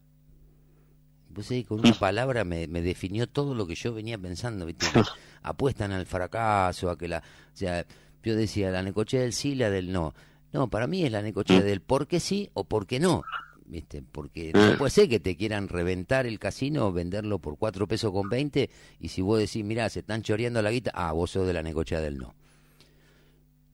Pues 1.35 1.49
con 1.67 1.79
una 1.85 1.93
palabra 1.93 2.43
me, 2.43 2.67
me 2.67 2.81
definió 2.81 3.27
todo 3.27 3.53
lo 3.53 3.67
que 3.67 3.75
yo 3.75 3.93
venía 3.93 4.17
pensando, 4.17 4.65
apuestan 5.43 5.91
al 5.91 6.05
fracaso, 6.07 6.89
a 6.89 6.97
que 6.97 7.07
la... 7.07 7.19
O 7.19 7.57
sea, 7.57 7.85
yo 8.23 8.35
decía, 8.35 8.71
la 8.71 8.81
necochea 8.81 9.21
del 9.21 9.33
sí, 9.33 9.53
la 9.53 9.69
del 9.69 9.91
no. 9.91 10.15
No, 10.51 10.69
para 10.69 10.87
mí 10.87 11.03
es 11.03 11.11
la 11.11 11.21
necochea 11.21 11.61
del 11.61 11.81
por 11.81 12.07
qué 12.07 12.19
sí 12.19 12.49
o 12.53 12.63
por 12.63 12.87
qué 12.87 12.99
no. 12.99 13.23
¿Viste? 13.67 14.03
Porque 14.11 14.51
no 14.53 14.77
puede 14.77 14.91
ser 14.91 15.09
que 15.09 15.19
te 15.19 15.35
quieran 15.35 15.67
reventar 15.67 16.25
el 16.25 16.39
casino, 16.39 16.91
venderlo 16.91 17.39
por 17.39 17.57
cuatro 17.57 17.87
pesos 17.87 18.11
con 18.11 18.29
20, 18.29 18.69
y 18.99 19.07
si 19.09 19.21
vos 19.21 19.39
decís, 19.39 19.63
mirá, 19.65 19.89
se 19.89 19.99
están 19.99 20.21
choreando 20.21 20.61
la 20.61 20.71
guita, 20.71 20.91
ah, 20.93 21.11
vos 21.11 21.31
sos 21.31 21.45
de 21.45 21.53
la 21.53 21.61
necochea 21.61 21.99
del 21.99 22.17
no. 22.17 22.35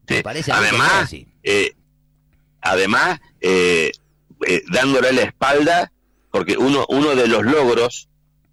Me 0.10 0.24
parece 0.24 0.52
Además, 0.52 1.04
así. 1.04 1.28
eh, 1.44 1.74
además 2.62 3.20
eh, 3.40 3.92
eh, 4.48 4.62
dándole 4.72 5.14
la 5.14 5.22
espalda, 5.22 5.92
porque 6.32 6.58
uno, 6.58 6.86
uno 6.90 7.16
de 7.16 7.28
los 7.28 7.44
logros 7.44 8.10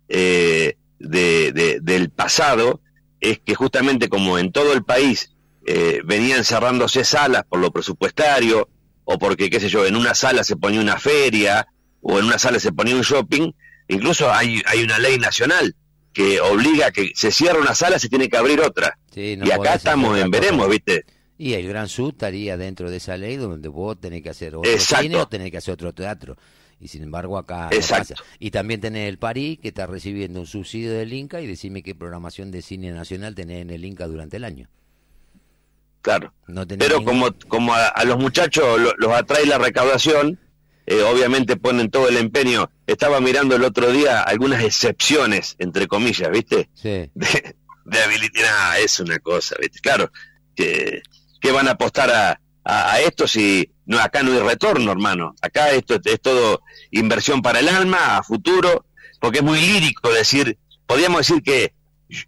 eh, 0.09 0.77
de, 0.99 1.53
de- 1.53 1.79
del 1.81 2.11
pasado 2.11 2.81
es 3.21 3.39
que 3.41 3.55
justamente 3.55 4.09
como 4.09 4.39
en 4.39 4.53
todo 4.53 4.73
el 4.73 4.85
país 4.85 5.33
eh, 5.67 6.01
venían 6.05 6.45
cerrándose 6.45 7.05
salas 7.05 7.45
por 7.49 7.61
lo 7.61 7.71
presupuestario, 7.71 8.69
o 9.05 9.19
porque, 9.19 9.49
qué 9.51 9.61
sé 9.61 9.69
yo, 9.69 9.87
en 9.87 9.97
una 9.97 10.15
sala 10.15 10.45
se 10.45 10.57
ponía 10.57 10.81
una 10.81 10.99
feria, 10.99 11.67
o 12.01 12.19
en 12.19 12.27
una 12.27 12.39
sala 12.39 12.61
se 12.61 12.73
ponía 12.73 12.95
un 12.95 13.03
shopping, 13.03 13.53
incluso 13.89 14.31
hay, 14.33 14.63
hay 14.67 14.83
una 14.83 14.99
ley 14.99 15.19
nacional 15.19 15.75
que 16.13 16.41
obliga 16.41 16.87
a 16.87 16.91
que 16.91 17.13
se 17.15 17.31
cierra 17.31 17.59
una 17.61 17.75
sala, 17.75 17.99
se 17.99 18.09
tiene 18.09 18.29
que 18.29 18.37
abrir 18.37 18.61
otra. 18.61 18.99
Sí, 19.15 19.37
no 19.37 19.47
y 19.47 19.51
acá 19.51 19.75
estamos 19.75 20.19
en 20.19 20.31
cosa. 20.31 20.41
veremos, 20.41 20.69
¿viste? 20.69 21.05
Y 21.39 21.53
el 21.55 21.69
Gran 21.69 21.89
Sur 21.89 22.13
estaría 22.13 22.57
dentro 22.57 22.91
de 22.91 22.97
esa 22.97 23.17
ley 23.17 23.37
donde 23.37 23.69
vos 23.69 23.99
tenés 24.01 24.23
que 24.23 24.31
hacer 24.31 24.57
otro 24.57 24.71
Exacto. 24.71 25.03
cine 25.05 25.17
o 25.17 25.29
tenés 25.29 25.51
que 25.51 25.59
hacer 25.59 25.75
otro 25.75 25.93
teatro. 25.93 26.37
Y 26.81 26.89
sin 26.89 27.03
embargo 27.03 27.39
acá 27.39 27.69
no 27.71 27.77
Exacto. 27.77 28.15
pasa. 28.15 28.25
Y 28.39 28.51
también 28.53 28.81
tenés 28.81 29.09
el 29.09 29.19
París 29.19 29.59
que 29.61 29.69
está 29.69 29.87
recibiendo 29.87 30.41
un 30.41 30.47
subsidio 30.47 30.93
del 30.93 31.13
Inca 31.13 31.41
y 31.41 31.47
decime 31.47 31.83
qué 31.83 31.95
programación 31.95 32.51
de 32.51 32.63
cine 32.63 32.93
nacional 32.93 33.35
tenés 33.35 33.63
en 33.63 33.71
el 33.71 33.85
Inca 33.85 34.07
durante 34.07 34.37
el 34.37 34.45
año. 34.45 34.69
Claro. 36.03 36.33
No 36.47 36.67
Pero 36.67 36.99
ningún- 36.99 37.05
como, 37.05 37.39
como 37.49 37.75
a, 37.75 37.89
a 37.89 38.05
los 38.05 38.19
muchachos 38.19 38.81
lo- 38.81 38.95
los 38.97 39.13
atrae 39.13 39.45
la 39.47 39.59
recaudación, 39.59 40.39
eh, 40.87 41.03
obviamente 41.03 41.57
ponen 41.57 41.91
todo 41.91 42.09
el 42.09 42.17
empeño. 42.17 42.71
Estaba 42.87 43.21
mirando 43.21 43.57
el 43.57 43.65
otro 43.65 43.91
día 43.93 44.23
algunas 44.23 44.63
excepciones, 44.63 45.57
entre 45.59 45.87
comillas, 45.87 46.31
¿viste? 46.31 46.69
Sí. 46.75 47.11
De, 47.15 47.55
de 47.85 48.03
habilidad. 48.03 48.81
Es 48.81 49.01
una 49.01 49.19
cosa, 49.19 49.57
¿viste? 49.61 49.81
Claro, 49.81 50.11
que, 50.55 51.03
que 51.41 51.53
van 51.53 51.69
a 51.69 51.73
apostar 51.73 52.11
a, 52.11 52.41
a, 52.69 52.93
a 52.93 53.01
esto 53.01 53.27
si 53.27 53.71
no 53.89 53.99
acá 53.99 54.23
no 54.23 54.33
hay 54.33 54.41
retorno, 54.41 54.93
hermano. 54.93 55.35
Acá 55.41 55.71
esto 55.71 55.99
es, 56.05 56.21
todo 56.21 56.63
inversión 56.91 57.41
para 57.41 57.61
el 57.61 57.69
alma, 57.69 58.19
a 58.19 58.23
futuro, 58.23 58.85
porque 59.19 59.39
es 59.39 59.45
muy 59.45 59.61
lírico 59.61 60.13
decir, 60.13 60.59
podríamos 60.87 61.27
decir 61.27 61.43
que 61.43 61.73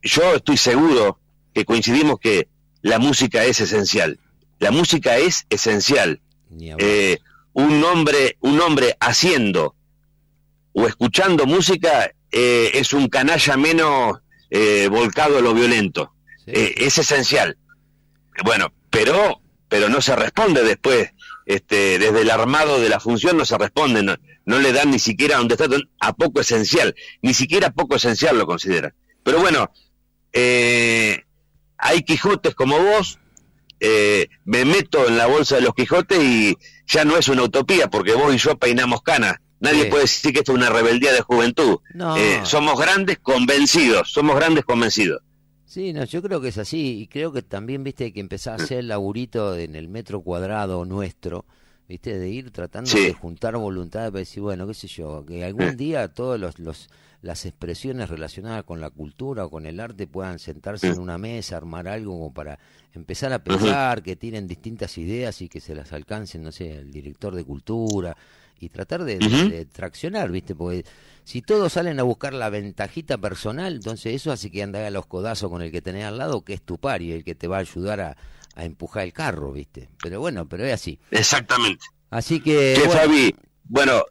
yo 0.03 0.35
estoy 0.35 0.57
seguro 0.57 1.21
que 1.53 1.67
coincidimos 1.67 2.19
que 2.19 2.49
la 2.81 2.99
música 2.99 3.45
es 3.45 3.61
esencial. 3.61 4.19
La 4.59 4.71
música 4.71 5.19
es 5.19 5.47
esencial. 5.51 6.23
Eh, 6.59 7.19
un 7.53 7.85
hombre, 7.85 8.39
un 8.41 8.59
hombre 8.61 8.97
haciendo 8.99 9.75
o 10.73 10.87
escuchando 10.87 11.45
música 11.45 12.11
eh, 12.33 12.71
es 12.75 12.95
un 12.95 13.09
canalla 13.09 13.57
menos 13.59 14.19
eh, 14.49 14.89
volcado 14.91 15.39
a 15.39 15.41
lo 15.43 15.53
violento. 15.53 16.15
Es 16.47 16.97
esencial. 16.97 17.59
Bueno, 18.45 18.73
pero, 18.89 19.41
pero 19.71 19.89
no 19.89 20.03
se 20.03 20.15
responde 20.15 20.63
después. 20.63 21.11
Este, 21.47 21.99
desde 21.99 22.21
el 22.21 22.31
armado 22.31 22.79
de 22.81 22.89
la 22.91 23.01
función 23.01 23.37
no 23.37 23.45
se 23.45 23.59
responde, 23.59 24.03
no, 24.05 24.15
no 24.45 24.59
le 24.61 24.73
dan 24.73 24.91
ni 24.91 24.99
siquiera 25.01 25.39
donde 25.39 25.55
está 25.55 25.67
a 25.99 26.13
poco 26.13 26.41
esencial, 26.43 26.95
ni 27.23 27.33
siquiera 27.35 27.71
poco 27.73 27.97
esencial 27.97 28.37
lo 28.39 28.47
consideran. 28.47 28.95
Pero 29.25 29.41
bueno, 29.41 29.69
eh, 30.33 31.25
hay 31.79 32.03
Quijotes 32.03 32.55
como 32.55 32.79
vos, 32.79 33.19
eh, 33.81 34.29
me 34.45 34.65
meto 34.65 35.09
en 35.09 35.17
la 35.17 35.27
bolsa 35.27 35.57
de 35.57 35.63
los 35.63 35.75
Quijotes 35.75 36.23
y 36.23 36.57
ya 36.87 37.05
no 37.05 37.17
es 37.17 37.29
una 37.29 37.43
utopía 37.43 37.89
porque 37.89 38.13
vos 38.13 38.33
y 38.35 38.39
yo 38.39 38.57
peinamos 38.59 39.03
canas. 39.03 39.37
Nadie 39.61 39.85
Sí. 39.85 39.91
puede 39.91 40.03
decir 40.05 40.33
que 40.33 40.39
esto 40.41 40.53
es 40.53 40.59
una 40.59 40.71
rebeldía 40.71 41.13
de 41.13 41.21
juventud. 41.21 41.79
No. 41.95 42.17
Eh, 42.17 42.41
somos 42.45 42.79
grandes 42.81 43.19
convencidos, 43.19 44.11
somos 44.13 44.37
grandes 44.37 44.65
convencidos. 44.65 45.21
Sí, 45.71 45.93
no, 45.93 46.03
yo 46.05 46.21
creo 46.21 46.41
que 46.41 46.49
es 46.49 46.59
así 46.59 46.99
y 47.03 47.07
creo 47.07 47.33
que 47.33 47.43
también, 47.43 47.85
viste, 47.85 48.13
que 48.13 48.19
empezar 48.19 48.59
a 48.61 48.65
hacer 48.65 48.79
el 48.79 48.89
laburito 48.89 49.57
en 49.57 49.77
el 49.77 49.87
metro 49.87 50.21
cuadrado 50.21 50.85
nuestro, 50.85 51.45
viste, 51.89 52.19
de 52.19 52.29
ir 52.29 52.51
tratando 52.51 52.91
Sí. 52.91 53.05
de 53.05 53.13
juntar 53.13 53.57
voluntad 53.57 54.07
para 54.09 54.19
decir, 54.19 54.43
bueno, 54.43 54.67
qué 54.67 54.75
sé 54.75 54.89
yo, 54.89 55.25
que 55.25 55.45
algún 55.45 55.77
día 55.77 56.09
todos 56.09 56.41
los, 56.41 56.59
los 56.59 56.89
las 57.23 57.45
expresiones 57.47 58.09
relacionadas 58.09 58.65
con 58.65 58.81
la 58.81 58.89
cultura 58.91 59.45
o 59.45 59.51
con 59.51 59.67
el 59.67 59.79
arte 59.79 60.07
puedan 60.09 60.39
sentarse 60.41 60.89
en 60.89 60.99
una 60.99 61.19
mesa, 61.19 61.57
armar 61.59 61.87
algo 61.87 62.13
como 62.15 62.33
para 62.35 62.59
empezar 62.95 63.33
a 63.33 63.45
pensar, 63.45 64.03
que 64.03 64.17
tienen 64.17 64.49
distintas 64.49 64.97
ideas 64.99 65.41
y 65.43 65.49
que 65.51 65.61
se 65.61 65.75
las 65.77 65.93
alcancen, 65.93 66.43
no 66.43 66.51
sé, 66.51 66.73
el 66.79 66.91
director 66.91 67.35
de 67.35 67.45
cultura 67.45 68.17
y 68.59 68.71
tratar 68.71 69.05
de, 69.05 69.19
de 69.19 69.67
traccionar, 69.67 70.31
¿viste? 70.33 70.55
Porque 70.55 70.85
si 71.31 71.43
todos 71.43 71.73
salen 71.73 72.01
a 72.01 72.03
buscar 72.03 72.35
la 72.35 72.51
ventajita 72.51 73.17
personal, 73.19 73.75
entonces 73.77 74.15
eso 74.15 74.33
hace 74.33 74.51
que 74.51 74.63
ande 74.63 74.85
a 74.85 74.91
los 74.91 75.07
codazos 75.07 75.49
con 75.51 75.63
el 75.63 75.71
que 75.71 75.81
tenés 75.81 76.05
al 76.05 76.19
lado, 76.19 76.43
que 76.43 76.55
es 76.55 76.63
tu 76.63 76.79
par 76.79 77.03
y 77.03 77.13
el 77.13 77.23
que 77.25 77.35
te 77.35 77.47
va 77.47 77.59
a 77.59 77.61
ayudar 77.61 78.01
a, 78.01 78.17
a 78.57 78.65
empujar 78.65 79.05
el 79.05 79.13
carro, 79.13 79.53
¿viste? 79.53 79.89
Pero 80.03 80.19
bueno, 80.21 80.49
pero 80.49 80.65
es 80.67 80.73
así. 80.75 80.99
Exactamente. 81.11 81.85
Así 82.11 82.41
que... 82.41 82.75
Che, 82.77 82.85
bueno, 82.87 83.01
Fabi, 83.01 83.35
bueno, 83.65 84.03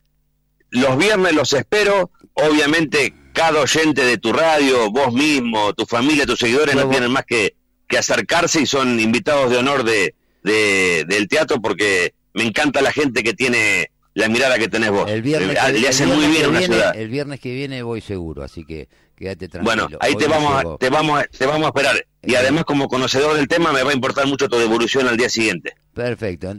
los 0.69 0.97
viernes 0.97 1.33
los 1.33 1.51
espero. 1.53 2.11
Obviamente, 2.33 3.13
cada 3.33 3.59
oyente 3.61 4.05
de 4.05 4.17
tu 4.17 4.31
radio, 4.31 4.89
vos 4.91 5.13
mismo, 5.13 5.73
tu 5.73 5.85
familia, 5.85 6.25
tus 6.25 6.39
seguidores, 6.39 6.73
no 6.75 6.87
tienen 6.89 7.11
más 7.11 7.25
que, 7.25 7.55
que 7.87 7.97
acercarse 7.97 8.61
y 8.61 8.65
son 8.65 8.97
invitados 8.99 9.49
de 9.51 9.57
honor 9.57 9.83
de, 9.83 10.15
de- 10.43 11.03
del 11.07 11.27
teatro 11.27 11.61
porque 11.61 12.13
me 12.33 12.43
encanta 12.43 12.81
la 12.81 12.93
gente 12.93 13.23
que 13.23 13.33
tiene 13.33 13.91
la 14.19 14.29
mirada 14.29 14.57
que 14.59 14.67
tenés 14.67 14.91
vos. 14.91 15.09
el 15.09 15.21
viernes, 15.21 15.57
que- 15.57 15.71
le 15.73 15.79
el 15.79 15.87
hace 15.87 16.05
muy 16.05 16.27
bien 16.27 16.31
que 16.33 16.43
a 16.43 16.49
una 16.49 16.59
viene, 16.59 16.73
ciudad. 16.75 16.95
el 16.95 17.07
viernes 17.09 17.39
que 17.39 17.53
viene 17.53 17.81
voy 17.83 18.01
seguro, 18.01 18.43
así 18.43 18.63
que 18.65 18.87
quédate 19.15 19.47
tranquilo. 19.47 19.87
Bueno, 19.87 19.97
ahí 20.01 20.13
Hoy 20.13 20.17
te 20.17 20.27
vamos, 20.27 20.53
a, 20.53 20.77
te, 20.77 20.89
vamos 20.89 21.19
a, 21.19 21.23
te 21.25 21.45
vamos 21.45 21.63
a 21.63 21.67
esperar. 21.69 22.05
Y 22.21 22.33
Eh. 22.33 22.37
además, 22.37 22.65
como 22.65 22.87
conocedor 22.87 23.35
del 23.35 23.47
tema, 23.47 23.71
me 23.71 23.81
va 23.83 23.91
a 23.91 23.93
importar 23.93 24.27
mucho 24.27 24.47
tu 24.49 24.57
devolución 24.57 25.07
al 25.07 25.17
día 25.17 25.29
siguiente. 25.29 25.73
Perfecto, 25.93 26.55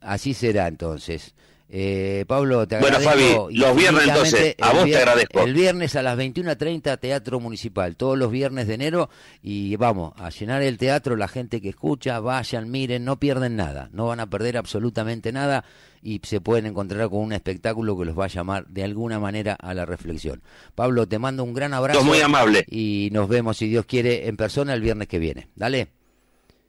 así 0.00 0.34
será 0.34 0.66
entonces. 0.68 1.34
Eh, 1.68 2.24
Pablo, 2.28 2.68
te 2.68 2.78
Bueno, 2.78 2.98
agradezco. 2.98 3.44
Fabi, 3.44 3.56
los 3.56 3.76
viernes, 3.76 4.02
entonces, 4.06 4.54
a 4.60 4.72
vos 4.72 4.84
te 4.84 4.96
agradezco. 4.96 5.40
El 5.42 5.54
viernes 5.54 5.96
a 5.96 6.02
las 6.02 6.16
21.30, 6.18 7.00
Teatro 7.00 7.40
Municipal, 7.40 7.96
todos 7.96 8.18
los 8.18 8.30
viernes 8.30 8.66
de 8.68 8.74
enero. 8.74 9.10
Y 9.42 9.74
vamos, 9.76 10.12
a 10.16 10.30
llenar 10.30 10.62
el 10.62 10.78
teatro, 10.78 11.16
la 11.16 11.26
gente 11.28 11.60
que 11.60 11.70
escucha, 11.70 12.20
vayan, 12.20 12.70
miren, 12.70 13.04
no 13.04 13.18
pierden 13.18 13.56
nada, 13.56 13.88
no 13.92 14.06
van 14.06 14.20
a 14.20 14.28
perder 14.28 14.56
absolutamente 14.56 15.32
nada 15.32 15.64
y 16.02 16.20
se 16.22 16.40
pueden 16.40 16.66
encontrar 16.66 17.08
con 17.08 17.20
un 17.20 17.32
espectáculo 17.32 17.98
que 17.98 18.04
los 18.04 18.16
va 18.18 18.26
a 18.26 18.28
llamar 18.28 18.66
de 18.66 18.84
alguna 18.84 19.18
manera 19.18 19.54
a 19.54 19.72
la 19.72 19.86
reflexión. 19.86 20.42
Pablo, 20.74 21.08
te 21.08 21.18
mando 21.18 21.42
un 21.42 21.54
gran 21.54 21.72
abrazo. 21.72 22.00
Sos 22.00 22.06
muy 22.06 22.20
amable. 22.20 22.64
Y 22.68 23.08
nos 23.12 23.26
vemos, 23.28 23.56
si 23.56 23.68
Dios 23.68 23.86
quiere, 23.86 24.28
en 24.28 24.36
persona 24.36 24.74
el 24.74 24.82
viernes 24.82 25.08
que 25.08 25.18
viene. 25.18 25.48
Dale. 25.56 25.88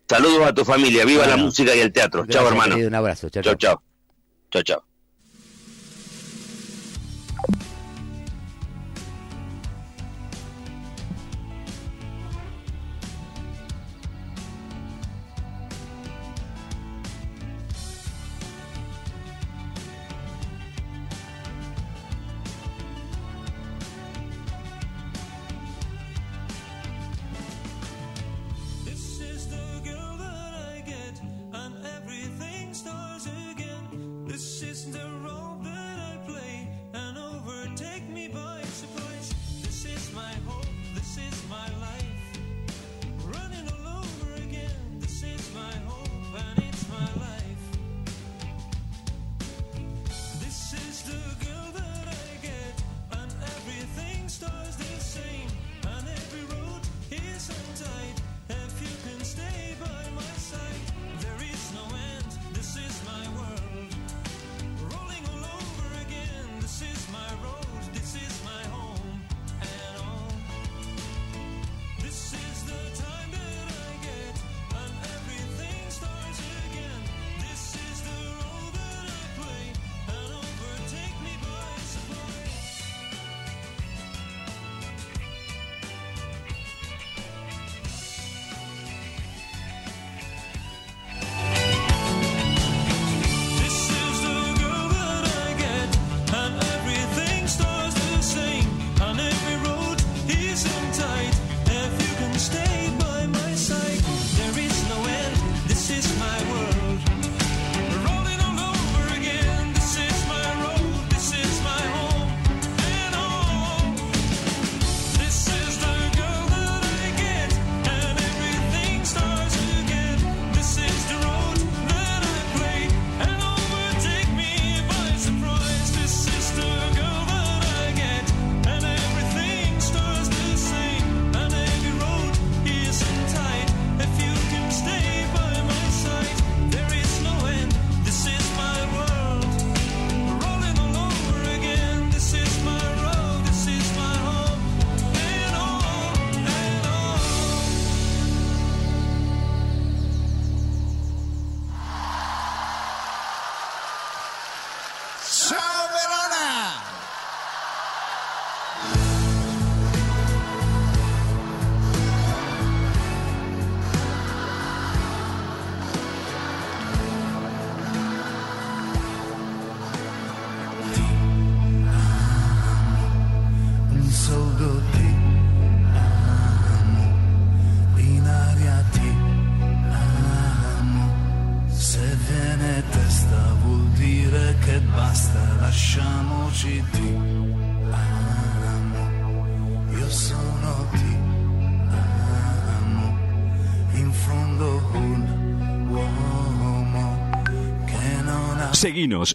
Saludos 0.07 0.47
a 0.47 0.53
tu 0.53 0.63
familia, 0.63 1.03
viva 1.03 1.23
la 1.23 1.33
Bueno, 1.33 1.45
música 1.45 1.75
y 1.75 1.79
el 1.79 1.91
teatro. 1.91 2.25
chao, 2.27 2.47
hermano. 2.47 2.71
querido, 2.75 2.87
un 2.87 2.95
abrazo. 2.95 3.29
Chao, 3.29 3.55
chao. 3.55 3.94
Chao. 4.63 4.79
Chao, 4.79 4.94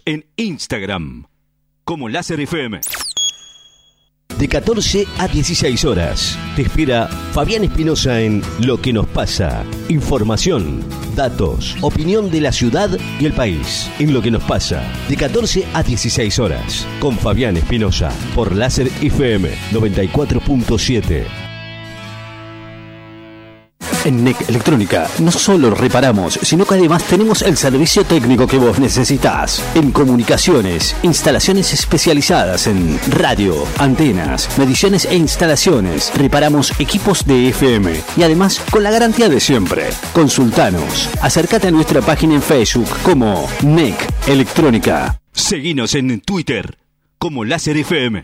En 0.05 0.25
Instagram 0.35 1.27
como 1.85 2.09
Láser 2.09 2.41
FM. 2.41 2.81
De 4.37 4.47
14 4.49 5.07
a 5.17 5.29
16 5.29 5.85
horas. 5.85 6.37
Te 6.57 6.63
espera 6.63 7.07
Fabián 7.07 7.63
Espinosa 7.63 8.19
en 8.19 8.41
Lo 8.59 8.81
que 8.81 8.91
nos 8.91 9.07
pasa. 9.07 9.63
Información, 9.87 10.83
datos, 11.15 11.77
opinión 11.81 12.29
de 12.29 12.41
la 12.41 12.51
ciudad 12.51 12.89
y 13.19 13.25
el 13.25 13.31
país. 13.31 13.89
En 13.99 14.13
Lo 14.13 14.21
que 14.21 14.31
nos 14.31 14.43
pasa. 14.43 14.83
De 15.07 15.15
14 15.15 15.65
a 15.73 15.83
16 15.83 16.39
horas. 16.39 16.85
Con 16.99 17.17
Fabián 17.17 17.55
Espinosa. 17.55 18.11
Por 18.35 18.53
Láser 18.53 18.87
FM 19.01 19.51
94.7. 19.71 21.40
En 24.03 24.23
NEC 24.23 24.49
Electrónica 24.49 25.07
no 25.19 25.31
solo 25.31 25.69
reparamos, 25.71 26.39
sino 26.41 26.65
que 26.65 26.73
además 26.73 27.03
tenemos 27.03 27.43
el 27.43 27.55
servicio 27.55 28.03
técnico 28.03 28.47
que 28.47 28.57
vos 28.57 28.79
necesitas. 28.79 29.63
En 29.75 29.91
comunicaciones, 29.91 30.95
instalaciones 31.03 31.71
especializadas 31.73 32.65
en 32.65 32.99
radio, 33.11 33.55
antenas, 33.77 34.49
mediciones 34.57 35.05
e 35.05 35.15
instalaciones. 35.15 36.11
Reparamos 36.15 36.79
equipos 36.79 37.25
de 37.25 37.49
FM 37.49 37.93
y 38.17 38.23
además 38.23 38.59
con 38.71 38.81
la 38.83 38.89
garantía 38.89 39.29
de 39.29 39.39
siempre. 39.39 39.89
Consultanos. 40.13 41.09
Acércate 41.21 41.67
a 41.67 41.71
nuestra 41.71 42.01
página 42.01 42.33
en 42.33 42.41
Facebook 42.41 42.89
como 43.03 43.47
NEC 43.61 43.95
Electrónica. 44.27 45.21
Seguinos 45.31 45.93
en 45.93 46.21
Twitter 46.21 46.77
como 47.19 47.45
Láser 47.45 47.77
FM. 47.77 48.23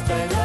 hasta 0.00 0.24
el 0.24 0.39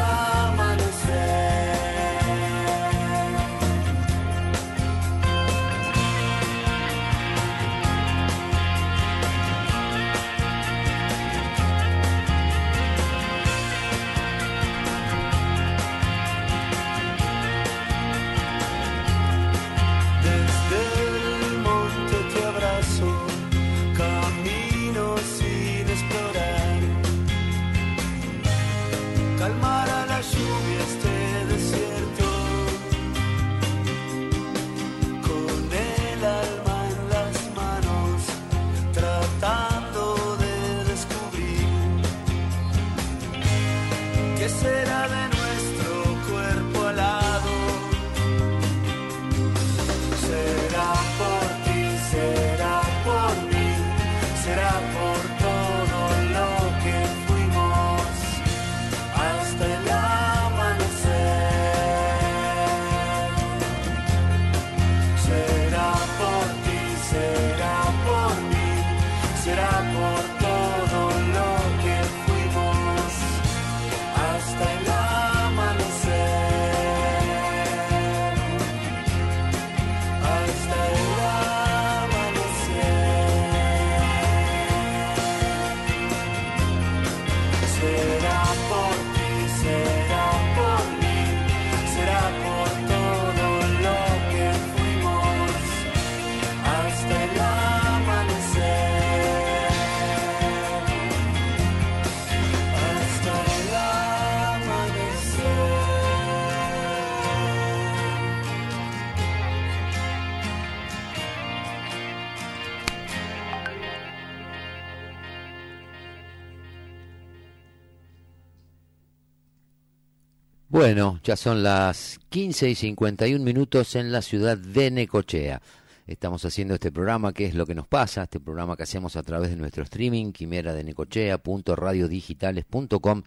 Bueno, 120.76 121.18
ya 121.24 121.36
son 121.36 121.62
las 121.62 122.20
15 122.28 122.68
y 122.68 122.74
51 122.74 123.42
minutos 123.42 123.96
en 123.96 124.12
la 124.12 124.20
ciudad 124.20 124.58
de 124.58 124.90
Necochea. 124.90 125.62
Estamos 126.06 126.44
haciendo 126.44 126.74
este 126.74 126.92
programa, 126.92 127.32
que 127.32 127.46
es 127.46 127.54
lo 127.54 127.64
que 127.64 127.74
nos 127.74 127.86
pasa, 127.86 128.24
este 128.24 128.40
programa 128.40 128.76
que 128.76 128.82
hacemos 128.82 129.16
a 129.16 129.22
través 129.22 129.48
de 129.48 129.56
nuestro 129.56 129.84
streaming, 129.84 130.32
quimera 130.32 130.74
de 130.74 130.84
necochea.radiodigitales.com 130.84 133.22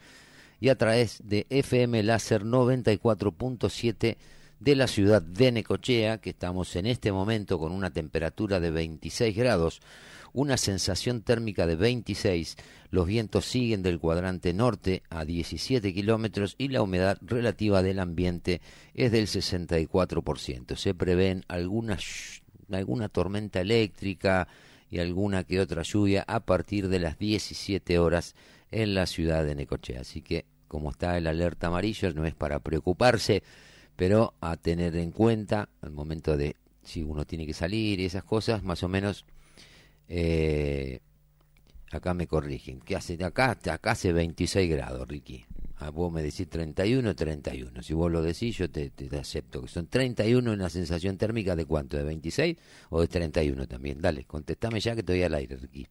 y 0.59 0.69
a 0.69 0.75
través 0.75 1.27
de 1.27 1.47
FM 1.49 2.03
Láser 2.03 2.43
94.7 2.43 4.17
de 4.59 4.75
la 4.75 4.85
ciudad 4.85 5.23
de 5.23 5.51
Necochea, 5.51 6.19
que 6.19 6.29
estamos 6.29 6.75
en 6.75 6.85
este 6.85 7.11
momento 7.11 7.57
con 7.57 7.71
una 7.71 7.89
temperatura 7.89 8.59
de 8.59 8.69
26 8.69 9.35
grados, 9.35 9.81
una 10.39 10.55
sensación 10.55 11.21
térmica 11.21 11.67
de 11.67 11.75
26, 11.75 12.55
los 12.91 13.05
vientos 13.05 13.43
siguen 13.45 13.83
del 13.83 13.99
cuadrante 13.99 14.53
norte 14.53 15.03
a 15.09 15.25
17 15.25 15.93
kilómetros 15.93 16.55
y 16.57 16.69
la 16.69 16.81
humedad 16.81 17.17
relativa 17.19 17.83
del 17.83 17.99
ambiente 17.99 18.61
es 18.93 19.11
del 19.11 19.27
64%. 19.27 20.77
Se 20.77 20.93
prevén 20.93 21.43
algunas, 21.49 22.41
alguna 22.71 23.09
tormenta 23.09 23.59
eléctrica 23.59 24.47
y 24.89 24.99
alguna 24.99 25.43
que 25.43 25.59
otra 25.59 25.83
lluvia 25.83 26.23
a 26.25 26.39
partir 26.39 26.87
de 26.87 26.99
las 26.99 27.19
17 27.19 27.99
horas 27.99 28.33
en 28.71 28.95
la 28.95 29.07
ciudad 29.07 29.43
de 29.43 29.55
Necochea. 29.55 29.99
Así 29.99 30.21
que, 30.21 30.45
como 30.69 30.91
está 30.91 31.17
el 31.17 31.27
alerta 31.27 31.67
amarillo, 31.67 32.13
no 32.13 32.25
es 32.25 32.33
para 32.33 32.61
preocuparse, 32.61 33.43
pero 33.97 34.35
a 34.39 34.55
tener 34.55 34.95
en 34.95 35.11
cuenta 35.11 35.67
al 35.81 35.91
momento 35.91 36.37
de 36.37 36.55
si 36.81 37.03
uno 37.03 37.25
tiene 37.25 37.45
que 37.45 37.53
salir 37.53 37.99
y 37.99 38.05
esas 38.05 38.23
cosas, 38.23 38.63
más 38.63 38.83
o 38.83 38.87
menos 38.87 39.25
eh, 40.09 40.99
acá 41.91 42.13
me 42.13 42.27
corrigen. 42.27 42.79
¿Qué 42.81 42.95
hace? 42.95 43.23
Acá, 43.23 43.51
acá 43.51 43.91
hace 43.91 44.11
26 44.11 44.69
grados, 44.69 45.07
Ricky. 45.07 45.45
Ah, 45.77 45.91
vos 45.91 46.11
me 46.11 46.21
decís 46.21 46.49
31, 46.49 47.15
31. 47.15 47.81
Si 47.81 47.93
vos 47.93 48.11
lo 48.11 48.21
decís, 48.21 48.57
yo 48.57 48.69
te, 48.69 48.89
te 48.89 49.17
acepto. 49.17 49.61
que 49.61 49.69
Son 49.69 49.87
31 49.87 50.51
una 50.51 50.69
sensación 50.69 51.17
térmica 51.17 51.55
de 51.55 51.65
cuánto? 51.65 51.95
¿De 51.95 52.03
26 52.03 52.57
o 52.89 52.99
de 52.99 53.07
31 53.07 53.65
también? 53.67 54.01
Dale, 54.01 54.25
contestame 54.25 54.81
ya 54.81 54.93
que 54.93 54.99
estoy 55.01 55.23
al 55.23 55.35
aire, 55.35 55.55
Ricky. 55.55 55.87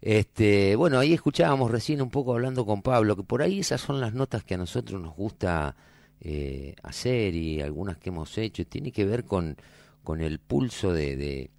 Este, 0.00 0.76
bueno, 0.76 0.98
ahí 0.98 1.12
escuchábamos 1.12 1.70
recién 1.70 2.02
un 2.02 2.10
poco 2.10 2.32
hablando 2.32 2.66
con 2.66 2.82
Pablo, 2.82 3.16
que 3.16 3.22
por 3.22 3.42
ahí 3.42 3.60
esas 3.60 3.80
son 3.80 4.00
las 4.00 4.14
notas 4.14 4.44
que 4.44 4.54
a 4.54 4.58
nosotros 4.58 5.00
nos 5.00 5.14
gusta 5.16 5.76
eh, 6.20 6.74
hacer 6.82 7.34
y 7.34 7.60
algunas 7.60 7.98
que 7.98 8.10
hemos 8.10 8.36
hecho. 8.38 8.64
Tiene 8.66 8.92
que 8.92 9.04
ver 9.04 9.24
con, 9.24 9.56
con 10.04 10.20
el 10.20 10.38
pulso 10.38 10.92
de, 10.92 11.16
de, 11.16 11.50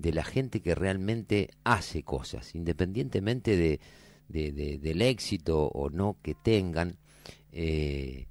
de 0.00 0.12
la 0.12 0.24
gente 0.24 0.60
que 0.62 0.74
realmente 0.74 1.50
hace 1.64 2.02
cosas, 2.02 2.54
independientemente 2.54 3.56
de, 3.56 3.80
de, 4.28 4.52
de- 4.52 4.78
del 4.78 5.02
éxito 5.02 5.66
o 5.68 5.90
no 5.90 6.16
que 6.22 6.34
tengan, 6.34 6.96
eh, 7.52 8.26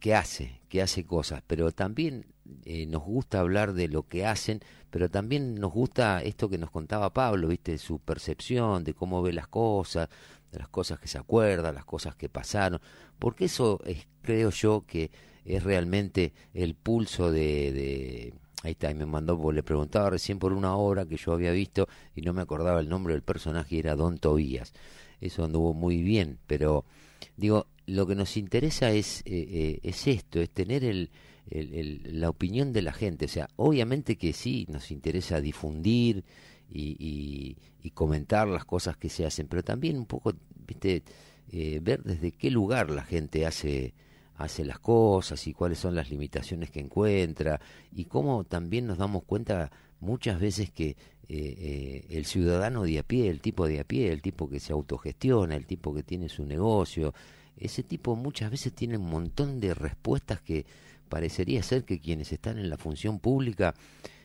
que 0.00 0.14
hace, 0.14 0.60
que 0.68 0.82
hace 0.82 1.04
cosas, 1.04 1.42
pero 1.46 1.72
también 1.72 2.26
eh, 2.64 2.86
nos 2.86 3.02
gusta 3.02 3.40
hablar 3.40 3.72
de 3.72 3.88
lo 3.88 4.06
que 4.06 4.26
hacen, 4.26 4.60
pero 4.90 5.08
también 5.10 5.54
nos 5.54 5.72
gusta 5.72 6.22
esto 6.22 6.48
que 6.48 6.58
nos 6.58 6.70
contaba 6.70 7.12
Pablo, 7.12 7.48
viste, 7.48 7.78
su 7.78 7.98
percepción 8.00 8.84
de 8.84 8.94
cómo 8.94 9.22
ve 9.22 9.32
las 9.32 9.48
cosas, 9.48 10.08
de 10.52 10.58
las 10.58 10.68
cosas 10.68 10.98
que 11.00 11.08
se 11.08 11.18
acuerda, 11.18 11.72
las 11.72 11.84
cosas 11.84 12.14
que 12.16 12.28
pasaron, 12.28 12.80
porque 13.18 13.46
eso 13.46 13.80
es, 13.86 14.06
creo 14.22 14.50
yo, 14.50 14.84
que 14.86 15.10
es 15.44 15.62
realmente 15.62 16.32
el 16.52 16.74
pulso 16.74 17.30
de 17.30 18.34
ahí 18.66 18.72
está, 18.72 18.90
y 18.90 18.94
me 18.94 19.06
mandó, 19.06 19.50
le 19.52 19.62
preguntaba 19.62 20.10
recién 20.10 20.38
por 20.38 20.52
una 20.52 20.76
obra 20.76 21.06
que 21.06 21.16
yo 21.16 21.32
había 21.32 21.52
visto 21.52 21.88
y 22.14 22.22
no 22.22 22.32
me 22.32 22.42
acordaba 22.42 22.80
el 22.80 22.88
nombre 22.88 23.14
del 23.14 23.22
personaje, 23.22 23.78
era 23.78 23.96
Don 23.96 24.18
Tobías. 24.18 24.72
Eso 25.20 25.44
anduvo 25.44 25.72
muy 25.74 26.02
bien, 26.02 26.38
pero 26.46 26.84
digo, 27.36 27.66
lo 27.86 28.06
que 28.06 28.14
nos 28.14 28.36
interesa 28.36 28.90
es, 28.92 29.20
eh, 29.20 29.46
eh, 29.50 29.80
es 29.82 30.06
esto, 30.06 30.40
es 30.40 30.50
tener 30.50 30.84
el- 30.84 32.20
la 32.20 32.28
opinión 32.30 32.72
de 32.72 32.82
la 32.82 32.92
gente. 32.92 33.26
O 33.26 33.28
sea, 33.28 33.48
obviamente 33.56 34.16
que 34.16 34.32
sí, 34.32 34.66
nos 34.68 34.90
interesa 34.90 35.40
difundir 35.40 36.24
y, 36.70 36.96
y- 36.98 37.56
y 37.82 37.90
comentar 37.90 38.48
las 38.48 38.64
cosas 38.64 38.96
que 38.96 39.08
se 39.08 39.24
hacen, 39.24 39.46
pero 39.46 39.62
también 39.62 39.96
un 39.96 40.06
poco, 40.06 40.32
viste, 40.66 41.04
eh, 41.52 41.78
ver 41.82 42.02
desde 42.02 42.32
qué 42.32 42.50
lugar 42.50 42.90
la 42.90 43.04
gente 43.04 43.46
hace 43.46 43.94
hace 44.36 44.64
las 44.64 44.78
cosas 44.78 45.46
y 45.46 45.52
cuáles 45.52 45.78
son 45.78 45.94
las 45.94 46.10
limitaciones 46.10 46.70
que 46.70 46.80
encuentra 46.80 47.60
y 47.92 48.04
cómo 48.04 48.44
también 48.44 48.86
nos 48.86 48.98
damos 48.98 49.24
cuenta 49.24 49.70
muchas 50.00 50.40
veces 50.40 50.70
que 50.70 50.90
eh, 50.90 50.96
eh, 51.28 52.06
el 52.10 52.24
ciudadano 52.26 52.84
de 52.84 52.98
a 52.98 53.02
pie, 53.02 53.28
el 53.28 53.40
tipo 53.40 53.66
de 53.66 53.80
a 53.80 53.84
pie, 53.84 54.12
el 54.12 54.22
tipo 54.22 54.48
que 54.48 54.60
se 54.60 54.72
autogestiona, 54.72 55.56
el 55.56 55.66
tipo 55.66 55.94
que 55.94 56.02
tiene 56.02 56.28
su 56.28 56.44
negocio, 56.44 57.14
ese 57.56 57.82
tipo 57.82 58.14
muchas 58.14 58.50
veces 58.50 58.72
tiene 58.72 58.98
un 58.98 59.08
montón 59.08 59.60
de 59.60 59.74
respuestas 59.74 60.40
que 60.40 60.66
parecería 61.08 61.62
ser 61.62 61.84
que 61.84 62.00
quienes 62.00 62.32
están 62.32 62.58
en 62.58 62.68
la 62.68 62.76
función 62.76 63.18
pública 63.18 63.74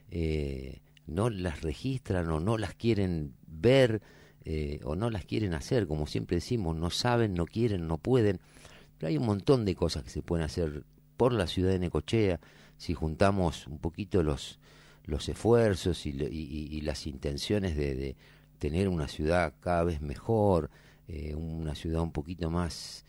eh, 0.10 0.80
no 1.08 1.30
las 1.30 1.62
registran 1.62 2.30
o 2.30 2.40
no 2.40 2.58
las 2.58 2.74
quieren 2.74 3.34
ver 3.48 4.02
eh, 4.44 4.80
o 4.84 4.96
no 4.96 5.10
las 5.10 5.26
quieren 5.26 5.54
hacer, 5.54 5.88
como 5.88 6.08
siempre 6.08 6.38
decimos, 6.38 6.76
no 6.76 6.90
saben, 6.90 7.34
no 7.34 7.46
quieren, 7.46 7.88
no 7.88 7.98
pueden. 7.98 8.40
Pero 9.02 9.10
hay 9.10 9.18
un 9.18 9.26
montón 9.26 9.65
de 9.65 9.73
cosas 9.73 10.03
que 10.03 10.11
se 10.11 10.22
pueden 10.22 10.45
hacer 10.45 10.84
por 11.18 11.34
la 11.34 11.48
ciudad 11.48 11.72
de 11.72 11.80
Necochea 11.80 12.40
si 12.78 12.94
juntamos 12.94 13.65
un 13.65 13.80
poquito 13.80 14.22
los, 14.22 14.60
los 15.06 15.28
esfuerzos 15.28 16.06
y, 16.06 16.11
y- 16.11 16.82
las 16.82 17.07
intenciones 17.07 17.76
de, 17.76 17.95
de 17.95 18.15
tener 18.60 18.88
una 18.88 19.07
ciudad 19.07 19.56
cada 19.60 19.84
vez 19.86 20.02
mejor, 20.02 20.69
eh, 21.07 21.34
una 21.34 21.73
ciudad 21.73 22.03
un 22.03 22.11
poquito 22.11 22.52
más 22.52 23.03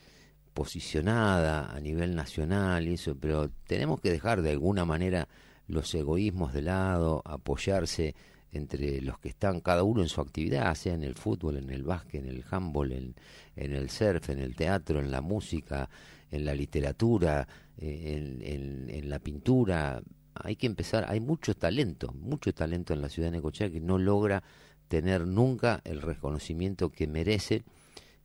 posicionada 0.54 1.70
a 1.70 1.78
nivel 1.78 2.14
nacional 2.14 2.88
y 2.88 2.94
eso, 2.94 3.14
pero 3.14 3.50
tenemos 3.66 4.00
que 4.00 4.10
dejar 4.10 4.40
de 4.40 4.52
alguna 4.52 4.86
manera 4.86 5.28
los 5.66 5.94
egoísmos 5.94 6.54
de 6.54 6.62
lado, 6.62 7.20
apoyarse 7.26 8.14
entre 8.52 9.00
los 9.00 9.18
que 9.18 9.30
están 9.30 9.60
cada 9.60 9.82
uno 9.82 10.02
en 10.02 10.08
su 10.08 10.20
actividad, 10.20 10.74
sea 10.74 10.94
en 10.94 11.02
el 11.02 11.14
fútbol, 11.14 11.56
en 11.56 11.70
el 11.70 11.82
básquet, 11.84 12.22
en 12.22 12.28
el 12.28 12.44
handball, 12.50 12.92
en, 12.92 13.14
el 13.56 13.90
surf, 13.90 14.28
en 14.30 14.38
el 14.40 14.54
teatro, 14.54 15.00
en 15.00 15.10
la 15.10 15.20
música, 15.22 15.88
en 16.30 16.44
la 16.44 16.54
literatura, 16.54 17.48
eh, 17.78 18.14
en, 18.16 18.42
en- 18.42 18.90
en 18.90 19.08
la 19.10 19.18
pintura. 19.18 20.02
Hay 20.34 20.56
que 20.56 20.66
empezar, 20.66 21.06
hay 21.08 21.20
mucho 21.20 21.54
talento, 21.54 22.12
mucho 22.12 22.52
talento 22.54 22.92
en 22.94 23.02
la 23.02 23.08
ciudad 23.08 23.28
de 23.30 23.38
Necochea 23.38 23.70
que 23.70 23.80
no 23.80 23.98
logra 23.98 24.42
tener 24.88 25.26
nunca 25.26 25.80
el 25.84 26.02
reconocimiento 26.02 26.90
que 26.90 27.06
merece 27.06 27.62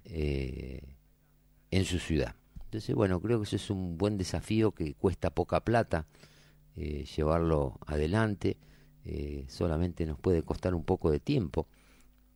eh, 0.06 0.82
en 1.72 1.86
su 1.86 2.00
ciudad. 2.00 2.36
Entonces, 2.66 2.96
bueno, 2.96 3.20
creo 3.22 3.40
que 3.40 3.46
eso 3.46 3.56
es 3.56 3.70
un 3.70 3.98
buen 3.98 4.18
desafío 4.18 4.72
que 4.72 4.94
cuesta 4.94 5.30
poca 5.30 5.62
plata 5.62 6.06
eh, 6.76 7.06
llevarlo 7.16 7.80
adelante. 7.86 8.58
Eh, 9.08 9.46
solamente 9.48 10.06
nos 10.06 10.20
puede 10.20 10.44
costar 10.44 10.76
un 10.76 10.84
poco 10.84 11.10
de 11.12 11.20
tiempo, 11.20 11.68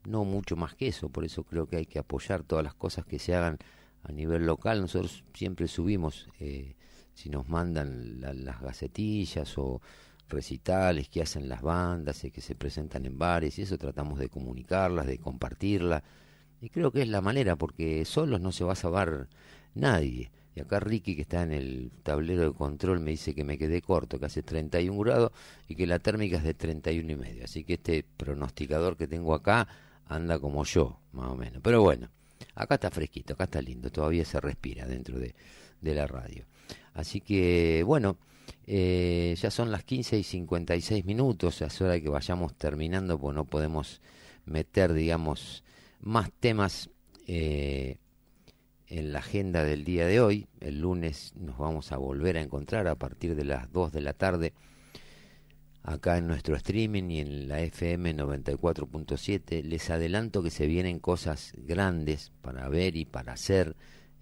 no 0.05 0.23
mucho 0.25 0.55
más 0.55 0.75
que 0.75 0.87
eso. 0.87 1.09
Por 1.09 1.25
eso 1.25 1.43
creo 1.43 1.67
que 1.67 1.77
hay 1.77 1.85
que 1.85 1.99
apoyar 1.99 2.43
todas 2.43 2.63
las 2.63 2.73
cosas 2.75 3.05
que 3.05 3.19
se 3.19 3.35
hagan 3.35 3.57
a 4.03 4.11
nivel 4.11 4.45
local. 4.45 4.81
Nosotros 4.81 5.23
siempre 5.33 5.67
subimos, 5.67 6.29
eh, 6.39 6.75
si 7.13 7.29
nos 7.29 7.47
mandan 7.49 8.21
la- 8.21 8.33
las 8.33 8.61
gacetillas 8.61 9.57
o 9.57 9.81
recitales 10.29 11.09
que 11.09 11.21
hacen 11.21 11.49
las 11.49 11.61
bandas 11.61 12.23
y 12.23 12.31
que 12.31 12.41
se 12.41 12.55
presentan 12.55 13.05
en 13.05 13.17
bares 13.19 13.59
y 13.59 13.63
eso 13.63 13.77
tratamos 13.77 14.17
de 14.19 14.29
comunicarlas, 14.29 15.07
de 15.07 15.17
compartirlas. 15.19 16.03
Y 16.61 16.69
creo 16.69 16.91
que 16.91 17.01
es 17.01 17.09
la 17.09 17.21
manera, 17.21 17.55
porque 17.57 18.05
solos 18.05 18.39
no 18.41 18.51
se 18.51 18.63
va 18.63 18.73
a 18.73 18.75
salvar 18.75 19.27
nadie. 19.75 20.31
Y 20.55 20.59
acá 20.59 20.79
Ricky, 20.79 21.15
que 21.15 21.21
está 21.21 21.43
en 21.43 21.53
el 21.53 21.91
tablero 22.03 22.43
de 22.43 22.53
control, 22.53 22.99
me 22.99 23.11
dice 23.11 23.33
que 23.33 23.43
me 23.43 23.57
quedé 23.57 23.81
corto, 23.81 24.19
que 24.19 24.25
hace 24.25 24.43
31 24.43 24.99
grados 24.99 25.31
y 25.67 25.75
que 25.75 25.87
la 25.87 25.99
térmica 25.99 26.37
es 26.37 26.43
de 26.43 26.53
31 26.53 27.11
y 27.11 27.15
medio. 27.15 27.43
Así 27.45 27.63
que 27.63 27.73
este 27.75 28.03
pronosticador 28.17 28.97
que 28.97 29.07
tengo 29.07 29.33
acá 29.33 29.67
anda 30.07 30.39
como 30.39 30.65
yo, 30.65 30.99
más 31.13 31.31
o 31.31 31.35
menos. 31.35 31.61
Pero 31.63 31.81
bueno, 31.81 32.09
acá 32.55 32.75
está 32.75 32.91
fresquito, 32.91 33.33
acá 33.33 33.45
está 33.45 33.61
lindo, 33.61 33.89
todavía 33.89 34.25
se 34.25 34.41
respira 34.41 34.85
dentro 34.85 35.19
de, 35.19 35.33
de 35.79 35.95
la 35.95 36.05
radio. 36.05 36.45
Así 36.93 37.21
que, 37.21 37.83
bueno, 37.85 38.17
eh, 38.67 39.35
ya 39.37 39.51
son 39.51 39.71
las 39.71 39.83
15 39.83 40.19
y 40.19 40.23
56 40.23 41.05
minutos, 41.05 41.61
es 41.61 41.81
hora 41.81 41.93
de 41.93 42.01
que 42.01 42.09
vayamos 42.09 42.55
terminando, 42.55 43.17
porque 43.19 43.35
no 43.35 43.45
podemos 43.45 44.01
meter, 44.45 44.93
digamos, 44.93 45.63
más 46.01 46.31
temas 46.39 46.89
eh, 47.27 47.97
en 48.91 49.13
la 49.13 49.19
agenda 49.19 49.63
del 49.63 49.85
día 49.85 50.05
de 50.05 50.19
hoy. 50.19 50.47
El 50.59 50.81
lunes 50.81 51.33
nos 51.37 51.57
vamos 51.57 51.93
a 51.93 51.97
volver 51.97 52.37
a 52.37 52.41
encontrar 52.41 52.87
a 52.87 52.95
partir 52.95 53.35
de 53.35 53.45
las 53.45 53.71
2 53.71 53.93
de 53.93 54.01
la 54.01 54.13
tarde 54.13 54.53
acá 55.81 56.17
en 56.17 56.27
nuestro 56.27 56.57
streaming 56.57 57.09
y 57.09 57.19
en 57.21 57.47
la 57.47 57.61
FM 57.61 58.13
94.7. 58.17 59.63
Les 59.63 59.89
adelanto 59.89 60.43
que 60.43 60.49
se 60.49 60.67
vienen 60.67 60.99
cosas 60.99 61.53
grandes 61.55 62.33
para 62.41 62.67
ver 62.67 62.97
y 62.97 63.05
para 63.05 63.31
hacer, 63.31 63.77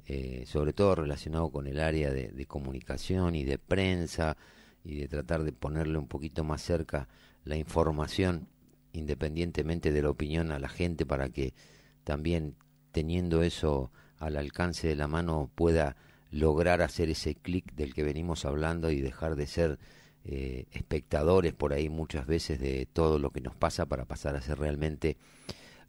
eh, 0.05 0.43
sobre 0.45 0.73
todo 0.73 0.93
relacionado 0.93 1.49
con 1.49 1.65
el 1.65 1.79
área 1.79 2.11
de, 2.11 2.29
de 2.29 2.45
comunicación 2.45 3.33
y 3.33 3.45
de 3.45 3.57
prensa 3.57 4.37
y 4.83 4.97
de 4.97 5.07
tratar 5.07 5.43
de 5.43 5.51
ponerle 5.51 5.97
un 5.97 6.07
poquito 6.07 6.43
más 6.43 6.61
cerca 6.61 7.09
la 7.43 7.57
información 7.57 8.47
independientemente 8.93 9.91
de 9.91 10.01
la 10.03 10.11
opinión 10.11 10.51
a 10.51 10.59
la 10.59 10.69
gente 10.69 11.07
para 11.07 11.29
que 11.29 11.55
también 12.03 12.55
teniendo 12.91 13.41
eso 13.41 13.91
al 14.19 14.37
alcance 14.37 14.87
de 14.87 14.95
la 14.95 15.07
mano 15.07 15.49
pueda 15.55 15.95
lograr 16.31 16.81
hacer 16.81 17.09
ese 17.09 17.35
clic 17.35 17.73
del 17.73 17.93
que 17.93 18.03
venimos 18.03 18.45
hablando 18.45 18.91
y 18.91 19.01
dejar 19.01 19.35
de 19.35 19.47
ser 19.47 19.79
eh, 20.25 20.65
espectadores 20.71 21.53
por 21.53 21.73
ahí 21.73 21.89
muchas 21.89 22.27
veces 22.27 22.59
de 22.59 22.87
todo 22.91 23.17
lo 23.17 23.31
que 23.31 23.41
nos 23.41 23.55
pasa 23.55 23.85
para 23.87 24.05
pasar 24.05 24.35
a 24.35 24.41
ser 24.41 24.59
realmente 24.59 25.17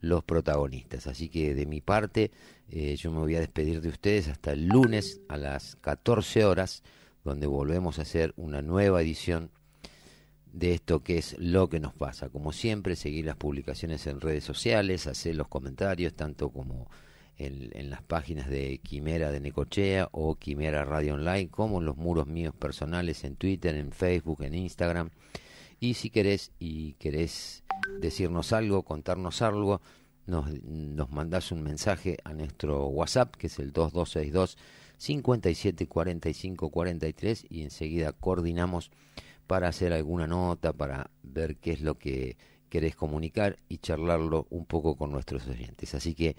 los 0.00 0.24
protagonistas. 0.24 1.06
Así 1.06 1.28
que 1.28 1.54
de 1.54 1.66
mi 1.66 1.80
parte 1.80 2.30
eh, 2.70 2.96
yo 2.96 3.10
me 3.10 3.18
voy 3.18 3.34
a 3.34 3.40
despedir 3.40 3.80
de 3.80 3.88
ustedes 3.88 4.28
hasta 4.28 4.52
el 4.52 4.66
lunes 4.66 5.20
a 5.28 5.36
las 5.36 5.76
14 5.76 6.44
horas, 6.44 6.82
donde 7.24 7.46
volvemos 7.46 7.98
a 7.98 8.02
hacer 8.02 8.32
una 8.36 8.62
nueva 8.62 9.02
edición 9.02 9.50
de 10.52 10.72
esto 10.72 11.02
que 11.02 11.18
es 11.18 11.36
lo 11.38 11.68
que 11.68 11.80
nos 11.80 11.92
pasa. 11.92 12.28
Como 12.28 12.52
siempre, 12.52 12.96
seguir 12.96 13.26
las 13.26 13.36
publicaciones 13.36 14.06
en 14.06 14.20
redes 14.20 14.44
sociales, 14.44 15.06
hacer 15.06 15.36
los 15.36 15.48
comentarios, 15.48 16.14
tanto 16.14 16.50
como 16.50 16.88
en, 17.40 17.90
las 17.90 18.02
páginas 18.02 18.48
de 18.48 18.78
Quimera 18.78 19.32
de 19.32 19.40
Necochea 19.40 20.08
o 20.12 20.36
Quimera 20.36 20.84
Radio 20.84 21.14
Online, 21.14 21.48
como 21.48 21.78
en 21.80 21.86
los 21.86 21.96
muros 21.96 22.26
míos 22.26 22.54
personales 22.54 23.24
en 23.24 23.36
Twitter, 23.36 23.74
en 23.74 23.92
Facebook, 23.92 24.42
en 24.42 24.54
Instagram. 24.54 25.10
Y 25.80 25.94
si 25.94 26.10
querés 26.10 26.52
y 26.58 26.92
querés 26.94 27.64
decirnos 27.98 28.52
algo, 28.52 28.82
contarnos 28.82 29.40
algo, 29.40 29.80
nos, 30.26 30.50
nos 30.62 31.10
mandás 31.10 31.50
un 31.50 31.62
mensaje 31.62 32.18
a 32.24 32.34
nuestro 32.34 32.86
WhatsApp, 32.86 33.34
que 33.36 33.46
es 33.46 33.58
el 33.58 33.72
2262 33.72 34.58
57 34.98 35.86
45 35.88 36.70
43 36.70 37.46
y 37.48 37.62
enseguida 37.62 38.12
coordinamos 38.12 38.90
para 39.46 39.68
hacer 39.68 39.94
alguna 39.94 40.26
nota, 40.26 40.74
para 40.74 41.10
ver 41.22 41.56
qué 41.56 41.72
es 41.72 41.80
lo 41.80 41.96
que 41.96 42.36
querés 42.68 42.94
comunicar 42.94 43.58
y 43.68 43.78
charlarlo 43.78 44.46
un 44.50 44.66
poco 44.66 44.96
con 44.96 45.10
nuestros 45.10 45.48
oyentes. 45.48 45.94
Así 45.94 46.14
que 46.14 46.36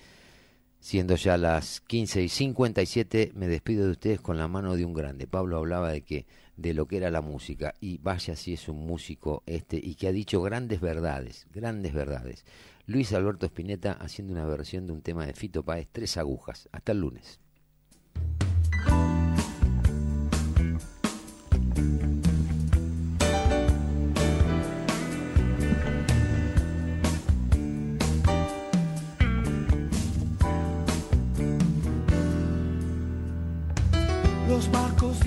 Siendo 0.82 1.16
ya 1.16 1.38
las 1.38 1.80
15 1.82 2.24
y 2.24 2.28
57, 2.28 3.34
me 3.36 3.48
despido 3.48 3.86
de 3.86 3.92
ustedes 3.92 4.20
con 4.20 4.40
la 4.40 4.48
mano 4.48 4.76
de 4.76 4.84
un 4.84 4.96
grande. 4.96 5.28
Pablo 5.28 5.58
hablaba 5.58 5.92
de 5.92 6.02
que 6.02 6.26
de 6.58 6.74
lo 6.74 6.88
que 6.88 6.98
era 6.98 7.12
la 7.12 7.22
música 7.22 7.76
y 7.80 8.00
vaya 8.00 8.36
si 8.36 8.54
es 8.54 8.68
un 8.68 8.88
músico 8.88 9.44
este 9.46 9.78
y 9.78 9.94
que 9.94 10.08
ha 10.08 10.12
dicho 10.12 10.42
grandes 10.42 10.82
verdades, 10.82 11.46
grandes 11.54 11.94
verdades. 11.94 12.46
Luis 12.88 13.14
Alberto 13.14 13.46
Spinetta 13.46 13.92
haciendo 13.92 14.34
una 14.34 14.48
versión 14.48 14.88
de 14.88 14.94
un 14.94 15.04
tema 15.04 15.28
de 15.28 15.36
Fito 15.36 15.62
Páez, 15.62 15.88
Tres 15.92 16.18
agujas. 16.18 16.68
Hasta 16.72 16.94
el 16.94 17.02
lunes. 17.02 17.40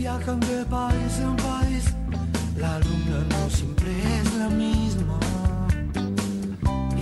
Viajan 0.05 0.39
de 0.40 0.64
país 0.66 1.12
en 1.18 1.35
país, 1.36 1.85
la 2.59 2.78
luna 2.78 3.18
no 3.32 3.43
siempre 3.48 3.90
es 4.16 4.35
la 4.35 4.48
misma. 4.51 5.18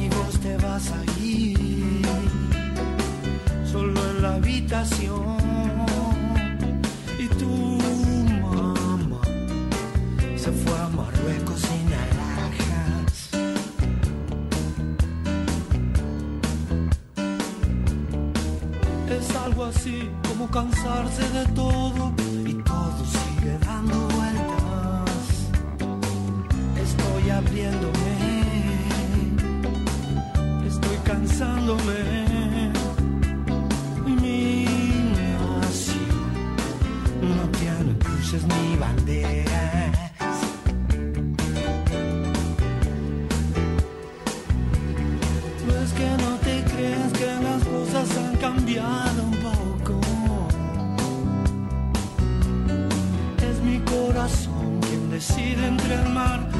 Y 0.02 0.04
vos 0.14 0.34
te 0.44 0.56
vas 0.64 0.86
a 0.98 1.00
ir 1.20 2.06
solo 3.72 3.98
en 4.10 4.22
la 4.22 4.34
habitación. 4.34 5.36
Y 7.18 7.26
tu 7.40 7.52
mamá 8.44 9.20
se 10.36 10.50
fue 10.60 10.76
a 10.86 10.88
Marruecos 10.98 11.60
sin 11.68 11.86
alhajas. 12.04 13.14
Es 19.16 19.36
algo 19.44 19.64
así 19.64 20.08
como 20.28 20.48
cansarse 20.48 21.24
de 21.38 21.44
todo 21.62 22.31
abriéndome, 27.32 28.12
estoy 30.66 30.96
cansándome. 31.04 32.72
Mi 34.20 34.64
nación 35.16 36.12
no 37.36 37.44
tiene 37.58 37.98
cruces 37.98 38.42
ni 38.44 38.76
banderas. 38.76 40.38
No 45.66 45.74
es 45.84 45.92
que 45.92 46.08
no 46.24 46.36
te 46.46 46.64
creas 46.72 47.12
que 47.12 47.26
las 47.26 47.64
cosas 47.64 48.16
han 48.18 48.36
cambiado 48.36 49.22
un 49.24 49.36
poco. 49.48 50.00
Es 53.48 53.60
mi 53.62 53.78
corazón 53.80 54.80
quien 54.80 55.10
decide 55.10 55.66
entre 55.66 55.94
el 55.94 56.08
mar 56.10 56.51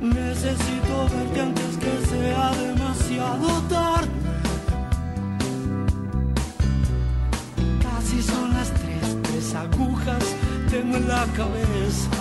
Necesito 0.00 1.08
verte 1.12 1.40
antes 1.40 1.76
que 1.76 2.06
sea 2.06 2.52
demasiado 2.52 3.48
tarde. 3.68 4.08
Casi 7.82 8.22
son 8.22 8.54
las 8.54 8.70
tres, 8.74 9.16
tres 9.22 9.54
agujas 9.54 10.24
tengo 10.70 10.96
en 10.98 11.08
la 11.08 11.26
cabeza. 11.36 12.17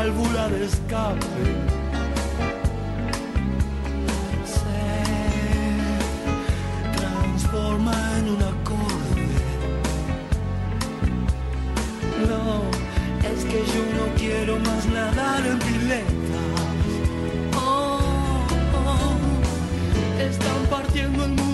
válvula 0.00 0.48
de 0.48 0.64
escape. 0.64 1.26
Se 4.54 4.80
transforma 6.98 7.94
en 8.18 8.24
un 8.34 8.42
acorde. 8.52 9.26
No, 12.30 12.44
es 13.30 13.40
que 13.50 13.58
yo 13.72 13.82
no 13.98 14.04
quiero 14.16 14.58
más 14.60 14.86
nadar 14.86 15.42
en 15.46 15.58
piletas. 15.58 16.48
Oh, 17.56 18.00
oh, 18.74 19.06
oh, 19.06 20.22
están 20.30 20.60
partiendo 20.70 21.24
el 21.26 21.32
mundo. 21.32 21.49